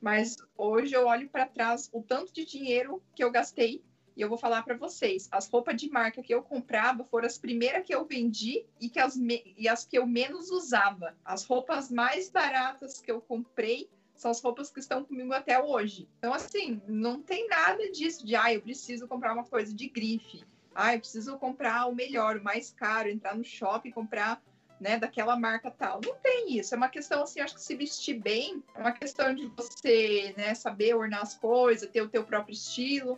Mas 0.02 0.38
hoje 0.58 0.96
eu 0.96 1.06
olho 1.06 1.30
para 1.30 1.46
trás 1.46 1.90
o 1.94 2.02
tanto 2.02 2.34
de 2.34 2.46
dinheiro 2.46 3.04
que 3.14 3.24
eu 3.24 3.30
gastei 3.30 3.84
e 4.20 4.22
eu 4.22 4.28
vou 4.28 4.38
falar 4.38 4.64
para 4.64 4.76
vocês. 4.76 5.30
As 5.32 5.48
roupas 5.48 5.78
de 5.78 5.90
marca 5.90 6.22
que 6.22 6.34
eu 6.34 6.44
comprava 6.44 7.06
foram 7.06 7.26
as 7.26 7.38
primeiras 7.38 7.86
que 7.86 7.96
eu 7.96 8.04
vendi 8.04 8.66
e, 8.78 8.90
que 8.90 9.00
as, 9.00 9.16
me- 9.16 9.56
e 9.58 9.66
as 9.70 9.86
que 9.86 9.98
eu 9.98 10.06
menos 10.06 10.52
usava. 10.52 11.16
As 11.24 11.46
roupas 11.46 11.90
mais 11.90 12.30
baratas 12.30 13.00
que 13.00 13.10
eu 13.10 13.22
comprei 13.22 13.90
são 14.18 14.30
as 14.30 14.42
roupas 14.42 14.70
que 14.70 14.82
estão 14.82 15.06
comigo 15.06 15.32
até 15.32 15.58
hoje. 15.64 16.06
Então, 16.18 16.34
assim, 16.34 16.82
não 16.86 17.22
tem 17.22 17.48
nada 17.48 17.90
disso 17.92 18.26
de, 18.26 18.36
ah, 18.36 18.54
eu 18.54 18.62
preciso 18.62 19.08
comprar 19.08 19.32
uma 19.34 19.46
coisa 19.46 19.74
de 19.74 19.88
grife. 19.88 20.44
Ah, 20.76 20.94
eu 20.94 21.00
preciso 21.00 21.38
comprar 21.38 21.86
o 21.86 21.96
melhor, 21.96 22.36
o 22.36 22.44
mais 22.44 22.74
caro, 22.74 23.08
entrar 23.08 23.38
no 23.38 23.46
shopping, 23.46 23.92
comprar 23.92 24.44
né, 24.82 25.00
daquela 25.00 25.38
marca 25.38 25.72
tal. 25.72 26.02
Não 26.06 26.16
tem 26.16 26.58
isso. 26.58 26.74
É 26.74 26.78
uma 26.78 26.90
questão, 26.90 27.24
assim, 27.24 27.40
acho 27.40 27.56
que 27.56 27.62
se 27.62 27.76
vestir 27.76 28.20
bem, 28.20 28.62
é 28.76 28.80
uma 28.80 28.92
questão 28.92 29.34
de 29.34 29.46
você, 29.48 30.34
né, 30.38 30.54
saber 30.54 30.94
ornar 30.94 31.22
as 31.22 31.38
coisas, 31.38 31.90
ter 31.90 32.02
o 32.02 32.10
teu 32.10 32.24
próprio 32.26 32.54
estilo 32.54 33.18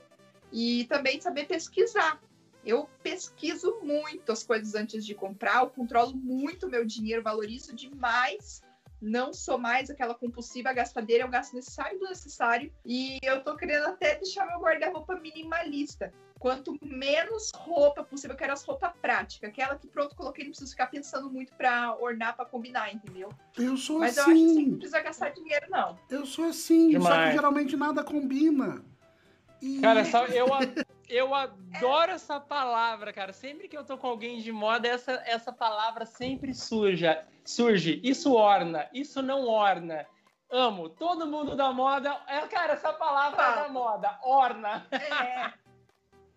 e 0.51 0.85
também 0.85 1.19
saber 1.19 1.45
pesquisar. 1.45 2.21
Eu 2.63 2.87
pesquiso 3.01 3.79
muito 3.81 4.31
as 4.31 4.43
coisas 4.43 4.75
antes 4.75 5.05
de 5.05 5.15
comprar, 5.15 5.63
eu 5.63 5.69
controlo 5.69 6.15
muito 6.15 6.67
o 6.67 6.69
meu 6.69 6.85
dinheiro, 6.85 7.23
valorizo 7.23 7.75
demais. 7.75 8.61
Não 9.01 9.33
sou 9.33 9.57
mais 9.57 9.89
aquela 9.89 10.13
compulsiva 10.13 10.71
gastadeira, 10.71 11.23
eu 11.23 11.27
gasto 11.27 11.55
necessário 11.55 11.97
do 11.97 12.05
necessário. 12.05 12.71
E 12.85 13.17
eu 13.23 13.43
tô 13.43 13.55
querendo 13.55 13.87
até 13.87 14.15
deixar 14.15 14.45
meu 14.45 14.59
guarda-roupa 14.59 15.15
minimalista. 15.15 16.13
Quanto 16.37 16.77
menos 16.83 17.51
roupa 17.55 18.03
possível, 18.03 18.33
eu 18.35 18.37
quero 18.37 18.53
as 18.53 18.63
roupas 18.63 18.91
práticas. 19.01 19.49
Aquela 19.49 19.75
que, 19.75 19.87
pronto, 19.87 20.15
coloquei, 20.15 20.43
não 20.43 20.51
preciso 20.51 20.71
ficar 20.71 20.87
pensando 20.87 21.31
muito 21.31 21.53
pra 21.53 21.95
ornar, 21.99 22.35
pra 22.35 22.45
combinar, 22.45 22.93
entendeu? 22.93 23.29
Eu 23.57 23.75
sou 23.77 23.99
Mas 23.99 24.17
assim. 24.19 24.31
eu 24.31 24.35
acho 24.35 24.45
que 24.45 24.53
você 24.53 24.69
não 24.69 24.77
precisa 24.77 25.01
gastar 25.01 25.29
dinheiro, 25.29 25.65
não. 25.69 25.99
Eu 26.09 26.25
sou 26.25 26.45
assim, 26.45 26.91
só 26.93 26.97
que 26.97 26.99
Demais. 26.99 27.33
geralmente 27.33 27.75
nada 27.75 28.03
combina. 28.03 28.83
Cara, 29.81 30.03
sabe, 30.05 30.35
eu, 30.35 30.47
eu 31.07 31.33
adoro 31.35 32.11
essa 32.11 32.39
palavra, 32.39 33.13
cara. 33.13 33.31
Sempre 33.31 33.67
que 33.67 33.77
eu 33.77 33.83
tô 33.83 33.97
com 33.97 34.07
alguém 34.07 34.39
de 34.39 34.51
moda, 34.51 34.87
essa, 34.87 35.21
essa 35.25 35.51
palavra 35.51 36.05
sempre 36.05 36.53
surge. 36.53 37.05
Surge. 37.43 37.99
Isso 38.03 38.33
orna, 38.33 38.87
isso 38.93 39.21
não 39.21 39.47
orna. 39.47 40.05
Amo. 40.49 40.89
Todo 40.89 41.27
mundo 41.27 41.55
da 41.55 41.71
moda. 41.71 42.19
É, 42.27 42.41
cara, 42.47 42.73
essa 42.73 42.91
palavra 42.91 43.41
é 43.41 43.55
da 43.55 43.69
moda. 43.69 44.19
Orna. 44.23 44.85
É. 44.91 45.53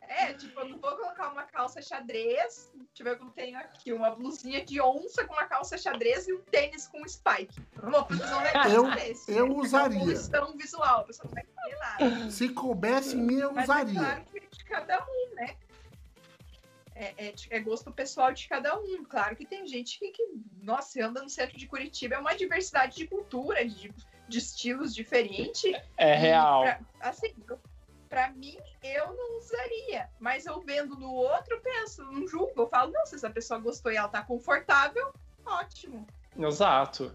É, 0.09 0.33
tipo, 0.35 0.59
eu 0.61 0.69
não 0.69 0.79
vou 0.79 0.97
colocar 0.97 1.29
uma 1.33 1.43
calça 1.45 1.81
xadrez. 1.83 2.71
Deixa 2.75 3.01
eu 3.01 3.05
ver 3.05 3.13
o 3.13 3.17
que 3.19 3.25
eu 3.25 3.31
tenho 3.31 3.59
aqui. 3.59 3.93
Uma 3.93 4.11
blusinha 4.11 4.65
de 4.65 4.81
onça 4.81 5.25
com 5.27 5.33
uma 5.35 5.47
calça 5.47 5.77
xadrez 5.79 6.29
e 6.29 6.33
um 6.33 6.41
tênis 6.43 6.87
com 6.89 7.07
spike. 7.09 7.61
Eu 7.77 7.91
não 7.91 8.05
vou 8.05 8.19
fazer 8.19 8.35
um 8.35 8.41
negócio 8.41 8.71
Eu- 8.73 8.91
desse. 8.95 9.33
eu 9.33 9.49
né? 9.49 9.55
Usaria. 9.55 9.99
É 9.99 10.41
uma 10.41 10.57
visual, 10.57 11.01
a 11.01 11.05
pessoa 11.05 11.27
não 11.29 11.35
vai 11.35 11.43
entender 11.45 11.79
nada. 11.79 12.31
Se 12.31 12.49
coubesse 12.51 13.17
em 13.17 13.21
mim, 13.23 13.39
eu 13.41 13.53
Mas 13.53 13.65
usaria. 13.65 13.99
é 13.99 14.03
claro 14.03 14.25
que 14.27 14.39
é 14.39 14.47
de 14.51 14.65
cada 14.65 15.05
um, 15.05 15.35
né? 15.35 15.57
É, 16.97 17.27
é, 17.27 17.35
é 17.51 17.61
gosto 17.61 17.91
pessoal 17.91 18.33
de 18.33 18.47
cada 18.49 18.79
um. 18.79 19.05
Claro 19.05 19.35
que 19.35 19.45
tem 19.45 19.67
gente 19.67 19.99
que, 19.99 20.13
que, 20.13 20.23
nossa, 20.63 21.05
anda 21.05 21.21
no 21.23 21.29
centro 21.29 21.57
de 21.59 21.67
Curitiba, 21.67 22.15
é 22.15 22.19
uma 22.19 22.37
diversidade 22.37 22.97
de 22.97 23.07
cultura, 23.09 23.65
de, 23.67 23.93
de 24.29 24.39
estilos 24.39 24.95
diferentes. 24.95 25.73
É 25.97 26.13
E 26.15 26.17
real. 26.17 26.63
pra- 26.63 26.81
assim, 27.01 27.35
pra 28.15 28.31
mim, 28.31 28.57
eu 28.81 29.13
não 29.13 29.39
usaria. 29.39 30.09
Mas 30.21 30.47
eu 30.47 30.61
vendo 30.61 30.95
no 30.95 31.13
outro, 31.13 31.57
eu 31.57 31.61
penso, 31.61 32.05
não 32.05 32.29
julgo. 32.29 32.53
Eu 32.57 32.69
falo, 32.69 32.93
não, 32.93 33.05
se 33.05 33.17
essa 33.17 33.29
pessoa 33.29 33.59
gostou 33.59 33.91
e 33.91 33.97
ela 33.97 34.07
tá 34.07 34.23
confortável, 34.23 35.13
ótimo. 35.45 36.07
Exato. 36.39 37.13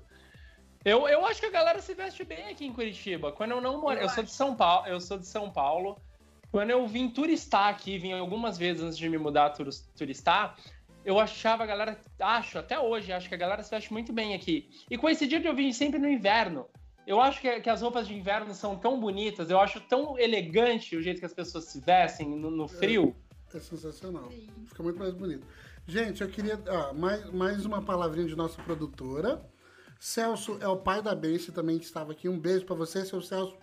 Eu, 0.83 1.07
eu 1.07 1.25
acho 1.25 1.39
que 1.39 1.45
a 1.45 1.51
galera 1.51 1.81
se 1.81 1.93
veste 1.93 2.25
bem 2.25 2.49
aqui 2.49 2.65
em 2.65 2.73
Curitiba. 2.73 3.31
Quando 3.31 3.51
eu 3.51 3.61
não 3.61 3.79
moro, 3.79 3.97
Eu 3.97 4.03
eu, 4.03 4.09
sou 4.09 4.23
de 4.25 4.31
São 4.31 4.53
Paulo, 4.53 4.87
eu 4.87 4.99
sou 4.99 5.17
de 5.17 5.25
São 5.25 5.49
Paulo. 5.49 5.97
Quando 6.51 6.71
eu 6.71 6.85
vim 6.85 7.09
turistar 7.09 7.69
aqui, 7.69 7.97
vim 7.97 8.11
algumas 8.11 8.57
vezes 8.57 8.83
antes 8.83 8.97
de 8.97 9.07
me 9.07 9.17
mudar 9.17 9.53
turistar, 9.95 10.57
eu 11.05 11.17
achava 11.17 11.63
a 11.63 11.67
galera, 11.67 11.97
acho 12.19 12.59
até 12.59 12.77
hoje, 12.77 13.13
acho 13.13 13.29
que 13.29 13.35
a 13.35 13.37
galera 13.37 13.63
se 13.63 13.69
veste 13.71 13.93
muito 13.93 14.11
bem 14.11 14.33
aqui. 14.33 14.69
E 14.89 14.97
coincidiu 14.97 15.39
de 15.39 15.47
eu 15.47 15.55
vir 15.55 15.71
sempre 15.73 15.97
no 15.97 16.09
inverno. 16.09 16.67
Eu 17.07 17.19
acho 17.19 17.41
que, 17.41 17.59
que 17.61 17.69
as 17.69 17.81
roupas 17.81 18.07
de 18.07 18.13
inverno 18.13 18.53
são 18.53 18.75
tão 18.75 18.99
bonitas, 18.99 19.49
eu 19.49 19.59
acho 19.59 19.79
tão 19.81 20.17
elegante 20.19 20.95
o 20.95 21.01
jeito 21.01 21.19
que 21.19 21.25
as 21.25 21.33
pessoas 21.33 21.65
se 21.65 21.79
vestem 21.79 22.29
no, 22.29 22.51
no 22.51 22.67
frio. 22.67 23.15
É 23.53 23.59
sensacional. 23.59 24.29
Sim. 24.29 24.47
Fica 24.67 24.83
muito 24.83 24.99
mais 24.99 25.13
bonito. 25.13 25.45
Gente, 25.87 26.21
eu 26.21 26.29
queria. 26.29 26.59
ah, 26.67 26.93
mais, 26.93 27.25
mais 27.31 27.65
uma 27.65 27.81
palavrinha 27.81 28.27
de 28.27 28.35
nossa 28.35 28.61
produtora. 28.61 29.41
Celso 29.99 30.57
é 30.61 30.67
o 30.67 30.77
pai 30.77 31.01
da 31.01 31.15
Benci 31.15 31.51
também 31.51 31.79
que 31.79 31.85
estava 31.85 32.11
aqui. 32.11 32.29
Um 32.29 32.39
beijo 32.39 32.63
pra 32.65 32.75
você, 32.75 33.03
seu 33.05 33.21
Celso. 33.21 33.57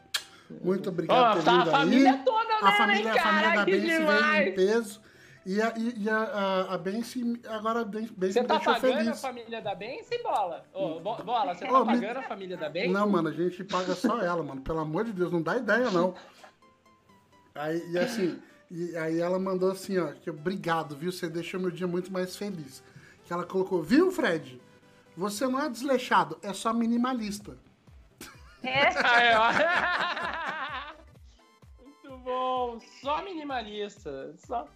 Muito 0.63 0.89
obrigado 0.91 1.19
Ó, 1.19 1.35
por 1.37 1.45
tá 1.45 1.59
vindo 1.59 1.69
a 1.69 1.73
família 1.73 2.13
aí. 2.13 2.25
toda, 2.25 2.55
A 2.57 2.65
né, 2.65 2.73
família, 2.77 3.13
a 3.13 3.15
cara? 3.15 3.29
família 3.31 3.57
da 3.57 3.65
Que 3.65 3.71
Benci 3.71 3.87
veio 3.87 3.97
em 3.97 4.01
demais! 4.01 4.55
peso. 4.55 5.01
E 5.49 5.63
a, 5.63 5.73
e, 5.79 6.11
a, 6.11 6.17
a, 6.19 6.75
a 6.75 6.79
Benci, 6.79 7.41
agora 7.49 7.83
a 7.83 7.85
Benci 7.85 8.13
Você 8.19 8.41
me 8.43 8.49
tá 8.49 8.57
deixou 8.57 8.75
pagando 8.75 8.95
a 8.95 8.99
feliz. 9.05 9.21
família 9.21 9.63
da 9.63 9.77
Benção, 9.77 10.19
bola? 10.21 10.65
Ô, 10.75 10.99
Bo- 10.99 11.23
bola, 11.23 11.55
você 11.55 11.65
Ô, 11.67 11.69
tá 11.73 11.85
me- 11.85 12.01
pagando 12.01 12.19
a 12.19 12.23
família 12.25 12.57
da 12.57 12.69
Benção? 12.69 12.93
Não, 12.93 13.09
mano, 13.09 13.29
a 13.29 13.33
gente 13.33 13.63
paga 13.63 13.95
só 13.95 14.21
ela, 14.21 14.43
mano. 14.43 14.61
Pelo 14.63 14.81
amor 14.81 15.05
de 15.05 15.13
Deus, 15.13 15.31
não 15.31 15.41
dá 15.41 15.57
ideia, 15.57 15.89
não. 15.93 16.17
Aí, 17.55 17.81
e 17.93 17.97
assim, 17.99 18.43
e 18.69 18.97
aí 18.97 19.21
ela 19.21 19.39
mandou 19.39 19.71
assim, 19.71 19.97
ó, 19.99 20.11
que 20.15 20.29
obrigado, 20.29 20.97
viu? 20.97 21.13
Você 21.13 21.29
deixou 21.29 21.61
meu 21.61 21.71
dia 21.71 21.87
muito 21.87 22.13
mais 22.13 22.35
feliz. 22.37 22.83
Que 23.25 23.33
ela 23.33 23.45
colocou, 23.47 23.81
viu, 23.85 24.11
Fred? 24.11 24.61
Você 25.17 25.47
não 25.47 25.61
é 25.63 25.69
desleixado, 25.71 26.37
é 26.43 26.53
só 26.53 26.73
minimalista. 26.73 27.57
É. 28.65 28.91
Muito 31.83 32.19
bom. 32.19 32.79
Só 33.01 33.23
minimalista. 33.23 34.35
Só... 34.45 34.67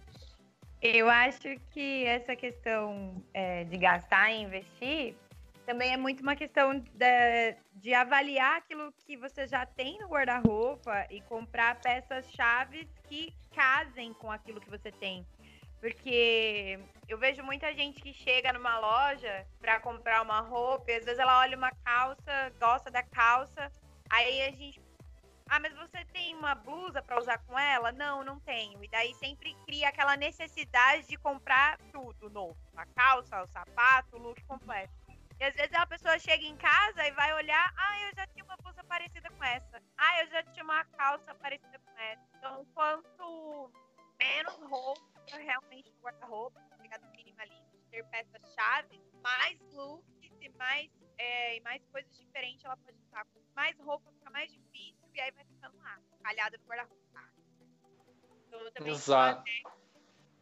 Eu 0.81 1.09
acho 1.09 1.39
que 1.71 2.05
essa 2.05 2.35
questão 2.35 3.23
é, 3.33 3.63
de 3.65 3.77
gastar 3.77 4.31
e 4.31 4.41
investir 4.41 5.15
também 5.63 5.93
é 5.93 5.97
muito 5.97 6.21
uma 6.21 6.35
questão 6.35 6.79
da- 6.95 7.55
de 7.75 7.93
avaliar 7.93 8.57
aquilo 8.57 8.91
que 9.05 9.15
você 9.15 9.45
já 9.47 9.63
tem 9.63 9.99
no 9.99 10.07
guarda-roupa 10.07 11.05
e 11.11 11.21
comprar 11.21 11.75
peças-chave 11.81 12.89
que 13.07 13.31
casem 13.53 14.11
com 14.15 14.31
aquilo 14.31 14.59
que 14.59 14.69
você 14.69 14.91
tem. 14.91 15.25
Porque 15.79 16.79
eu 17.07 17.17
vejo 17.17 17.43
muita 17.43 17.71
gente 17.73 18.01
que 18.01 18.11
chega 18.11 18.51
numa 18.51 18.79
loja 18.79 19.45
para 19.59 19.79
comprar 19.79 20.23
uma 20.23 20.41
roupa 20.41 20.91
e 20.91 20.95
às 20.95 21.05
vezes 21.05 21.19
ela 21.19 21.39
olha 21.39 21.55
uma 21.55 21.71
calça, 21.85 22.51
gosta 22.59 22.89
da 22.89 23.03
calça, 23.03 23.71
aí 24.09 24.41
a 24.41 24.51
gente 24.51 24.80
ah, 25.49 25.59
mas 25.59 25.73
você 25.73 26.05
tem 26.05 26.35
uma 26.35 26.55
blusa 26.55 27.01
para 27.01 27.19
usar 27.19 27.37
com 27.39 27.57
ela? 27.57 27.91
Não, 27.91 28.23
não 28.23 28.39
tenho. 28.39 28.83
E 28.83 28.87
daí 28.87 29.13
sempre 29.15 29.55
cria 29.65 29.89
aquela 29.89 30.15
necessidade 30.15 31.07
de 31.07 31.17
comprar 31.17 31.77
tudo 31.91 32.29
novo. 32.29 32.57
A 32.75 32.85
calça, 32.85 33.41
o 33.41 33.47
sapato, 33.47 34.15
o 34.15 34.19
look 34.19 34.41
completo. 34.45 34.93
E 35.39 35.43
às 35.43 35.55
vezes 35.55 35.73
a 35.73 35.85
pessoa 35.87 36.19
chega 36.19 36.43
em 36.43 36.55
casa 36.55 37.07
e 37.07 37.11
vai 37.11 37.33
olhar, 37.33 37.73
ah, 37.75 37.99
eu 38.01 38.15
já 38.15 38.27
tinha 38.27 38.45
uma 38.45 38.55
blusa 38.57 38.83
parecida 38.83 39.29
com 39.31 39.43
essa. 39.43 39.81
Ah, 39.97 40.21
eu 40.21 40.27
já 40.27 40.43
tinha 40.43 40.63
uma 40.63 40.85
calça 40.85 41.33
parecida 41.35 41.79
com 41.79 41.99
essa. 41.99 42.21
Então, 42.37 42.65
quanto 42.73 43.71
menos 44.19 44.55
roupa 44.69 45.01
realmente 45.27 45.91
no 45.91 45.99
guarda-roupa, 46.01 46.61
pegada 46.79 47.07
minimalista, 47.09 47.77
ter 47.89 48.05
peças-chave, 48.05 49.01
mais 49.23 49.59
looks 49.73 50.05
e 50.39 50.49
mais, 50.49 50.91
é, 51.17 51.57
e 51.57 51.61
mais 51.61 51.83
coisas 51.87 52.15
diferentes 52.17 52.63
ela 52.63 52.77
pode 52.77 52.97
usar. 53.07 53.25
Mais 53.55 53.77
roupa 53.79 54.11
fica 54.11 54.29
mais 54.29 54.51
difícil 54.51 55.00
e 55.13 55.21
aí 55.21 55.31
vai 55.31 55.45
ficando 55.45 55.77
lá, 55.79 55.99
calhada 56.23 56.57
no 56.57 56.65
guarda-roupa. 56.65 57.01
Então, 58.47 58.59
eu 58.59 58.71
também 58.71 58.95
sou 58.95 59.15
adepta, 59.15 59.71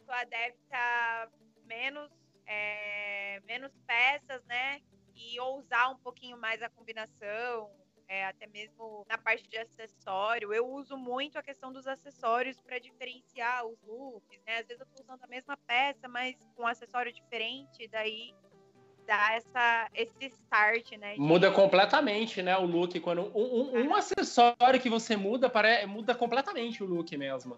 sou 0.06 0.14
adepta 0.14 0.78
a 0.78 1.30
menos, 1.66 2.12
é, 2.46 3.40
menos 3.42 3.72
peças, 3.86 4.44
né? 4.46 4.82
E 5.16 5.40
ousar 5.40 5.92
um 5.92 5.98
pouquinho 5.98 6.38
mais 6.38 6.62
a 6.62 6.70
combinação, 6.70 7.70
é, 8.08 8.26
até 8.26 8.48
mesmo 8.48 9.06
na 9.08 9.18
parte 9.18 9.48
de 9.48 9.58
acessório. 9.58 10.52
Eu 10.52 10.68
uso 10.68 10.98
muito 10.98 11.38
a 11.38 11.44
questão 11.44 11.72
dos 11.72 11.86
acessórios 11.86 12.60
para 12.60 12.80
diferenciar 12.80 13.66
os 13.66 13.80
looks, 13.84 14.42
né? 14.48 14.58
Às 14.58 14.68
vezes 14.68 14.82
eu 14.82 14.88
tô 14.88 15.04
usando 15.04 15.24
a 15.24 15.28
mesma 15.28 15.56
peça, 15.58 16.08
mas 16.08 16.36
com 16.56 16.64
um 16.64 16.68
acessório 16.68 17.14
diferente, 17.14 17.88
daí 17.88 18.34
dá 19.10 19.34
essa, 19.34 19.90
esse 19.96 20.26
start, 20.28 20.92
né? 20.98 21.16
de- 21.16 21.20
Muda 21.20 21.52
completamente, 21.52 22.44
né, 22.44 22.56
o 22.56 22.66
look. 22.66 23.00
Quando 23.00 23.24
um, 23.36 23.72
um- 23.74 23.88
um 23.88 23.96
acessório 23.96 24.80
que 24.80 24.90
você 24.90 25.18
muda, 25.18 25.50
pare... 25.50 25.86
muda 25.88 26.14
completamente 26.14 26.84
o 26.84 26.86
look 26.86 27.18
mesmo. 27.18 27.58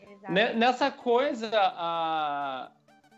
Exato. 0.00 0.32
Ne- 0.32 0.54
Nessa 0.54 0.90
coisa 0.90 1.50
a- 1.52 2.70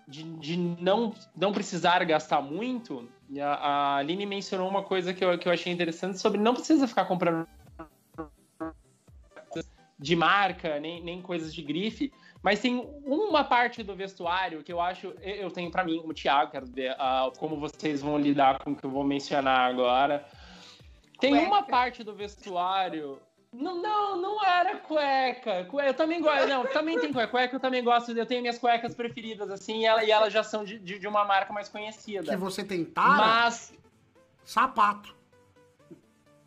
de, 0.08 0.24
de 0.24 0.56
não, 0.56 1.14
não 1.36 1.52
precisar 1.52 2.04
gastar 2.04 2.42
muito, 2.42 3.08
a, 3.40 3.46
a 3.46 3.96
Aline 3.98 4.26
mencionou 4.26 4.68
uma 4.68 4.82
coisa 4.82 5.14
que 5.14 5.24
eu, 5.24 5.38
que 5.38 5.46
eu 5.48 5.52
achei 5.52 5.72
interessante 5.72 6.18
sobre 6.18 6.40
não 6.40 6.54
precisa 6.54 6.88
ficar 6.88 7.04
comprando 7.04 7.46
de 9.98 10.16
marca, 10.16 10.80
nem, 10.80 11.00
nem 11.00 11.22
coisas 11.22 11.54
de 11.54 11.62
grife, 11.62 12.12
mas 12.42 12.60
tem 12.60 12.76
uma 13.04 13.44
parte 13.44 13.82
do 13.82 13.94
vestuário 13.94 14.62
que 14.62 14.72
eu 14.72 14.80
acho, 14.80 15.08
eu 15.22 15.50
tenho 15.50 15.70
pra 15.70 15.84
mim, 15.84 16.00
como 16.00 16.12
Thiago, 16.12 16.50
quero 16.50 16.66
ver 16.66 16.94
ah, 16.98 17.30
como 17.38 17.56
vocês 17.56 18.02
vão 18.02 18.18
lidar 18.18 18.58
com 18.58 18.72
o 18.72 18.76
que 18.76 18.84
eu 18.84 18.90
vou 18.90 19.04
mencionar 19.04 19.70
agora. 19.70 20.26
Tem 21.20 21.30
Cueca. 21.30 21.46
uma 21.46 21.62
parte 21.62 22.02
do 22.02 22.12
vestuário. 22.14 23.20
Não, 23.52 23.80
não, 23.82 24.16
não 24.16 24.44
era 24.44 24.78
cueca. 24.78 25.66
Cue- 25.66 25.86
Eu 25.86 25.94
também 25.94 26.20
gosto. 26.22 26.48
Não, 26.48 26.64
também 26.66 26.98
tem 26.98 27.12
cueca. 27.12 27.30
Cueca 27.30 27.56
eu 27.56 27.60
também 27.60 27.84
gosto. 27.84 28.10
Eu 28.10 28.24
tenho 28.26 28.40
minhas 28.40 28.58
cuecas 28.58 28.94
preferidas, 28.94 29.50
assim, 29.50 29.80
e, 29.80 29.84
ela- 29.84 30.02
e 30.02 30.10
elas 30.10 30.32
já 30.32 30.42
são 30.42 30.64
de, 30.64 30.78
de, 30.78 30.98
de 30.98 31.06
uma 31.06 31.22
marca 31.24 31.52
mais 31.52 31.68
Que 31.68 31.72
conhecida. 31.78 32.36
você 32.38 32.64
tem 32.64 32.82
tara, 32.84 33.08
Mas 33.18 33.72
sapato. 34.44 35.14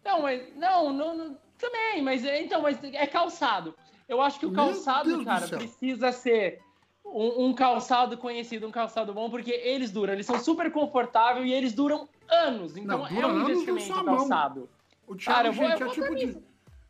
Não, 0.04 0.24
mas. 0.24 0.56
Não, 0.58 0.92
não, 0.92 1.16
não 1.16 1.38
também, 1.58 2.02
mas 2.02 2.26
é, 2.26 2.42
então, 2.42 2.62
mas 2.62 2.84
é 2.84 3.08
calçado. 3.08 3.74
Eu 4.08 4.22
acho 4.22 4.40
que 4.40 4.46
o 4.46 4.52
calçado, 4.54 5.24
cara, 5.26 5.48
precisa 5.48 6.12
ser 6.12 6.62
um, 7.04 7.46
um 7.48 7.54
calçado 7.54 8.18
conhecido, 8.18 8.68
um 8.68 8.72
calçado 8.72 9.14
bom, 9.14 9.30
porque 9.30 9.52
eles 9.52 9.92
duram, 9.92 10.14
eles 10.14 10.26
são 10.26 10.40
super 10.40 10.72
confortáveis 10.72 11.48
e 11.48 11.52
eles 11.54 11.74
duram 11.74 12.08
anos. 12.30 12.78
Então 12.78 13.00
Não, 13.00 13.08
é 13.08 13.26
um 13.26 13.50
investimento 13.50 14.06
mão. 14.06 14.18
calçado. 14.18 14.70
O 15.08 15.16
Thiago, 15.16 15.36
Cara, 15.38 15.48
eu 15.48 15.54
vou- 15.54 15.68
gente, 15.70 15.82
eu 15.82 15.88
é 15.88 15.94
vou 15.94 15.94
tipo 15.94 16.16
dar 16.16 16.20
de, 16.20 16.38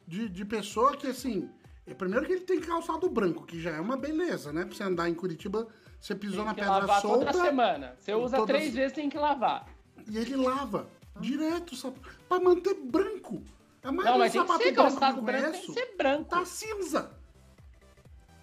de, 0.08 0.30
de 0.30 0.46
pessoa 0.46 0.96
que, 0.96 1.08
assim, 1.08 1.50
é, 1.86 1.94
primeiro 1.94 2.26
que 2.26 2.34
ele 2.34 2.42
tem 2.42 2.60
calçado 2.60 3.10
branco, 3.10 3.46
que 3.46 3.60
já 3.62 3.72
é 3.72 3.80
uma 3.80 3.98
beleza, 3.98 4.52
né? 4.54 4.66
Pra 4.66 4.76
você 4.76 4.84
andar 4.84 5.10
em 5.10 5.14
Curitiba, 5.14 5.68
você 6.00 6.16
pisou 6.16 6.38
Tem 6.40 6.46
na 6.46 6.54
pedra 6.54 6.72
lavar 6.72 7.02
solta 7.02 7.26
toda 7.32 7.46
semana. 7.46 7.96
Você 7.98 8.14
usa 8.14 8.46
três 8.46 8.74
vezes, 8.74 8.94
tem 8.94 9.10
que 9.10 9.18
lavar. 9.18 9.68
e 10.10 10.18
ele 10.18 10.36
lava 10.36 10.88
direto, 11.20 11.76
sabe? 11.76 11.98
Pra 12.28 12.40
manter 12.40 12.74
branco. 12.76 13.42
A 13.86 13.92
maioria 13.92 14.12
Não, 14.12 14.18
mas 14.20 14.32
tem 14.32 14.44
que 14.46 14.58
ser 14.58 14.72
calçado 14.74 15.22
branco, 15.22 15.52
tem 15.52 15.62
que 15.62 15.74
ser 15.74 15.96
branco. 15.96 16.26
tá 16.26 16.44
cinza. 16.46 17.12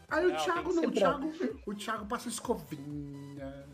Aí 0.08 0.26
o 0.26 0.28
Não, 0.30 0.36
Thiago 0.36 0.72
tem 0.80 0.90
que 0.90 1.00
não, 1.00 1.18
o 1.18 1.32
Thiago, 1.32 1.60
o 1.66 1.74
Thiago 1.74 2.06
passa 2.06 2.28
escovinha. 2.28 3.66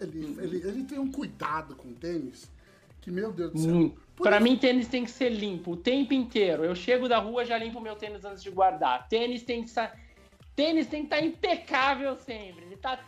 Ele, 0.00 0.24
Uhum. 0.24 0.40
ele, 0.40 0.56
ele 0.66 0.84
tem 0.84 0.98
um 0.98 1.10
cuidado 1.12 1.76
com 1.76 1.88
o 1.88 1.94
tênis 1.94 2.50
que, 3.02 3.10
meu 3.10 3.32
Deus 3.32 3.52
do 3.52 3.58
céu. 3.58 3.70
Hum. 3.74 3.94
Isso- 4.18 4.40
mim, 4.40 4.56
tênis 4.56 4.88
tem 4.88 5.04
que 5.04 5.10
ser 5.10 5.28
limpo 5.30 5.72
o 5.72 5.76
tempo 5.76 6.14
inteiro. 6.14 6.64
Eu 6.64 6.74
chego 6.74 7.08
da 7.08 7.18
rua, 7.18 7.44
já 7.44 7.58
limpo 7.58 7.80
meu 7.80 7.96
tênis 7.96 8.24
antes 8.24 8.42
de 8.42 8.50
guardar. 8.50 9.08
Tênis 9.08 9.42
tem 9.42 9.62
que 9.62 9.68
estar. 9.68 9.94
Tênis 10.56 10.86
tem 10.86 11.00
que 11.00 11.06
estar 11.14 11.20
impecável 11.24 12.16
sempre. 12.16 12.64
Ele 12.64 12.76
tá 12.76 12.98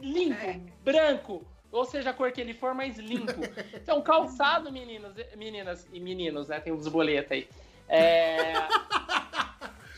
limpo, 0.00 0.34
É. 0.42 0.60
branco. 0.84 1.44
Ou 1.72 1.84
seja, 1.84 2.10
a 2.10 2.12
cor 2.12 2.30
que 2.30 2.40
ele 2.40 2.54
for, 2.54 2.74
mais 2.74 2.98
limpo. 2.98 3.40
Então, 3.74 4.00
calçado, 4.02 4.70
meninos, 4.70 5.14
meninas 5.36 5.88
e 5.92 5.98
meninos, 5.98 6.48
né? 6.48 6.60
Tem 6.60 6.72
uns 6.72 6.86
boletos 6.86 7.32
aí. 7.32 7.48
É, 7.88 8.52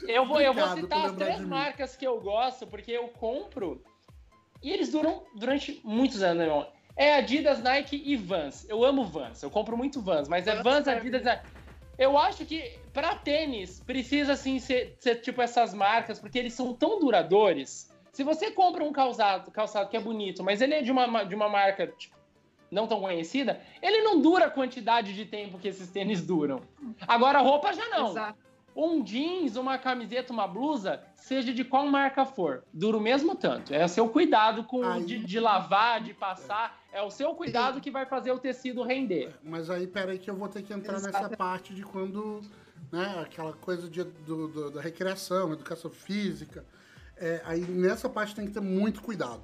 Eu 0.08 0.26
vou, 0.26 0.40
eu 0.40 0.52
vou 0.52 0.64
Obrigado 0.64 0.80
citar 0.80 1.06
as 1.06 1.12
três 1.12 1.40
marcas 1.40 1.96
que 1.96 2.06
eu 2.06 2.20
gosto, 2.20 2.66
porque 2.66 2.92
eu 2.92 3.08
compro 3.08 3.82
e 4.62 4.70
eles 4.70 4.90
duram 4.90 5.24
durante 5.34 5.80
muitos 5.84 6.22
anos, 6.22 6.38
meu 6.38 6.46
irmão. 6.46 6.66
É 6.96 7.16
Adidas, 7.16 7.62
Nike 7.62 8.02
e 8.04 8.16
Vans. 8.16 8.66
Eu 8.68 8.84
amo 8.84 9.04
Vans, 9.04 9.42
eu 9.42 9.50
compro 9.50 9.76
muito 9.76 10.00
Vans, 10.00 10.28
mas 10.28 10.46
é 10.46 10.62
Vans 10.62 10.86
Adidas. 10.86 11.22
Nike. 11.22 11.46
Eu 11.98 12.18
acho 12.18 12.44
que 12.44 12.78
pra 12.92 13.14
tênis 13.14 13.80
precisa 13.80 14.32
assim 14.32 14.58
ser, 14.58 14.96
ser 14.98 15.16
tipo 15.16 15.40
essas 15.40 15.72
marcas, 15.72 16.18
porque 16.18 16.38
eles 16.38 16.54
são 16.54 16.72
tão 16.72 16.98
duradouros. 16.98 17.88
Se 18.14 18.22
você 18.22 18.48
compra 18.52 18.84
um 18.84 18.92
calçado, 18.92 19.50
calçado 19.50 19.90
que 19.90 19.96
é 19.96 20.00
bonito, 20.00 20.44
mas 20.44 20.60
ele 20.60 20.72
é 20.72 20.82
de 20.82 20.92
uma, 20.92 21.24
de 21.24 21.34
uma 21.34 21.48
marca 21.48 21.88
tipo, 21.88 22.14
não 22.70 22.86
tão 22.86 23.00
conhecida, 23.00 23.60
ele 23.82 24.02
não 24.02 24.20
dura 24.20 24.46
a 24.46 24.50
quantidade 24.50 25.12
de 25.12 25.24
tempo 25.26 25.58
que 25.58 25.66
esses 25.66 25.90
tênis 25.90 26.22
duram. 26.22 26.62
Agora, 27.08 27.40
a 27.40 27.42
roupa 27.42 27.72
já 27.72 27.88
não 27.88 28.10
Exato. 28.10 28.38
um 28.76 29.02
jeans, 29.02 29.56
uma 29.56 29.78
camiseta, 29.78 30.32
uma 30.32 30.46
blusa, 30.46 31.02
seja 31.16 31.52
de 31.52 31.64
qual 31.64 31.84
marca 31.88 32.24
for, 32.24 32.62
dura 32.72 32.96
o 32.98 33.00
mesmo 33.00 33.34
tanto. 33.34 33.74
É 33.74 33.84
o 33.84 33.88
seu 33.88 34.08
cuidado 34.08 34.62
com 34.62 34.84
Aí- 34.84 35.04
de, 35.04 35.18
de 35.18 35.40
lavar, 35.40 36.00
de 36.00 36.14
passar, 36.14 36.80
é 36.92 37.02
o 37.02 37.10
seu 37.10 37.34
cuidado 37.34 37.80
que 37.80 37.90
vai 37.90 38.06
fazer 38.06 38.30
o 38.30 38.38
tecido 38.38 38.84
render. 38.84 39.34
Mas 39.42 39.68
aí, 39.70 39.88
peraí, 39.88 40.20
que 40.20 40.30
eu 40.30 40.36
vou 40.36 40.48
ter 40.48 40.62
que 40.62 40.72
entrar 40.72 40.94
nessa 41.00 41.08
Exato. 41.08 41.36
parte 41.36 41.74
de 41.74 41.82
quando, 41.82 42.40
né, 42.92 43.18
aquela 43.20 43.54
coisa 43.54 43.88
de, 43.90 44.04
do- 44.04 44.46
do- 44.46 44.70
da 44.70 44.80
recreação, 44.80 45.52
educação 45.52 45.90
física. 45.90 46.64
É, 47.16 47.42
aí 47.44 47.60
nessa 47.60 48.08
parte 48.08 48.34
tem 48.34 48.46
que 48.46 48.52
ter 48.52 48.60
muito 48.60 49.02
cuidado. 49.02 49.42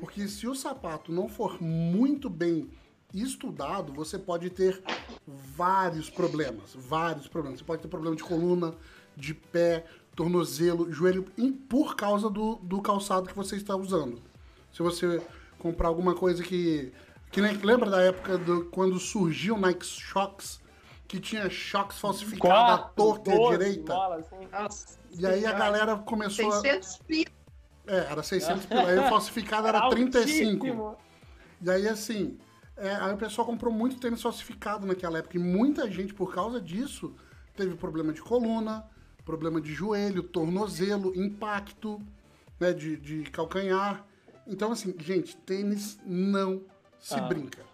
Porque 0.00 0.28
se 0.28 0.46
o 0.46 0.54
sapato 0.54 1.12
não 1.12 1.28
for 1.28 1.60
muito 1.60 2.30
bem 2.30 2.70
estudado, 3.12 3.92
você 3.92 4.18
pode 4.18 4.50
ter 4.50 4.82
vários 5.26 6.08
problemas. 6.10 6.74
Vários 6.74 7.26
problemas. 7.26 7.60
Você 7.60 7.64
pode 7.64 7.82
ter 7.82 7.88
problema 7.88 8.14
de 8.14 8.22
coluna, 8.22 8.74
de 9.16 9.34
pé, 9.34 9.84
tornozelo, 10.14 10.92
joelho, 10.92 11.24
por 11.68 11.96
causa 11.96 12.30
do, 12.30 12.56
do 12.56 12.80
calçado 12.80 13.28
que 13.28 13.36
você 13.36 13.56
está 13.56 13.74
usando. 13.74 14.20
Se 14.72 14.82
você 14.82 15.20
comprar 15.58 15.88
alguma 15.88 16.14
coisa 16.14 16.42
que. 16.42 16.92
que 17.30 17.40
nem, 17.40 17.56
lembra 17.56 17.90
da 17.90 18.02
época 18.02 18.38
do, 18.38 18.66
quando 18.66 18.98
surgiu 18.98 19.56
o 19.56 19.60
Nike 19.60 19.84
Shocks, 19.84 20.60
que 21.08 21.18
tinha 21.18 21.48
shocks 21.48 21.98
falsificados 21.98 22.74
à 22.74 22.78
torta 22.78 23.30
e 23.30 23.32
à 23.32 23.36
12 23.36 23.58
direita? 23.58 23.94
assim. 24.52 24.98
E 25.18 25.26
aí 25.26 25.46
a 25.46 25.52
galera 25.52 25.96
começou 25.96 26.48
a. 26.52 26.60
600 26.60 26.98
pila. 26.98 27.30
É, 27.86 27.96
era 28.12 28.22
600 28.22 28.66
pila. 28.66 28.86
Aí 28.86 28.98
o 28.98 29.08
falsificado 29.08 29.66
era 29.66 29.88
35. 29.88 30.66
altíssimo. 30.66 30.96
E 31.62 31.70
aí, 31.70 31.88
assim, 31.88 32.38
é, 32.76 32.94
aí 32.94 33.12
o 33.14 33.16
pessoal 33.16 33.46
comprou 33.46 33.72
muito 33.72 33.98
tênis 33.98 34.20
falsificado 34.22 34.86
naquela 34.86 35.18
época. 35.18 35.36
E 35.36 35.40
muita 35.40 35.90
gente, 35.90 36.12
por 36.12 36.32
causa 36.32 36.60
disso, 36.60 37.14
teve 37.56 37.74
problema 37.74 38.12
de 38.12 38.20
coluna, 38.20 38.84
problema 39.24 39.60
de 39.60 39.72
joelho, 39.72 40.22
tornozelo, 40.22 41.12
impacto, 41.18 42.00
né, 42.60 42.72
de, 42.72 42.96
de 42.98 43.22
calcanhar. 43.30 44.04
Então, 44.46 44.70
assim, 44.72 44.94
gente, 44.98 45.36
tênis 45.38 45.98
não 46.04 46.62
se 47.00 47.14
Ah. 47.14 47.22
brinca. 47.22 47.67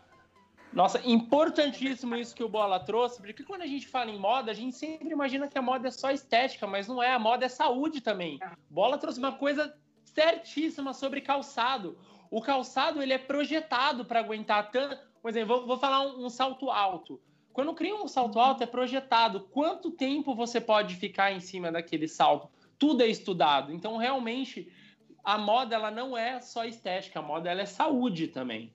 Nossa, 0.75 1.01
importantíssimo 1.05 2.17
isso 2.17 2.35
que 2.35 2.43
o 2.43 2.49
Bola 2.49 2.81
trouxe, 2.81 3.23
porque 3.23 3.45
quando 3.45 3.63
a 3.63 3.67
gente 3.67 3.87
fala 3.87 4.11
em 4.11 4.19
moda, 4.19 4.51
a 4.51 4.55
gente 4.55 4.75
sempre 4.75 5.09
imagina 5.09 5.47
que 5.47 5.57
a 5.57 5.63
moda 5.63 5.87
é 5.87 5.91
só 5.91 6.11
estética, 6.11 6.67
mas 6.67 6.89
não 6.89 7.01
é, 7.01 7.13
a 7.13 7.19
moda 7.19 7.47
é 7.47 7.49
saúde 7.49 8.01
também. 8.01 8.41
Bola 8.69 8.99
trouxe 8.99 9.21
uma 9.21 9.33
coisa 9.33 9.73
certíssima 10.05 10.93
sobre 10.93 11.21
calçado. 11.21 11.97
O 12.29 12.43
calçado, 12.43 13.01
ele 13.01 13.13
é 13.13 13.19
projetado 13.19 14.05
para 14.05 14.19
aguentar 14.19 14.71
tanto... 14.73 14.99
Por 15.23 15.31
exemplo, 15.31 15.57
vou, 15.57 15.67
vou 15.67 15.79
falar 15.79 16.01
um, 16.03 16.27
um 16.27 16.29
salto 16.29 16.69
alto. 16.71 17.21
Quando 17.53 17.73
cria 17.73 17.95
um 17.95 18.09
salto 18.09 18.41
alto, 18.41 18.65
é 18.65 18.67
projetado. 18.67 19.49
Quanto 19.53 19.93
tempo 19.93 20.35
você 20.35 20.61
pode 20.61 20.97
ficar 20.97 21.33
em 21.33 21.39
cima 21.39 21.71
daquele 21.71 22.09
salto? 22.09 22.51
Tudo 22.77 23.05
é 23.05 23.07
estudado. 23.07 23.73
Então, 23.73 23.97
realmente, 23.97 24.73
a 25.23 25.39
moda, 25.39 25.77
ela 25.77 25.91
não 25.91 26.19
é 26.19 26.41
só 26.41 26.65
estética, 26.65 27.21
a 27.21 27.23
moda, 27.23 27.49
ela 27.49 27.63
é 27.63 27.67
saúde 27.67 28.27
também. 28.27 28.75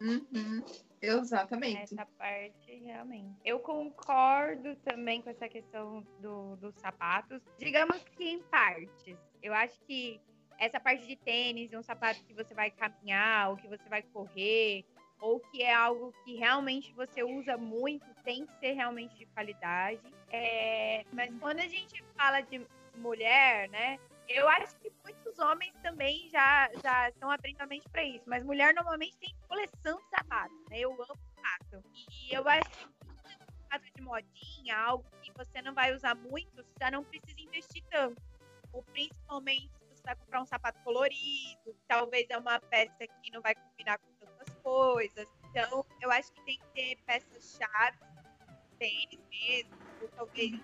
Uhum. 0.00 0.62
Exatamente. 1.02 1.82
Essa 1.82 2.06
parte, 2.16 2.76
realmente. 2.84 3.36
Eu 3.44 3.58
concordo 3.58 4.76
também 4.76 5.20
com 5.20 5.30
essa 5.30 5.48
questão 5.48 6.06
do, 6.20 6.56
dos 6.56 6.74
sapatos. 6.76 7.42
Digamos 7.58 7.98
que 8.16 8.24
em 8.24 8.42
partes. 8.44 9.18
Eu 9.42 9.52
acho 9.52 9.80
que 9.80 10.20
essa 10.58 10.78
parte 10.78 11.04
de 11.06 11.16
tênis, 11.16 11.72
um 11.72 11.82
sapato 11.82 12.22
que 12.24 12.32
você 12.32 12.54
vai 12.54 12.70
caminhar, 12.70 13.50
ou 13.50 13.56
que 13.56 13.66
você 13.66 13.88
vai 13.88 14.02
correr, 14.02 14.84
ou 15.20 15.40
que 15.40 15.62
é 15.62 15.74
algo 15.74 16.12
que 16.24 16.36
realmente 16.36 16.92
você 16.94 17.24
usa 17.24 17.56
muito, 17.56 18.06
tem 18.22 18.46
que 18.46 18.54
ser 18.60 18.72
realmente 18.72 19.16
de 19.16 19.26
qualidade. 19.26 20.00
É, 20.30 21.04
mas 21.12 21.34
quando 21.40 21.58
a 21.58 21.66
gente 21.66 22.02
fala 22.16 22.40
de 22.40 22.64
mulher, 22.96 23.68
né? 23.70 23.98
Eu 24.28 24.48
acho 24.48 24.76
que 24.78 24.90
muitos 25.32 25.38
homens 25.38 25.72
também 25.82 26.28
já, 26.30 26.70
já 26.82 27.08
estão 27.08 27.30
abrindo 27.30 27.60
a 27.60 27.66
mente 27.66 27.88
para 27.88 28.04
isso. 28.04 28.24
Mas 28.26 28.44
mulher 28.44 28.74
normalmente 28.74 29.16
tem 29.18 29.34
coleção 29.48 29.98
de 29.98 30.08
sapatos, 30.10 30.56
né? 30.70 30.80
Eu 30.80 30.92
amo 30.92 31.06
sapato. 31.06 31.84
E 31.94 32.34
eu 32.34 32.46
acho 32.48 32.68
que 32.68 32.86
sapato 33.64 33.84
de 33.96 34.02
modinha, 34.02 34.76
algo 34.76 35.04
que 35.22 35.32
você 35.32 35.62
não 35.62 35.74
vai 35.74 35.94
usar 35.94 36.14
muito, 36.14 36.54
você 36.54 36.72
já 36.80 36.90
não 36.90 37.04
precisa 37.04 37.40
investir 37.40 37.82
tanto. 37.90 38.22
Ou 38.72 38.82
principalmente 38.84 39.70
se 39.72 39.88
você 39.88 40.02
vai 40.04 40.16
comprar 40.16 40.42
um 40.42 40.46
sapato 40.46 40.78
colorido, 40.82 41.76
talvez 41.88 42.26
é 42.28 42.36
uma 42.36 42.60
peça 42.60 43.06
que 43.22 43.30
não 43.30 43.40
vai 43.40 43.54
combinar 43.54 43.98
com 43.98 44.12
tantas 44.14 44.54
coisas. 44.62 45.26
Então, 45.50 45.84
eu 46.00 46.10
acho 46.10 46.32
que 46.32 46.44
tem 46.44 46.58
que 46.58 46.66
ter 46.74 46.96
peças-chave, 47.04 47.98
tênis 48.78 49.20
mesmo, 49.30 49.76
ou 50.00 50.08
talvez 50.08 50.60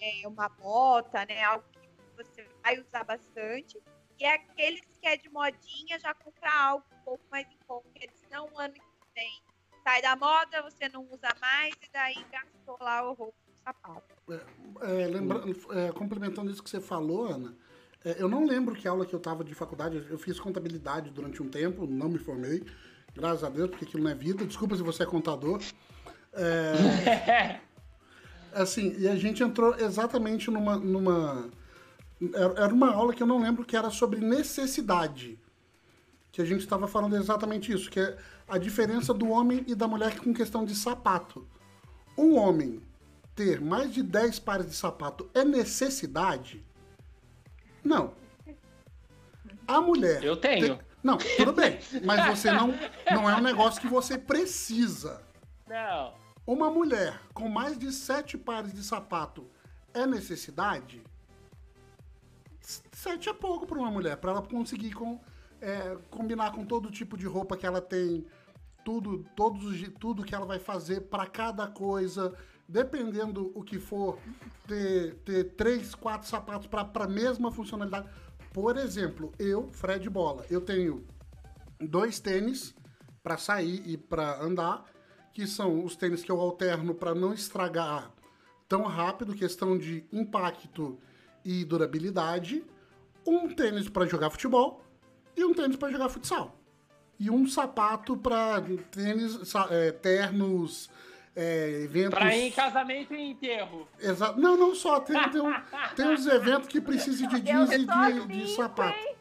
é, 0.00 0.28
uma 0.28 0.48
bota, 0.48 1.24
né? 1.26 1.42
Algo 1.42 1.64
que 1.72 1.84
você 2.16 2.48
vai 2.62 2.78
usar 2.78 3.04
bastante. 3.04 3.80
E 4.18 4.24
aqueles 4.24 4.80
que 5.00 5.06
é 5.06 5.16
de 5.16 5.28
modinha 5.28 5.98
já 5.98 6.14
comprar 6.14 6.54
algo 6.54 6.84
um 6.92 7.04
pouco 7.04 7.24
mais 7.30 7.46
em 7.46 7.58
conta, 7.66 7.82
porque 7.92 8.08
senão 8.22 8.48
o 8.52 8.58
ano 8.58 8.74
que 8.74 8.80
vem 9.14 9.42
sai 9.82 10.00
da 10.00 10.16
moda, 10.16 10.62
você 10.62 10.88
não 10.88 11.02
usa 11.10 11.28
mais 11.40 11.74
e 11.74 11.92
daí 11.92 12.24
gastou 12.32 12.78
lá 12.80 13.02
o 13.02 13.12
roubo 13.12 13.34
do 13.46 13.54
sapato. 13.62 14.14
É, 14.80 15.06
lembrando, 15.06 15.72
é, 15.72 15.92
complementando 15.92 16.50
isso 16.50 16.62
que 16.62 16.70
você 16.70 16.80
falou, 16.80 17.26
Ana, 17.26 17.54
é, 18.04 18.16
eu 18.18 18.28
não 18.28 18.46
lembro 18.46 18.74
que 18.74 18.86
aula 18.86 19.04
que 19.04 19.14
eu 19.14 19.20
tava 19.20 19.42
de 19.42 19.54
faculdade, 19.54 20.06
eu 20.08 20.18
fiz 20.18 20.38
contabilidade 20.38 21.10
durante 21.10 21.42
um 21.42 21.48
tempo, 21.48 21.86
não 21.86 22.08
me 22.08 22.18
formei, 22.18 22.64
graças 23.14 23.44
a 23.44 23.48
Deus, 23.48 23.70
porque 23.70 23.84
aquilo 23.84 24.02
não 24.02 24.10
é 24.10 24.14
vida. 24.14 24.44
Desculpa 24.44 24.76
se 24.76 24.82
você 24.82 25.02
é 25.02 25.06
contador. 25.06 25.60
É, 26.32 27.60
assim, 28.52 28.94
e 28.98 29.08
a 29.08 29.16
gente 29.16 29.42
entrou 29.42 29.74
exatamente 29.78 30.50
numa. 30.50 30.76
numa 30.76 31.50
era 32.56 32.72
uma 32.72 32.90
aula 32.92 33.12
que 33.14 33.22
eu 33.22 33.26
não 33.26 33.40
lembro 33.40 33.64
que 33.64 33.76
era 33.76 33.90
sobre 33.90 34.20
necessidade. 34.20 35.38
Que 36.32 36.42
a 36.42 36.44
gente 36.44 36.60
estava 36.60 36.88
falando 36.88 37.16
exatamente 37.16 37.72
isso, 37.72 37.90
que 37.90 38.00
é 38.00 38.16
a 38.48 38.58
diferença 38.58 39.14
do 39.14 39.28
homem 39.28 39.64
e 39.66 39.74
da 39.74 39.86
mulher 39.86 40.18
com 40.18 40.32
questão 40.34 40.64
de 40.64 40.74
sapato. 40.74 41.46
Um 42.18 42.36
homem 42.36 42.80
ter 43.34 43.60
mais 43.60 43.92
de 43.92 44.02
10 44.02 44.38
pares 44.40 44.66
de 44.66 44.74
sapato 44.74 45.28
é 45.34 45.44
necessidade? 45.44 46.64
Não. 47.82 48.14
A 49.66 49.80
mulher. 49.80 50.22
Eu 50.22 50.36
tenho. 50.36 50.76
ter- 50.76 50.84
Não, 51.02 51.18
tudo 51.36 51.52
bem. 51.52 51.78
Mas 52.04 52.26
você 52.26 52.50
não. 52.50 52.68
Não 53.10 53.28
é 53.28 53.36
um 53.36 53.40
negócio 53.40 53.80
que 53.80 53.86
você 53.88 54.16
precisa. 54.18 55.22
Não. 55.68 56.14
Uma 56.46 56.70
mulher 56.70 57.20
com 57.32 57.48
mais 57.48 57.78
de 57.78 57.90
sete 57.92 58.36
pares 58.36 58.72
de 58.72 58.82
sapato 58.82 59.48
é 59.92 60.06
necessidade? 60.06 61.02
Sete 63.04 63.28
é 63.28 63.34
pouco 63.34 63.66
para 63.66 63.78
uma 63.78 63.90
mulher, 63.90 64.16
para 64.16 64.30
ela 64.30 64.40
conseguir 64.40 64.94
com, 64.94 65.20
é, 65.60 65.94
combinar 66.10 66.52
com 66.52 66.64
todo 66.64 66.90
tipo 66.90 67.18
de 67.18 67.26
roupa 67.26 67.54
que 67.54 67.66
ela 67.66 67.78
tem, 67.78 68.24
tudo, 68.82 69.26
todos 69.36 69.78
tudo 70.00 70.24
que 70.24 70.34
ela 70.34 70.46
vai 70.46 70.58
fazer 70.58 71.02
para 71.02 71.26
cada 71.26 71.66
coisa, 71.66 72.32
dependendo 72.66 73.52
o 73.54 73.62
que 73.62 73.78
for, 73.78 74.18
ter, 74.66 75.16
ter 75.16 75.44
três, 75.54 75.94
quatro 75.94 76.26
sapatos 76.26 76.66
para 76.66 77.04
a 77.04 77.06
mesma 77.06 77.52
funcionalidade. 77.52 78.08
Por 78.54 78.78
exemplo, 78.78 79.34
eu, 79.38 79.68
Fred 79.70 80.08
Bola, 80.08 80.46
eu 80.48 80.62
tenho 80.62 81.06
dois 81.78 82.18
tênis 82.18 82.74
para 83.22 83.36
sair 83.36 83.82
e 83.84 83.98
para 83.98 84.42
andar, 84.42 84.82
que 85.30 85.46
são 85.46 85.84
os 85.84 85.94
tênis 85.94 86.24
que 86.24 86.32
eu 86.32 86.40
alterno 86.40 86.94
para 86.94 87.14
não 87.14 87.34
estragar 87.34 88.10
tão 88.66 88.84
rápido, 88.84 89.34
questão 89.34 89.76
de 89.76 90.06
impacto 90.10 90.98
e 91.44 91.66
durabilidade, 91.66 92.64
um 93.26 93.48
tênis 93.54 93.88
para 93.88 94.06
jogar 94.06 94.30
futebol 94.30 94.82
e 95.36 95.44
um 95.44 95.52
tênis 95.54 95.76
para 95.76 95.90
jogar 95.90 96.08
futsal. 96.08 96.58
E 97.18 97.30
um 97.30 97.46
sapato 97.46 98.16
para 98.16 98.60
tênis, 98.90 99.38
é, 99.70 99.92
ternos, 99.92 100.90
é, 101.36 101.82
eventos. 101.84 102.18
Pra 102.18 102.34
ir 102.36 102.48
em 102.48 102.50
casamento 102.52 103.14
e 103.14 103.30
enterro. 103.30 103.86
Exato. 104.00 104.40
Não, 104.40 104.56
não 104.56 104.74
só. 104.74 104.98
Tem, 105.00 105.16
tem, 105.30 105.40
um- 105.40 105.54
tem 105.94 106.08
uns 106.08 106.26
eventos 106.26 106.68
que 106.68 106.80
precisam 106.80 107.28
de 107.28 107.40
jeans 107.42 107.70
e 107.70 107.78
de, 107.86 108.26
de 108.26 108.54
sapato. 108.56 108.98
hein? 108.98 109.14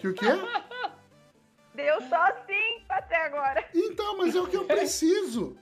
Que 0.00 0.08
o 0.08 0.14
quê? 0.14 0.26
Deu 1.74 2.00
só 2.02 2.26
cinco 2.46 2.84
até 2.90 3.26
agora. 3.26 3.64
Então, 3.74 4.18
mas 4.18 4.34
é 4.36 4.40
o 4.40 4.46
que 4.46 4.56
eu 4.56 4.64
preciso. 4.66 5.56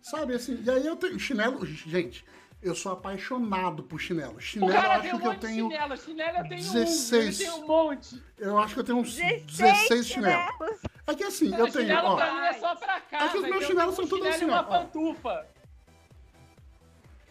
Sabe 0.00 0.34
assim? 0.34 0.60
E 0.64 0.68
aí 0.70 0.84
eu 0.86 0.96
tenho. 0.96 1.18
Chinelo. 1.20 1.64
Gente, 1.64 2.24
eu 2.62 2.74
sou 2.74 2.92
apaixonado 2.92 3.82
por 3.82 4.00
chinelo. 4.00 4.36
O 4.36 4.40
Chinelo, 4.40 4.72
eu 4.72 4.80
cara 4.80 4.94
acho 4.94 5.02
tem 5.02 5.14
um 5.14 5.18
que 5.18 5.26
eu 5.26 5.30
monte 5.30 5.40
de 5.40 5.46
tenho. 5.46 5.70
chinelo. 5.70 5.96
Chinelo 5.96 6.38
eu 6.38 6.48
tenho 6.48 6.62
16. 6.72 7.12
um. 7.12 7.16
Ele 7.16 7.36
tem 7.36 7.50
um 7.50 7.66
monte. 7.66 8.22
Eu 8.38 8.58
acho 8.58 8.74
que 8.74 8.80
eu 8.80 8.84
tenho 8.84 8.98
uns 8.98 9.14
16, 9.16 9.46
16 9.46 10.06
chinelos. 10.06 10.52
chinelos. 10.52 10.80
É 11.06 11.14
que 11.14 11.24
assim, 11.24 11.46
eu 11.54 11.56
tenho. 11.70 11.72
chinelo 11.72 12.08
Ó, 12.08 12.16
pra 12.16 12.32
mim 12.34 12.40
é 12.46 12.52
só 12.54 12.76
pra 12.76 13.00
casa. 13.00 13.24
É 13.24 13.28
que 13.28 13.36
os 13.38 13.42
meus 13.42 13.46
então 13.46 13.60
eu 13.60 13.66
chinelos 13.66 13.96
tenho 13.96 14.08
são 14.08 14.18
um 14.18 14.20
chinelo 14.20 14.34
assim, 14.36 14.44
e 14.44 14.48
uma 14.48 14.60
ó. 14.60 14.62
pantufa. 14.62 15.46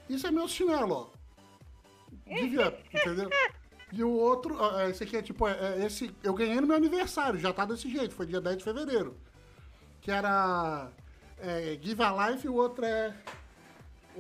isso 0.10 0.28
é 0.28 0.32
meu 0.32 0.48
chinelo, 0.48 0.94
ó. 0.94 1.22
Devia, 2.28 2.78
entendeu? 2.94 3.30
E 3.94 4.04
o 4.04 4.10
outro, 4.12 4.56
ó, 4.58 4.82
esse 4.84 5.04
aqui 5.04 5.18
é 5.18 5.22
tipo, 5.22 5.48
é, 5.48 5.52
é 5.82 5.86
esse. 5.86 6.14
Eu 6.24 6.34
ganhei 6.34 6.60
no 6.62 6.68
meu 6.68 6.76
aniversário, 6.78 7.40
já 7.40 7.52
tá 7.54 7.66
desse 7.66 7.90
jeito, 7.90 8.14
foi 8.16 8.26
dia 8.26 8.40
10 8.42 8.58
de 8.58 8.64
fevereiro. 8.64 9.18
Que 10.02 10.12
era 10.12 10.90
é, 11.38 11.78
Give 11.82 12.02
a 12.04 12.30
Life 12.30 12.46
e 12.46 12.50
o 12.50 12.56
outro 12.56 12.86
é. 12.86 13.14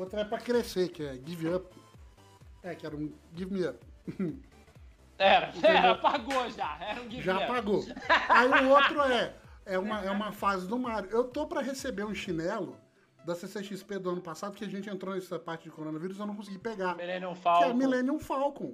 O 0.02 0.03
outro 0.03 0.19
é 0.19 0.26
pra 0.26 0.40
crescer, 0.40 0.90
que 0.90 1.03
é 1.03 1.14
Give 1.14 1.48
Up. 1.53 1.78
É, 2.64 2.73
que 2.73 2.88
era 2.88 2.95
um 2.95 3.14
Give 3.36 3.53
Me 3.53 3.68
Up. 3.68 3.78
Era, 5.15 5.53
era, 5.61 5.91
apagou 5.91 6.49
já. 6.49 6.76
Era 6.82 6.99
um 6.99 7.07
give 7.07 7.22
Já 7.22 7.38
up. 7.38 7.45
pagou. 7.45 7.86
Aí 8.28 8.65
o 8.65 8.69
outro 8.69 8.99
é, 9.03 9.36
é, 9.68 9.78
uma, 9.78 10.02
é 10.03 10.10
uma 10.10 10.32
fase 10.32 10.68
do 10.68 10.80
Mario. 10.80 11.11
Eu 11.11 11.26
tô 11.26 11.45
pra 11.45 11.61
receber 11.61 12.03
um 12.03 12.15
chinelo 12.15 12.76
da 13.23 13.36
CCXP 13.36 13.99
do 13.99 14.10
ano 14.10 14.22
passado, 14.22 14.56
que 14.56 14.65
a 14.65 14.68
gente 14.68 14.90
entrou 14.90 15.14
nessa 15.14 15.38
parte 15.38 15.65
de 15.65 15.69
coronavírus 15.69 16.18
e 16.18 16.19
eu 16.19 16.26
não 16.26 16.36
consegui 16.36 16.57
pegar. 16.57 16.95
Millennium 16.95 17.34
Que 17.34 17.40
é 17.40 17.41
Falcon. 17.44 17.73
Millennium 17.76 18.19
Falcon. 18.19 18.73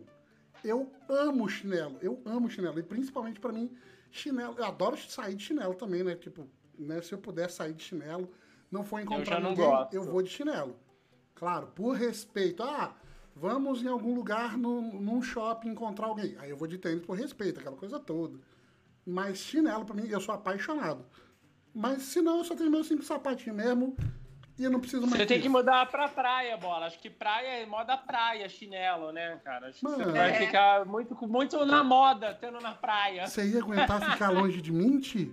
Eu 0.64 0.90
amo 1.10 1.50
chinelo, 1.50 1.98
eu 2.02 2.22
amo 2.26 2.50
chinelo. 2.50 2.80
E 2.80 2.84
principalmente 2.84 3.42
pra 3.42 3.52
mim, 3.52 3.70
chinelo. 4.10 4.56
Eu 4.58 4.64
adoro 4.64 4.96
sair 4.96 5.36
de 5.36 5.44
chinelo 5.44 5.76
também, 5.76 6.02
né? 6.02 6.16
Tipo, 6.16 6.48
né, 6.80 7.02
se 7.02 7.12
eu 7.12 7.18
puder 7.18 7.50
sair 7.50 7.74
de 7.74 7.84
chinelo, 7.84 8.32
não 8.72 8.86
for 8.86 9.02
encontrar 9.02 9.42
não 9.42 9.50
ninguém, 9.50 9.66
gosto. 9.66 9.94
eu 9.94 10.04
vou 10.06 10.22
de 10.22 10.30
chinelo. 10.30 10.87
Claro, 11.38 11.68
por 11.68 11.92
respeito. 11.96 12.64
Ah, 12.64 12.94
vamos 13.36 13.84
em 13.84 13.88
algum 13.88 14.16
lugar, 14.16 14.58
no, 14.58 14.82
num 14.82 15.22
shopping, 15.22 15.70
encontrar 15.70 16.08
alguém. 16.08 16.36
Aí 16.40 16.50
eu 16.50 16.58
vou 16.58 16.68
de 16.68 16.78
tênis 16.80 17.06
por 17.06 17.16
respeito, 17.18 17.60
aquela 17.60 17.76
coisa 17.78 18.00
toda. 18.00 18.40
Mas 19.06 19.38
chinelo, 19.38 19.86
pra 19.86 19.96
mim, 19.96 20.08
eu 20.08 20.20
sou 20.20 20.34
apaixonado. 20.34 21.06
Mas 21.74 22.02
se 22.04 22.22
não, 22.22 22.40
eu 22.40 22.44
só 22.44 22.56
tenho 22.56 22.72
meus 22.72 22.88
cinco 22.88 23.04
sapatinhos 23.04 23.56
mesmo 23.56 23.96
e 24.58 24.64
eu 24.64 24.72
não 24.72 24.80
preciso 24.80 25.04
mais 25.06 25.14
Você 25.18 25.26
tem 25.28 25.40
que 25.40 25.48
mudar 25.48 25.86
pra 25.92 26.08
praia, 26.10 26.58
bola. 26.58 26.88
Acho 26.88 26.98
que 27.00 27.08
praia 27.10 27.62
é 27.62 27.66
moda 27.68 27.96
praia, 27.96 28.50
chinelo, 28.50 29.12
né, 29.12 29.40
cara? 29.44 29.68
Acho 29.68 29.78
que 29.80 29.84
Mano. 29.86 30.04
você 30.06 30.12
vai 30.12 30.32
É. 30.32 30.34
ficar 30.48 30.86
muito, 30.86 31.16
muito 31.28 31.64
na 31.68 31.84
moda, 31.84 32.34
tendo 32.34 32.60
na 32.60 32.74
praia. 32.74 33.28
Você 33.28 33.46
ia 33.48 33.60
aguentar 33.60 34.02
ficar 34.14 34.30
longe 34.34 34.60
de 34.60 34.72
mim, 34.74 35.00
Ti? 35.00 35.32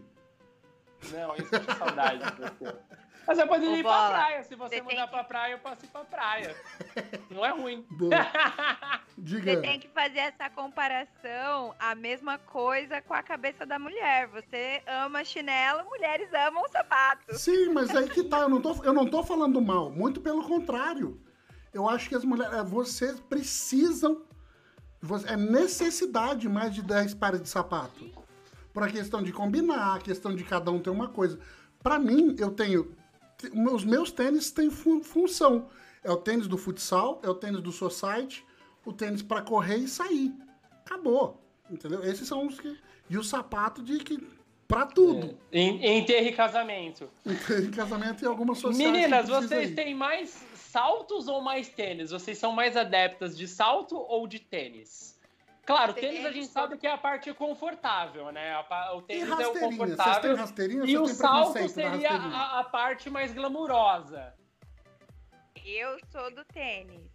Não, 1.10 1.35
isso 1.36 1.48
tinha 1.48 1.76
saudade 1.76 2.18
de 2.18 2.43
você. 2.43 2.76
Mas 3.26 3.38
eu 3.38 3.46
poderia 3.46 3.74
Ô, 3.74 3.78
ir 3.78 3.82
pra 3.82 4.09
praia. 4.10 4.42
Se 4.44 4.55
você 4.55 4.76
você 4.76 4.82
mudar 4.82 4.96
tem 4.96 5.09
pra 5.09 5.24
praia, 5.24 5.52
eu 5.52 5.59
posso 5.59 5.84
ir 5.84 5.88
pra 5.88 6.05
praia. 6.05 6.56
Não 7.30 7.44
é 7.44 7.51
ruim. 7.51 7.84
Boa. 7.90 8.10
Você 9.16 9.56
tem 9.59 9.78
que 9.78 9.88
fazer 9.88 10.18
essa 10.18 10.51
comparação, 10.51 11.72
a 11.78 11.94
mesma 11.94 12.36
coisa 12.36 13.01
com 13.01 13.14
a 13.14 13.22
cabeça 13.22 13.64
da 13.64 13.78
mulher. 13.78 14.26
Você 14.28 14.82
ama 14.86 15.24
chinelo, 15.24 15.84
mulheres 15.84 16.28
amam 16.34 16.68
sapato. 16.68 17.32
Sim, 17.38 17.68
mas 17.72 17.94
aí 17.94 18.09
que 18.10 18.24
tá, 18.24 18.40
eu 18.40 18.48
não 18.48 18.60
tô, 18.60 18.74
eu 18.82 18.92
não 18.92 19.06
tô 19.06 19.22
falando 19.22 19.60
mal, 19.60 19.88
muito 19.90 20.20
pelo 20.20 20.42
contrário. 20.42 21.20
Eu 21.72 21.88
acho 21.88 22.09
que 22.09 22.14
as 22.14 22.24
mulheres, 22.24 22.55
é, 22.55 22.62
vocês 22.64 23.20
precisam, 23.20 24.22
é 25.28 25.36
necessidade 25.36 26.48
mais 26.48 26.74
de 26.74 26.82
10 26.82 27.14
pares 27.14 27.40
de 27.40 27.48
sapato. 27.48 28.10
Por 28.72 28.82
a 28.82 28.88
questão 28.90 29.22
de 29.22 29.32
combinar, 29.32 29.94
a 29.94 29.98
questão 30.01 30.34
de 30.34 30.42
cada 30.42 30.70
um 30.72 30.80
ter 30.80 30.90
uma 30.90 31.09
coisa. 31.09 31.38
Pra 31.82 31.98
mim, 31.98 32.34
eu 32.38 32.51
tenho, 32.51 32.84
te- 32.84 32.96
os 33.72 33.84
meus 33.84 34.10
tênis 34.10 34.50
têm 34.50 34.70
fun- 34.70 35.02
função. 35.02 35.68
É 36.02 36.10
o 36.10 36.16
tênis 36.16 36.46
do 36.46 36.58
futsal, 36.58 37.20
é 37.22 37.28
o 37.28 37.34
tênis 37.34 37.60
do 37.62 37.72
society, 37.72 38.44
o 38.84 38.92
tênis 38.92 39.22
pra 39.22 39.40
correr 39.42 39.78
e 39.78 39.88
sair. 39.88 40.32
Acabou, 40.84 41.40
entendeu? 41.70 42.04
Esses 42.04 42.28
são 42.28 42.46
os 42.46 42.60
que... 42.60 42.76
E 43.08 43.16
o 43.16 43.24
sapato 43.24 43.82
de 43.82 43.98
que... 43.98 44.18
Pra 44.66 44.86
tudo. 44.86 45.38
Em, 45.52 45.78
em 45.84 45.98
enterro 46.00 46.26
e 46.26 46.32
casamento. 46.32 47.08
Em 47.26 47.70
casamento 47.70 48.24
e 48.24 48.26
algumas 48.26 48.58
sociedades. 48.58 48.92
Meninas, 48.98 49.28
vocês 49.28 49.70
ir. 49.70 49.74
têm 49.74 49.94
mais 49.94 50.42
saltos 50.54 51.28
ou 51.28 51.42
mais 51.42 51.68
tênis? 51.68 52.10
Vocês 52.10 52.38
são 52.38 52.50
mais 52.52 52.74
adeptas 52.76 53.36
de 53.36 53.46
salto 53.46 53.94
ou 53.94 54.26
de 54.26 54.40
tênis? 54.40 55.13
Claro, 55.66 55.94
tênis 55.94 56.24
a 56.26 56.30
gente 56.32 56.46
sabe 56.48 56.76
que 56.76 56.86
é 56.86 56.92
a 56.92 56.98
parte 56.98 57.32
confortável, 57.32 58.30
né? 58.30 58.54
O 58.92 58.98
E 58.98 59.02
tênis 59.04 59.28
é 59.30 59.32
o 59.32 59.36
rasteirinha? 59.36 59.56
Vocês 59.56 59.60
têm 59.60 59.78
confortável. 59.78 60.86
E 60.86 60.96
o 60.98 61.06
salto 61.08 61.68
seria 61.68 62.10
a, 62.12 62.60
a 62.60 62.64
parte 62.64 63.08
mais 63.08 63.32
glamurosa. 63.32 64.34
Eu 65.64 65.98
sou 66.12 66.30
do 66.34 66.44
tênis. 66.44 67.10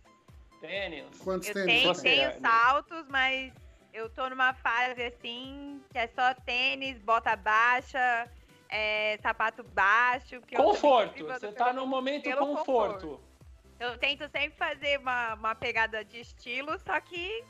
Tênis. 0.60 1.06
Quantos 1.24 1.48
Eu 1.48 1.54
tênis 1.54 1.74
tenho, 1.74 1.88
você 1.94 2.02
você 2.02 2.10
tem? 2.10 2.30
tenho 2.30 2.42
saltos, 2.42 3.06
mas 3.08 3.54
eu 3.94 4.10
tô 4.10 4.28
numa 4.30 4.54
fase 4.56 5.04
assim 5.04 5.82
que 5.92 5.98
é 5.98 6.08
só 6.08 6.34
tênis, 6.46 6.98
bota 7.00 7.36
baixa, 7.36 8.28
é, 8.68 9.18
sapato 9.22 9.64
baixo. 9.64 10.42
Que 10.42 10.58
eu 10.58 10.64
Conforto. 10.64 11.24
Você 11.26 11.40
pelo- 11.42 11.54
tá 11.54 11.72
no 11.72 11.86
momento 11.86 12.24
pelo 12.24 12.48
conforto. 12.56 13.22
Eu 13.80 13.98
tento 13.98 14.28
sempre 14.30 14.58
fazer 14.58 15.00
uma, 15.00 15.36
uma 15.36 15.56
pegada 15.56 16.04
de 16.04 16.20
estilo, 16.20 16.78
só 16.80 17.00
que 17.00 17.44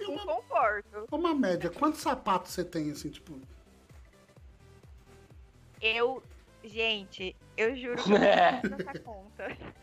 E 0.00 0.04
com 0.06 0.12
uma, 0.12 0.26
conforto. 0.26 1.06
uma 1.12 1.34
média, 1.34 1.70
quantos 1.70 2.00
sapatos 2.00 2.52
você 2.52 2.64
tem, 2.64 2.90
assim, 2.90 3.10
tipo... 3.10 3.40
Eu, 5.80 6.22
gente, 6.62 7.36
eu 7.56 7.76
juro 7.76 8.02
que 8.02 8.12
eu 8.12 8.16
É. 8.16 8.60
não 8.68 8.78
essa 8.78 8.98
conta. 9.00 9.56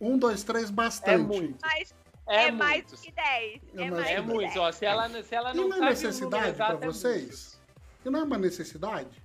Um, 0.00 0.18
dois, 0.18 0.42
três, 0.44 0.68
É 0.68 0.72
bastante. 0.72 1.22
muito. 1.24 1.58
Mas 1.62 1.94
É, 2.26 2.44
é, 2.46 2.50
mais 2.50 2.84
do 2.84 2.96
que 2.96 3.10
10. 3.12 3.62
É 3.76 3.82
É, 3.82 3.90
mais 3.90 4.06
É 4.06 4.14
que 4.16 4.20
do 4.20 4.26
que 4.26 4.34
muito, 4.34 4.48
10. 4.54 4.56
ó. 4.58 4.72
Se 4.72 4.84
ela, 4.84 5.08
se 5.22 5.34
ela 5.34 5.54
não 5.54 5.68
não 5.68 5.76
é 5.76 5.78
sabe 5.78 5.90
necessidade 5.90 6.42
pra 6.56 6.66
exato, 6.66 6.84
é 6.84 6.86
vocês? 6.86 7.60
Não 8.04 8.20
é 8.20 8.22
uma 8.24 8.36
necessidade? 8.36 9.22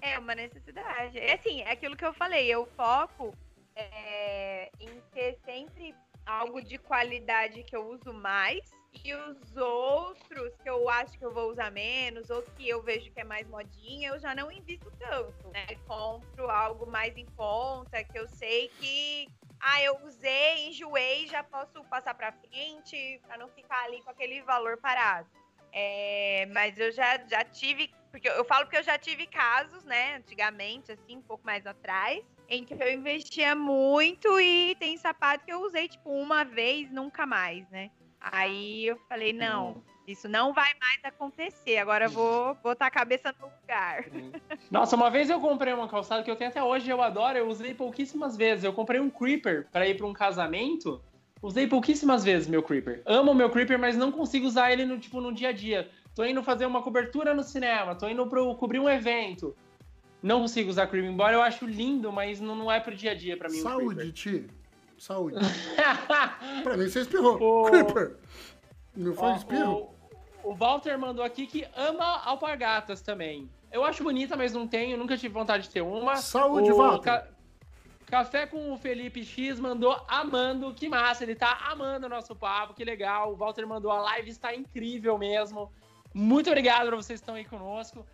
É 0.00 0.18
uma 0.18 0.34
necessidade. 0.34 1.18
É 1.18 1.34
assim, 1.34 1.62
é 1.62 1.72
aquilo 1.72 1.96
que 1.96 2.04
eu 2.04 2.12
falei, 2.12 2.46
eu 2.46 2.66
foco 2.76 3.34
é, 3.74 4.70
em 4.78 5.00
ter 5.12 5.36
sempre 5.44 5.94
algo 6.28 6.60
de 6.60 6.76
qualidade 6.76 7.64
que 7.64 7.74
eu 7.74 7.88
uso 7.88 8.12
mais 8.12 8.70
e 9.04 9.14
os 9.14 9.56
outros 9.56 10.52
que 10.62 10.68
eu 10.68 10.88
acho 10.88 11.18
que 11.18 11.24
eu 11.24 11.32
vou 11.32 11.50
usar 11.50 11.70
menos, 11.70 12.28
ou 12.30 12.42
que 12.42 12.68
eu 12.68 12.82
vejo 12.82 13.10
que 13.10 13.20
é 13.20 13.24
mais 13.24 13.48
modinha, 13.48 14.10
eu 14.10 14.18
já 14.18 14.34
não 14.34 14.52
invisto 14.52 14.90
tanto, 14.98 15.48
né? 15.48 15.66
Compro 15.86 16.50
algo 16.50 16.86
mais 16.86 17.16
em 17.16 17.26
conta, 17.26 18.04
que 18.04 18.18
eu 18.18 18.28
sei 18.28 18.68
que 18.68 19.28
ah, 19.60 19.82
eu 19.82 19.98
usei, 20.04 20.68
enjoei, 20.68 21.26
já 21.26 21.42
posso 21.42 21.82
passar 21.84 22.14
pra 22.14 22.32
frente, 22.32 23.20
pra 23.26 23.36
não 23.36 23.48
ficar 23.48 23.84
ali 23.84 24.02
com 24.02 24.10
aquele 24.10 24.42
valor 24.42 24.76
parado. 24.76 25.28
É, 25.72 26.46
mas 26.52 26.78
eu 26.78 26.92
já, 26.92 27.18
já 27.26 27.44
tive, 27.44 27.90
porque 28.10 28.28
eu 28.28 28.44
falo 28.44 28.64
porque 28.64 28.78
eu 28.78 28.82
já 28.82 28.98
tive 28.98 29.26
casos, 29.26 29.84
né, 29.84 30.16
antigamente, 30.16 30.92
assim, 30.92 31.16
um 31.16 31.22
pouco 31.22 31.44
mais 31.44 31.66
atrás, 31.66 32.24
em 32.48 32.64
que 32.64 32.74
eu 32.74 32.92
investia 32.92 33.54
muito 33.54 34.40
e 34.40 34.74
tem 34.76 34.96
sapato 34.96 35.44
que 35.44 35.52
eu 35.52 35.60
usei, 35.62 35.88
tipo, 35.88 36.10
uma 36.10 36.44
vez, 36.44 36.90
nunca 36.90 37.26
mais, 37.26 37.68
né? 37.70 37.90
Aí 38.20 38.86
eu 38.86 38.98
falei, 39.08 39.32
não, 39.32 39.82
Isso 40.08 40.26
não 40.26 40.54
vai 40.54 40.70
mais 40.80 41.04
acontecer. 41.04 41.76
Agora 41.76 42.06
eu 42.06 42.10
vou 42.10 42.54
botar 42.62 42.86
a 42.86 42.90
cabeça 42.90 43.34
no 43.38 43.46
lugar. 43.46 44.06
Nossa, 44.70 44.96
uma 44.96 45.10
vez 45.10 45.28
eu 45.28 45.38
comprei 45.38 45.70
uma 45.74 45.86
calçada 45.86 46.22
que 46.22 46.30
eu 46.30 46.36
tenho 46.36 46.48
até 46.48 46.62
hoje, 46.62 46.88
eu 46.88 47.02
adoro, 47.02 47.36
eu 47.36 47.46
usei 47.46 47.74
pouquíssimas 47.74 48.34
vezes. 48.34 48.64
Eu 48.64 48.72
comprei 48.72 48.98
um 48.98 49.10
Creeper 49.10 49.68
para 49.70 49.86
ir 49.86 49.98
para 49.98 50.06
um 50.06 50.14
casamento. 50.14 51.02
Usei 51.42 51.66
pouquíssimas 51.66 52.24
vezes 52.24 52.48
meu 52.48 52.62
Creeper. 52.62 53.02
Amo 53.04 53.34
meu 53.34 53.50
Creeper, 53.50 53.78
mas 53.78 53.98
não 53.98 54.10
consigo 54.10 54.46
usar 54.46 54.72
ele 54.72 54.86
no 54.86 54.98
tipo 54.98 55.20
no 55.20 55.30
dia 55.30 55.50
a 55.50 55.52
dia. 55.52 55.90
Tô 56.14 56.24
indo 56.24 56.42
fazer 56.42 56.64
uma 56.64 56.82
cobertura 56.82 57.34
no 57.34 57.42
cinema, 57.42 57.94
tô 57.94 58.08
indo 58.08 58.26
pro, 58.26 58.54
cobrir 58.56 58.80
um 58.80 58.88
evento. 58.88 59.54
Não 60.22 60.40
consigo 60.40 60.68
usar 60.70 60.86
Creeper, 60.88 61.10
embora 61.10 61.34
eu 61.34 61.42
acho 61.42 61.64
lindo, 61.66 62.10
mas 62.12 62.40
não, 62.40 62.54
não 62.56 62.70
é 62.72 62.80
pro 62.80 62.94
dia 62.94 63.12
a 63.12 63.14
dia 63.14 63.36
para 63.36 63.48
mim. 63.48 63.60
Saúde, 63.60 64.12
Ti. 64.12 64.46
Saúde. 64.98 65.36
pra 66.64 66.76
mim 66.76 66.88
você 66.88 67.00
espirrou. 67.00 67.36
O- 67.40 67.70
Creeper. 67.70 68.16
Não 68.96 69.14
foi 69.14 69.32
espirro? 69.34 69.94
O, 70.42 70.50
o 70.50 70.54
Walter 70.54 70.98
mandou 70.98 71.24
aqui 71.24 71.46
que 71.46 71.64
ama 71.76 72.04
alpargatas 72.24 73.00
também. 73.00 73.48
Eu 73.70 73.84
acho 73.84 74.02
bonita, 74.02 74.36
mas 74.36 74.52
não 74.52 74.66
tenho, 74.66 74.96
nunca 74.96 75.16
tive 75.16 75.32
vontade 75.32 75.64
de 75.64 75.70
ter 75.70 75.82
uma. 75.82 76.16
Saúde, 76.16 76.72
o 76.72 76.76
Walter. 76.76 77.04
Ca- 77.04 77.26
Café 78.06 78.46
com 78.46 78.72
o 78.72 78.78
Felipe 78.78 79.22
X 79.22 79.60
mandou 79.60 79.94
amando, 80.08 80.72
que 80.72 80.88
massa, 80.88 81.22
ele 81.24 81.34
tá 81.34 81.58
amando 81.70 82.06
o 82.06 82.08
nosso 82.08 82.34
papo, 82.34 82.72
que 82.72 82.82
legal. 82.82 83.34
O 83.34 83.36
Walter 83.36 83.66
mandou 83.66 83.90
a 83.92 84.00
live, 84.00 84.30
está 84.30 84.54
incrível 84.54 85.18
mesmo. 85.18 85.70
Muito 86.14 86.48
obrigado 86.48 86.86
pra 86.86 86.96
vocês 86.96 87.20
que 87.20 87.22
estão 87.22 87.34
aí 87.34 87.44
conosco. 87.44 88.06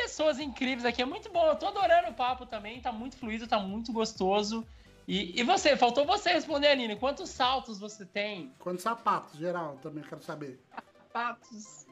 Pessoas 0.00 0.38
incríveis 0.38 0.84
aqui, 0.84 1.02
é 1.02 1.04
muito 1.04 1.28
bom. 1.30 1.44
Eu 1.46 1.56
tô 1.56 1.66
adorando 1.66 2.10
o 2.10 2.14
papo 2.14 2.46
também, 2.46 2.80
tá 2.80 2.92
muito 2.92 3.16
fluido, 3.16 3.48
tá 3.48 3.58
muito 3.58 3.92
gostoso. 3.92 4.64
E, 5.08 5.40
e 5.40 5.42
você, 5.42 5.76
faltou 5.76 6.06
você 6.06 6.30
responder, 6.30 6.68
Aline, 6.68 6.94
quantos 6.94 7.30
saltos 7.30 7.80
você 7.80 8.06
tem? 8.06 8.54
Quantos 8.60 8.82
sapatos, 8.82 9.36
geral, 9.36 9.76
também 9.82 10.04
quero 10.04 10.22
saber. 10.22 10.60
Sapatos. 10.72 11.86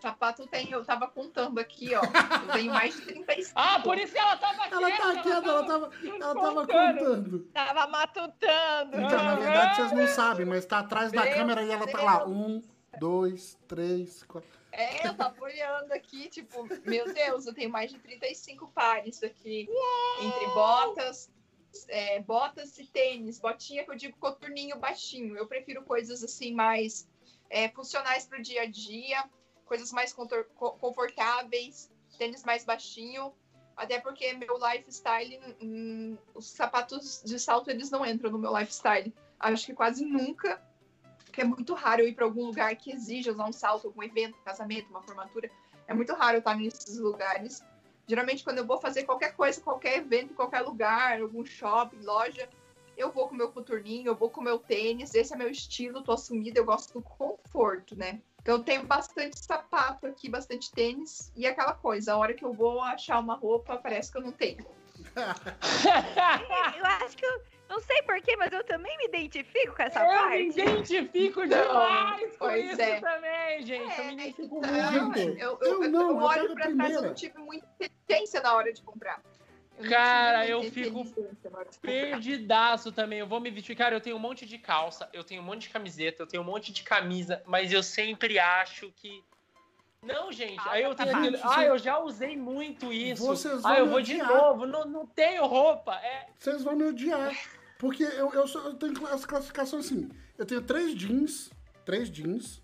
Sapato 0.00 0.44
tem, 0.48 0.68
eu 0.72 0.84
tava 0.84 1.06
contando 1.06 1.60
aqui, 1.60 1.94
ó. 1.94 2.00
Eu 2.02 2.52
tenho 2.52 2.72
mais 2.74 2.96
de 2.96 3.02
35. 3.02 3.52
Ah, 3.54 3.78
por 3.78 3.96
isso 3.96 4.12
que 4.12 4.18
ela 4.18 4.36
tava 4.36 4.64
aqui. 4.64 4.74
Ela 4.74 4.90
tá 4.90 5.22
quieta, 5.22 5.48
ela 5.48 5.64
tava, 5.64 5.90
ela 6.02 6.34
tava 6.34 6.66
contando. 6.66 7.38
Tava 7.54 7.86
matutando. 7.86 9.00
Então, 9.00 9.24
na 9.24 9.34
verdade, 9.36 9.76
vocês 9.76 9.92
não 9.92 10.08
sabem, 10.08 10.46
mas 10.46 10.66
tá 10.66 10.80
atrás 10.80 11.12
da 11.12 11.22
Meu 11.22 11.34
câmera 11.34 11.62
e 11.62 11.70
ela 11.70 11.86
tá 11.86 12.02
lá. 12.02 12.26
Um, 12.26 12.60
dois, 12.98 13.56
três, 13.68 14.24
quatro. 14.24 14.61
É, 14.72 15.06
eu 15.06 15.14
tava 15.14 15.38
olhando 15.42 15.92
aqui, 15.92 16.30
tipo, 16.30 16.66
meu 16.86 17.12
Deus, 17.12 17.46
eu 17.46 17.52
tenho 17.52 17.70
mais 17.70 17.90
de 17.90 17.98
35 17.98 18.68
pares 18.68 19.22
aqui. 19.22 19.68
Entre 20.22 20.46
botas, 20.54 21.30
é, 21.88 22.20
botas 22.20 22.78
e 22.78 22.86
tênis. 22.86 23.38
Botinha 23.38 23.84
que 23.84 23.90
eu 23.90 23.96
digo 23.96 24.16
coturninho 24.18 24.78
baixinho. 24.78 25.36
Eu 25.36 25.46
prefiro 25.46 25.82
coisas 25.82 26.24
assim 26.24 26.54
mais 26.54 27.06
é, 27.50 27.68
funcionais 27.68 28.24
pro 28.24 28.40
dia 28.40 28.62
a 28.62 28.66
dia, 28.66 29.28
coisas 29.66 29.92
mais 29.92 30.14
confortáveis, 30.14 31.90
tênis 32.16 32.42
mais 32.42 32.64
baixinho. 32.64 33.34
Até 33.76 34.00
porque 34.00 34.32
meu 34.34 34.58
lifestyle, 34.58 35.38
hum, 35.60 36.16
os 36.34 36.46
sapatos 36.46 37.22
de 37.24 37.38
salto, 37.38 37.70
eles 37.70 37.90
não 37.90 38.06
entram 38.06 38.30
no 38.30 38.38
meu 38.38 38.56
lifestyle. 38.56 39.12
Acho 39.38 39.66
que 39.66 39.74
quase 39.74 40.04
nunca 40.04 40.62
porque 41.32 41.40
é 41.40 41.44
muito 41.44 41.72
raro 41.72 42.02
eu 42.02 42.08
ir 42.08 42.14
para 42.14 42.26
algum 42.26 42.44
lugar 42.44 42.76
que 42.76 42.92
exija 42.92 43.32
usar 43.32 43.46
um 43.46 43.52
salto, 43.52 43.86
algum 43.86 44.02
evento, 44.02 44.36
casamento, 44.44 44.90
uma 44.90 45.02
formatura. 45.02 45.50
É 45.88 45.94
muito 45.94 46.12
raro 46.12 46.36
eu 46.36 46.38
estar 46.40 46.54
nesses 46.54 46.98
lugares. 46.98 47.64
Geralmente, 48.06 48.44
quando 48.44 48.58
eu 48.58 48.66
vou 48.66 48.78
fazer 48.78 49.04
qualquer 49.04 49.34
coisa, 49.34 49.58
qualquer 49.58 49.96
evento, 49.96 50.34
qualquer 50.34 50.60
lugar, 50.60 51.22
algum 51.22 51.42
shopping, 51.42 52.02
loja, 52.02 52.46
eu 52.98 53.10
vou 53.10 53.28
com 53.28 53.34
meu 53.34 53.50
coturninho, 53.50 54.08
eu 54.08 54.14
vou 54.14 54.28
com 54.28 54.42
meu 54.42 54.58
tênis. 54.58 55.14
Esse 55.14 55.32
é 55.32 55.36
meu 55.36 55.48
estilo, 55.48 56.02
tô 56.02 56.12
assumida, 56.12 56.60
eu 56.60 56.66
gosto 56.66 56.92
do 56.92 57.02
conforto, 57.02 57.96
né? 57.96 58.20
Então, 58.42 58.56
eu 58.56 58.62
tenho 58.62 58.84
bastante 58.84 59.42
sapato 59.42 60.06
aqui, 60.06 60.28
bastante 60.28 60.70
tênis. 60.70 61.32
E 61.34 61.46
aquela 61.46 61.72
coisa, 61.72 62.12
a 62.12 62.18
hora 62.18 62.34
que 62.34 62.44
eu 62.44 62.52
vou 62.52 62.82
achar 62.82 63.18
uma 63.18 63.36
roupa, 63.36 63.78
parece 63.78 64.12
que 64.12 64.18
eu 64.18 64.22
não 64.22 64.32
tenho. 64.32 64.66
Eu 66.76 66.84
acho 66.84 67.16
que 67.16 67.26
eu. 67.26 67.51
Não 67.72 67.80
sei 67.80 68.02
porquê, 68.02 68.36
mas 68.36 68.52
eu 68.52 68.62
também 68.64 68.94
me 68.98 69.06
identifico 69.06 69.74
com 69.74 69.82
essa 69.82 70.00
eu 70.00 70.06
me 70.06 70.14
parte. 70.14 70.60
identifico 70.60 71.40
Não, 71.40 71.48
demais 71.48 72.32
com 72.36 72.38
pois 72.46 72.70
isso 72.70 72.82
é. 72.82 73.00
também, 73.00 73.62
gente. 73.62 73.98
eu 73.98 74.04
me 74.04 74.10
É, 74.10 74.12
identifico 74.12 74.60
então, 74.62 75.04
muito. 75.04 75.18
Eu, 75.18 75.58
eu 75.62 75.82
eu, 75.84 75.90
não, 75.90 76.00
eu 76.02 76.08
eu 76.10 76.16
olho 76.18 76.54
pra 76.54 76.70
trás, 76.70 76.94
eu 76.94 77.02
não 77.02 77.14
tive 77.14 77.38
muita 77.38 77.66
inteligência 77.80 78.42
na 78.42 78.54
hora 78.54 78.70
de 78.74 78.82
comprar. 78.82 79.22
Eu 79.78 79.84
não 79.84 79.90
Cara, 79.90 80.46
eu 80.46 80.62
fico 80.64 81.02
de. 81.02 81.14
Perdidaço 81.80 82.92
também. 82.92 83.20
Eu 83.20 83.26
vou 83.26 83.40
me 83.40 83.50
vestir. 83.50 83.74
Cara, 83.74 83.94
eu 83.94 84.02
tenho 84.02 84.16
um 84.16 84.18
monte 84.18 84.44
de 84.44 84.58
calça, 84.58 85.08
eu 85.10 85.24
tenho 85.24 85.40
um 85.40 85.44
monte 85.44 85.62
de 85.62 85.70
camiseta, 85.70 86.22
eu 86.22 86.26
tenho 86.26 86.42
um 86.42 86.46
monte 86.46 86.74
de 86.74 86.82
camisa, 86.82 87.42
mas 87.46 87.72
eu 87.72 87.82
sempre 87.82 88.38
acho 88.38 88.92
que. 88.92 89.24
Não, 90.02 90.30
gente. 90.30 90.60
Aí 90.68 90.82
eu 90.82 90.94
tenho 90.94 91.10
baixo. 91.10 91.40
Ah, 91.42 91.64
eu 91.64 91.78
já 91.78 91.98
usei 91.98 92.36
muito 92.36 92.92
isso. 92.92 93.24
Vocês 93.24 93.62
vão 93.62 93.70
Ah, 93.70 93.78
eu 93.78 93.86
me 93.86 93.92
vou 93.92 94.02
de 94.02 94.12
odiar. 94.12 94.28
novo. 94.28 94.66
Não, 94.66 94.84
não 94.84 95.06
tenho 95.06 95.46
roupa. 95.46 95.94
É. 96.02 96.26
Vocês 96.38 96.62
vão 96.62 96.76
me 96.76 96.84
odiar. 96.84 97.32
Porque 97.82 98.04
eu, 98.04 98.32
eu, 98.32 98.46
sou- 98.46 98.62
eu 98.62 98.74
tenho 98.74 99.04
as 99.08 99.26
classificações 99.26 99.86
assim. 99.86 100.08
Eu 100.38 100.46
tenho 100.46 100.62
três 100.62 100.94
jeans, 100.94 101.50
três 101.84 102.08
jeans, 102.08 102.62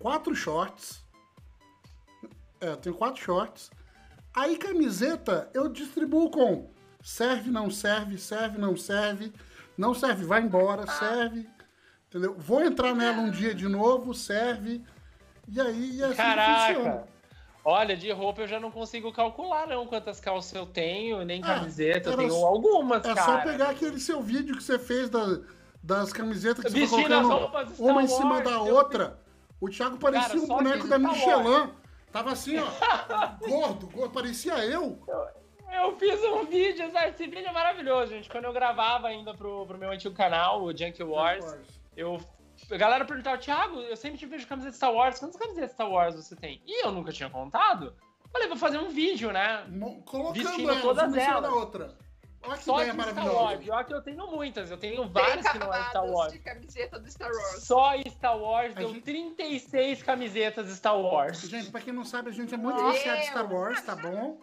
quatro 0.00 0.34
shorts. 0.34 1.04
É, 2.58 2.68
eu 2.70 2.76
tenho 2.78 2.94
quatro 2.96 3.22
shorts. 3.22 3.70
Aí 4.34 4.56
camiseta 4.56 5.50
eu 5.52 5.68
distribuo 5.68 6.30
com 6.30 6.70
serve, 7.02 7.50
não 7.50 7.70
serve, 7.70 8.16
serve, 8.16 8.56
não 8.56 8.74
serve, 8.78 9.30
não 9.76 9.92
serve, 9.92 10.24
vai 10.24 10.40
embora, 10.40 10.86
serve. 10.86 11.46
Entendeu? 12.08 12.34
Vou 12.38 12.62
entrar 12.64 12.94
nela 12.94 13.18
um 13.20 13.30
dia 13.30 13.54
de 13.54 13.68
novo, 13.68 14.14
serve. 14.14 14.82
E 15.46 15.60
aí 15.60 15.96
e 15.96 16.02
assim 16.02 16.12
que 16.12 16.16
Caraca. 16.16 16.74
funciona. 16.74 17.04
Olha, 17.64 17.96
de 17.96 18.10
roupa 18.10 18.42
eu 18.42 18.46
já 18.48 18.58
não 18.58 18.70
consigo 18.70 19.12
calcular, 19.12 19.66
não, 19.66 19.86
quantas 19.86 20.18
calças 20.18 20.52
eu 20.54 20.64
tenho, 20.66 21.22
nem 21.24 21.42
Ah, 21.42 21.56
camiseta. 21.56 22.08
Eu 22.08 22.12
era 22.14 22.22
tenho 22.22 22.32
só- 22.32 22.46
algumas, 22.46 23.04
É 23.04 23.14
cara. 23.14 23.22
só 23.22 23.38
pegar 23.42 23.70
aquele 23.70 24.00
seu 24.00 24.22
vídeo 24.22 24.56
que 24.56 24.62
você 24.62 24.78
fez 24.78 25.10
da- 25.10 25.40
das 25.82 26.12
camisetas 26.12 26.64
que 26.64 26.70
você 26.70 26.80
Vestindo 26.80 27.02
colocando 27.08 27.28
roupas 27.28 27.68
de 27.68 27.74
Star 27.74 27.86
uma 27.86 28.02
em 28.02 28.06
cima 28.06 28.30
Wars, 28.36 28.44
da 28.44 28.50
eu 28.52 28.74
outra. 28.74 29.18
O 29.60 29.68
Thiago 29.68 29.98
parecia 29.98 30.28
Cara, 30.28 30.40
um 30.40 30.46
boneco 30.46 30.88
da 30.88 30.98
Michelin. 30.98 31.70
Tava 32.10 32.32
assim, 32.32 32.56
ó, 32.58 32.66
gordo, 33.46 33.86
gordo, 33.88 34.10
parecia 34.12 34.54
eu. 34.64 34.98
Eu 35.72 35.96
fiz 35.96 36.20
um 36.24 36.44
vídeo, 36.46 36.90
sabe? 36.90 37.10
Esse 37.10 37.26
vídeo 37.26 37.46
é 37.46 37.52
maravilhoso, 37.52 38.10
gente. 38.12 38.28
Quando 38.28 38.44
eu 38.46 38.52
gravava 38.52 39.06
ainda 39.06 39.32
pro, 39.34 39.64
pro 39.66 39.78
meu 39.78 39.90
antigo 39.90 40.14
canal, 40.14 40.62
o 40.64 40.76
Junk 40.76 41.00
Wars, 41.02 41.44
eu. 41.96 42.18
A 42.70 42.76
galera 42.76 43.04
perguntava, 43.04 43.38
Thiago, 43.38 43.80
eu 43.80 43.96
sempre 43.96 44.18
te 44.18 44.26
vejo 44.26 44.46
camiseta 44.46 44.70
de 44.70 44.76
Star 44.76 44.92
Wars. 44.92 45.18
Quantas 45.18 45.36
camisetas 45.36 45.68
de 45.70 45.74
Star 45.74 45.90
Wars 45.90 46.14
você 46.16 46.34
tem? 46.36 46.62
E 46.66 46.84
eu 46.84 46.90
nunca 46.92 47.12
tinha 47.12 47.28
contado. 47.30 47.94
Falei, 48.32 48.46
vou 48.48 48.56
fazer 48.56 48.78
um 48.78 48.88
vídeo, 48.90 49.32
né? 49.32 49.64
Colocando 50.04 50.34
Vestindo 50.34 50.70
elas 50.70 50.82
todas 50.82 51.08
uma 51.08 51.16
em 51.16 51.20
cima 51.20 51.32
elas. 51.32 51.42
da 51.42 51.50
outra. 51.56 51.98
Olha 52.42 52.56
que 52.56 52.64
Só 52.64 52.80
ideia 52.82 52.94
de 52.94 53.10
Star. 53.10 53.34
Wars. 53.34 53.58
Pior 53.60 53.84
que 53.84 53.92
eu 53.94 54.02
tenho 54.02 54.26
muitas. 54.30 54.70
Eu 54.70 54.78
tenho 54.78 55.02
Tem 55.02 55.12
várias 55.12 55.48
que 55.48 55.58
não 55.58 55.74
é 55.74 55.82
Star 55.90 56.06
Wars. 56.06 56.32
de 56.32 56.38
camiseta 56.38 56.98
do 56.98 57.10
Star 57.10 57.30
Wars. 57.30 57.62
Só 57.64 57.92
Star 58.08 58.38
Wars 58.38 58.72
A 58.76 58.78
deu 58.78 58.88
gente- 58.94 59.02
36 59.02 60.02
camisetas 60.02 60.68
Star 60.70 60.98
Wars. 60.98 61.40
Gente, 61.42 61.70
pra 61.70 61.80
quem 61.80 61.92
não 61.92 62.04
sabe, 62.04 62.30
a 62.30 62.32
gente 62.32 62.54
é 62.54 62.56
muito 62.56 62.80
Meu 62.80 62.92
viciado 62.92 63.18
em 63.20 63.24
Star. 63.24 63.52
Wars, 63.52 63.82
tá 63.82 63.94
bom? 63.96 64.38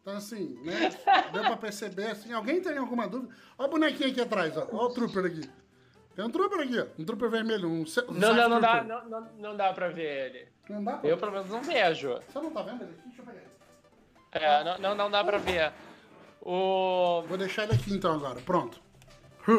Então, 0.00 0.16
assim, 0.16 0.58
né? 0.64 0.90
Deu 1.32 1.42
pra 1.42 1.56
perceber, 1.56 2.06
assim. 2.12 2.32
Alguém 2.32 2.60
tem 2.62 2.76
alguma 2.78 3.06
dúvida? 3.06 3.32
Olha 3.58 3.68
o 3.68 3.70
bonequinho 3.70 4.10
aqui 4.10 4.20
atrás, 4.22 4.56
ó. 4.56 4.62
Olha 4.72 4.82
o 4.86 4.88
trooper 4.94 5.26
aqui. 5.26 5.48
Tem 6.18 6.26
um 6.26 6.30
trooper 6.30 6.58
aqui, 6.62 6.80
ó. 6.80 6.86
Um 7.00 7.04
trooper 7.04 7.30
vermelho, 7.30 7.68
um, 7.68 7.82
um 7.82 8.12
Não, 8.12 8.34
não, 8.34 8.48
não 8.48 8.60
dá, 8.60 8.82
não, 8.82 9.08
não, 9.08 9.28
não 9.38 9.56
dá 9.56 9.72
pra 9.72 9.88
ver 9.88 10.26
ele. 10.34 10.48
Não 10.68 10.82
dá 10.82 10.96
pra 10.96 11.08
Eu, 11.08 11.16
pelo 11.16 11.30
menos, 11.30 11.48
não 11.48 11.62
vejo. 11.62 12.18
Você 12.28 12.40
não 12.40 12.50
tá 12.50 12.62
vendo 12.62 12.82
ele 12.82 12.90
aqui? 12.90 13.02
Deixa 13.06 13.22
eu 13.22 13.24
pegar 13.24 13.38
ele. 13.38 13.48
É, 14.32 14.64
não, 14.64 14.78
não, 14.78 14.94
não 14.96 15.10
dá 15.12 15.22
pra 15.22 15.38
ver. 15.38 15.72
O. 16.42 17.22
Vou 17.28 17.38
deixar 17.38 17.62
ele 17.62 17.74
aqui 17.74 17.94
então 17.94 18.12
agora. 18.12 18.40
Pronto. 18.40 18.80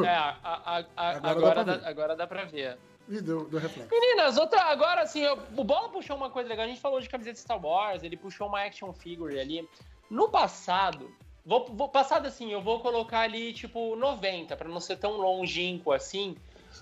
É, 0.03 0.10
a- 0.10 0.36
a- 0.44 0.86
a- 0.98 1.10
Agora 1.11 1.22
dá 1.22 1.30
agora, 1.31 1.53
pra 1.53 1.64
dá, 1.64 1.77
ver. 1.77 1.88
agora 1.88 2.15
dá 2.18 2.27
pra 2.27 2.44
ver. 2.44 2.77
Ih, 3.07 3.22
deu, 3.22 3.45
deu 3.49 3.60
reflexo. 3.61 3.90
Meninas, 3.90 4.38
outra, 4.38 4.61
agora 4.64 5.02
assim, 5.03 5.22
eu- 5.22 5.40
o 5.56 5.64
Bola 5.64 5.88
puxou 5.88 6.18
uma 6.18 6.30
coisa 6.30 6.49
legal. 6.49 6.65
A 6.65 6.68
gente 6.68 6.81
falou 6.81 6.99
de 6.99 7.07
camiseta 7.07 7.36
de 7.36 7.40
Star 7.40 7.65
Wars, 7.65 8.03
ele 8.03 8.18
puxou 8.18 8.48
uma 8.48 8.61
action 8.65 8.91
figure 8.91 9.40
ali. 9.40 9.65
No 10.10 10.27
passado, 10.30 11.10
vou, 11.45 11.65
vou 11.73 11.88
passado 11.88 12.27
assim, 12.27 12.52
eu 12.52 12.61
vou 12.61 12.81
colocar 12.81 13.22
ali 13.22 13.53
tipo 13.53 13.95
90, 13.95 14.57
pra 14.57 14.68
não 14.68 14.81
ser 14.81 14.98
tão 14.98 15.14
longínquo 15.18 15.91
assim, 15.94 16.36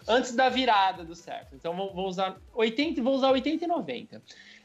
antes 0.08 0.36
da 0.36 0.50
virada 0.50 1.04
do 1.04 1.16
certo. 1.16 1.56
Então 1.56 1.76
vou, 1.76 2.08
usar 2.08 2.38
80, 2.54 3.02
vou 3.02 3.16
usar 3.16 3.32
80 3.32 3.66
e 3.66 3.68
90. 3.68 4.22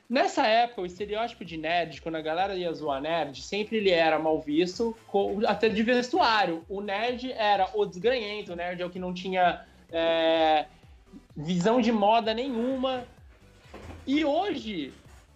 Nessa 0.08 0.46
época, 0.46 0.82
o 0.82 0.86
estereótipo 0.86 1.44
de 1.44 1.56
nerd, 1.56 2.02
quando 2.02 2.16
a 2.16 2.20
galera 2.20 2.54
ia 2.54 2.72
zoar 2.72 3.00
nerd, 3.00 3.40
sempre 3.40 3.78
ele 3.78 3.90
era 3.90 4.18
mal 4.18 4.38
visto, 4.40 4.94
até 5.46 5.68
de 5.68 5.82
vestuário. 5.82 6.64
O 6.68 6.82
nerd 6.82 7.32
era 7.32 7.70
o 7.74 7.86
desgranhento, 7.86 8.52
o 8.52 8.56
nerd 8.56 8.82
é 8.82 8.84
o 8.84 8.90
que 8.90 8.98
não 8.98 9.14
tinha 9.14 9.64
é, 9.90 10.66
visão 11.34 11.80
de 11.80 11.90
moda 11.90 12.34
nenhuma. 12.34 13.04
E 14.06 14.24
hoje, 14.24 14.92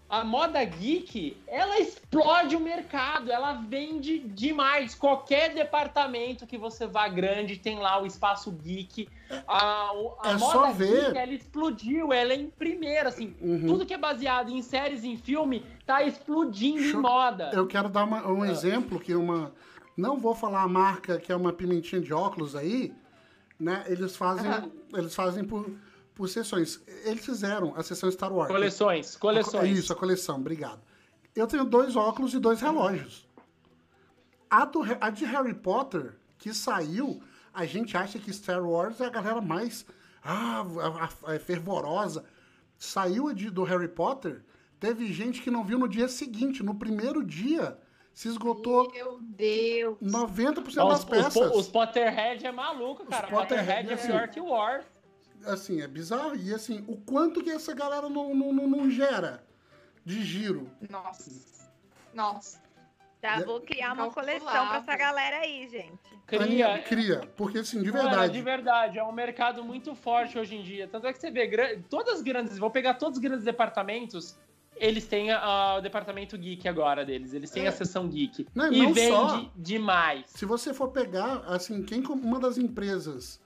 a 0.08 0.24
moda 0.24 0.62
geek, 0.64 1.36
ela 1.48 1.78
explode 1.80 2.54
o 2.54 2.60
mercado, 2.60 3.30
ela 3.32 3.54
vende 3.54 4.18
demais. 4.20 4.94
Qualquer 4.94 5.52
departamento 5.54 6.46
que 6.46 6.56
você 6.56 6.86
vá 6.86 7.08
grande 7.08 7.56
tem 7.58 7.78
lá 7.78 8.00
o 8.00 8.06
espaço 8.06 8.52
geek. 8.52 9.08
A, 9.48 9.90
a 10.22 10.30
É 10.30 10.36
moda 10.36 10.38
só 10.38 10.72
ver. 10.72 11.06
geek, 11.06 11.18
ela 11.18 11.32
explodiu, 11.32 12.12
ela 12.12 12.32
é 12.32 12.36
em 12.36 12.48
primeira, 12.48 13.08
assim. 13.08 13.34
Uhum. 13.40 13.66
Tudo 13.66 13.84
que 13.86 13.94
é 13.94 13.98
baseado 13.98 14.50
em 14.50 14.62
séries, 14.62 15.02
em 15.02 15.16
filme, 15.16 15.64
tá 15.84 16.02
explodindo 16.04 16.82
Show. 16.84 17.00
em 17.00 17.02
moda. 17.02 17.50
Eu 17.52 17.66
quero 17.66 17.88
dar 17.88 18.04
uma- 18.04 18.26
um 18.30 18.42
Ah. 18.42 18.48
exemplo 18.48 19.00
que 19.00 19.14
uma. 19.14 19.52
Não 19.96 20.18
vou 20.18 20.34
falar 20.34 20.62
a 20.62 20.68
marca 20.68 21.18
que 21.18 21.32
é 21.32 21.36
uma 21.36 21.52
pimentinha 21.52 22.00
de 22.00 22.12
óculos 22.12 22.54
aí, 22.54 22.92
né? 23.58 23.82
Eles 23.88 24.14
fazem, 24.14 24.50
eles 24.94 25.14
fazem 25.14 25.42
por, 25.42 25.68
por 26.16 26.28
sessões. 26.28 26.80
Eles 27.04 27.24
fizeram 27.24 27.74
a 27.76 27.82
sessão 27.82 28.10
Star 28.10 28.32
Wars. 28.32 28.50
Coleções, 28.50 29.14
coleções. 29.16 29.78
Isso, 29.78 29.92
a 29.92 29.96
coleção, 29.96 30.36
obrigado. 30.36 30.80
Eu 31.34 31.46
tenho 31.46 31.64
dois 31.64 31.94
óculos 31.94 32.32
e 32.34 32.38
dois 32.40 32.60
relógios. 32.60 33.28
A, 34.50 34.64
do- 34.64 34.82
a 35.00 35.10
de 35.10 35.24
Harry 35.26 35.54
Potter, 35.54 36.16
que 36.38 36.54
saiu, 36.54 37.22
a 37.52 37.66
gente 37.66 37.96
acha 37.96 38.18
que 38.18 38.32
Star 38.32 38.64
Wars 38.64 39.00
é 39.00 39.04
a 39.06 39.10
galera 39.10 39.40
mais 39.40 39.84
ah, 40.24 40.62
a- 40.62 41.30
a- 41.30 41.34
a- 41.34 41.38
fervorosa. 41.38 42.24
Saiu 42.78 43.28
a 43.28 43.32
de, 43.34 43.50
do 43.50 43.62
Harry 43.64 43.88
Potter, 43.88 44.42
teve 44.80 45.12
gente 45.12 45.40
que 45.42 45.50
não 45.50 45.64
viu 45.64 45.78
no 45.78 45.88
dia 45.88 46.08
seguinte. 46.08 46.62
No 46.62 46.74
primeiro 46.74 47.22
dia, 47.24 47.78
se 48.14 48.28
esgotou 48.28 48.90
Meu 48.92 49.18
Deus. 49.20 49.98
90% 50.02 50.74
Não, 50.76 50.88
das 50.88 50.98
os, 51.00 51.04
os, 51.04 51.10
peças. 51.10 51.54
os 51.56 51.68
Potterhead 51.68 52.46
é 52.46 52.52
maluco, 52.52 53.04
cara. 53.04 53.26
Potterhead 53.28 53.88
Potterhead 53.88 53.90
é 53.90 53.92
é 53.92 53.96
pior 53.96 54.22
assim. 54.24 54.32
que 54.32 54.40
War. 54.40 54.84
Assim, 55.46 55.80
é 55.80 55.86
bizarro. 55.88 56.36
E 56.36 56.52
assim, 56.52 56.84
o 56.88 56.96
quanto 56.96 57.42
que 57.42 57.50
essa 57.50 57.74
galera 57.74 58.08
não, 58.08 58.34
não, 58.34 58.52
não, 58.52 58.68
não 58.68 58.90
gera 58.90 59.42
de 60.04 60.22
giro. 60.24 60.70
Nossa. 60.90 61.30
Nossa. 62.12 62.60
Já 63.22 63.40
E- 63.40 63.44
vou 63.44 63.60
criar 63.60 63.92
uma 63.92 64.10
coleção 64.10 64.46
pra 64.68 64.76
essa 64.78 64.96
galera 64.96 65.38
aí, 65.38 65.68
gente. 65.68 65.98
Cria, 66.26 66.78
Cria, 66.82 67.20
porque 67.36 67.58
assim, 67.58 67.82
de 67.82 67.90
verdade. 67.90 68.32
de 68.32 68.42
verdade, 68.42 68.98
é 68.98 69.04
um 69.04 69.12
mercado 69.12 69.62
muito 69.64 69.94
forte 69.94 70.38
hoje 70.38 70.56
em 70.56 70.62
dia. 70.62 70.88
Tanto 70.88 71.06
é 71.06 71.12
que 71.12 71.18
você 71.20 71.30
vê, 71.30 71.78
todas 71.88 72.14
as 72.14 72.22
grandes, 72.22 72.58
vou 72.58 72.70
pegar 72.70 72.94
todos 72.94 73.18
os 73.18 73.22
grandes 73.22 73.44
departamentos, 73.44 74.36
eles 74.76 75.06
têm 75.06 75.30
a- 75.30 75.76
o 75.78 75.80
departamento 75.80 76.36
geek 76.36 76.66
agora 76.68 77.04
deles, 77.04 77.32
eles 77.32 77.50
têm 77.50 77.64
É. 77.64 77.68
a 77.68 77.72
seção 77.72 78.08
geek. 78.08 78.46
Não, 78.54 78.72
e 78.72 78.82
não 78.82 78.92
vende 78.92 79.08
só. 79.14 79.50
demais. 79.56 80.26
Se 80.28 80.44
você 80.44 80.74
for 80.74 80.88
pegar, 80.88 81.44
assim, 81.46 81.82
quem 81.84 82.02
uma 82.04 82.38
das 82.40 82.58
empresas 82.58 83.40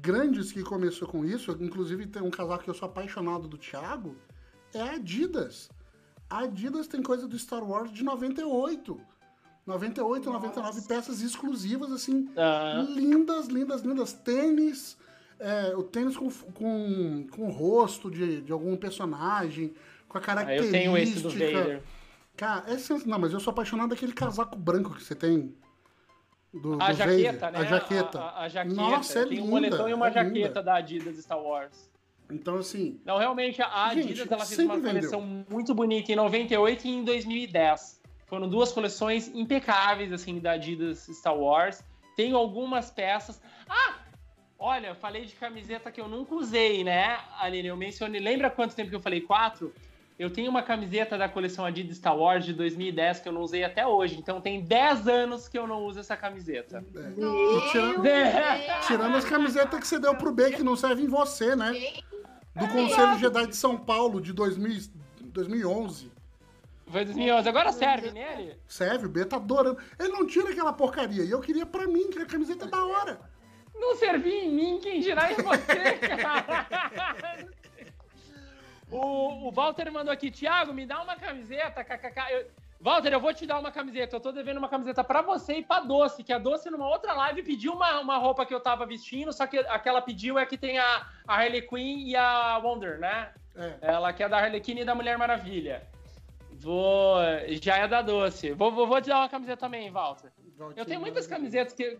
grandes 0.00 0.52
que 0.52 0.62
começou 0.62 1.08
com 1.08 1.24
isso, 1.24 1.56
inclusive 1.60 2.06
tem 2.06 2.22
um 2.22 2.30
casaco 2.30 2.64
que 2.64 2.70
eu 2.70 2.74
sou 2.74 2.86
apaixonado 2.86 3.48
do 3.48 3.56
Thiago, 3.56 4.16
é 4.72 4.80
a 4.80 4.92
Adidas. 4.92 5.70
A 6.28 6.40
Adidas 6.40 6.86
tem 6.86 7.02
coisa 7.02 7.28
do 7.28 7.38
Star 7.38 7.62
Wars 7.62 7.92
de 7.92 8.02
98. 8.02 9.00
98, 9.66 10.30
99 10.30 10.82
peças 10.82 11.22
exclusivas, 11.22 11.90
assim, 11.90 12.28
Ah, 12.36 12.84
lindas, 12.94 13.46
lindas, 13.46 13.80
lindas. 13.80 14.12
Tênis, 14.12 14.96
é, 15.38 15.74
o 15.74 15.82
tênis 15.82 16.16
com, 16.16 16.30
com, 16.30 17.26
com 17.30 17.46
o 17.46 17.50
rosto 17.50 18.10
de, 18.10 18.42
de 18.42 18.52
algum 18.52 18.76
personagem, 18.76 19.72
com 20.06 20.18
a 20.18 20.20
ah, 20.20 20.24
característica. 20.24 20.76
eu 20.76 20.82
tenho 20.82 20.98
esse 20.98 21.20
do 21.20 21.30
Vader. 21.30 21.82
Cara, 22.36 22.70
é 22.70 22.76
sens... 22.76 23.04
Não, 23.04 23.18
mas 23.18 23.32
eu 23.32 23.40
sou 23.40 23.52
apaixonado 23.52 23.90
daquele 23.90 24.12
casaco 24.12 24.56
branco 24.56 24.94
que 24.94 25.02
você 25.02 25.14
tem. 25.14 25.54
Do, 26.54 26.74
A 26.80 26.92
do 26.92 26.94
jaqueta, 26.96 27.46
Vader. 27.50 27.52
né? 27.52 27.58
A 27.58 27.64
jaqueta. 27.64 28.18
A, 28.20 28.22
a- 28.28 28.42
a 28.44 28.48
jaqueta. 28.48 28.74
Nossa, 28.76 29.18
é 29.20 29.26
Tem 29.26 29.40
um 29.40 29.44
linda, 29.44 29.50
moletom 29.76 29.88
e 29.88 29.94
uma 29.94 30.08
é 30.08 30.12
jaqueta 30.12 30.30
linda. 30.48 30.62
da 30.62 30.74
Adidas 30.76 31.16
Star 31.18 31.40
Wars. 31.42 31.90
Então, 32.30 32.56
assim, 32.56 33.00
Não, 33.04 33.18
realmente, 33.18 33.60
a 33.60 33.92
Gente, 33.94 34.12
Adidas 34.12 34.30
ela 34.32 34.46
fez 34.46 34.58
uma 34.60 34.76
vendeu. 34.76 34.90
coleção 34.92 35.20
muito 35.50 35.74
bonita 35.74 36.10
em 36.12 36.16
98 36.16 36.86
e 36.86 36.90
em 36.90 37.04
2010. 37.04 38.00
Foram 38.26 38.48
duas 38.48 38.72
coleções 38.72 39.28
impecáveis, 39.34 40.12
assim, 40.12 40.38
da 40.38 40.52
Adidas 40.52 41.06
Star 41.12 41.36
Wars. 41.36 41.84
Tenho 42.16 42.36
algumas 42.36 42.90
peças. 42.90 43.40
Ah! 43.68 43.96
Olha, 44.58 44.88
eu 44.88 44.94
falei 44.94 45.24
de 45.26 45.34
camiseta 45.34 45.90
que 45.90 46.00
eu 46.00 46.08
nunca 46.08 46.34
usei, 46.34 46.82
né, 46.84 47.18
Aline? 47.38 47.68
Eu 47.68 47.76
mencionei. 47.76 48.20
Lembra 48.20 48.48
quanto 48.48 48.74
tempo 48.74 48.88
que 48.88 48.96
eu 48.96 49.00
falei? 49.00 49.20
Quatro? 49.20 49.74
Eu 50.16 50.30
tenho 50.30 50.48
uma 50.48 50.62
camiseta 50.62 51.18
da 51.18 51.28
coleção 51.28 51.64
Adidas 51.64 51.96
Star 51.96 52.16
Wars 52.16 52.44
de 52.44 52.52
2010 52.52 53.20
que 53.20 53.28
eu 53.28 53.32
não 53.32 53.40
usei 53.40 53.64
até 53.64 53.84
hoje. 53.86 54.16
Então 54.18 54.40
tem 54.40 54.60
10 54.62 55.08
anos 55.08 55.48
que 55.48 55.58
eu 55.58 55.66
não 55.66 55.82
uso 55.84 55.98
essa 55.98 56.16
camiseta. 56.16 56.84
é. 56.94 57.00
Meu 57.18 57.58
E 57.58 57.70
tirando, 57.72 58.02
Deus. 58.02 58.86
tirando 58.86 59.16
as 59.16 59.24
camisetas 59.24 59.80
que 59.80 59.86
você 59.86 59.98
deu 59.98 60.14
pro 60.14 60.32
B, 60.32 60.52
que 60.52 60.62
não 60.62 60.76
servem 60.76 61.06
em 61.06 61.08
você, 61.08 61.56
né? 61.56 61.72
Do 62.54 62.68
Conselho 62.68 63.18
Jedi 63.18 63.48
de 63.48 63.56
São 63.56 63.76
Paulo, 63.76 64.20
de 64.20 64.32
2000, 64.32 64.82
2011. 65.20 66.12
Foi 66.86 67.04
2011. 67.04 67.48
Agora 67.48 67.72
serve 67.72 68.12
nele? 68.12 68.56
Serve, 68.68 69.06
o 69.06 69.08
B 69.08 69.24
tá 69.24 69.34
adorando. 69.36 69.78
Ele 69.98 70.10
não 70.10 70.24
tira 70.28 70.50
aquela 70.50 70.72
porcaria. 70.72 71.24
E 71.24 71.30
eu 71.32 71.40
queria 71.40 71.66
pra 71.66 71.88
mim, 71.88 72.08
que 72.10 72.20
a 72.20 72.26
camiseta 72.26 72.66
é 72.66 72.68
da 72.68 72.84
hora. 72.84 73.18
Não 73.74 73.96
servia 73.96 74.44
em 74.44 74.52
mim, 74.54 74.78
quem 74.80 75.00
dirá 75.00 75.32
em 75.32 75.34
você, 75.34 75.92
cara? 75.98 76.66
o, 78.98 79.48
o 79.48 79.50
Walter 79.52 79.90
mandou 79.90 80.12
aqui, 80.12 80.30
Thiago, 80.30 80.72
me 80.72 80.86
dá 80.86 81.02
uma 81.02 81.16
camiseta, 81.16 81.82
kkk. 81.84 82.32
Eu- 82.32 82.46
Walter, 82.80 83.14
eu 83.14 83.20
vou 83.20 83.32
te 83.32 83.46
dar 83.46 83.58
uma 83.58 83.70
camiseta. 83.72 84.14
Eu 84.16 84.20
tô 84.20 84.30
devendo 84.30 84.58
uma 84.58 84.68
camiseta 84.68 85.02
pra 85.02 85.22
você 85.22 85.54
e 85.54 85.62
pra 85.64 85.80
Doce, 85.80 86.22
que 86.22 86.32
a 86.34 86.38
Doce, 86.38 86.68
numa 86.68 86.86
outra 86.86 87.14
live, 87.14 87.42
pediu 87.42 87.72
uma, 87.72 87.98
uma 88.00 88.18
roupa 88.18 88.44
que 88.44 88.52
eu 88.54 88.60
tava 88.60 88.84
vestindo, 88.84 89.32
só 89.32 89.46
que 89.46 89.56
a 89.58 89.78
que 89.78 89.88
ela 89.88 90.02
pediu 90.02 90.38
é 90.38 90.44
que 90.44 90.58
tem 90.58 90.78
a, 90.78 91.06
a 91.26 91.34
Harley 91.34 91.62
Quinn 91.62 92.06
e 92.08 92.14
a 92.14 92.58
Wonder, 92.62 92.98
né? 92.98 93.30
É. 93.56 93.74
Ela 93.80 94.12
que 94.12 94.22
é 94.22 94.28
da 94.28 94.38
Harley 94.38 94.60
Quinn 94.60 94.80
e 94.80 94.84
da 94.84 94.94
Mulher 94.94 95.16
Maravilha. 95.16 95.82
Vou. 96.52 97.16
Já 97.62 97.78
é 97.78 97.88
da 97.88 98.02
Doce. 98.02 98.52
Vou, 98.52 98.70
vou, 98.70 98.86
vou 98.86 99.00
te 99.00 99.08
dar 99.08 99.18
uma 99.20 99.28
camiseta 99.30 99.56
também, 99.60 99.90
Walter. 99.90 100.30
Eu 100.76 100.84
tenho 100.84 101.00
muitas 101.00 101.26
camisetas 101.26 101.72
que, 101.72 101.98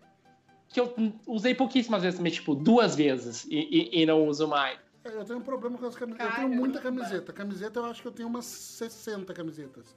que 0.69 0.81
eu 0.81 0.95
usei 1.27 1.55
pouquíssimas 1.55 2.03
vezes 2.03 2.19
também, 2.19 2.33
tipo, 2.33 2.55
duas 2.55 2.95
vezes 2.95 3.45
e, 3.47 3.57
e- 3.57 4.03
e 4.03 4.07
não 4.07 4.27
uso 4.27 4.47
mais. 4.47 4.79
Eu 5.05 5.25
tenho 5.25 5.39
um 5.39 5.43
problema 5.43 5.77
com 5.77 5.87
as 5.87 5.95
camisetas. 5.95 6.27
Eu 6.27 6.35
tenho 6.35 6.49
Caramba. 6.49 6.61
muita 6.61 6.81
camiseta. 6.81 7.33
Camiseta 7.33 7.81
eu 7.81 7.85
acho 7.85 8.01
que 8.01 8.09
eu 8.09 8.13
tenho 8.13 8.29
umas 8.29 8.47
60 8.47 9.33
camisetas. 9.35 9.95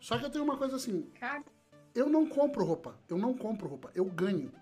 Só 0.00 0.18
que 0.18 0.24
eu 0.24 0.30
tenho 0.30 0.44
uma 0.44 0.56
coisa 0.56 0.76
assim, 0.76 1.02
Cara, 1.18 1.44
eu 1.94 2.08
não 2.08 2.26
compro 2.26 2.64
roupa. 2.64 2.98
Eu 3.08 3.18
não 3.18 3.34
compro 3.34 3.68
roupa. 3.68 3.90
Eu 3.94 4.04
ganho. 4.06 4.52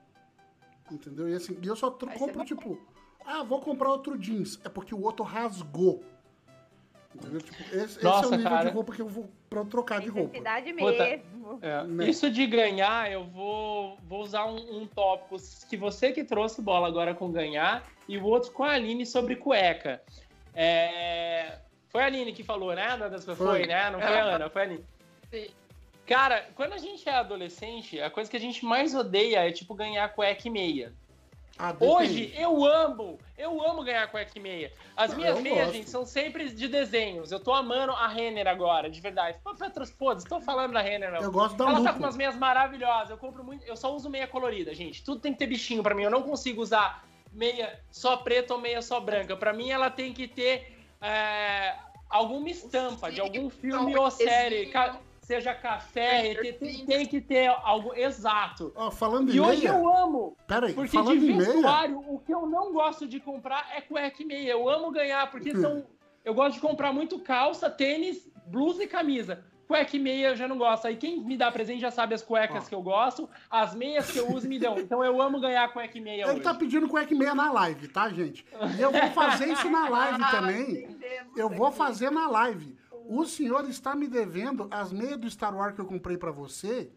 Entendeu? 0.90 1.28
E 1.28 1.34
assim, 1.34 1.58
eu 1.62 1.76
só 1.76 1.90
compro, 1.90 2.44
tipo, 2.44 2.78
ah, 3.24 3.42
vou 3.42 3.60
comprar 3.60 3.90
outro 3.90 4.18
jeans. 4.18 4.60
É 4.64 4.68
porque 4.68 4.94
o 4.94 5.00
outro 5.00 5.24
rasgou. 5.24 6.04
Entendeu? 7.14 7.40
Tipo, 7.40 7.62
esse, 7.62 7.76
esse 7.84 8.00
é 8.00 8.02
Nossa, 8.02 8.28
o 8.28 8.30
nível 8.32 8.50
cara. 8.50 8.68
de 8.68 8.74
roupa 8.74 8.92
que 8.92 9.00
eu 9.02 9.08
vou 9.08 9.30
pra 9.48 9.60
eu 9.60 9.64
trocar 9.66 10.00
de 10.00 10.08
roupa. 10.08 10.28
Necessidade 10.38 10.72
Puta. 10.74 11.04
mesmo. 11.04 11.58
É, 11.62 11.84
Né? 11.84 12.08
Isso 12.08 12.30
de 12.30 12.46
ganhar, 12.46 13.10
eu 13.12 13.24
vou, 13.24 13.96
vou 14.08 14.20
usar 14.22 14.46
um, 14.46 14.80
um 14.82 14.86
tópico 14.86 15.36
que 15.68 15.76
você 15.76 16.10
que 16.12 16.24
trouxe 16.24 16.60
bola 16.60 16.88
agora 16.88 17.14
com 17.14 17.30
ganhar 17.30 17.84
e 18.08 18.18
o 18.18 18.24
outro 18.24 18.50
com 18.52 18.64
a 18.64 18.70
Aline 18.72 19.06
sobre 19.06 19.36
cueca. 19.36 20.02
É, 20.54 21.58
Foi 21.88 22.02
a 22.02 22.06
Aline 22.06 22.32
que 22.32 22.42
falou, 22.42 22.74
né? 22.74 22.96
da- 22.96 23.08
das- 23.08 23.24
Foi, 23.24 23.36
Foi. 23.36 23.66
né? 23.66 23.90
Não 23.90 24.00
foi 24.00 24.18
a 24.18 24.24
Ana, 24.24 24.50
foi 24.50 24.62
a 24.62 24.64
Aline. 24.64 24.84
sim. 25.30 25.46
Cara, 26.06 26.46
quando 26.54 26.74
a 26.74 26.78
gente 26.78 27.08
é 27.08 27.14
adolescente, 27.14 27.98
a 27.98 28.10
coisa 28.10 28.30
que 28.30 28.36
a 28.36 28.40
gente 28.40 28.62
mais 28.64 28.94
odeia 28.94 29.48
é, 29.48 29.50
tipo, 29.50 29.74
ganhar 29.74 30.06
cueca 30.10 30.46
e 30.46 30.50
meia. 30.50 30.92
Ah. 31.58 31.74
Hoje, 31.78 32.32
eu 32.36 32.64
amo, 32.64 33.18
eu 33.38 33.62
amo 33.64 33.84
ganhar 33.84 34.08
cueca 34.10 34.32
e 34.34 34.40
meia. 34.40 34.72
As 34.96 35.12
Ah, 35.12 35.16
minhas 35.16 35.40
meias, 35.40 35.58
gosto. 35.66 35.72
gente, 35.76 35.90
são 35.90 36.04
sempre 36.04 36.48
de 36.52 36.66
desenhos. 36.66 37.30
Eu 37.30 37.38
tô 37.38 37.52
amando 37.52 37.92
a 37.92 38.08
Renner 38.08 38.46
agora, 38.48 38.90
de 38.90 39.00
verdade. 39.00 39.38
Pô, 39.42 39.54
Petros, 39.54 39.90
foda-se, 39.90 40.26
tô 40.26 40.40
falando 40.40 40.72
da 40.72 40.80
Renner, 40.80 41.12
não. 41.12 41.20
Eu 41.20 41.30
gosto 41.30 41.56
da 41.56 41.64
Ela 41.64 41.74
tá 41.74 41.78
Lupo. 41.80 41.92
com 41.94 41.98
umas 42.00 42.16
meias 42.16 42.34
maravilhosas. 42.36 43.10
Eu 43.10 43.18
compro 43.18 43.44
muito. 43.44 43.64
Eu 43.64 43.76
só 43.76 43.94
uso 43.94 44.10
meia 44.10 44.26
colorida, 44.26 44.74
gente. 44.74 45.04
Tudo 45.04 45.20
tem 45.20 45.32
que 45.32 45.38
ter 45.38 45.46
bichinho 45.46 45.82
pra 45.82 45.94
mim. 45.94 46.02
Eu 46.02 46.10
não 46.10 46.22
consigo 46.22 46.60
usar 46.60 47.04
meia 47.32 47.78
só 47.90 48.16
preta 48.16 48.54
ou 48.54 48.60
meia 48.60 48.82
só 48.82 48.98
branca. 48.98 49.36
Pra 49.36 49.52
mim, 49.52 49.70
ela 49.70 49.90
tem 49.90 50.12
que 50.12 50.26
ter 50.26 50.76
é, 51.00 51.74
alguma 52.10 52.48
estampa 52.50 53.12
de 53.12 53.20
algum 53.20 53.48
filme 53.48 53.96
ou 53.96 54.10
série. 54.10 54.66
Ca- 54.66 54.98
Seja 55.24 55.54
café, 55.54 56.32
Stranger 56.32 56.58
tem, 56.58 56.86
tem- 56.86 57.06
que 57.06 57.20
ter 57.20 57.46
algo 57.48 57.94
exato. 57.94 58.72
Ó, 58.76 58.90
falando 58.90 59.30
em 59.32 59.36
E 59.36 59.40
hoje 59.40 59.62
meia, 59.66 59.76
eu 59.76 59.88
amo. 59.88 60.36
pera 60.46 60.66
aí, 60.66 60.74
Porque 60.74 60.96
falando 60.96 61.18
de 61.18 61.24
em 61.30 61.36
meia, 61.36 61.50
vestuário, 61.52 61.98
o 62.06 62.18
que 62.18 62.32
eu 62.32 62.46
não 62.46 62.72
gosto 62.72 63.06
de 63.06 63.18
comprar 63.20 63.66
é 63.74 63.80
cueca 63.80 64.22
e 64.22 64.26
meia. 64.26 64.50
Eu 64.52 64.68
amo 64.68 64.90
ganhar, 64.90 65.30
porque 65.30 65.50
são. 65.56 65.86
Eu 66.24 66.32
gosto 66.34 66.54
de 66.54 66.60
comprar 66.60 66.92
muito 66.92 67.18
calça, 67.18 67.68
tênis, 67.70 68.30
blusa 68.46 68.84
e 68.84 68.86
camisa. 68.86 69.42
Cueca 69.66 69.96
e 69.96 69.98
meia 69.98 70.28
eu 70.28 70.36
já 70.36 70.46
não 70.46 70.58
gosto. 70.58 70.86
Aí 70.86 70.94
quem 70.96 71.20
me 71.24 71.38
dá 71.38 71.50
presente 71.50 71.80
já 71.80 71.90
sabe 71.90 72.14
as 72.14 72.22
cuecas 72.22 72.64
Ó. 72.64 72.68
que 72.68 72.74
eu 72.74 72.82
gosto, 72.82 73.28
as 73.50 73.74
meias 73.74 74.10
que 74.10 74.18
eu 74.18 74.30
uso 74.30 74.46
me 74.46 74.58
dão. 74.58 74.78
Então 74.78 75.02
eu 75.02 75.20
amo 75.22 75.40
ganhar 75.40 75.66
cueca 75.72 75.96
e 75.96 76.00
meia 76.02 76.22
ele 76.24 76.30
hoje. 76.32 76.40
tá 76.42 76.52
pedindo 76.52 76.86
cueca 76.86 77.12
e 77.14 77.16
meia 77.16 77.34
na 77.34 77.50
live, 77.50 77.88
tá, 77.88 78.10
gente? 78.10 78.44
E 78.78 78.80
eu 78.82 78.90
vou 78.92 79.06
fazer 79.10 79.48
isso 79.48 79.70
na 79.70 79.88
live 79.88 80.18
Ah, 80.22 80.30
também. 80.30 80.70
entendemos 80.70 81.36
Eu 81.36 81.48
vou 81.48 81.72
fazer 81.72 82.10
na 82.10 82.28
live. 82.28 82.76
O 83.06 83.24
senhor 83.26 83.68
está 83.68 83.94
me 83.94 84.06
devendo 84.08 84.66
as 84.70 84.92
meias 84.92 85.18
do 85.18 85.28
Star 85.30 85.54
Wars 85.56 85.74
que 85.74 85.80
eu 85.80 85.86
comprei 85.86 86.16
pra 86.16 86.30
você 86.30 86.90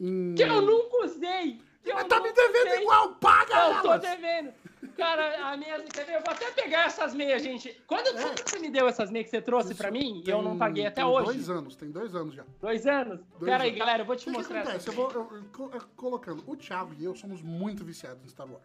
em... 0.00 0.34
Que 0.34 0.42
eu 0.42 0.60
nunca 0.62 1.04
usei! 1.04 1.60
Que 1.82 1.90
eu 1.90 1.94
Mas 1.96 2.06
tá 2.06 2.20
me 2.20 2.32
devendo 2.32 2.66
usei. 2.68 2.82
igual, 2.82 3.14
paga 3.16 3.54
Eu 3.70 3.82
tô 3.82 3.88
elas! 3.88 4.00
devendo. 4.02 4.52
Cara, 4.96 5.48
a 5.52 5.56
minha. 5.56 5.76
Eu 5.76 6.20
vou 6.20 6.30
até 6.32 6.50
pegar 6.52 6.86
essas 6.86 7.14
meias, 7.14 7.42
gente. 7.42 7.72
Quando, 7.86 8.06
É. 8.08 8.34
você 8.36 8.58
me 8.58 8.70
deu 8.70 8.86
essas 8.86 9.10
meias 9.10 9.26
que 9.26 9.30
você 9.36 9.42
trouxe 9.42 9.74
pra 9.74 9.90
mim 9.90 10.20
e 10.20 10.24
tem- 10.24 10.34
eu 10.34 10.42
não 10.42 10.56
paguei 10.58 10.86
até 10.86 10.96
tem 11.02 11.04
hoje? 11.04 11.24
dois 11.24 11.50
anos, 11.50 11.74
tem 11.76 11.90
dois 11.90 12.14
anos 12.14 12.34
já. 12.34 12.44
Dois 12.60 12.86
anos? 12.86 13.20
Dois 13.38 13.50
Pera 13.50 13.64
aí, 13.64 13.70
anos. 13.70 13.78
galera, 13.80 14.02
eu 14.02 14.06
vou 14.06 14.14
te 14.16 14.20
O 14.20 14.24
que, 14.24 14.30
que 14.32 14.36
mostrar. 14.38 14.60
acontece? 14.62 14.88
Eu 14.88 14.92
vou 14.92 15.10
eu- 15.10 15.20
eu 15.36 15.44
co- 15.52 15.70
eu- 15.72 15.82
colocando. 15.96 16.44
O 16.46 16.56
Thiago 16.56 16.94
e 16.98 17.04
eu 17.04 17.14
somos 17.16 17.40
muito 17.42 17.84
viciados 17.84 18.22
em 18.24 18.28
Star 18.28 18.46
Wars. 18.48 18.62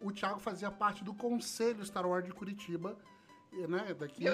O 0.00 0.10
Thiago 0.10 0.40
fazia 0.40 0.70
parte 0.70 1.04
do 1.04 1.14
conselho 1.14 1.84
Star 1.84 2.06
Wars 2.06 2.24
de 2.24 2.32
Curitiba, 2.32 2.96
né? 3.52 3.94
Daqui. 3.98 4.24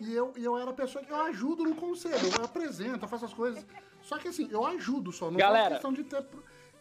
E 0.00 0.14
eu, 0.14 0.32
eu 0.36 0.58
era 0.58 0.70
a 0.70 0.74
pessoa 0.74 1.04
que 1.04 1.12
eu 1.12 1.20
ajudo 1.22 1.64
no 1.64 1.74
conselho, 1.74 2.28
eu 2.38 2.44
apresento, 2.44 3.04
eu 3.04 3.08
faço 3.08 3.24
as 3.24 3.34
coisas. 3.34 3.64
Só 4.02 4.18
que 4.18 4.28
assim, 4.28 4.48
eu 4.50 4.64
ajudo 4.66 5.12
só, 5.12 5.30
não 5.30 5.38
Galera. 5.38 5.76
faço 5.80 5.92
questão 5.92 5.92
de 5.92 6.04
ter. 6.04 6.24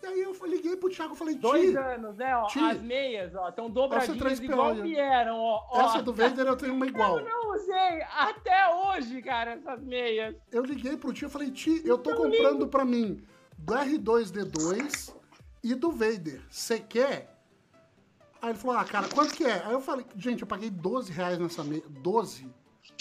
E 0.01 0.05
aí 0.05 0.21
eu 0.21 0.33
liguei 0.45 0.77
pro 0.77 0.89
Thiago 0.89 1.13
e 1.13 1.17
falei, 1.17 1.35
Dois 1.35 1.71
Ti, 1.71 1.77
anos, 1.77 2.15
né? 2.15 2.35
Ó, 2.37 2.47
Ti. 2.47 2.59
as 2.59 2.81
meias, 2.81 3.35
ó, 3.35 3.49
estão 3.49 3.69
dobradinhas 3.69 4.17
três 4.17 4.39
igual 4.39 4.73
vieram, 4.75 5.37
ó. 5.37 5.61
ó. 5.69 5.81
essa 5.81 6.01
do 6.01 6.13
Vader 6.13 6.47
eu 6.47 6.55
tenho 6.55 6.73
uma 6.73 6.87
igual. 6.87 7.19
Eu 7.19 7.25
não 7.25 7.53
usei 7.53 8.01
até 8.15 8.73
hoje, 8.73 9.21
cara, 9.21 9.51
essas 9.51 9.83
meias. 9.83 10.35
Eu 10.51 10.63
liguei 10.63 10.95
pro 10.95 11.11
tio 11.11 11.27
e 11.27 11.31
falei, 11.31 11.51
Ti, 11.51 11.81
eu 11.83 11.97
tô 11.97 12.15
comprando 12.15 12.65
pra 12.67 12.85
mim 12.85 13.21
do 13.57 13.73
R2D2 13.73 15.13
e 15.61 15.75
do 15.75 15.91
Vader. 15.91 16.41
Você 16.49 16.79
quer? 16.79 17.38
Aí 18.41 18.51
ele 18.51 18.57
falou, 18.57 18.77
ah, 18.77 18.85
cara, 18.85 19.07
quanto 19.09 19.33
que 19.33 19.43
é? 19.43 19.63
Aí 19.65 19.71
eu 19.71 19.81
falei, 19.81 20.05
gente, 20.15 20.41
eu 20.41 20.47
paguei 20.47 20.69
12 20.69 21.11
reais 21.11 21.37
nessa 21.37 21.63
meia. 21.63 21.83
12? 21.89 22.49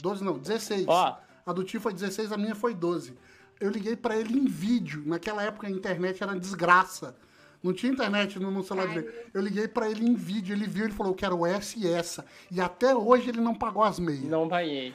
12 0.02 0.24
não, 0.24 0.38
16. 0.38 0.86
Ó. 0.88 1.18
A 1.46 1.52
do 1.52 1.64
tio 1.64 1.80
foi 1.80 1.92
16, 1.92 2.32
a 2.32 2.36
minha 2.36 2.54
foi 2.54 2.74
12. 2.74 3.16
Eu 3.60 3.70
liguei 3.70 3.96
pra 3.96 4.16
ele 4.16 4.38
em 4.38 4.46
vídeo. 4.46 5.02
Naquela 5.06 5.42
época 5.42 5.66
a 5.66 5.70
internet 5.70 6.22
era 6.22 6.38
desgraça. 6.38 7.16
Não 7.62 7.72
tinha 7.72 7.92
internet 7.92 8.38
no, 8.38 8.50
no 8.50 8.62
celular 8.62 8.88
dele. 8.88 9.10
Eu 9.34 9.40
liguei 9.40 9.66
pra 9.66 9.90
ele 9.90 10.04
em 10.04 10.14
vídeo, 10.14 10.54
ele 10.54 10.66
viu, 10.66 10.84
ele 10.84 10.92
falou, 10.92 11.12
eu 11.12 11.16
quero 11.16 11.44
essa 11.44 11.78
e 11.78 11.90
essa. 11.90 12.24
E 12.50 12.60
até 12.60 12.94
hoje 12.94 13.30
ele 13.30 13.40
não 13.40 13.54
pagou 13.54 13.82
as 13.82 13.98
meias. 13.98 14.24
Não 14.24 14.48
paguei. 14.48 14.94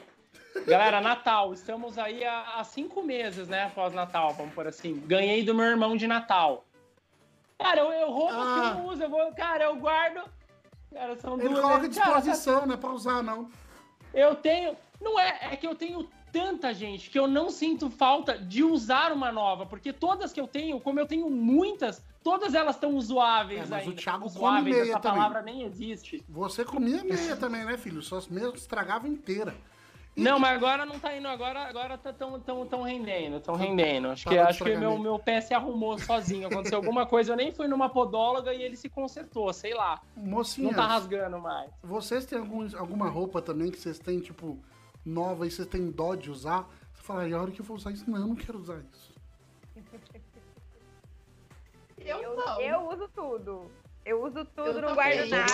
Galera, 0.66 1.00
Natal, 1.00 1.52
estamos 1.52 1.98
aí 1.98 2.24
há, 2.24 2.60
há 2.60 2.64
cinco 2.64 3.02
meses, 3.02 3.48
né? 3.48 3.64
Após 3.64 3.92
Natal, 3.92 4.32
vamos 4.34 4.54
por 4.54 4.66
assim. 4.66 5.02
Ganhei 5.06 5.42
do 5.42 5.54
meu 5.54 5.66
irmão 5.66 5.96
de 5.96 6.06
Natal. 6.06 6.64
Cara, 7.58 7.80
eu, 7.80 7.92
eu 7.92 8.10
roubo 8.10 8.32
que 8.32 8.36
eu 8.38 8.42
Ah. 8.42 8.74
não 8.74 8.86
uso, 8.86 9.02
eu 9.02 9.10
vou, 9.10 9.32
cara, 9.32 9.64
eu 9.64 9.76
guardo. 9.76 10.28
Cara, 10.92 11.16
são 11.18 11.34
Ele 11.38 11.48
duas 11.48 11.60
coloca 11.60 11.86
à. 11.86 11.90
Cara, 11.90 12.20
disposição, 12.20 12.66
não 12.66 12.74
é 12.74 12.76
pra 12.76 12.90
usar, 12.90 13.22
não. 13.22 13.48
Eu 14.12 14.34
tenho. 14.36 14.76
Não 15.00 15.18
é, 15.18 15.38
é 15.52 15.56
que 15.56 15.66
eu 15.66 15.74
tenho 15.74 16.08
tanta 16.32 16.72
gente 16.74 17.10
que 17.10 17.18
eu 17.18 17.26
não 17.28 17.48
sinto 17.50 17.88
falta 17.90 18.36
de 18.36 18.64
usar 18.64 19.12
uma 19.12 19.30
nova, 19.30 19.66
porque 19.66 19.92
todas 19.92 20.32
que 20.32 20.40
eu 20.40 20.48
tenho, 20.48 20.80
como 20.80 20.98
eu 20.98 21.06
tenho 21.06 21.30
muitas, 21.30 22.02
todas 22.24 22.54
elas 22.54 22.74
estão 22.76 22.94
usuáveis 22.96 23.60
É, 23.62 23.66
mas 23.70 23.86
o 23.86 23.90
ainda. 23.90 24.02
Thiago 24.02 24.18
come 24.24 24.36
usuáveis, 24.36 24.76
meia 24.76 24.90
essa 24.90 25.00
também. 25.00 25.18
palavra 25.18 25.42
nem 25.42 25.62
existe. 25.62 26.24
Você 26.28 26.64
comia 26.64 27.04
meia 27.04 27.36
também, 27.36 27.64
né, 27.64 27.76
filho? 27.76 28.02
Suas 28.02 28.26
meias 28.28 28.54
estragavam 28.54 29.08
inteira. 29.08 29.54
Não, 30.16 30.38
mas 30.38 30.54
agora 30.56 30.86
não 30.86 30.98
tá 30.98 31.16
indo, 31.16 31.26
agora, 31.26 31.62
agora 31.68 31.98
tá 31.98 32.12
tão, 32.12 32.38
tão, 32.38 32.64
tão 32.66 32.82
rendendo, 32.82 33.40
tão 33.40 33.56
rendendo. 33.56 34.08
Acho 34.10 34.28
que, 34.28 34.38
acho 34.38 34.62
que 34.64 34.76
meu, 34.76 34.96
meu 34.96 35.18
pé 35.18 35.40
se 35.40 35.52
arrumou 35.52 35.98
sozinho. 35.98 36.46
Aconteceu 36.46 36.78
alguma 36.78 37.04
coisa, 37.04 37.32
eu 37.32 37.36
nem 37.36 37.50
fui 37.52 37.66
numa 37.66 37.88
podóloga 37.88 38.54
e 38.54 38.62
ele 38.62 38.76
se 38.76 38.88
consertou, 38.88 39.52
sei 39.52 39.74
lá. 39.74 40.00
Mocinhas, 40.16 40.70
Não 40.70 40.78
tá 40.80 40.86
rasgando 40.86 41.38
mais. 41.40 41.70
vocês 41.82 42.24
têm 42.24 42.38
algum, 42.38 42.64
alguma 42.78 43.08
roupa 43.08 43.42
também 43.42 43.70
que 43.72 43.78
vocês 43.80 43.98
têm, 43.98 44.20
tipo, 44.20 44.56
nova 45.04 45.46
e 45.46 45.50
vocês 45.50 45.66
têm 45.66 45.90
dó 45.90 46.14
de 46.14 46.30
usar? 46.30 46.68
Você 46.92 47.02
fala, 47.02 47.26
e 47.28 47.34
a 47.34 47.40
hora 47.42 47.50
que 47.50 47.60
eu 47.60 47.64
vou 47.64 47.76
usar 47.76 47.90
isso? 47.90 48.08
Não, 48.08 48.18
eu 48.18 48.26
não 48.28 48.36
quero 48.36 48.58
usar 48.58 48.80
isso. 48.92 49.12
Eu, 51.98 52.18
Eu, 52.18 52.36
não. 52.36 52.60
eu 52.60 52.88
uso 52.88 53.08
tudo. 53.08 53.70
Eu 54.04 54.22
uso 54.22 54.44
tudo, 54.44 54.68
Eu 54.78 54.82
não 54.82 54.94
guardo 54.94 55.26
nada. 55.28 55.48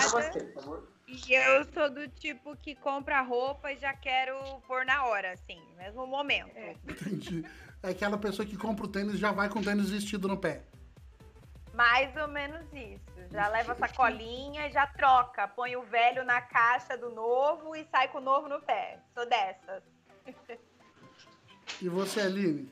E 1.10 1.32
eu 1.32 1.64
sou 1.72 1.90
do 1.90 2.06
tipo 2.08 2.56
que 2.56 2.74
compra 2.76 3.20
roupa 3.20 3.72
e 3.72 3.76
já 3.78 3.92
quero 3.92 4.36
pôr 4.66 4.84
na 4.84 5.04
hora, 5.06 5.32
assim, 5.32 5.60
mesmo 5.76 6.06
momento. 6.06 6.56
É. 6.56 6.76
Entendi. 6.88 7.44
É 7.82 7.90
aquela 7.90 8.16
pessoa 8.16 8.46
que 8.46 8.56
compra 8.56 8.84
o 8.84 8.88
tênis 8.88 9.14
e 9.14 9.18
já 9.18 9.32
vai 9.32 9.48
com 9.48 9.58
o 9.58 9.64
tênis 9.64 9.90
vestido 9.90 10.28
no 10.28 10.36
pé. 10.36 10.62
Mais 11.74 12.14
ou 12.16 12.28
menos 12.28 12.62
isso. 12.72 13.28
Já 13.32 13.48
leva 13.48 13.72
a 13.72 13.76
sacolinha 13.76 14.68
e 14.68 14.72
já 14.72 14.86
troca. 14.86 15.48
Põe 15.48 15.76
o 15.76 15.82
velho 15.82 16.24
na 16.24 16.40
caixa 16.40 16.96
do 16.96 17.10
novo 17.10 17.74
e 17.74 17.84
sai 17.90 18.08
com 18.08 18.18
o 18.18 18.20
novo 18.20 18.48
no 18.48 18.60
pé. 18.60 19.00
Sou 19.14 19.26
dessas. 19.26 19.82
E 21.80 21.88
você, 21.88 22.20
Aline? 22.20 22.70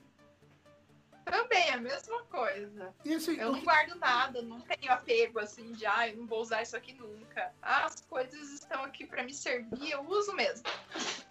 Também, 1.30 1.70
a 1.70 1.76
mesma 1.78 2.22
coisa. 2.24 2.94
E 3.04 3.14
assim, 3.14 3.36
Eu 3.36 3.52
não 3.52 3.58
que- 3.58 3.64
guardo 3.64 3.94
nada, 3.96 4.40
não 4.42 4.60
tenho 4.60 4.90
apego 4.92 5.38
assim 5.38 5.72
de, 5.72 5.84
ah, 5.86 6.08
eu 6.08 6.16
não 6.16 6.26
vou 6.26 6.40
usar 6.40 6.62
isso 6.62 6.76
aqui 6.76 6.92
nunca. 6.94 7.52
As 7.60 8.00
coisas 8.08 8.50
estão 8.52 8.82
aqui 8.84 9.06
pra 9.06 9.22
me 9.22 9.34
servir, 9.34 9.90
eu 9.90 10.02
uso 10.08 10.32
mesmo. 10.34 10.64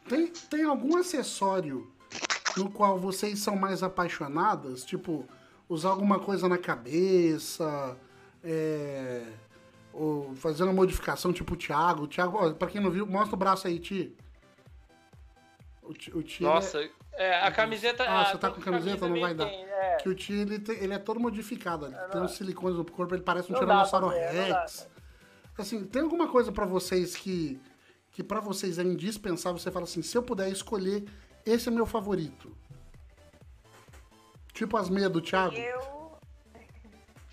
tem, 0.07 0.27
tem 0.27 0.63
algum 0.63 0.97
acessório 0.97 1.91
no 2.55 2.69
qual 2.71 2.97
vocês 2.97 3.39
são 3.39 3.55
mais 3.55 3.81
apaixonadas? 3.83 4.83
Tipo, 4.85 5.27
usar 5.67 5.89
alguma 5.89 6.19
coisa 6.19 6.47
na 6.47 6.57
cabeça, 6.57 7.97
é, 8.43 9.23
ou 9.93 10.33
fazer 10.35 10.63
uma 10.63 10.73
modificação 10.73 11.33
tipo 11.33 11.53
o 11.53 11.57
Thiago. 11.57 12.03
O 12.03 12.07
Thiago, 12.07 12.37
ó, 12.37 12.53
pra 12.53 12.67
quem 12.67 12.79
não 12.81 12.91
viu, 12.91 13.05
mostra 13.05 13.35
o 13.35 13.37
braço 13.39 13.67
aí, 13.67 13.79
Ti. 13.79 14.15
O 15.81 15.89
o 15.89 15.93
Ti, 16.23 16.43
ele 16.43 16.45
é- 16.51 16.53
Nossa, 16.53 16.89
é, 17.18 17.39
a 17.44 17.52
camiseta. 17.52 18.03
Ah, 18.03 18.22
a- 18.22 18.26
você 18.26 18.38
tá 18.38 18.49
com 18.52 18.61
camiseta, 18.61 19.07
não 19.07 19.19
vai 19.19 19.34
dar. 19.34 19.45
tem, 19.45 19.65
é. 19.65 19.98
que 19.98 20.10
o 20.10 20.15
Ti, 20.15 20.34
ele, 20.34 20.60
tem- 20.60 20.77
ele 20.77 20.94
é 20.94 20.99
todo 20.99 21.19
modificado. 21.19 21.85
Ele 21.88 21.95
tem 22.11 22.22
uns 22.22 22.31
silicones 22.35 22.77
no 22.77 22.85
corpo, 22.85 23.14
ele 23.15 23.23
parece 23.23 23.49
um 23.49 23.53
Não 23.53 23.60
Tiranossauro 23.60 24.10
ver. 24.10 24.30
Rex. 24.31 24.88
Assim, 25.57 25.84
tem 25.85 26.03
alguma 26.03 26.27
coisa 26.30 26.52
pra 26.52 26.65
vocês 26.65 27.15
que, 27.15 27.60
que 28.11 28.23
para 28.23 28.39
vocês 28.39 28.77
é 28.77 28.84
indispensável? 28.84 29.57
Você 29.60 29.72
fala 29.72 29.85
assim, 29.85 30.02
se 30.03 30.15
eu 30.15 30.22
puder 30.22 30.49
escolher, 30.49 31.03
esse 31.45 31.68
é 31.68 31.72
meu 31.72 31.85
favorito. 31.88 32.56
Tipo 34.53 34.77
as 34.77 34.89
meias 34.89 35.11
do 35.11 35.22
Thiago. 35.22 35.56
Eu. 35.56 36.18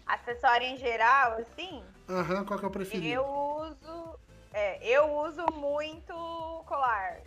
Acessório 0.07 0.67
em 0.67 0.77
geral, 0.77 1.39
assim, 1.39 1.83
Aham, 2.09 2.45
qual 2.45 2.59
que 2.59 2.65
é 2.65 2.69
o 2.69 2.71
preferido? 2.71 3.07
eu 3.07 3.25
uso. 3.27 4.19
É, 4.53 4.87
eu 4.87 5.11
uso 5.19 5.45
muito 5.55 6.15
colar. 6.67 7.21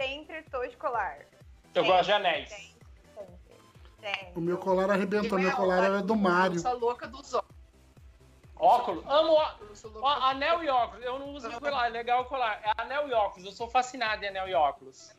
Sempre 0.00 0.42
tô 0.44 0.66
de 0.66 0.76
colar. 0.76 1.18
Eu 1.74 1.84
gosto 1.84 2.04
de 2.04 2.12
anéis. 2.12 2.48
Sempre. 2.48 2.74
Sempre. 4.00 4.32
O 4.36 4.40
meu 4.40 4.58
colar 4.58 4.90
arrebentou, 4.90 5.38
Eu 5.38 5.44
meu 5.44 5.56
colar 5.56 5.84
era 5.84 6.02
do 6.02 6.14
Mario. 6.14 6.58
Eu 6.58 6.62
sou 6.62 6.78
louca 6.78 7.06
dos 7.06 7.34
óculos. 7.34 7.54
Óculos. 8.56 9.04
Amo 9.06 9.32
óculos. 9.32 9.84
Ó, 9.84 10.08
anel 10.08 10.62
e 10.62 10.68
óculos. 10.68 11.04
Eu 11.04 11.18
não 11.18 11.34
uso 11.34 11.50
colar, 11.60 11.86
é 11.88 11.90
legal 11.90 12.22
o 12.22 12.24
colar. 12.26 12.60
É 12.62 12.82
anel 12.82 13.08
e 13.08 13.12
óculos. 13.12 13.44
Eu 13.44 13.52
sou 13.52 13.68
fascinado 13.68 14.24
em 14.24 14.28
anel 14.28 14.48
e 14.48 14.54
óculos. 14.54 15.12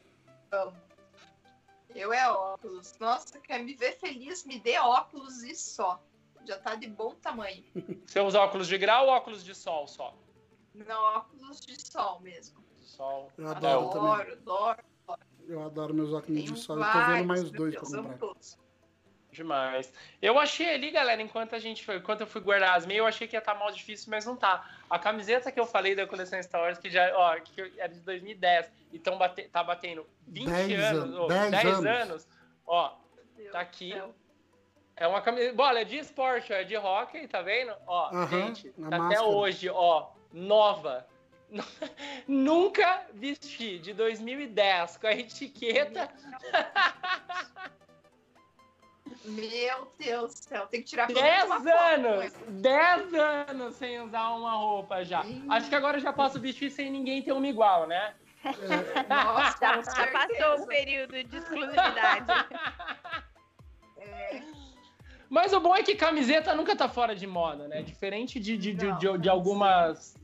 Eu 1.93 2.13
é 2.13 2.29
óculos. 2.29 2.93
Nossa, 2.99 3.39
quer 3.39 3.59
me 3.61 3.73
ver 3.73 3.93
feliz? 3.93 4.45
Me 4.45 4.59
dê 4.59 4.77
óculos 4.77 5.43
e 5.43 5.55
só. 5.55 6.01
Já 6.45 6.57
tá 6.57 6.75
de 6.75 6.87
bom 6.87 7.15
tamanho. 7.15 7.63
Você 8.05 8.19
usa 8.19 8.39
óculos 8.39 8.67
de 8.67 8.77
grau 8.77 9.07
ou 9.07 9.13
óculos 9.13 9.43
de 9.43 9.53
sol 9.53 9.87
só? 9.87 10.13
Não, 10.73 11.01
óculos 11.15 11.59
de 11.59 11.75
sol 11.91 12.19
mesmo. 12.19 12.63
Sol. 12.81 13.31
Eu 13.37 13.49
adoro. 13.49 13.89
Adoro, 13.89 14.33
adoro. 14.33 14.83
Eu 15.47 15.63
adoro 15.63 15.93
meus 15.93 16.11
óculos 16.13 16.43
de 16.43 16.57
sol. 16.59 16.77
Eu 16.79 16.91
tô 16.91 16.99
vendo 17.11 17.25
mais 17.25 17.43
meu 17.43 17.51
dois 17.51 17.73
pra 17.73 17.81
Deus, 17.81 17.93
amo 17.93 18.03
comprar. 18.09 18.17
todos. 18.19 18.57
Demais. 19.31 19.91
Eu 20.21 20.39
achei 20.39 20.73
ali, 20.73 20.91
galera, 20.91 21.21
enquanto 21.21 21.55
a 21.55 21.59
gente 21.59 21.83
foi, 21.83 21.97
enquanto 21.97 22.21
eu 22.21 22.27
fui 22.27 22.39
guardar 22.39 22.77
as 22.77 22.85
meias, 22.85 22.99
eu 22.99 23.05
achei 23.05 23.27
que 23.27 23.35
ia 23.35 23.39
estar 23.39 23.53
mal 23.53 23.69
difícil, 23.69 24.09
mas 24.09 24.25
não 24.25 24.35
tá. 24.37 24.65
A 24.89 24.97
camiseta 24.97 25.51
que 25.51 25.59
eu 25.59 25.65
falei 25.65 25.93
da 25.93 26.07
coleção 26.07 26.41
Star 26.41 26.61
Wars, 26.61 26.77
que 26.77 26.89
já, 26.89 27.11
ó, 27.17 27.35
que 27.41 27.61
era 27.77 27.91
de 27.93 27.99
2010, 27.99 28.71
e 28.93 28.99
tão 28.99 29.17
bate, 29.17 29.43
tá 29.49 29.61
batendo 29.61 30.05
20 30.25 30.47
Dez 30.49 30.83
anos, 30.85 31.03
anos, 31.03 31.17
ó, 31.17 31.27
dez 31.27 31.51
10 31.51 31.65
anos. 31.65 31.85
anos, 31.85 32.27
ó, 32.65 32.93
Deus 33.35 33.51
Tá 33.51 33.59
aqui. 33.59 33.91
céu. 33.91 34.15
é 34.95 35.05
uma 35.05 35.21
camiseta, 35.21 35.53
bom, 35.53 35.67
ela 35.67 35.81
é 35.81 35.83
de 35.83 35.97
esporte, 35.97 36.53
ó, 36.53 36.55
é 36.55 36.63
de 36.63 36.77
hockey, 36.77 37.27
tá 37.27 37.41
vendo? 37.41 37.73
Ó, 37.85 38.07
Aham, 38.15 38.27
gente, 38.55 38.73
a 38.85 38.89
tá 38.89 39.05
até 39.07 39.21
hoje, 39.21 39.69
ó, 39.69 40.11
nova. 40.31 41.05
Nunca 42.27 43.05
vesti 43.13 43.79
de 43.79 43.93
2010 43.93 44.97
com 44.97 45.07
a 45.07 45.13
etiqueta. 45.13 46.09
Meu 49.23 49.91
Deus 49.97 50.33
do 50.35 50.43
céu, 50.43 50.67
tem 50.67 50.81
que 50.81 50.87
tirar 50.87 51.07
foto 51.07 51.19
10 51.21 51.39
de 51.41 51.45
uma 51.47 51.59
foto, 51.59 51.69
anos! 51.69 52.17
mas- 52.17 52.33
10 52.61 53.13
anos 53.13 53.75
sem 53.75 53.99
usar 54.01 54.29
uma 54.29 54.53
roupa 54.53 55.03
já. 55.03 55.23
Acho 55.49 55.69
que 55.69 55.75
agora 55.75 55.97
eu 55.97 56.01
já 56.01 56.13
posso 56.13 56.39
vestir 56.39 56.69
sem 56.71 56.91
ninguém 56.91 57.21
ter 57.21 57.31
uma 57.31 57.47
igual, 57.47 57.87
né? 57.87 58.13
Nossa, 59.09 59.81
Já, 59.83 60.07
passou 60.11 60.63
o 60.63 60.67
período 60.67 61.23
de 61.23 61.37
exclusividade. 61.37 62.25
É, 63.97 64.39
Mas 65.27 65.51
o 65.51 65.59
bom 65.59 65.75
é 65.75 65.81
que 65.81 65.95
camiseta 65.95 66.53
nunca 66.53 66.75
tá 66.75 66.87
fora 66.87 67.15
de 67.15 67.25
moda, 67.25 67.67
né? 67.67 67.81
Diferente 67.81 68.39
de, 68.39 68.55
de, 68.55 68.73
de, 68.73 68.85
Não, 68.85 68.97
de, 68.99 69.17
de 69.17 69.29
algumas. 69.29 70.15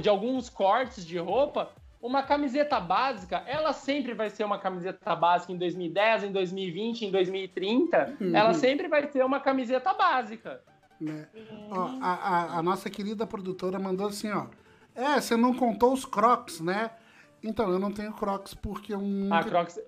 De 0.00 0.08
alguns 0.08 0.48
cortes 0.48 1.04
de 1.04 1.18
roupa, 1.18 1.70
uma 2.00 2.22
camiseta 2.22 2.80
básica, 2.80 3.42
ela 3.46 3.72
sempre 3.72 4.12
vai 4.14 4.28
ser 4.28 4.44
uma 4.44 4.58
camiseta 4.58 5.14
básica 5.14 5.52
em 5.52 5.56
2010, 5.56 6.24
em 6.24 6.32
2020, 6.32 7.02
em 7.06 7.10
2030. 7.10 8.16
Uhum. 8.20 8.34
Ela 8.36 8.54
sempre 8.54 8.88
vai 8.88 9.08
ser 9.10 9.24
uma 9.24 9.38
camiseta 9.40 9.92
básica. 9.94 10.60
né? 11.00 11.28
Ó, 11.70 11.90
a, 12.00 12.12
a- 12.14 12.58
a 12.58 12.62
nossa 12.62 12.90
querida 12.90 13.26
produtora 13.26 13.78
mandou 13.78 14.08
assim, 14.08 14.30
ó. 14.30 14.46
É, 14.94 15.20
você 15.20 15.36
não 15.36 15.54
contou 15.54 15.92
os 15.92 16.04
crocs, 16.04 16.60
né? 16.60 16.90
Então, 17.42 17.70
eu 17.70 17.78
não 17.78 17.90
tenho 17.90 18.12
crocs 18.12 18.52
porque 18.54 18.92
eu 18.94 19.00
nunca... 19.00 19.38
Ah, 19.38 19.44
Crocs. 19.44 19.80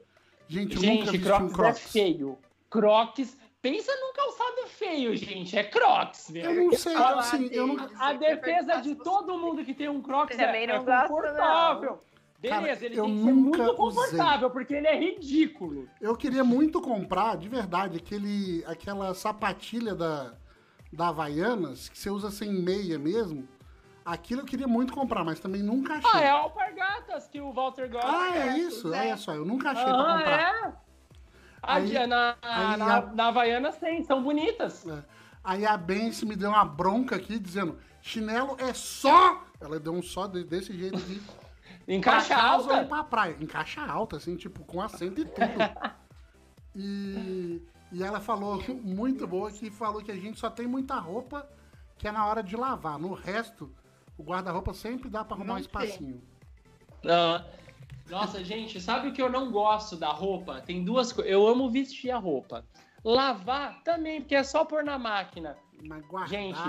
Gente, 0.48 0.76
eu 0.76 0.82
Gente, 0.82 1.06
nunca 1.06 1.18
Crocs, 1.18 1.42
um 1.44 1.48
é 1.48 1.52
crocs. 1.52 1.92
feio. 1.92 2.38
Crocs. 2.70 3.36
Pensa 3.64 3.96
num 3.96 4.12
calçado 4.12 4.66
feio, 4.66 5.16
gente. 5.16 5.56
É 5.56 5.64
Crocs, 5.64 6.28
meu. 6.28 6.44
Eu 6.44 6.64
não 6.66 6.72
sei, 6.74 6.94
assim, 6.94 7.48
eu 7.50 7.74
deles. 7.74 7.92
A 7.98 8.12
defesa 8.12 8.76
de 8.82 8.94
todo 8.94 9.38
mundo 9.38 9.64
que 9.64 9.72
tem 9.72 9.88
um 9.88 10.02
Crocs 10.02 10.38
é, 10.38 10.66
não 10.66 10.74
é 10.74 10.78
gosto, 10.80 11.08
confortável. 11.08 12.04
Beleza, 12.38 12.60
Cara, 12.60 12.84
ele 12.84 12.98
eu 12.98 13.04
tem 13.06 13.14
que 13.16 13.22
ser 13.22 13.32
nunca 13.32 13.58
muito 13.62 13.74
confortável, 13.76 14.50
porque 14.50 14.74
ele 14.74 14.86
é 14.86 14.98
ridículo. 14.98 15.88
Eu 15.98 16.14
queria 16.14 16.44
muito 16.44 16.78
comprar, 16.78 17.38
de 17.38 17.48
verdade, 17.48 17.96
aquele, 17.96 18.62
aquela 18.66 19.14
sapatilha 19.14 19.94
da, 19.94 20.34
da 20.92 21.08
Havaianas, 21.08 21.88
que 21.88 21.98
você 21.98 22.10
usa 22.10 22.30
sem 22.30 22.52
meia 22.52 22.98
mesmo. 22.98 23.48
Aquilo 24.04 24.42
eu 24.42 24.44
queria 24.44 24.68
muito 24.68 24.92
comprar, 24.92 25.24
mas 25.24 25.40
também 25.40 25.62
nunca 25.62 25.94
achei. 25.94 26.10
Ah, 26.12 26.20
é 26.20 26.28
alpargatas 26.28 27.26
que 27.28 27.40
o 27.40 27.50
Walter 27.50 27.88
gosta. 27.90 28.10
Ah, 28.12 28.28
é 28.28 28.42
certo, 28.42 28.58
isso? 28.58 28.90
Zé. 28.90 29.00
Olha 29.00 29.16
só, 29.16 29.34
eu 29.34 29.46
nunca 29.46 29.70
achei 29.70 29.84
pra 29.84 29.94
Ah, 29.94 30.18
comprar. 30.18 30.68
é? 30.68 30.83
Aí- 31.66 31.96
Aí, 31.96 32.06
na, 32.06 32.36
aí 32.42 32.76
na, 32.76 32.96
a- 32.98 33.06
na 33.06 33.26
Havaianas 33.28 33.76
tem, 33.76 34.02
são 34.04 34.22
bonitas. 34.22 34.86
É. 34.86 35.02
Aí 35.42 35.66
a 35.66 35.76
Bense 35.76 36.24
me 36.24 36.36
deu 36.36 36.50
uma 36.50 36.64
bronca 36.64 37.16
aqui, 37.16 37.38
dizendo, 37.38 37.78
chinelo 38.00 38.56
é 38.58 38.72
só... 38.72 39.42
Ela 39.60 39.78
deu 39.78 39.92
um 39.92 40.02
só 40.02 40.26
de- 40.26 40.44
desse 40.44 40.76
jeito 40.76 40.98
de... 40.98 41.20
Encaixa 41.86 42.34
ou 42.34 42.42
alta. 42.72 42.84
pra 42.86 43.04
praia. 43.04 43.36
Em 43.38 43.46
caixa 43.46 43.84
alta, 43.84 44.16
assim, 44.16 44.36
tipo, 44.36 44.64
com 44.64 44.80
assento 44.80 45.20
e 45.20 45.24
tudo. 45.26 45.44
e, 46.74 47.62
e 47.92 48.02
ela 48.02 48.20
falou, 48.20 48.62
muito 48.82 49.26
boa, 49.26 49.50
que 49.50 49.70
falou 49.70 50.02
que 50.02 50.10
a 50.10 50.16
gente 50.16 50.38
só 50.40 50.48
tem 50.50 50.66
muita 50.66 50.94
roupa 50.96 51.46
que 51.98 52.08
é 52.08 52.12
na 52.12 52.26
hora 52.26 52.42
de 52.42 52.56
lavar. 52.56 52.98
No 52.98 53.12
resto, 53.12 53.70
o 54.16 54.22
guarda-roupa 54.22 54.72
sempre 54.72 55.08
dá 55.10 55.24
pra 55.24 55.36
arrumar 55.36 55.48
Não 55.54 55.54
um 55.56 55.62
espacinho. 55.62 56.22
Ah. 57.06 57.44
Nossa, 58.08 58.44
gente, 58.44 58.80
sabe 58.80 59.08
o 59.08 59.12
que 59.12 59.22
eu 59.22 59.30
não 59.30 59.50
gosto 59.50 59.96
da 59.96 60.08
roupa? 60.08 60.60
Tem 60.60 60.84
duas 60.84 61.12
coisas. 61.12 61.32
Eu 61.32 61.46
amo 61.46 61.70
vestir 61.70 62.10
a 62.10 62.18
roupa. 62.18 62.64
Lavar 63.02 63.82
também, 63.82 64.20
porque 64.20 64.34
é 64.34 64.42
só 64.42 64.64
pôr 64.64 64.84
na 64.84 64.98
máquina. 64.98 65.56
Mas 65.82 66.04
guardar... 66.06 66.28
Gente, 66.28 66.60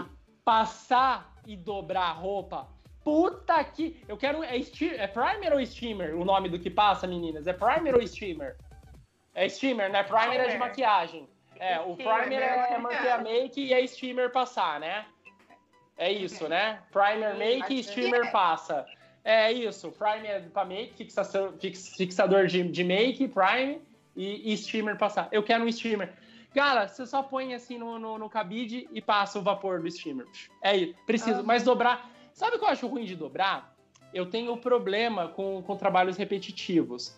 passar 0.44 1.34
e 1.46 1.56
dobrar 1.56 2.10
a 2.10 2.14
roupa. 2.14 2.68
Puta 3.04 3.64
que. 3.64 4.04
Eu 4.08 4.18
quero. 4.18 4.44
É, 4.44 4.58
é 4.58 5.08
primer 5.08 5.54
ou 5.54 5.64
steamer 5.66 6.16
o 6.16 6.26
nome 6.26 6.50
do 6.50 6.58
que 6.58 6.70
passa, 6.70 7.06
meninas? 7.06 7.46
É 7.46 7.54
primer 7.54 7.96
ou 7.96 8.06
steamer? 8.08 8.58
É 9.34 9.48
steamer, 9.48 9.92
né? 9.92 10.02
Primer 10.04 10.40
é 10.40 10.44
de 10.44 10.50
Primer. 10.50 10.60
maquiagem. 10.60 11.30
É, 11.58 11.80
o 11.80 11.96
primer 11.96 12.42
é 12.42 12.78
manter 12.78 13.10
a 13.10 13.18
make 13.20 13.64
e 13.64 13.74
a 13.74 13.88
steamer 13.88 14.32
passar, 14.32 14.80
né? 14.80 15.06
É 15.98 16.12
isso, 16.12 16.50
né? 16.50 16.82
Primer 16.92 17.36
make 17.36 17.74
e 17.74 17.84
steamer 17.84 18.26
é. 18.26 18.32
passa. 18.32 18.86
É 19.28 19.52
isso, 19.52 19.92
primer 19.92 20.28
é 20.28 20.40
pra 20.40 20.64
make, 20.64 20.94
fixação, 20.94 21.54
fix- 21.60 21.96
fixador 21.98 22.46
de, 22.46 22.62
de 22.70 22.84
make, 22.84 23.28
prime 23.28 23.82
e, 24.16 24.54
e 24.54 24.56
steamer 24.56 24.96
passar. 25.00 25.28
Eu 25.32 25.42
quero 25.42 25.64
um 25.66 25.72
steamer. 25.72 26.14
Cara, 26.54 26.88
você 26.88 27.08
só 27.08 27.24
põe 27.24 27.56
assim 27.56 27.80
no, 27.80 27.98
no, 27.98 28.20
no 28.20 28.30
cabide 28.30 28.88
e 28.94 29.02
passa 29.02 29.40
o 29.40 29.42
vapor 29.42 29.82
do 29.82 29.90
steamer. 29.90 30.28
É 30.62 30.78
isso, 30.78 30.96
preciso. 31.08 31.40
Ah. 31.40 31.44
Mas 31.44 31.64
dobrar. 31.64 32.10
Sabe 32.34 32.56
o 32.56 32.60
que 32.60 32.66
eu 32.66 32.70
acho 32.70 32.86
ruim 32.88 33.04
de 33.04 33.16
dobrar? 33.16 33.76
Eu 34.14 34.28
tenho 34.30 34.56
problema 34.58 35.28
com, 35.30 35.62
com 35.64 35.76
trabalhos 35.76 36.18
repetitivos. 36.18 37.18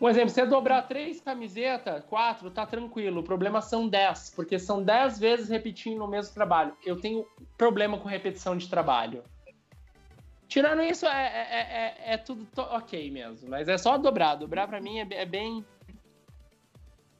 Um 0.00 0.08
exemplo, 0.08 0.30
você 0.30 0.44
dobrar 0.44 0.82
três 0.82 1.20
camisetas, 1.20 2.02
quatro, 2.06 2.50
tá 2.50 2.64
tranquilo. 2.66 3.20
O 3.20 3.24
problema 3.24 3.60
são 3.60 3.86
dez, 3.86 4.32
porque 4.34 4.58
são 4.58 4.82
dez 4.82 5.18
vezes 5.18 5.48
repetindo 5.48 6.02
o 6.02 6.08
mesmo 6.08 6.34
trabalho. 6.34 6.76
Eu 6.84 6.96
tenho 6.96 7.26
problema 7.56 7.98
com 7.98 8.08
repetição 8.08 8.56
de 8.56 8.68
trabalho. 8.68 9.22
Tirando 10.48 10.82
isso, 10.82 11.06
é, 11.06 11.26
é, 11.26 12.04
é, 12.10 12.14
é 12.14 12.16
tudo 12.16 12.46
ok 12.56 13.10
mesmo. 13.10 13.48
Mas 13.48 13.68
é 13.68 13.76
só 13.76 13.98
dobrar. 13.98 14.36
Dobrar 14.36 14.68
pra 14.68 14.80
mim 14.80 14.98
é, 15.00 15.04
be- 15.04 15.14
é 15.16 15.26
bem. 15.26 15.64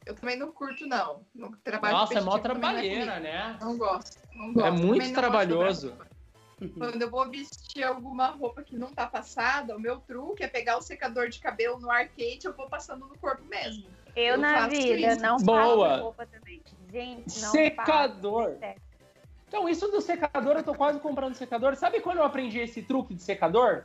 Eu 0.05 0.15
também 0.15 0.39
não 0.39 0.53
curto, 0.53 0.87
não. 0.87 1.21
No 1.35 1.57
trabalho 1.57 1.97
Nossa, 1.97 2.19
é 2.19 2.21
mó 2.21 2.35
não 2.37 2.43
trabalheira, 2.43 3.19
né? 3.19 3.57
Não 3.61 3.77
gosto. 3.77 4.17
Não 4.35 4.53
gosto. 4.53 4.67
É 4.67 4.71
muito 4.71 5.07
não 5.07 5.13
trabalhoso. 5.15 5.93
Quando 6.79 7.03
eu 7.03 7.11
vou 7.11 7.29
vestir 7.29 7.83
alguma 7.83 8.29
roupa 8.29 8.63
que 8.63 8.77
não 8.79 8.91
tá 8.95 9.07
passada, 9.07 9.77
o 9.77 9.81
meu 9.81 9.99
truque 10.01 10.43
é 10.43 10.49
pegar 10.49 10.79
o 10.79 10.81
secador 10.83 11.29
de 11.29 11.39
cabelo 11.39 11.79
no 11.79 11.91
arcade 11.91 12.41
eu 12.45 12.55
vou 12.55 12.67
passando 12.69 13.07
no 13.07 13.19
corpo 13.19 13.45
mesmo. 13.45 13.85
Eu, 14.15 14.35
Eu 14.35 14.39
na 14.39 14.67
vida 14.69 15.13
isso. 15.13 15.21
não 15.21 15.37
Boa. 15.39 15.89
passo 15.89 16.03
roupa 16.05 16.27
também. 16.27 16.63
Gente, 16.91 17.41
não 17.43 17.51
Secador. 17.51 18.53
passo. 18.59 18.81
Então, 19.49 19.69
isso 19.69 19.89
do 19.89 20.01
secador, 20.01 20.57
eu 20.57 20.63
tô 20.63 20.75
quase 20.75 20.99
comprando 21.01 21.35
secador. 21.35 21.77
Sabe 21.77 22.01
quando 22.01 22.19
eu 22.19 22.25
aprendi 22.25 22.59
esse 22.59 22.83
truque 22.83 23.15
de 23.15 23.23
secador? 23.23 23.85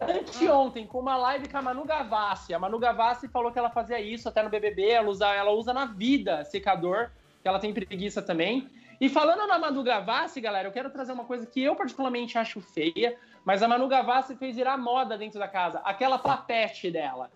Anteontem, 0.00 0.86
com 0.86 0.98
uma 0.98 1.16
live 1.16 1.48
com 1.48 1.58
a 1.58 1.62
Manu 1.62 1.84
Gavassi. 1.84 2.52
A 2.52 2.58
Manu 2.58 2.78
Gavassi 2.78 3.28
falou 3.28 3.52
que 3.52 3.58
ela 3.58 3.70
fazia 3.70 4.00
isso 4.00 4.28
até 4.28 4.42
no 4.42 4.50
BBB. 4.50 4.90
Ela 4.90 5.08
usa, 5.08 5.26
ela 5.28 5.52
usa 5.52 5.72
na 5.72 5.86
vida 5.86 6.44
secador, 6.44 7.10
que 7.42 7.48
ela 7.48 7.58
tem 7.58 7.72
preguiça 7.72 8.20
também. 8.20 8.68
E 9.00 9.08
falando 9.08 9.46
na 9.46 9.58
Manu 9.58 9.82
Gavassi, 9.82 10.40
galera, 10.40 10.68
eu 10.68 10.72
quero 10.72 10.90
trazer 10.90 11.12
uma 11.12 11.24
coisa 11.24 11.46
que 11.46 11.62
eu 11.62 11.76
particularmente 11.76 12.38
acho 12.38 12.60
feia, 12.60 13.16
mas 13.44 13.62
a 13.62 13.68
Manu 13.68 13.88
Gavassi 13.88 14.36
fez 14.36 14.56
virar 14.56 14.76
moda 14.78 15.18
dentro 15.18 15.38
da 15.38 15.48
casa. 15.48 15.80
Aquela 15.84 16.18
papete 16.18 16.90
dela. 16.90 17.30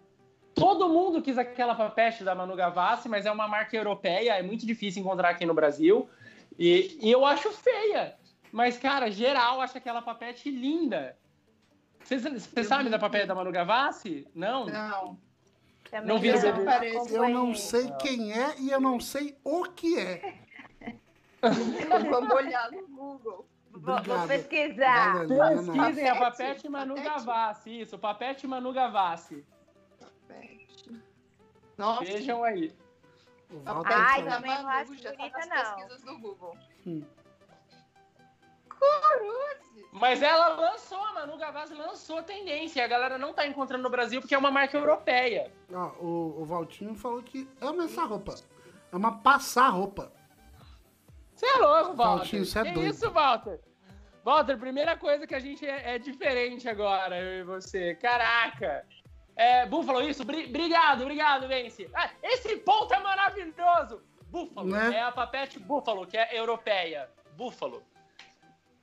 Todo 0.55 0.89
mundo 0.89 1.23
quis 1.23 1.39
aquela 1.39 1.75
papete 1.75 2.25
da 2.25 2.35
Manu 2.35 2.57
Gavassi, 2.57 3.09
mas 3.09 3.27
é 3.27 3.31
uma 3.31 3.47
marca 3.47 3.77
europeia, 3.77 4.33
é 4.33 4.43
muito 4.43 4.67
difícil 4.67 5.03
encontrar 5.03 5.31
aqui 5.31 5.47
no 5.47 5.55
Brasil. 5.55 6.09
E, 6.59 6.99
e 7.01 7.11
eu 7.11 7.25
acho 7.25 7.51
feia. 7.53 8.17
Mas, 8.51 8.79
cara, 8.79 9.11
geral 9.11 9.61
acha 9.61 9.79
aquela 9.79 10.03
papete 10.03 10.51
linda. 10.51 11.17
Vocês 12.03 12.23
vocês 12.23 12.67
sabem 12.67 12.91
da 12.91 12.99
papete 12.99 13.27
da 13.27 13.35
Manu 13.35 13.53
Gavassi? 13.53 14.27
Não? 14.35 14.67
Não. 14.67 15.19
Também 15.91 16.09
Não 16.09 16.19
vira 16.19 16.37
não 16.37 16.53
bebê. 16.53 16.65
Parece. 16.65 17.15
Eu 17.15 17.29
não 17.29 17.55
sei 17.55 17.91
quem 18.01 18.33
é 18.33 18.59
e 18.59 18.71
eu 18.71 18.81
não 18.81 18.99
sei 18.99 19.37
o 19.45 19.65
que 19.65 19.99
é. 19.99 20.35
Vamos 22.11 22.31
olhar 22.31 22.71
no 22.73 22.87
Google. 22.89 23.47
Vou, 23.71 24.03
vou 24.03 24.27
pesquisar. 24.27 25.27
Valeu. 25.27 25.57
Pesquisem 25.57 26.09
a 26.09 26.17
Papete? 26.17 26.39
papete 26.39 26.69
Manu 26.69 26.95
Papete? 26.97 27.09
Gavassi. 27.15 27.81
Isso, 27.81 27.99
papete 27.99 28.47
Manu 28.47 28.73
Gavassi. 28.73 29.45
Nossa, 31.77 32.05
Vejam 32.05 32.43
aí. 32.43 32.73
O 33.51 33.61
Walter 33.61 33.93
Ai, 33.95 34.25
também 34.25 34.63
não 34.63 34.69
acho 34.69 34.95
já 34.99 35.11
tá 35.13 35.17
bonita, 35.17 35.39
nas 35.39 35.49
não. 35.49 35.77
pesquisas 35.77 36.03
do 36.03 36.19
Google. 36.19 36.59
Hum. 36.87 37.03
Cruzes! 38.69 39.69
Mas 39.93 40.23
ela 40.23 40.49
lançou, 40.49 41.03
a 41.03 41.13
Manu 41.15 41.37
Gavassi 41.39 41.75
lançou 41.75 42.23
tendência. 42.23 42.85
A 42.85 42.89
galera 42.89 43.17
não 43.17 43.33
tá 43.33 43.47
encontrando 43.47 43.83
no 43.83 43.91
Brasil 43.91 44.21
porque 44.21 44.35
é 44.35 44.39
uma 44.39 44.51
marca 44.51 44.77
europeia. 44.77 45.51
Ó, 45.73 45.87
o, 45.99 46.43
o 46.43 46.45
Valtinho 46.45 46.95
falou 46.95 47.23
que 47.23 47.49
ama 47.61 47.85
essa 47.85 48.05
roupa. 48.05 48.35
Ama 48.93 49.19
passar 49.19 49.69
roupa. 49.71 50.13
Você 51.35 51.47
é 51.47 51.57
louco, 51.57 51.95
Walter. 51.95 52.19
Valtinho, 52.19 52.45
você 52.45 52.59
é 52.59 52.65
que 52.65 52.73
doido. 52.73 52.91
isso, 52.91 53.11
Walter? 53.11 53.61
Walter, 54.25 54.59
primeira 54.59 54.97
coisa 54.97 55.27
que 55.27 55.35
a 55.35 55.41
gente 55.41 55.65
é, 55.65 55.95
é 55.95 55.99
diferente 55.99 56.69
agora, 56.69 57.19
eu 57.19 57.41
e 57.41 57.45
você. 57.45 57.95
Caraca! 57.95 58.85
É, 59.39 59.65
Búfalo, 59.67 60.03
isso? 60.03 60.25
Bri- 60.25 60.47
obrigado, 60.47 61.03
obrigado, 61.03 61.47
Vence. 61.47 61.89
Ah, 61.95 62.11
esse 62.23 62.57
ponto 62.57 62.93
é 62.93 62.99
maravilhoso! 62.99 64.03
Búfalo, 64.27 64.69
Né? 64.69 64.97
é 64.97 65.03
a 65.03 65.13
papete 65.13 65.59
Búfalo, 65.61 66.05
que 66.07 66.19
é 66.19 66.37
europeia. 66.39 67.09
Búfalo. 67.37 67.83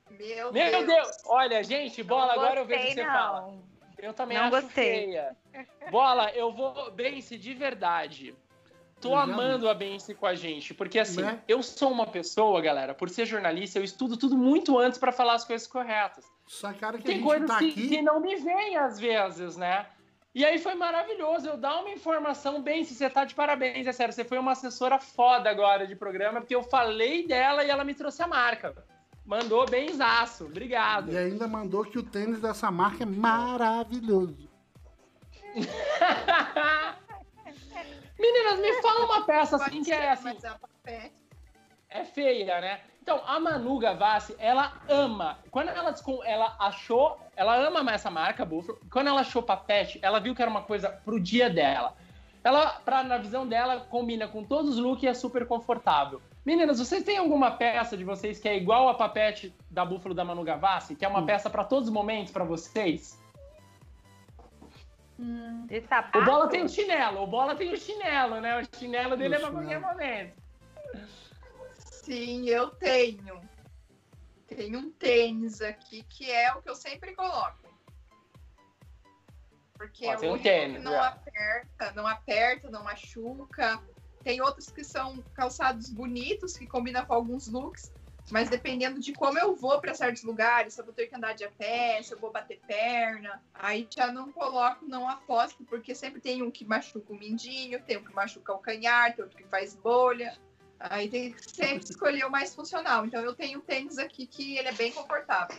Meu, 0.10 0.52
Meu 0.54 0.72
Deus. 0.72 0.86
Deus! 0.86 1.18
Olha, 1.26 1.62
gente, 1.64 2.02
bola, 2.02 2.28
Não 2.36 2.42
agora 2.42 2.62
eu 2.62 2.66
vejo 2.66 2.80
o 2.82 2.86
gostei, 2.86 2.96
que 2.96 3.02
você 3.02 3.06
fala. 3.18 3.42
não. 3.42 3.64
Eu 3.98 4.14
também 4.14 4.38
Não 4.38 4.46
acho 4.46 4.52
gostei. 4.62 4.86
feia. 5.06 5.36
Bola, 5.92 6.32
eu 6.32 6.52
vou. 6.54 6.90
Bence, 6.92 7.38
de 7.38 7.54
verdade. 7.54 8.36
Tô 9.02 9.14
amando 9.16 9.70
a 9.70 9.74
Bence 9.74 10.16
com 10.16 10.26
a 10.26 10.34
gente, 10.36 10.74
porque 10.74 10.98
assim, 11.00 11.22
Né? 11.22 11.42
eu 11.48 11.62
sou 11.62 11.92
uma 11.92 12.08
pessoa, 12.08 12.62
galera, 12.62 12.94
por 12.94 13.10
ser 13.10 13.26
jornalista, 13.26 13.78
eu 13.78 13.84
estudo 13.84 14.16
tudo 14.18 14.38
muito 14.38 14.80
antes 14.80 14.98
pra 14.98 15.12
falar 15.12 15.34
as 15.34 15.44
coisas 15.46 15.68
corretas. 15.68 16.26
Só 16.48 16.74
cara 16.74 16.98
que 16.98 17.04
a 17.04 17.06
Tem 17.08 17.16
gente 17.18 17.24
coisas 17.26 17.48
tá 17.48 17.60
que, 17.60 17.70
aqui. 17.72 17.90
que 17.90 18.02
não 18.02 18.20
me 18.20 18.36
vêm 18.38 18.78
às 18.78 19.00
vezes, 19.00 19.58
né? 19.58 19.86
E 20.36 20.44
aí 20.44 20.60
foi 20.60 20.76
maravilhoso, 20.76 21.48
eu 21.48 21.56
dar 21.56 21.80
uma 21.80 21.90
informação 21.90 22.62
bem, 22.62 22.84
se 22.84 22.94
você 22.94 23.10
tá 23.10 23.24
de 23.24 23.34
parabéns, 23.34 23.88
é 23.88 23.94
sério, 23.94 24.14
você 24.14 24.26
foi 24.26 24.38
uma 24.38 24.52
assessora 24.52 25.00
foda 25.00 25.50
agora 25.50 25.88
de 25.88 25.96
programa, 25.96 26.42
porque 26.42 26.54
eu 26.54 26.62
falei 26.62 27.26
dela 27.26 27.64
e 27.64 27.70
ela 27.70 27.86
me 27.86 27.94
trouxe 27.94 28.22
a 28.22 28.28
marca. 28.28 28.76
Mandou 29.26 29.66
benzaço, 29.66 30.44
obrigado. 30.44 31.10
E 31.10 31.18
ainda 31.18 31.48
mandou 31.48 31.86
que 31.86 31.98
o 31.98 32.04
tênis 32.04 32.42
dessa 32.42 32.70
marca 32.70 33.04
é 33.04 33.06
maravilhoso. 33.06 34.50
Meninas, 38.20 38.60
me 38.60 38.82
fala 38.82 39.06
uma 39.06 39.26
peça 39.26 39.56
assim 39.56 39.84
que 39.84 39.94
é 39.94 40.12
assim, 40.12 40.36
papete. 40.36 41.14
é 41.90 42.04
feia, 42.04 42.60
né? 42.60 42.82
Então, 43.06 43.22
a 43.28 43.40
Manu 43.40 43.78
Gavassi, 43.78 44.36
ela 44.40 44.74
ama. 44.90 45.38
Quando 45.52 45.70
ela, 45.70 45.94
ela 46.26 46.56
achou, 46.58 47.20
ela 47.36 47.56
ama 47.56 47.92
essa 47.94 48.10
marca, 48.10 48.44
Buffalo. 48.44 48.80
Quando 48.92 49.06
ela 49.06 49.22
achou 49.22 49.44
Papete, 49.44 50.00
ela 50.02 50.20
viu 50.20 50.34
que 50.34 50.42
era 50.42 50.50
uma 50.50 50.64
coisa 50.64 50.90
pro 50.90 51.20
dia 51.20 51.48
dela. 51.48 51.94
Ela, 52.44 52.82
pra, 52.84 53.04
na 53.04 53.20
visão 53.20 53.46
dela, 53.48 53.82
combina 53.92 54.28
com 54.28 54.44
todos 54.44 54.72
os 54.72 54.78
looks 54.80 55.04
e 55.04 55.08
é 55.08 55.14
super 55.14 55.46
confortável. 55.46 56.20
Meninas, 56.44 56.80
vocês 56.80 57.04
têm 57.04 57.20
alguma 57.20 57.52
peça 57.52 57.96
de 57.96 58.04
vocês 58.04 58.40
que 58.40 58.50
é 58.50 58.58
igual 58.58 58.90
a 58.90 58.96
papete 58.96 59.54
da 59.70 59.86
Búfalo 59.86 60.16
da 60.16 60.26
Manu 60.26 60.44
Gavassi, 60.44 60.96
que 60.96 61.06
é 61.06 61.08
uma 61.08 61.20
Hum. 61.22 61.28
peça 61.28 61.48
para 61.48 61.64
todos 61.64 61.90
os 61.90 61.94
momentos 61.94 62.34
para 62.34 62.44
vocês? 62.44 63.22
Sapato. 65.88 66.18
O 66.18 66.26
Bola 66.26 66.48
tem 66.48 66.64
o 66.64 66.70
chinelo, 66.70 67.22
o 67.22 67.28
Bola 67.28 67.56
tem 67.56 67.72
o 67.72 67.78
chinelo, 67.78 68.42
né? 68.42 68.60
O 68.60 68.78
chinelo 68.80 69.16
dele 69.16 69.36
O 69.36 69.38
é 69.38 69.42
pra 69.42 69.52
qualquer 69.52 69.80
momento. 69.80 70.34
Sim, 72.06 72.48
eu 72.48 72.70
tenho. 72.70 73.42
Tem 74.46 74.76
um 74.76 74.92
tênis 74.92 75.60
aqui 75.60 76.04
que 76.04 76.30
é 76.30 76.54
o 76.54 76.62
que 76.62 76.70
eu 76.70 76.76
sempre 76.76 77.16
coloco. 77.16 77.66
Porque 79.74 80.06
Ó, 80.06 80.14
é 80.14 80.32
um 80.32 80.38
tênis, 80.38 80.78
que 80.78 80.84
não 80.84 80.92
já. 80.92 81.08
aperta, 81.08 81.92
não 81.94 82.06
aperta, 82.08 82.70
não 82.70 82.84
machuca. 82.84 83.82
Tem 84.24 84.40
outros 84.40 84.72
que 84.72 84.84
são 84.84 85.20
calçados 85.34 85.90
bonitos, 85.90 86.56
que 86.56 86.68
combinam 86.68 87.04
com 87.06 87.14
alguns 87.14 87.48
looks. 87.48 87.92
Mas 88.30 88.50
dependendo 88.50 89.00
de 89.00 89.14
como 89.14 89.38
eu 89.40 89.56
vou 89.56 89.80
para 89.82 89.94
certos 89.94 90.24
lugares, 90.24 90.76
se 90.76 90.82
eu 90.82 90.86
vou 90.86 90.94
ter 90.94 91.08
que 91.08 91.16
andar 91.16 91.34
de 91.34 91.44
a 91.44 91.52
pé, 91.52 92.02
se 92.02 92.14
eu 92.14 92.20
vou 92.20 92.32
bater 92.32 92.60
perna, 92.68 93.42
aí 93.54 93.88
já 93.90 94.12
não 94.12 94.32
coloco, 94.32 94.86
não 94.88 95.08
aposto, 95.08 95.64
porque 95.66 95.94
sempre 95.94 96.20
tem 96.20 96.42
um 96.42 96.50
que 96.50 96.66
machuca 96.66 97.14
o 97.14 97.16
mindinho, 97.16 97.82
tem 97.84 97.98
um 97.98 98.04
que 98.04 98.14
machuca 98.14 98.54
o 98.54 98.60
canhar, 98.60 99.16
tem 99.16 99.24
outro 99.24 99.38
que 99.38 99.48
faz 99.48 99.76
bolha. 99.76 100.36
Aí 100.80 101.10
tem 101.10 101.32
que 101.32 101.50
sempre 101.50 101.84
escolher 101.86 102.26
o 102.26 102.30
mais 102.32 102.54
funcional. 102.54 103.06
Então 103.06 103.22
eu 103.22 103.34
tenho 103.34 103.60
um 103.60 103.62
tênis 103.62 103.98
aqui 103.98 104.28
que 104.28 104.58
ele 104.58 104.68
é 104.68 104.74
bem 104.74 104.92
confortável. 104.92 105.58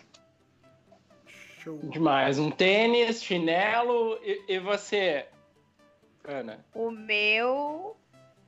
Show. 1.59 1.79
Demais. 1.85 2.39
Um 2.39 2.51
tênis, 2.51 3.23
chinelo 3.23 4.19
e, 4.23 4.55
e 4.55 4.59
você, 4.61 5.27
Ana? 6.25 6.65
O 6.75 6.91
meu, 6.91 7.97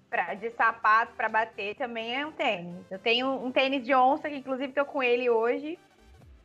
pra, 0.08 0.34
de 0.34 0.50
sapato 0.50 1.14
pra 1.16 1.28
bater, 1.28 1.74
também 1.74 2.14
é 2.14 2.24
um 2.26 2.32
tênis. 2.32 2.84
Eu 2.90 2.98
tenho 2.98 3.28
um 3.44 3.50
tênis 3.50 3.84
de 3.84 3.92
onça, 3.94 4.28
que 4.28 4.36
inclusive 4.36 4.72
tô 4.72 4.84
com 4.84 5.02
ele 5.02 5.28
hoje, 5.28 5.76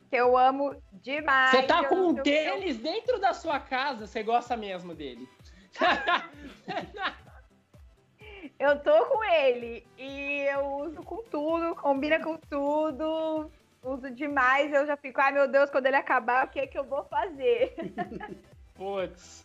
que 0.10 0.16
eu 0.16 0.36
amo 0.38 0.76
demais. 0.94 1.52
Você 1.52 1.64
tá 1.64 1.84
Eu- 1.84 1.90
com 1.90 1.95
um 1.95 2.18
eu- 2.18 2.24
tênis 2.24 2.78
dentro 2.78 3.20
da 3.20 3.34
sua 3.34 3.60
casa, 3.60 4.08
você 4.08 4.24
gosta 4.24 4.58
mesmo 4.58 4.95
dele. 4.95 5.28
Eu 8.60 8.80
tô 8.80 9.06
com 9.08 9.24
ele 9.24 9.86
e 9.98 10.42
eu 10.54 10.66
uso 10.78 11.02
com 11.04 11.18
tudo, 11.24 11.76
combina 11.76 12.20
com 12.20 12.38
tudo, 12.38 13.52
uso 13.84 14.10
demais. 14.12 14.72
Eu 14.74 14.86
já 14.86 14.96
fico, 14.96 15.20
ai 15.20 15.32
meu 15.34 15.48
Deus, 15.48 15.70
quando 15.70 15.88
ele 15.88 15.96
acabar, 15.98 16.46
o 16.46 16.50
que 16.50 16.60
é 16.60 16.68
que 16.68 16.78
eu 16.78 16.84
vou 16.84 17.04
fazer? 17.06 17.76
Putz. 18.76 19.44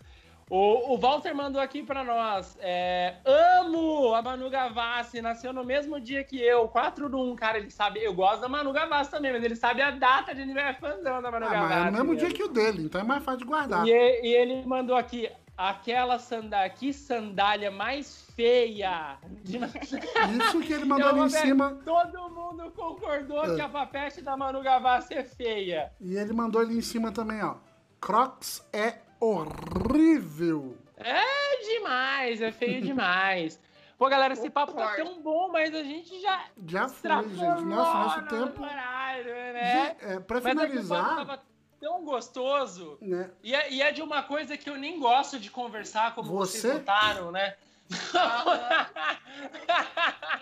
O, 0.51 0.95
o 0.95 0.97
Walter 0.99 1.35
mandou 1.35 1.61
aqui 1.61 1.83
pra 1.83 2.03
nós. 2.03 2.57
é, 2.61 3.17
amo 3.25 4.15
a 4.15 4.23
Manu 4.23 4.49
Gavassi, 4.49 5.21
nasceu 5.21 5.53
no 5.53 5.63
mesmo 5.63 6.01
dia 6.01 6.25
que 6.25 6.41
eu, 6.41 6.67
4 6.69 7.07
do 7.11 7.21
1, 7.33 7.37
cara. 7.37 7.59
Ele 7.59 7.71
sabe, 7.71 8.03
eu 8.03 8.15
gosto 8.15 8.41
da 8.41 8.49
Manu 8.49 8.73
Gavassi 8.73 9.11
também, 9.11 9.31
mas 9.31 9.45
ele 9.45 9.57
sabe 9.57 9.83
a 9.83 9.91
data 9.91 10.35
de 10.35 10.41
aniversário 10.41 10.79
fãzão 10.81 11.21
da 11.21 11.31
Manu 11.31 11.45
Ah, 11.47 11.51
Gavassi. 11.51 11.75
mas 11.75 11.87
é 11.87 11.91
no 11.91 11.93
mesmo 11.99 12.17
dia 12.17 12.29
mesmo. 12.29 12.37
que 12.37 12.45
o 12.45 12.49
dele, 12.49 12.83
então 12.85 12.99
é 12.99 13.05
mais 13.05 13.23
fácil 13.23 13.41
de 13.41 13.45
guardar. 13.45 13.87
E, 13.87 13.91
e 13.91 14.35
ele 14.35 14.65
mandou 14.65 14.97
aqui, 14.97 15.31
aquela 15.59 16.19
sandália, 16.21 16.71
que 16.71 16.93
sandália 16.93 17.69
mais 17.71 18.25
feia. 18.37 19.19
De- 19.43 19.59
Isso 19.59 20.61
que 20.61 20.73
ele 20.73 20.85
mandou 20.87 21.09
ali 21.09 21.21
em 21.23 21.29
cima. 21.29 21.81
Todo 21.85 22.31
mundo 22.31 22.71
concordou 22.77 23.45
É. 23.45 23.57
que 23.57 23.61
a 23.61 23.69
papete 23.69 24.23
da 24.23 24.37
Manu 24.37 24.63
Gavassi 24.63 25.15
é 25.15 25.25
feia. 25.25 25.93
E 26.01 26.17
ele 26.17 26.33
mandou 26.33 26.61
ali 26.61 26.79
em 26.79 26.81
cima 26.81 27.11
também, 27.11 27.43
ó. 27.43 27.57
Crocs 28.01 28.65
é 28.73 28.99
horrível. 29.21 30.77
É 30.97 31.63
demais, 31.75 32.41
é 32.41 32.53
feio 32.53 32.81
demais. 32.81 33.61
Pô, 33.99 34.09
galera, 34.09 34.35
esse 34.35 34.49
papo 34.49 34.75
tá 34.75 34.95
tão 34.95 35.21
bom, 35.21 35.49
mas 35.51 35.75
a 35.75 35.83
gente 35.83 36.21
já 36.21 36.45
Já 36.65 36.89
foi, 36.89 37.11
gente. 37.31 37.65
Nossa, 37.65 37.65
nosso 37.99 38.21
no 38.21 38.27
tempo. 38.29 38.63
horário, 38.63 39.25
né? 39.35 39.89
Gente, 39.99 40.05
é, 40.05 40.21
pra 40.21 40.37
Mas 40.41 40.47
é 40.47 40.51
finalizar, 40.51 41.17
tava 41.17 41.43
tão 41.81 42.05
gostoso. 42.05 42.99
né? 43.01 43.31
E 43.43 43.55
é, 43.55 43.73
e 43.73 43.83
é 43.83 43.91
de 43.93 44.03
uma 44.03 44.23
coisa 44.23 44.57
que 44.57 44.69
eu 44.69 44.77
nem 44.77 44.99
gosto 44.99 45.39
de 45.39 45.51
conversar, 45.51 46.15
como 46.15 46.31
Você? 46.31 46.59
vocês 46.61 46.75
notaram, 46.75 47.31
né? 47.33 47.57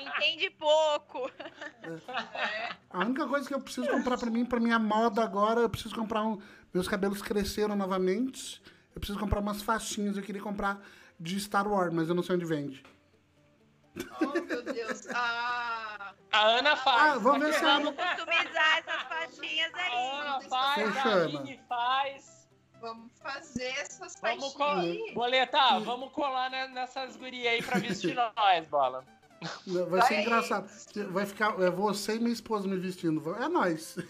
Entende 0.01 0.51
pouco. 0.51 1.31
É. 1.83 2.71
A 2.91 2.99
única 3.01 3.27
coisa 3.27 3.47
que 3.47 3.55
eu 3.55 3.61
preciso 3.61 3.89
comprar 3.89 4.19
pra 4.19 4.31
mim, 4.31 4.45
pra 4.45 4.59
minha 4.61 4.79
moda 4.79 5.23
agora, 5.23 5.61
eu 5.61 5.71
preciso 5.71 5.95
comprar 5.95 6.25
um. 6.25 6.41
Meus 6.75 6.89
cabelos 6.89 7.23
cresceram 7.23 7.77
novamente. 7.77 8.61
Eu 8.95 9.01
preciso 9.01 9.19
comprar 9.19 9.41
umas 9.41 9.63
faixinhas. 9.63 10.17
Eu 10.17 10.23
queria 10.23 10.43
comprar 10.43 10.81
de 11.19 11.39
Star 11.39 11.67
Wars, 11.69 11.93
mas 11.93 12.09
eu 12.09 12.15
não 12.15 12.23
sei 12.23 12.37
onde 12.37 12.45
vende. 12.45 12.83
Oh, 14.21 14.41
meu 14.41 14.63
Deus. 14.63 15.07
Ah, 15.15 16.13
A 16.33 16.41
Ana 16.47 16.77
faz. 16.77 17.15
Ah, 17.15 17.19
vamos 17.19 17.47
ver 17.47 17.55
se 17.55 17.65
a 17.65 17.79
Vamos 17.79 17.95
customizar 17.95 18.79
essas 18.79 19.03
faixinhas 19.03 19.75
A 19.75 19.79
aí. 19.79 20.21
Ana 20.21 20.41
faz, 20.43 20.97
a 20.97 21.03
Ana. 21.09 21.25
Aline 21.25 21.61
faz. 21.69 22.49
vamos 22.81 23.11
fazer 23.23 23.65
essas 23.65 24.15
Vamos 24.21 24.53
faixinhas 24.55 25.07
aí. 25.07 25.15
Boleta, 25.15 25.79
vamos 25.81 26.13
colar 26.13 26.51
ne- 26.51 26.69
nessas 26.69 27.17
gurias 27.17 27.53
aí 27.55 27.63
pra 27.63 27.79
vestir 27.79 28.15
nós, 28.15 28.67
bola. 28.69 29.05
Vai 29.67 30.03
ser 30.03 30.15
Vai. 30.15 30.23
engraçado. 30.23 30.69
Vai 31.11 31.27
ficar. 31.27 31.61
É 31.61 31.71
você 31.71 32.17
e 32.17 32.19
minha 32.19 32.33
esposa 32.33 32.67
me 32.67 32.77
vestindo. 32.79 33.35
É 33.37 33.49
nós. 33.49 33.97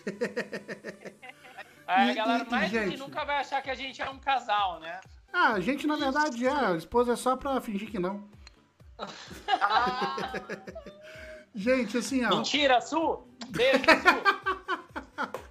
Aí 1.86 2.08
E- 2.08 2.10
a 2.10 2.14
galera 2.14 2.44
e- 2.46 2.50
mais 2.50 2.70
que 2.70 2.78
gente? 2.84 2.96
nunca 2.98 3.24
vai 3.24 3.38
achar 3.38 3.62
que 3.62 3.70
a 3.70 3.74
gente 3.74 4.02
é 4.02 4.10
um 4.10 4.18
casal, 4.18 4.80
né? 4.80 5.00
Ah, 5.32 5.52
a 5.52 5.60
gente, 5.60 5.86
na 5.86 5.96
verdade, 5.96 6.44
é. 6.46 6.50
A 6.50 6.72
esposa 6.76 7.12
é 7.12 7.16
só 7.16 7.36
pra 7.36 7.60
fingir 7.60 7.88
que 7.90 7.98
não. 7.98 8.28
Ah, 9.60 10.32
Gente, 11.54 11.96
assim, 11.98 12.24
ó. 12.24 12.36
Mentira, 12.36 12.80
Su! 12.80 13.22
Beijo, 13.48 13.78
Su! 13.78 15.36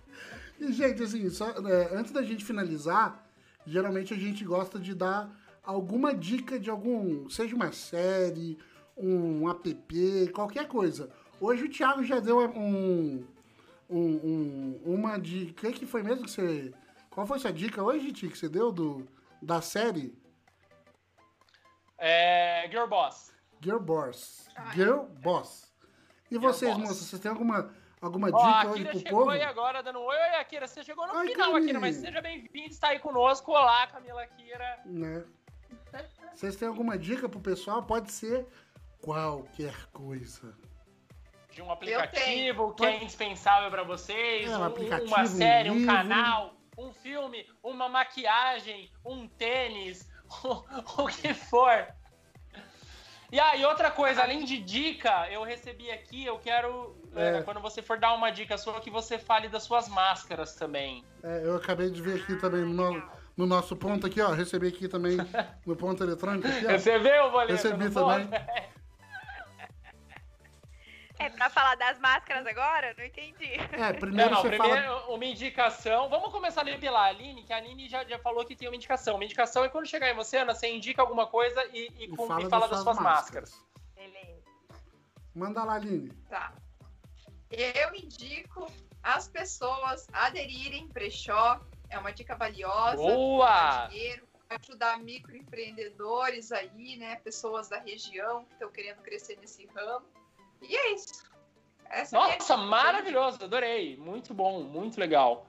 E, 0.58 0.72
gente, 0.72 1.04
assim, 1.04 1.30
só, 1.30 1.50
é, 1.50 1.94
antes 1.96 2.14
da 2.14 2.24
gente 2.24 2.46
finalizar, 2.46 3.28
geralmente 3.68 4.14
a 4.14 4.18
gente 4.18 4.44
gosta 4.46 4.80
de 4.80 4.96
dar 4.96 5.30
alguma 5.62 6.14
dica 6.16 6.58
de 6.58 6.70
algum, 6.70 7.30
seja 7.30 7.54
uma 7.56 7.74
série, 7.74 8.58
um 8.96 9.50
app, 9.50 10.32
qualquer 10.34 10.66
coisa. 10.70 11.10
Hoje 11.42 11.66
o 11.66 11.70
Thiago 11.70 12.04
já 12.06 12.22
deu 12.22 12.40
um, 12.40 13.26
um- 13.90 13.98
um- 14.24 14.82
uma 14.86 15.18
dica. 15.20 15.68
O 15.68 15.74
que 15.74 15.86
foi 15.86 16.02
mesmo 16.02 16.24
que 16.24 16.32
você. 16.32 16.74
Qual 17.10 17.28
foi 17.28 17.38
sua 17.38 17.52
dica 17.52 17.84
hoje, 17.84 18.14
Ti, 18.14 18.30
que 18.30 18.38
você 18.38 18.48
deu 18.48 18.72
do, 18.72 19.06
da 19.42 19.62
série 19.62 20.18
É, 21.98 22.66
Girl 22.72 22.88
Boss. 22.88 23.34
Girl 23.64 23.80
Boss? 23.80 24.50
Ah, 24.56 24.72
Girl 24.74 25.02
Boss. 25.22 25.74
E 26.32 26.38
vocês, 26.38 26.76
moças, 26.78 26.98
vocês 26.98 27.22
têm 27.22 27.30
alguma, 27.32 27.72
alguma 28.02 28.30
Ó, 28.32 28.38
dica 28.38 28.68
hoje 28.70 28.82
Akira 28.82 28.90
pro 28.92 29.00
chegou 29.00 29.20
povo? 29.20 29.32
aí 29.32 29.42
agora 29.44 29.84
dando 29.84 30.00
um 30.00 30.04
oi. 30.06 30.16
Oi, 30.16 30.36
Akira, 30.40 30.68
você 30.68 30.84
chegou 30.84 31.06
no 31.08 31.14
Ai, 31.14 31.28
final, 31.28 31.48
Camille. 31.52 31.64
Akira, 31.66 31.80
mas 31.80 31.96
seja 31.98 32.22
bem-vindo, 32.22 32.70
está 32.70 32.90
aí 32.90 33.00
conosco. 33.00 33.52
Olá, 33.52 33.88
Camila 33.88 34.22
Akira. 34.24 34.80
né? 34.86 35.24
Vocês 36.34 36.56
têm 36.56 36.68
alguma 36.68 36.98
dica 36.98 37.30
pro 37.30 37.40
pessoal? 37.40 37.84
Pode 37.84 38.12
ser 38.12 38.46
qualquer 39.02 39.74
coisa. 39.94 40.58
De 41.52 41.62
um 41.62 41.72
aplicativo 41.72 42.74
que 42.74 42.86
é 42.86 43.02
indispensável 43.02 43.70
para 43.72 43.84
vocês, 43.84 44.50
É, 44.52 44.58
um 44.58 44.62
um- 44.62 44.64
aplicativo, 44.66 45.08
uma 45.16 45.24
um 45.24 45.28
série, 45.28 45.70
um 45.70 45.76
livro. 45.76 45.94
canal, 45.94 46.54
um 46.78 46.92
filme, 46.92 47.48
uma 47.64 47.88
maquiagem, 47.88 48.92
um 49.06 49.26
tênis, 49.28 50.10
o, 50.44 51.08
que 51.08 51.34
for. 51.34 51.88
E 53.32 53.40
aí, 53.40 53.66
outra 53.66 53.90
coisa, 53.92 54.22
além 54.22 54.46
de 54.46 54.58
dica, 54.58 55.28
eu 55.32 55.44
recebi 55.44 55.90
aqui, 55.92 56.26
eu 56.26 56.38
quero, 56.40 56.96
é, 57.16 57.38
É. 57.38 57.42
quando 57.42 57.60
você 57.60 57.82
for 57.82 57.98
dar 58.00 58.14
uma 58.14 58.30
dica 58.32 58.58
sua, 58.58 58.80
que 58.80 58.90
você 58.90 59.18
fale 59.18 59.48
das 59.50 59.64
suas 59.64 59.88
máscaras 59.90 60.54
também. 60.56 61.04
É, 61.24 61.42
eu 61.44 61.56
acabei 61.56 61.90
de 61.90 62.02
ver 62.02 62.22
aqui 62.22 62.36
também 62.36 62.62
no, 62.62 62.94
no- 62.94 63.04
no 63.36 63.46
nosso 63.46 63.76
ponto 63.76 64.08
aqui, 64.08 64.22
ó. 64.22 64.30
Recebi 64.32 64.68
aqui 64.68 64.88
também 64.88 65.18
no 65.66 65.76
ponto 65.76 66.02
eletrônico 66.04 66.48
aqui. 66.48 66.66
Recebeu, 66.68 67.32
Boleta? 67.32 67.54
Recebi 67.54 67.90
também. 67.90 68.30
É 71.18 71.30
pra 71.30 71.50
falar 71.50 71.76
das 71.76 71.98
máscaras 72.00 72.46
agora? 72.46 72.94
Não 72.98 73.06
entendi. 73.06 73.54
É, 73.72 73.94
Não, 73.94 74.00
primeiro 74.00 74.32
não, 74.32 74.42
você 74.42 74.50
primeiro 74.50 74.82
fala. 74.82 75.08
uma 75.16 75.26
indicação. 75.26 76.10
Vamos 76.10 76.30
começar 76.32 76.62
ali 76.62 76.78
pela 76.78 77.04
Aline, 77.06 77.44
que 77.44 77.54
a 77.54 77.58
Aline 77.58 77.88
já, 77.88 78.04
já 78.04 78.20
falou 78.20 78.46
que 78.46 78.56
tem 78.56 78.68
uma 78.68 78.76
indicação. 78.76 79.16
Uma 79.16 79.24
indicação 79.26 79.64
é 79.64 79.70
quando 79.70 79.88
chegar 79.88 80.10
em 80.10 80.16
você, 80.16 80.38
Ana, 80.38 80.54
você 80.54 80.68
indica 80.68 81.02
alguma 81.02 81.26
coisa 81.28 81.64
e, 81.74 81.88
e, 81.98 82.04
E 82.06 82.08
com- 82.10 82.28
fala, 82.28 82.44
e 82.44 82.50
fala 82.50 82.68
das 82.68 82.72
das 82.78 82.84
suas 82.84 82.98
máscaras. 83.00 83.66
Beleza. 83.96 84.44
Manda 85.34 85.64
lá, 85.64 85.76
Aline. 85.76 86.12
tá. 86.30 86.54
Eu 87.50 87.96
indico 87.96 88.70
as 89.02 89.28
pessoas 89.28 90.08
aderirem 90.12 90.88
brechó. 90.90 91.60
É 91.90 91.98
uma 91.98 92.12
dica 92.12 92.36
valiosa. 92.36 92.98
Boa! 92.98 93.88
dinheiro, 93.90 94.28
ajudar 94.50 94.98
microempreendedores 95.00 96.52
aí, 96.52 96.98
né? 96.98 97.16
Pessoas 97.18 97.70
da 97.70 97.80
região 97.80 98.44
que 98.46 98.54
estão 98.54 98.70
querendo 98.72 99.02
crescer 99.02 99.38
nesse 99.40 99.66
ramo. 99.68 100.06
E 100.68 100.76
é 100.76 100.94
isso. 100.94 101.24
Essa 101.90 102.16
é 102.16 102.20
a 102.20 102.24
minha 102.24 102.38
Nossa, 102.38 102.56
dica. 102.56 102.68
maravilhoso, 102.68 103.44
adorei. 103.44 103.98
Muito 103.98 104.34
bom, 104.34 104.64
muito 104.64 105.00
legal. 105.00 105.48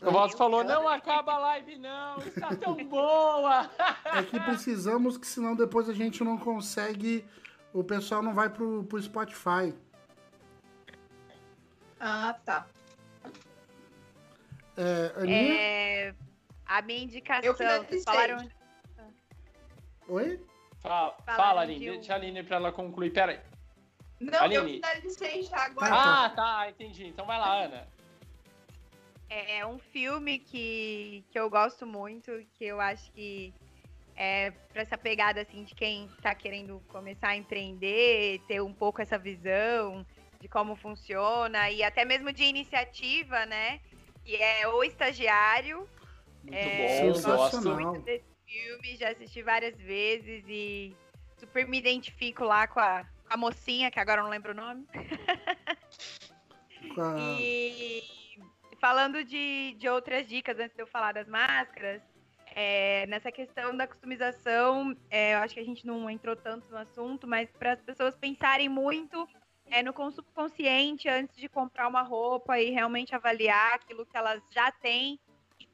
O 0.00 0.12
Voz 0.12 0.32
falou, 0.34 0.62
não 0.62 0.86
acaba 0.86 1.32
a 1.32 1.38
live 1.38 1.76
não, 1.76 2.18
está 2.18 2.54
tão 2.54 2.76
boa. 2.84 3.68
É 4.14 4.22
que 4.22 4.38
precisamos, 4.40 5.18
que 5.18 5.26
senão 5.26 5.56
depois 5.56 5.88
a 5.88 5.92
gente 5.92 6.22
não 6.22 6.38
consegue, 6.38 7.26
o 7.72 7.82
pessoal 7.82 8.22
não 8.22 8.32
vai 8.32 8.48
pro, 8.48 8.84
pro 8.84 9.02
Spotify. 9.02 9.74
Ah, 12.00 12.38
tá. 12.44 12.66
É, 14.76 15.12
Aninha? 15.16 15.54
É, 15.54 16.14
a 16.64 16.82
minha 16.82 17.02
indicação, 17.02 17.44
Eu 17.44 17.56
vocês 17.56 18.04
falaram. 18.04 18.48
Oi? 20.08 20.40
Fala, 20.80 21.16
Fala, 21.24 21.60
Aline, 21.62 21.84
deixa 21.90 22.12
a 22.12 22.16
Aline 22.16 22.42
pra 22.42 22.56
ela 22.56 22.72
concluir, 22.72 23.12
pera 23.12 23.32
aí. 23.32 23.40
Não, 24.20 24.38
eu 24.46 24.62
Aline. 24.62 24.74
finalizei 24.74 25.42
já 25.42 25.64
agora. 25.64 25.90
Ah, 25.92 26.30
tá, 26.30 26.70
entendi. 26.70 27.06
Então 27.06 27.26
vai 27.26 27.38
lá, 27.38 27.64
Ana. 27.64 27.88
É 29.30 29.64
um 29.66 29.78
filme 29.78 30.38
que, 30.38 31.24
que 31.30 31.38
eu 31.38 31.50
gosto 31.50 31.86
muito, 31.86 32.30
que 32.54 32.64
eu 32.64 32.80
acho 32.80 33.10
que 33.12 33.52
é 34.16 34.50
pra 34.72 34.82
essa 34.82 34.96
pegada 34.96 35.42
assim 35.42 35.64
de 35.64 35.74
quem 35.74 36.08
tá 36.22 36.34
querendo 36.34 36.82
começar 36.88 37.28
a 37.28 37.36
empreender, 37.36 38.40
ter 38.48 38.60
um 38.62 38.72
pouco 38.72 39.02
essa 39.02 39.18
visão 39.18 40.04
de 40.40 40.48
como 40.48 40.74
funciona 40.76 41.70
e 41.70 41.82
até 41.82 42.04
mesmo 42.04 42.32
de 42.32 42.44
iniciativa, 42.44 43.44
né? 43.46 43.80
Que 44.24 44.36
é 44.36 44.66
O 44.68 44.82
Estagiário. 44.82 45.86
Muito 46.42 46.56
É, 46.56 47.00
bom, 47.00 47.04
eu 47.04 47.12
gosto 47.12 47.56
sensacional. 47.56 47.92
muito 47.92 48.04
desse 48.04 48.24
filme, 48.52 48.96
já 48.96 49.10
assisti 49.10 49.42
várias 49.42 49.76
vezes 49.76 50.42
e 50.48 50.96
super 51.36 51.68
me 51.68 51.78
identifico 51.78 52.44
lá 52.44 52.66
com 52.66 52.80
a, 52.80 53.04
com 53.26 53.34
a 53.34 53.36
mocinha, 53.36 53.90
que 53.90 54.00
agora 54.00 54.20
eu 54.20 54.24
não 54.24 54.30
lembro 54.30 54.52
o 54.52 54.54
nome. 54.56 54.86
Com 56.94 57.00
a- 57.02 57.14
E 57.18 58.76
falando 58.80 59.22
de, 59.24 59.74
de 59.78 59.88
outras 59.88 60.26
dicas, 60.26 60.58
antes 60.58 60.74
de 60.74 60.82
eu 60.82 60.86
falar 60.86 61.12
das 61.12 61.26
máscaras, 61.28 62.00
é, 62.54 63.06
nessa 63.06 63.30
questão 63.30 63.76
da 63.76 63.86
customização, 63.86 64.96
é, 65.10 65.34
eu 65.34 65.38
acho 65.38 65.54
que 65.54 65.60
a 65.60 65.64
gente 65.64 65.86
não 65.86 66.08
entrou 66.08 66.34
tanto 66.36 66.68
no 66.70 66.78
assunto, 66.78 67.26
mas 67.26 67.50
para 67.50 67.72
as 67.72 67.80
pessoas 67.82 68.16
pensarem 68.16 68.68
muito 68.68 69.28
é, 69.70 69.82
no 69.82 69.92
consumo 69.92 70.26
consciente 70.34 71.08
antes 71.08 71.36
de 71.36 71.48
comprar 71.48 71.86
uma 71.88 72.02
roupa 72.02 72.58
e 72.58 72.70
realmente 72.70 73.14
avaliar 73.14 73.74
aquilo 73.74 74.06
que 74.06 74.16
elas 74.16 74.42
já 74.50 74.70
têm 74.72 75.18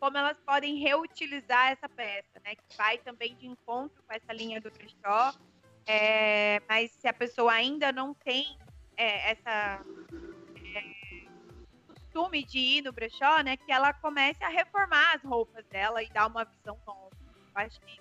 como 0.04 0.18
elas 0.18 0.38
podem 0.44 0.76
reutilizar 0.76 1.72
essa 1.72 1.88
peça, 1.88 2.38
né? 2.44 2.54
Que 2.54 2.76
vai 2.76 2.98
também 2.98 3.34
de 3.36 3.46
encontro 3.46 4.02
com 4.06 4.12
essa 4.12 4.34
linha 4.34 4.60
do 4.60 4.70
brechó. 4.70 5.32
É, 5.86 6.60
mas 6.68 6.90
se 6.90 7.08
a 7.08 7.12
pessoa 7.14 7.50
ainda 7.50 7.90
não 7.90 8.12
tem 8.12 8.58
é, 8.98 9.30
essa 9.30 9.82
costume 11.88 12.44
de 12.44 12.58
ir 12.58 12.82
no 12.82 12.92
brechó, 12.92 13.40
né, 13.40 13.56
que 13.56 13.72
ela 13.72 13.94
comece 13.94 14.44
a 14.44 14.48
reformar 14.48 15.14
as 15.14 15.22
roupas 15.22 15.64
dela 15.68 16.02
e 16.02 16.08
dar 16.10 16.26
uma 16.26 16.44
visão 16.44 16.78
nova. 16.86 17.10
Eu 17.26 17.62
acho 17.62 17.80
que 17.80 17.98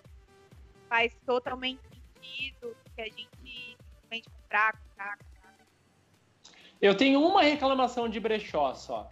faz 0.89 1.15
totalmente 1.25 1.79
sentido 1.87 2.75
que 2.93 3.01
a 3.01 3.05
gente 3.05 3.77
simplesmente 3.93 4.29
comprar, 4.29 4.77
comprar. 4.77 5.17
Eu 6.81 6.97
tenho 6.97 7.25
uma 7.25 7.43
reclamação 7.43 8.09
de 8.09 8.19
brechó 8.19 8.73
só. 8.73 9.09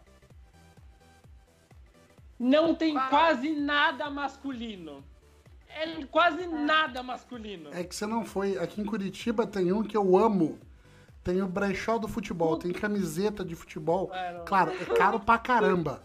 Não 2.42 2.74
tem 2.74 2.98
quase 3.10 3.52
nada 3.52 4.10
masculino. 4.10 5.04
É 5.70 6.04
quase 6.06 6.48
nada 6.48 7.04
masculino. 7.04 7.70
É 7.72 7.84
que 7.84 7.96
você 7.96 8.08
não 8.08 8.26
foi. 8.26 8.58
Aqui 8.58 8.82
em 8.82 8.86
Curitiba 8.86 9.46
tem 9.46 9.72
um 9.72 9.84
que 9.84 9.96
eu 9.96 10.18
amo. 10.18 10.58
Tem 11.24 11.40
o 11.40 11.48
brechó 11.48 12.00
do 12.00 12.08
futebol, 12.08 12.58
tem 12.58 12.72
camiseta 12.72 13.46
de 13.46 13.56
futebol. 13.56 14.10
É. 14.12 14.42
Claro, 14.44 14.72
é 14.72 14.86
caro 14.86 15.20
pra 15.20 15.38
caramba. 15.38 16.02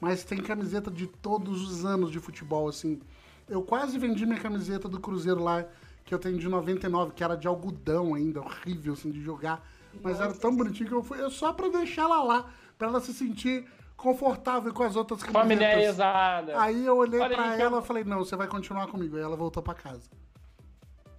Mas 0.00 0.22
tem 0.22 0.38
camiseta 0.38 0.92
de 0.92 1.08
todos 1.08 1.68
os 1.68 1.84
anos 1.84 2.12
de 2.12 2.20
futebol, 2.20 2.68
assim. 2.68 3.00
Eu 3.48 3.60
quase 3.60 3.98
vendi 3.98 4.24
minha 4.24 4.38
camiseta 4.38 4.88
do 4.88 5.00
Cruzeiro 5.00 5.42
lá, 5.42 5.66
que 6.04 6.14
eu 6.14 6.20
tenho 6.20 6.38
de 6.38 6.48
99, 6.48 7.12
que 7.14 7.24
era 7.24 7.34
de 7.34 7.48
algodão 7.48 8.14
ainda, 8.14 8.40
horrível, 8.40 8.92
assim, 8.92 9.10
de 9.10 9.20
jogar. 9.20 9.68
Mas 10.00 10.20
era 10.20 10.32
tão 10.32 10.54
bonitinho 10.54 10.88
que 10.88 10.94
eu 10.94 11.02
fui. 11.02 11.20
Eu 11.20 11.32
só 11.32 11.52
pra 11.52 11.68
deixar 11.68 12.02
ela 12.02 12.22
lá, 12.22 12.48
pra 12.78 12.86
ela 12.86 13.00
se 13.00 13.12
sentir 13.12 13.66
confortável 14.00 14.72
com 14.72 14.82
as 14.82 14.96
outras 14.96 15.22
camisetas. 15.22 15.48
Familiarizada. 15.48 16.60
Aí 16.60 16.86
eu 16.86 16.96
olhei 16.96 17.20
Olha, 17.20 17.36
pra 17.36 17.54
então- 17.54 17.66
ela 17.66 17.80
e 17.80 17.84
falei, 17.84 18.04
não, 18.04 18.18
você 18.18 18.34
vai 18.34 18.48
continuar 18.48 18.86
comigo. 18.88 19.16
Aí 19.16 19.22
ela 19.22 19.36
voltou 19.36 19.62
pra 19.62 19.74
casa. 19.74 20.10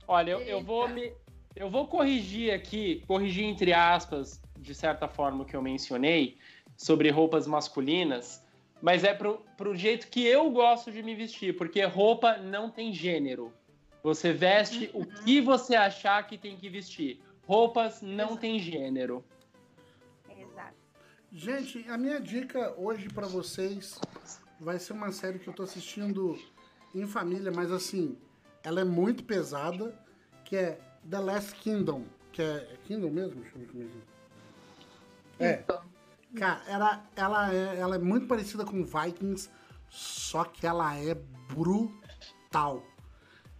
Olha, 0.07 0.31
eu, 0.31 0.41
eu 0.41 0.63
vou 0.63 0.89
me. 0.89 1.13
Eu 1.55 1.69
vou 1.69 1.87
corrigir 1.87 2.53
aqui, 2.53 3.03
corrigir 3.07 3.43
entre 3.43 3.73
aspas, 3.73 4.41
de 4.57 4.73
certa 4.73 5.07
forma, 5.07 5.43
o 5.43 5.45
que 5.45 5.55
eu 5.55 5.61
mencionei 5.61 6.37
sobre 6.77 7.09
roupas 7.09 7.45
masculinas, 7.45 8.43
mas 8.81 9.03
é 9.03 9.13
pro, 9.13 9.41
pro 9.57 9.75
jeito 9.75 10.07
que 10.07 10.25
eu 10.25 10.49
gosto 10.49 10.91
de 10.91 11.03
me 11.03 11.13
vestir, 11.13 11.55
porque 11.57 11.83
roupa 11.83 12.37
não 12.37 12.69
tem 12.69 12.93
gênero. 12.93 13.53
Você 14.01 14.33
veste 14.33 14.89
o 14.93 15.05
que 15.05 15.41
você 15.41 15.75
achar 15.75 16.25
que 16.25 16.37
tem 16.37 16.55
que 16.55 16.69
vestir. 16.69 17.21
Roupas 17.45 18.01
não 18.01 18.35
tem 18.35 18.57
gênero. 18.57 19.23
Gente, 21.31 21.85
a 21.89 21.97
minha 21.97 22.19
dica 22.19 22.73
hoje 22.77 23.07
pra 23.07 23.25
vocês 23.27 23.99
vai 24.59 24.77
ser 24.77 24.93
uma 24.93 25.11
série 25.11 25.39
que 25.39 25.47
eu 25.47 25.53
tô 25.53 25.63
assistindo 25.63 26.37
em 26.93 27.07
família, 27.07 27.51
mas 27.51 27.71
assim, 27.71 28.17
ela 28.63 28.81
é 28.81 28.83
muito 28.83 29.23
pesada, 29.23 29.97
que 30.43 30.55
é 30.57 30.79
The 31.09 31.19
Last 31.19 31.55
Kingdom, 31.55 32.03
que 32.33 32.41
é, 32.41 32.45
é 32.73 32.77
Kingdom 32.85 33.09
mesmo? 33.09 33.41
Deixa 33.41 33.57
eu 33.57 33.65
ver 33.67 33.91
é 35.39 35.45
é. 35.45 35.47
É, 35.53 35.59
Então, 35.61 35.81
cara, 36.35 36.61
ela, 36.67 37.03
ela, 37.15 37.53
é, 37.53 37.79
ela 37.79 37.95
é 37.95 37.99
muito 37.99 38.27
parecida 38.27 38.65
com 38.65 38.83
Vikings, 38.83 39.49
só 39.89 40.43
que 40.43 40.67
ela 40.67 40.95
é 40.97 41.15
brutal. 41.47 42.83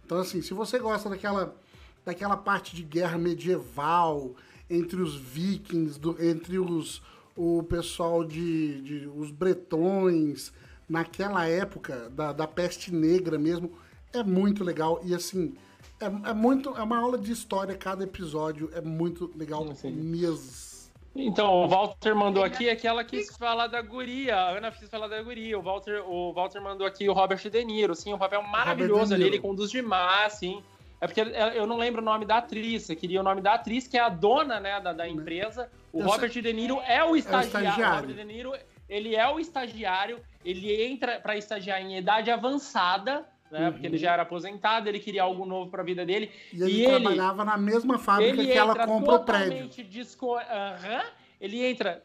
Então, 0.04 0.18
assim, 0.18 0.42
se 0.42 0.52
você 0.52 0.78
gosta 0.78 1.08
daquela, 1.08 1.56
daquela 2.04 2.36
parte 2.36 2.76
de 2.76 2.82
guerra 2.82 3.16
medieval 3.16 4.36
entre 4.68 5.00
os 5.00 5.16
vikings, 5.16 5.98
do- 5.98 6.22
entre 6.22 6.58
os, 6.58 7.02
o 7.36 7.62
pessoal 7.62 8.24
de, 8.24 8.80
de- 8.82 9.06
os 9.08 9.30
bretões, 9.30 10.52
naquela 10.88 11.46
época 11.46 12.10
da, 12.10 12.32
da 12.32 12.46
peste 12.46 12.92
negra 12.92 13.38
mesmo, 13.38 13.72
é 14.12 14.22
muito 14.22 14.62
legal. 14.64 15.00
E 15.04 15.14
assim, 15.14 15.54
é, 16.00 16.30
é 16.30 16.34
muito. 16.34 16.70
É 16.76 16.82
uma 16.82 16.98
aula 16.98 17.16
de 17.18 17.32
história 17.32 17.74
cada 17.76 18.04
episódio. 18.04 18.70
É 18.74 18.80
muito 18.80 19.30
legal 19.36 19.64
mesmo. 19.84 20.82
Então, 21.14 21.52
o 21.64 21.68
Walter 21.68 22.14
mandou 22.14 22.42
aqui 22.42 22.70
aquela 22.70 23.04
que 23.04 23.18
quis 23.18 23.36
falar 23.36 23.66
da 23.66 23.82
guria. 23.82 24.34
A 24.34 24.56
Ana 24.56 24.70
quis 24.70 24.88
falar 24.88 25.08
da 25.08 25.22
guria. 25.22 25.58
O 25.58 25.62
Walter, 25.62 26.02
o 26.08 26.32
Walter 26.32 26.60
mandou 26.60 26.86
aqui 26.86 27.06
o 27.08 27.12
Robert 27.12 27.38
De 27.50 27.64
Niro. 27.64 27.94
Sim, 27.94 28.14
um 28.14 28.18
papel 28.18 28.42
maravilhoso 28.42 29.12
ali. 29.12 29.24
Ele 29.24 29.38
conduz 29.38 29.70
demais, 29.70 30.34
sim. 30.34 30.62
É 31.02 31.06
porque 31.08 31.20
eu 31.20 31.66
não 31.66 31.78
lembro 31.78 32.00
o 32.00 32.04
nome 32.04 32.24
da 32.24 32.36
atriz. 32.36 32.84
Você 32.84 32.94
queria 32.94 33.18
o 33.18 33.24
nome 33.24 33.40
da 33.40 33.54
atriz, 33.54 33.88
que 33.88 33.98
é 33.98 34.00
a 34.00 34.08
dona 34.08 34.60
né, 34.60 34.80
da, 34.80 34.92
da 34.92 35.08
empresa. 35.08 35.68
O 35.92 35.98
Eu 36.00 36.06
Robert 36.06 36.30
De 36.30 36.52
Niro 36.52 36.80
é 36.86 37.02
o 37.02 37.16
estagiário. 37.16 37.68
estagiário. 37.68 37.98
O 37.98 38.00
Robert 38.02 38.14
De 38.14 38.24
Niro, 38.24 38.52
ele 38.88 39.16
é 39.16 39.28
o 39.28 39.40
estagiário. 39.40 40.20
Ele 40.44 40.72
entra 40.84 41.18
para 41.18 41.36
estagiar 41.36 41.82
em 41.82 41.98
idade 41.98 42.30
avançada, 42.30 43.26
né? 43.50 43.66
Uhum. 43.66 43.72
Porque 43.72 43.86
ele 43.88 43.98
já 43.98 44.12
era 44.12 44.22
aposentado. 44.22 44.88
Ele 44.88 45.00
queria 45.00 45.24
algo 45.24 45.44
novo 45.44 45.72
para 45.72 45.82
a 45.82 45.84
vida 45.84 46.06
dele. 46.06 46.30
E 46.52 46.62
ele 46.62 46.70
E 46.70 46.84
ele- 46.84 46.90
trabalhava 47.00 47.44
na 47.44 47.58
mesma 47.58 47.98
fábrica 47.98 48.36
que 48.40 48.52
ela 48.52 48.86
compra 48.86 49.14
o 49.16 49.24
prédio. 49.24 49.68
desco... 49.84 50.36
Aham. 50.36 51.02
Ele 51.40 51.66
entra, 51.66 52.00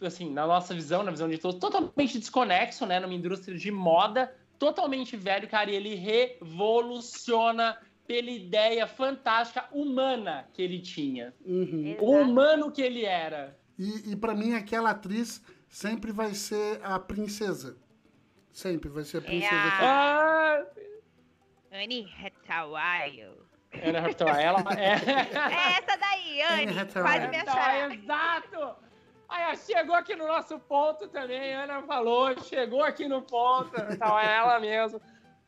assim, 0.00 0.32
na 0.32 0.46
nossa 0.46 0.72
visão, 0.74 1.02
na 1.02 1.10
visão 1.10 1.28
de 1.28 1.36
todos, 1.36 1.60
totalmente 1.60 2.18
desconexo, 2.18 2.86
né? 2.86 2.98
Numa 2.98 3.12
indústria 3.12 3.58
de 3.58 3.70
moda, 3.70 4.34
totalmente 4.58 5.18
velho, 5.18 5.46
cara, 5.46 5.70
e 5.70 5.74
ele 5.74 5.94
revoluciona 5.94 7.76
pela 8.08 8.30
ideia 8.30 8.86
fantástica 8.86 9.68
humana 9.70 10.48
que 10.54 10.62
ele 10.62 10.80
tinha. 10.80 11.34
Uhum. 11.44 11.94
O 12.00 12.12
humano 12.22 12.72
que 12.72 12.80
ele 12.80 13.04
era. 13.04 13.54
E, 13.78 14.12
e 14.12 14.16
para 14.16 14.34
mim, 14.34 14.54
aquela 14.54 14.90
atriz 14.90 15.44
sempre 15.68 16.10
vai 16.10 16.32
ser 16.34 16.80
a 16.82 16.98
princesa. 16.98 17.76
Sempre 18.50 18.88
vai 18.88 19.04
ser 19.04 19.18
a 19.18 19.20
princesa. 19.20 19.54
a- 19.54 20.64
que- 20.74 20.80
Ah, 21.70 21.80
Anne 21.82 22.10
Hathaway. 22.18 23.28
Ana 23.84 24.06
Hathaway, 24.08 24.42
ela 24.42 24.64
é... 24.74 24.94
É 24.94 25.78
essa 25.78 25.96
daí, 25.98 26.42
Anne 26.42 26.78
Anne. 26.78 26.92
Quase 26.92 27.28
me 27.28 27.36
Então, 27.36 27.54
acharam. 27.54 27.92
exato! 27.92 28.76
Aí, 29.28 29.56
chegou 29.58 29.94
aqui 29.94 30.16
no 30.16 30.26
nosso 30.26 30.58
ponto 30.60 31.06
também, 31.08 31.52
a 31.54 31.64
Ana 31.64 31.82
falou, 31.82 32.34
chegou 32.44 32.82
aqui 32.82 33.06
no 33.06 33.20
ponto, 33.20 33.70
então 33.92 34.18
é 34.18 34.36
ela 34.38 34.58
mesmo. 34.58 34.98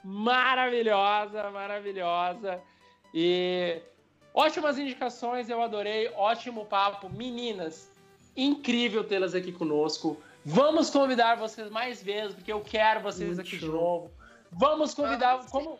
Maravilhosa, 0.03 1.51
maravilhosa. 1.51 2.61
E 3.13 3.81
ótimas 4.35 4.79
indicações, 4.79 5.49
eu 5.49 5.63
adorei, 5.63 6.11
ótimo 6.15 6.65
papo. 6.67 7.09
Meninas, 7.09 7.91
incrível 8.37 9.05
tê-las 9.05 9.35
aqui 9.35 9.53
conosco. 9.53 10.17
Vamos 10.45 10.89
convidar 10.91 11.37
vocês 11.37 11.71
mais 11.71 12.03
vezes, 12.03 12.35
porque 12.35 12.53
eu 12.53 12.61
quero 12.61 13.01
vocês 13.01 13.37
Muito 13.37 13.41
aqui 13.41 13.59
de 13.59 13.67
show. 13.67 13.73
novo. 13.73 14.11
Vamos 14.51 14.95
convidar, 14.95 15.37
Vamos, 15.37 15.51
como, 15.51 15.79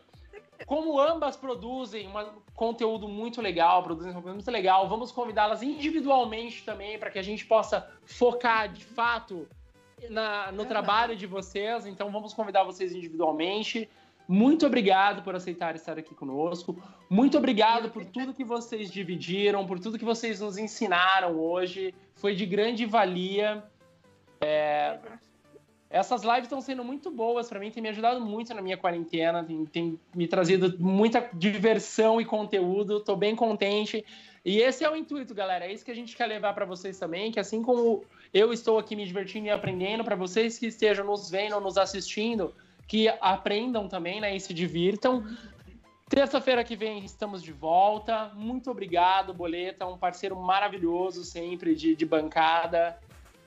como 0.67 1.01
ambas 1.01 1.37
produzem 1.37 2.07
um 2.09 2.13
conteúdo 2.55 3.09
muito 3.09 3.41
legal, 3.41 3.83
produzem 3.83 4.11
um 4.11 4.15
conteúdo 4.15 4.35
muito 4.35 4.51
legal, 4.51 4.89
vamos 4.89 5.11
convidá-las 5.11 5.63
individualmente 5.63 6.63
também 6.63 6.99
para 6.99 7.11
que 7.11 7.19
a 7.19 7.23
gente 7.23 7.45
possa 7.47 7.91
focar 8.05 8.71
de 8.71 8.85
fato 8.85 9.49
na, 10.09 10.53
no 10.53 10.65
trabalho 10.65 11.17
de 11.17 11.27
vocês, 11.27 11.87
então 11.87 12.11
vamos 12.11 12.33
convidar 12.33 12.65
vocês 12.65 12.93
individualmente. 12.95 13.89
Muito 14.33 14.65
obrigado 14.65 15.25
por 15.25 15.35
aceitar 15.35 15.75
estar 15.75 15.99
aqui 15.99 16.15
conosco. 16.15 16.81
Muito 17.11 17.37
obrigado 17.37 17.91
por 17.91 18.05
tudo 18.15 18.33
que 18.33 18.45
vocês 18.45 18.89
dividiram, 18.89 19.67
por 19.67 19.81
tudo 19.81 19.99
que 19.99 20.05
vocês 20.05 20.39
nos 20.39 20.57
ensinaram 20.57 21.37
hoje. 21.37 21.93
Foi 22.15 22.37
de 22.37 22.47
grande 22.47 22.87
valia. 22.87 23.65
É, 24.41 25.01
essas 25.91 26.23
lives 26.23 26.45
estão 26.45 26.61
sendo 26.61 26.85
muito 26.85 27.11
boas 27.11 27.49
para 27.49 27.59
mim, 27.59 27.73
tem 27.73 27.83
me 27.83 27.89
ajudado 27.89 28.21
muito 28.21 28.55
na 28.55 28.63
minha 28.63 28.77
quarentena, 28.77 29.43
tem, 29.43 29.67
tem 29.67 30.01
me 30.15 30.29
trazido 30.29 30.77
muita 30.79 31.29
diversão 31.35 32.21
e 32.21 32.25
conteúdo. 32.25 32.99
Estou 32.99 33.17
bem 33.17 33.35
contente. 33.35 34.05
E 34.45 34.61
esse 34.61 34.85
é 34.85 34.89
o 34.89 34.95
intuito, 34.95 35.35
galera. 35.35 35.67
É 35.67 35.73
isso 35.73 35.85
que 35.85 35.91
a 35.91 35.95
gente 35.95 36.17
quer 36.17 36.27
levar 36.27 36.55
para 36.55 36.65
vocês 36.65 36.97
também, 37.01 37.33
que 37.33 37.41
assim 37.41 37.65
como 37.65 38.05
eu 38.33 38.53
estou 38.53 38.79
aqui 38.79 38.95
me 38.95 39.05
divertindo 39.05 39.49
e 39.49 39.51
aprendendo, 39.51 40.05
para 40.05 40.15
vocês 40.15 40.57
que 40.57 40.67
estejam 40.67 41.05
nos 41.05 41.29
vendo 41.29 41.61
nos 41.61 41.77
assistindo, 41.77 42.55
que 42.91 43.09
aprendam 43.21 43.87
também, 43.87 44.21
né, 44.21 44.35
e 44.35 44.41
se 44.41 44.53
divirtam. 44.53 45.25
Terça-feira 46.09 46.65
que 46.65 46.75
vem 46.75 47.05
estamos 47.05 47.41
de 47.41 47.53
volta. 47.53 48.33
Muito 48.35 48.69
obrigado, 48.69 49.33
Boleta, 49.33 49.87
um 49.87 49.97
parceiro 49.97 50.35
maravilhoso 50.35 51.23
sempre 51.23 51.77
de, 51.77 51.95
de 51.95 52.05
bancada. 52.05 52.99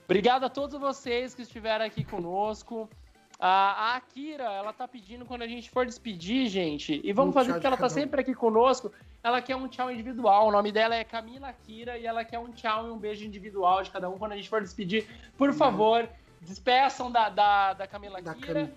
Obrigado 0.06 0.46
a 0.46 0.50
todos 0.50 0.80
vocês 0.80 1.36
que 1.36 1.42
estiveram 1.42 1.84
aqui 1.84 2.06
conosco. 2.06 2.90
A, 3.38 3.48
a 3.48 3.96
Akira, 3.98 4.46
ela 4.46 4.72
tá 4.72 4.88
pedindo 4.88 5.26
quando 5.26 5.42
a 5.42 5.48
gente 5.48 5.70
for 5.70 5.86
despedir, 5.86 6.48
gente. 6.48 7.02
E 7.04 7.12
vamos 7.12 7.32
um 7.32 7.34
fazer 7.34 7.52
porque 7.52 7.68
ela 7.68 7.76
tá 7.76 7.90
sempre 7.90 8.22
aqui 8.22 8.34
conosco. 8.34 8.94
Ela 9.22 9.42
quer 9.42 9.58
um 9.58 9.68
tchau 9.68 9.92
individual. 9.92 10.48
O 10.48 10.52
nome 10.54 10.72
dela 10.72 10.96
é 10.96 11.04
Camila 11.04 11.50
Akira 11.50 11.98
e 11.98 12.06
ela 12.06 12.24
quer 12.24 12.40
um 12.40 12.50
tchau 12.54 12.88
e 12.88 12.92
um 12.92 12.98
beijo 12.98 13.26
individual 13.26 13.84
de 13.84 13.92
cada 13.92 14.10
um 14.10 14.18
quando 14.18 14.32
a 14.32 14.38
gente 14.38 14.48
for 14.48 14.62
despedir. 14.62 15.06
Por 15.38 15.50
uhum. 15.50 15.56
favor, 15.56 16.08
despeçam 16.40 17.12
da, 17.12 17.28
da, 17.28 17.74
da 17.74 17.86
Camila 17.86 18.20
Akira. 18.20 18.72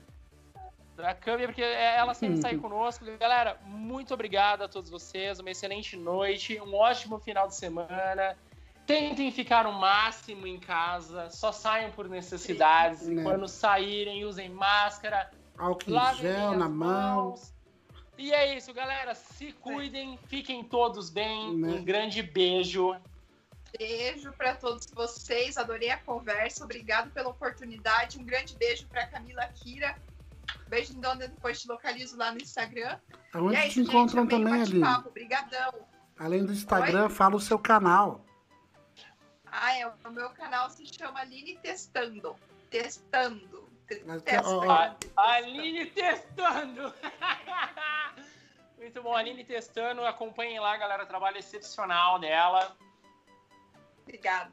Da 0.97 1.13
Cami, 1.13 1.47
porque 1.47 1.63
ela 1.63 2.15
sempre 2.15 2.41
sai 2.41 2.57
conosco. 2.57 3.05
Galera, 3.19 3.59
muito 3.67 4.15
obrigado 4.15 4.63
a 4.63 4.69
todos 4.69 4.89
vocês. 4.89 5.39
Uma 5.39 5.51
excelente 5.51 5.95
noite, 5.95 6.59
um 6.59 6.75
ótimo 6.75 7.19
final 7.19 7.47
de 7.47 7.55
semana. 7.55 8.35
Tentem 8.87 9.31
ficar 9.31 9.67
o 9.67 9.73
máximo 9.73 10.47
em 10.47 10.59
casa, 10.59 11.29
só 11.29 11.53
saiam 11.53 11.91
por 11.91 12.09
necessidades. 12.09 13.01
Sim, 13.01 13.17
né? 13.17 13.23
Quando 13.25 13.47
saírem, 13.47 14.25
usem 14.25 14.49
máscara. 14.49 15.31
Álcool 15.59 15.91
em 15.91 16.15
gel 16.17 16.53
na 16.53 16.69
mão. 16.69 17.35
E 18.17 18.33
é 18.33 18.57
isso, 18.57 18.73
galera. 18.73 19.15
Se 19.15 19.53
cuidem, 19.53 20.19
fiquem 20.29 20.65
todos 20.65 21.11
bem. 21.11 21.55
Né? 21.57 21.69
Um 21.69 21.85
grande 21.85 22.23
beijo. 22.23 22.97
Beijo 23.77 24.33
para 24.33 24.55
todos 24.55 24.87
vocês. 24.95 25.59
Adorei 25.59 25.91
a 25.91 25.99
conversa. 25.99 26.65
Obrigado 26.65 27.11
pela 27.11 27.29
oportunidade. 27.29 28.19
Um 28.19 28.25
grande 28.25 28.57
beijo 28.57 28.87
para 28.87 29.07
Camila 29.07 29.47
Kira. 29.49 29.95
Beijo 30.69 30.93
em 30.95 31.01
Dona, 31.01 31.29
depois 31.29 31.61
te 31.61 31.69
localizo 31.69 32.17
lá 32.17 32.33
no 32.33 32.39
Instagram. 32.39 32.99
Aonde 33.33 33.57
é 33.57 33.69
te 33.69 33.81
encontram 33.81 34.27
também 34.27 34.63
ali? 34.63 34.83
Obrigadão. 34.83 35.73
Além 36.19 36.45
do 36.45 36.53
Instagram, 36.53 37.05
Oi? 37.05 37.11
fala 37.11 37.37
o 37.37 37.41
seu 37.41 37.59
canal. 37.59 38.25
Ah, 39.47 39.77
é, 39.77 39.87
o 39.87 40.11
meu 40.11 40.31
canal 40.31 40.69
se 40.71 40.85
chama 40.87 41.21
Aline 41.21 41.57
Testando. 41.59 42.37
Testando. 42.71 43.69
Testando. 43.87 44.61
Aline 45.17 45.87
Testando. 45.87 46.93
Muito 48.77 49.03
bom, 49.03 49.15
Aline 49.15 49.45
Testando. 49.45 50.05
Acompanhem 50.05 50.59
lá, 50.59 50.77
galera. 50.77 51.07
Trabalho 51.07 51.39
excepcional 51.39 52.19
dela. 52.19 52.77
Obrigada. 54.03 54.53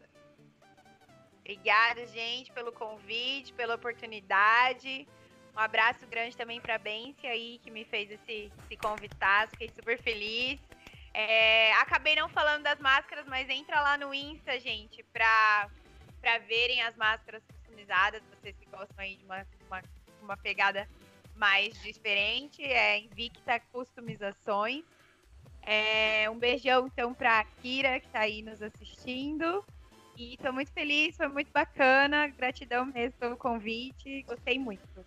Obrigada, 1.40 2.06
gente, 2.08 2.52
pelo 2.54 2.72
convite, 2.72 3.52
pela 3.54 3.76
oportunidade. 3.76 5.08
Um 5.56 5.60
abraço 5.60 6.06
grande 6.08 6.36
também 6.36 6.60
para 6.60 6.76
a 6.76 6.80
aí, 7.28 7.60
que 7.64 7.70
me 7.70 7.86
fez 7.86 8.10
esse, 8.10 8.52
esse 8.66 8.78
convite. 8.78 9.16
Fiquei 9.52 9.70
super 9.70 10.02
feliz. 10.02 10.60
É, 11.14 11.72
acabei 11.74 12.16
não 12.16 12.28
falando 12.28 12.64
das 12.64 12.80
máscaras, 12.80 13.26
mas 13.28 13.48
entra 13.50 13.80
lá 13.82 13.98
no 13.98 14.14
Insta, 14.14 14.60
gente, 14.60 15.04
pra 15.04 15.70
verem 16.48 16.82
as 16.82 16.96
máscaras 16.96 17.44
customizadas. 17.46 18.24
Vocês 18.32 18.56
que 18.58 18.66
gostam 18.66 18.98
aí 18.98 19.16
de 19.16 19.26
uma, 19.26 19.46
uma, 19.68 19.82
uma 20.24 20.38
pegada 20.38 20.90
mais 21.36 21.80
diferente. 21.84 22.64
É 22.64 22.98
Invicta 23.00 23.60
Customizações. 23.72 24.84
É, 25.62 26.30
um 26.30 26.38
beijão, 26.38 26.88
então, 26.88 27.14
pra 27.14 27.46
Kira, 27.62 28.00
que 28.00 28.08
tá 28.10 28.22
aí 28.22 28.42
nos 28.42 28.62
assistindo. 28.62 29.64
E 30.18 30.38
tô 30.38 30.52
muito 30.52 30.72
feliz, 30.72 31.16
foi 31.16 31.28
muito 31.28 31.52
bacana. 31.52 32.28
Gratidão 32.28 32.86
mesmo 32.86 33.18
pelo 33.20 33.38
convite. 33.38 34.24
Gostei 34.24 34.58
muito. 34.58 35.06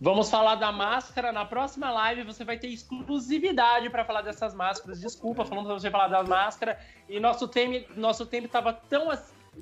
Vamos 0.00 0.30
falar 0.30 0.56
da 0.56 0.72
máscara. 0.72 1.32
Na 1.32 1.44
próxima 1.44 1.90
live 1.90 2.22
você 2.22 2.44
vai 2.44 2.58
ter 2.58 2.68
exclusividade 2.68 3.88
para 3.90 4.04
falar 4.04 4.22
dessas 4.22 4.54
máscaras. 4.54 5.00
Desculpa, 5.00 5.44
falando 5.44 5.66
para 5.66 5.74
você 5.74 5.90
falar 5.90 6.08
das 6.08 6.28
máscaras. 6.28 6.76
E 7.08 7.20
nosso 7.20 7.48
tempo, 7.48 7.92
nosso 7.96 8.26
tempo 8.26 8.48
tava 8.48 8.72
tão 8.72 9.10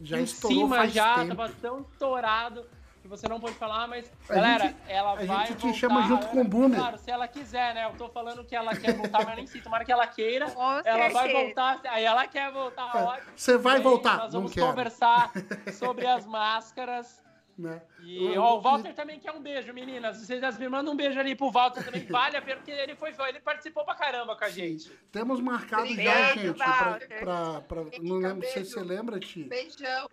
já 0.03 0.19
em 0.19 0.27
cima 0.27 0.89
já, 0.89 1.17
tempo. 1.17 1.37
tava 1.37 1.53
tão 1.61 1.81
estourado 1.81 2.65
que 3.03 3.09
você 3.09 3.29
não 3.29 3.41
pode 3.41 3.57
falar, 3.57 3.89
mas 3.89 4.11
a 4.29 4.35
galera, 4.35 4.65
gente, 4.69 4.77
ela 4.87 5.13
a 5.13 5.15
vai 5.17 5.47
gente 5.49 5.57
te 5.57 5.75
chama 5.75 6.03
junto 6.05 6.29
com 6.29 6.41
o 6.41 6.45
Boomer. 6.45 6.79
Claro, 6.79 6.99
se 6.99 7.11
ela 7.11 7.27
quiser, 7.27 7.75
né? 7.75 7.85
Eu 7.85 7.97
tô 7.97 8.09
falando 8.09 8.45
que 8.45 8.55
ela 8.55 8.77
quer 8.77 8.95
voltar, 8.95 9.19
mas 9.19 9.29
eu 9.31 9.37
nem 9.37 9.47
sei. 9.47 9.61
Tomara 9.61 9.85
que 9.85 9.91
ela 9.91 10.07
queira. 10.07 10.47
ela 10.85 11.09
vai 11.09 11.33
voltar. 11.33 11.81
Aí 11.89 12.05
ela 12.05 12.27
quer 12.29 12.53
voltar, 12.53 12.91
é, 12.95 13.03
ótimo. 13.03 13.33
Você 13.35 13.59
vai 13.59 13.81
voltar. 13.81 14.19
Nós 14.19 14.33
vamos 14.33 14.55
conversar 14.55 15.33
sobre 15.75 16.07
as 16.07 16.25
máscaras. 16.25 17.21
Né? 17.59 17.83
E 18.03 18.37
ó, 18.39 18.57
o 18.57 18.61
Walter 18.61 18.95
também 18.95 19.21
quer 19.21 19.33
um 19.33 19.41
beijo, 19.41 19.73
meninas. 19.73 20.19
Vocês 20.19 20.59
me 20.59 20.69
mandam 20.69 20.95
um 20.95 20.97
beijo 20.97 21.19
ali 21.19 21.35
pro 21.35 21.51
Walter 21.51 21.85
também. 21.85 22.05
Vale 22.09 22.37
a 22.37 22.43
pena, 22.43 22.57
porque 22.57 22.71
ele 22.71 22.97
foi 22.97 23.13
ele 23.29 23.41
participou 23.41 23.85
pra 23.85 23.95
caramba 23.95 24.35
com 24.37 24.45
a 24.45 24.49
gente. 24.49 24.91
Temos 25.11 25.41
marcado 25.41 25.87
já, 25.95 26.35
gente, 26.35 26.55
pra, 26.55 26.99
pra, 27.21 27.61
pra, 27.61 27.85
não 28.01 28.17
lembro 28.17 28.47
se 28.49 28.65
você 28.65 28.81
lembra, 28.81 29.21
Ti. 29.21 29.45
Beijão. 29.45 30.09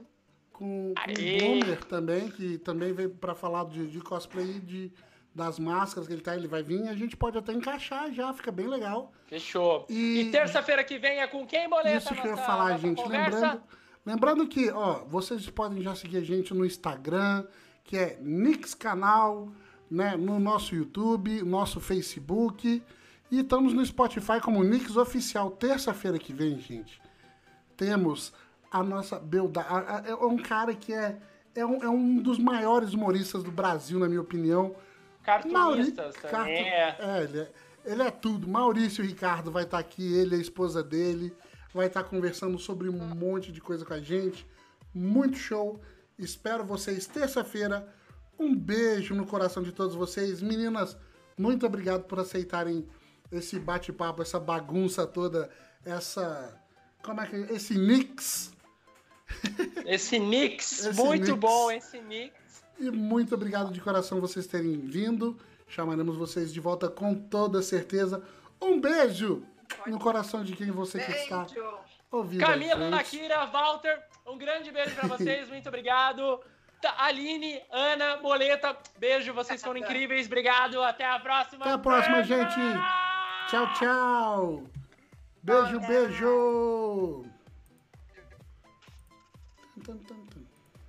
Com, 0.52 0.94
com 0.94 1.12
o 1.12 1.38
Boomer 1.40 1.86
também, 1.86 2.30
que 2.30 2.58
também 2.58 2.92
veio 2.92 3.10
pra 3.12 3.34
falar 3.34 3.66
de, 3.66 3.88
de 3.88 4.02
cosplay 4.02 4.60
de, 4.60 4.92
das 5.34 5.58
máscaras 5.58 6.06
que 6.06 6.14
ele 6.14 6.22
tá, 6.22 6.36
ele 6.36 6.50
vai 6.50 6.62
vir, 6.62 6.86
a 6.90 6.96
gente 6.96 7.16
pode 7.16 7.38
até 7.38 7.54
encaixar 7.54 8.12
já, 8.12 8.34
fica 8.34 8.52
bem 8.52 8.68
legal. 8.68 9.14
Fechou. 9.28 9.86
E, 9.88 10.20
e 10.20 10.32
terça-feira 10.32 10.84
que 10.84 11.00
vem 11.00 11.22
é 11.22 11.28
com 11.28 11.48
quem, 11.48 11.70
Boleta? 11.70 11.98
Isso 11.98 12.14
que 12.14 12.28
eu 12.28 12.32
ia 12.32 12.38
falar, 12.38 12.78
gente. 12.78 13.02
Conversa? 13.02 13.36
Lembrando 13.38 13.79
Lembrando 14.10 14.48
que, 14.48 14.72
ó, 14.72 15.04
vocês 15.06 15.48
podem 15.52 15.84
já 15.84 15.94
seguir 15.94 16.18
a 16.18 16.22
gente 16.22 16.52
no 16.52 16.66
Instagram, 16.66 17.46
que 17.84 17.96
é 17.96 18.18
Nix 18.20 18.74
Canal, 18.74 19.50
né, 19.90 20.18
no 20.18 20.40
nosso 20.40 20.74
YouTube, 20.74 21.44
nosso 21.44 21.80
Facebook, 21.80 22.82
e 23.30 23.40
estamos 23.40 23.72
no 23.72 23.86
Spotify 23.86 24.42
como 24.42 24.64
Nix 24.64 24.98
Oficial. 24.98 25.52
Terça-feira 25.52 26.18
que 26.18 26.34
vem, 26.34 26.60
gente, 26.60 27.00
temos 27.78 28.34
a 28.72 28.82
nossa 28.82 29.20
Belda, 29.20 29.62
é 30.04 30.16
um 30.16 30.38
cara 30.38 30.74
que 30.74 30.92
é, 30.92 31.16
é, 31.54 31.64
um, 31.64 31.84
é 31.84 31.90
um 31.90 32.16
dos 32.18 32.40
maiores 32.40 32.94
humoristas 32.94 33.44
do 33.44 33.52
Brasil, 33.52 34.00
na 34.00 34.08
minha 34.08 34.22
opinião. 34.22 34.76
Cartunistas 35.22 36.16
Mauri... 36.16 36.32
também. 36.32 36.68
É. 36.68 36.98
é, 36.98 37.24
ele 37.26 37.40
é, 37.42 37.52
ele 37.86 38.02
é 38.02 38.10
tudo. 38.10 38.48
Maurício 38.48 39.06
Ricardo 39.06 39.52
vai 39.52 39.66
estar 39.66 39.78
aqui, 39.78 40.16
ele 40.16 40.34
é 40.34 40.40
a 40.40 40.42
esposa 40.42 40.82
dele 40.82 41.32
vai 41.74 41.88
estar 41.88 42.04
conversando 42.04 42.58
sobre 42.58 42.90
um 42.90 42.98
monte 42.98 43.52
de 43.52 43.62
coisa 43.62 43.86
com 43.86 43.94
a 43.94 44.00
gente. 44.00 44.46
Muito 44.94 45.38
show. 45.38 45.80
Espero 46.18 46.66
vocês 46.66 47.06
terça-feira. 47.06 47.88
Um 48.38 48.56
beijo 48.56 49.14
no 49.14 49.26
coração 49.26 49.62
de 49.64 49.72
todos 49.72 49.96
vocês. 49.96 50.42
Meninas, 50.42 50.98
muito 51.38 51.66
obrigado 51.66 52.04
por 52.04 52.20
aceitarem 52.20 52.88
esse 53.32 53.60
bate-papo, 53.60 54.22
essa 54.22 54.40
bagunça 54.40 55.06
toda, 55.06 55.50
essa. 55.86 56.58
Como 57.04 57.22
é 57.22 57.28
que 57.28 57.36
é? 57.36 57.54
Esse 57.54 57.78
mix. 57.78 58.52
Esse 59.86 60.20
mix, 60.20 60.84
esse 60.86 61.02
muito 61.02 61.32
mix. 61.32 61.40
bom 61.40 61.72
esse 61.72 62.02
mix. 62.02 62.34
E 62.80 62.90
muito 62.90 63.36
obrigado 63.36 63.72
de 63.72 63.82
coração 63.82 64.20
vocês 64.22 64.48
terem 64.48 64.80
vindo. 64.80 65.38
Chamaremos 65.68 66.18
vocês 66.18 66.52
de 66.52 66.60
volta 66.60 66.90
com 66.90 67.14
toda 67.14 67.62
certeza. 67.62 68.24
Um 68.62 68.80
beijo! 68.80 69.44
No 69.88 70.00
coração 70.00 70.44
de 70.44 70.56
quem 70.56 70.72
você 70.72 71.00
que 71.00 71.12
está 71.12 71.46
ouvindo. 72.12 72.42
Camila, 72.42 72.90
Nakira, 72.90 73.46
Walter, 73.46 74.02
um 74.26 74.38
grande 74.38 74.72
beijo 74.72 74.96
para 74.96 75.08
vocês, 75.08 75.50
muito 75.50 75.68
obrigado. 75.68 76.40
Aline, 76.98 77.62
Ana, 77.72 78.18
Boleta, 78.18 78.76
beijo, 78.98 79.34
vocês 79.34 79.62
foram 79.62 79.80
incríveis, 79.80 80.28
obrigado, 80.28 80.82
até 80.82 81.06
a 81.06 81.20
próxima. 81.20 81.66
Até 81.66 81.74
a 81.74 81.78
próxima, 81.78 82.24
gente. 82.24 82.56
Tchau, 83.50 83.74
tchau. 83.74 84.64
Beijo, 85.44 85.80
beijo. 85.82 87.26
Tum, 89.84 89.84
tum, 89.84 89.98
tum. 89.98 90.19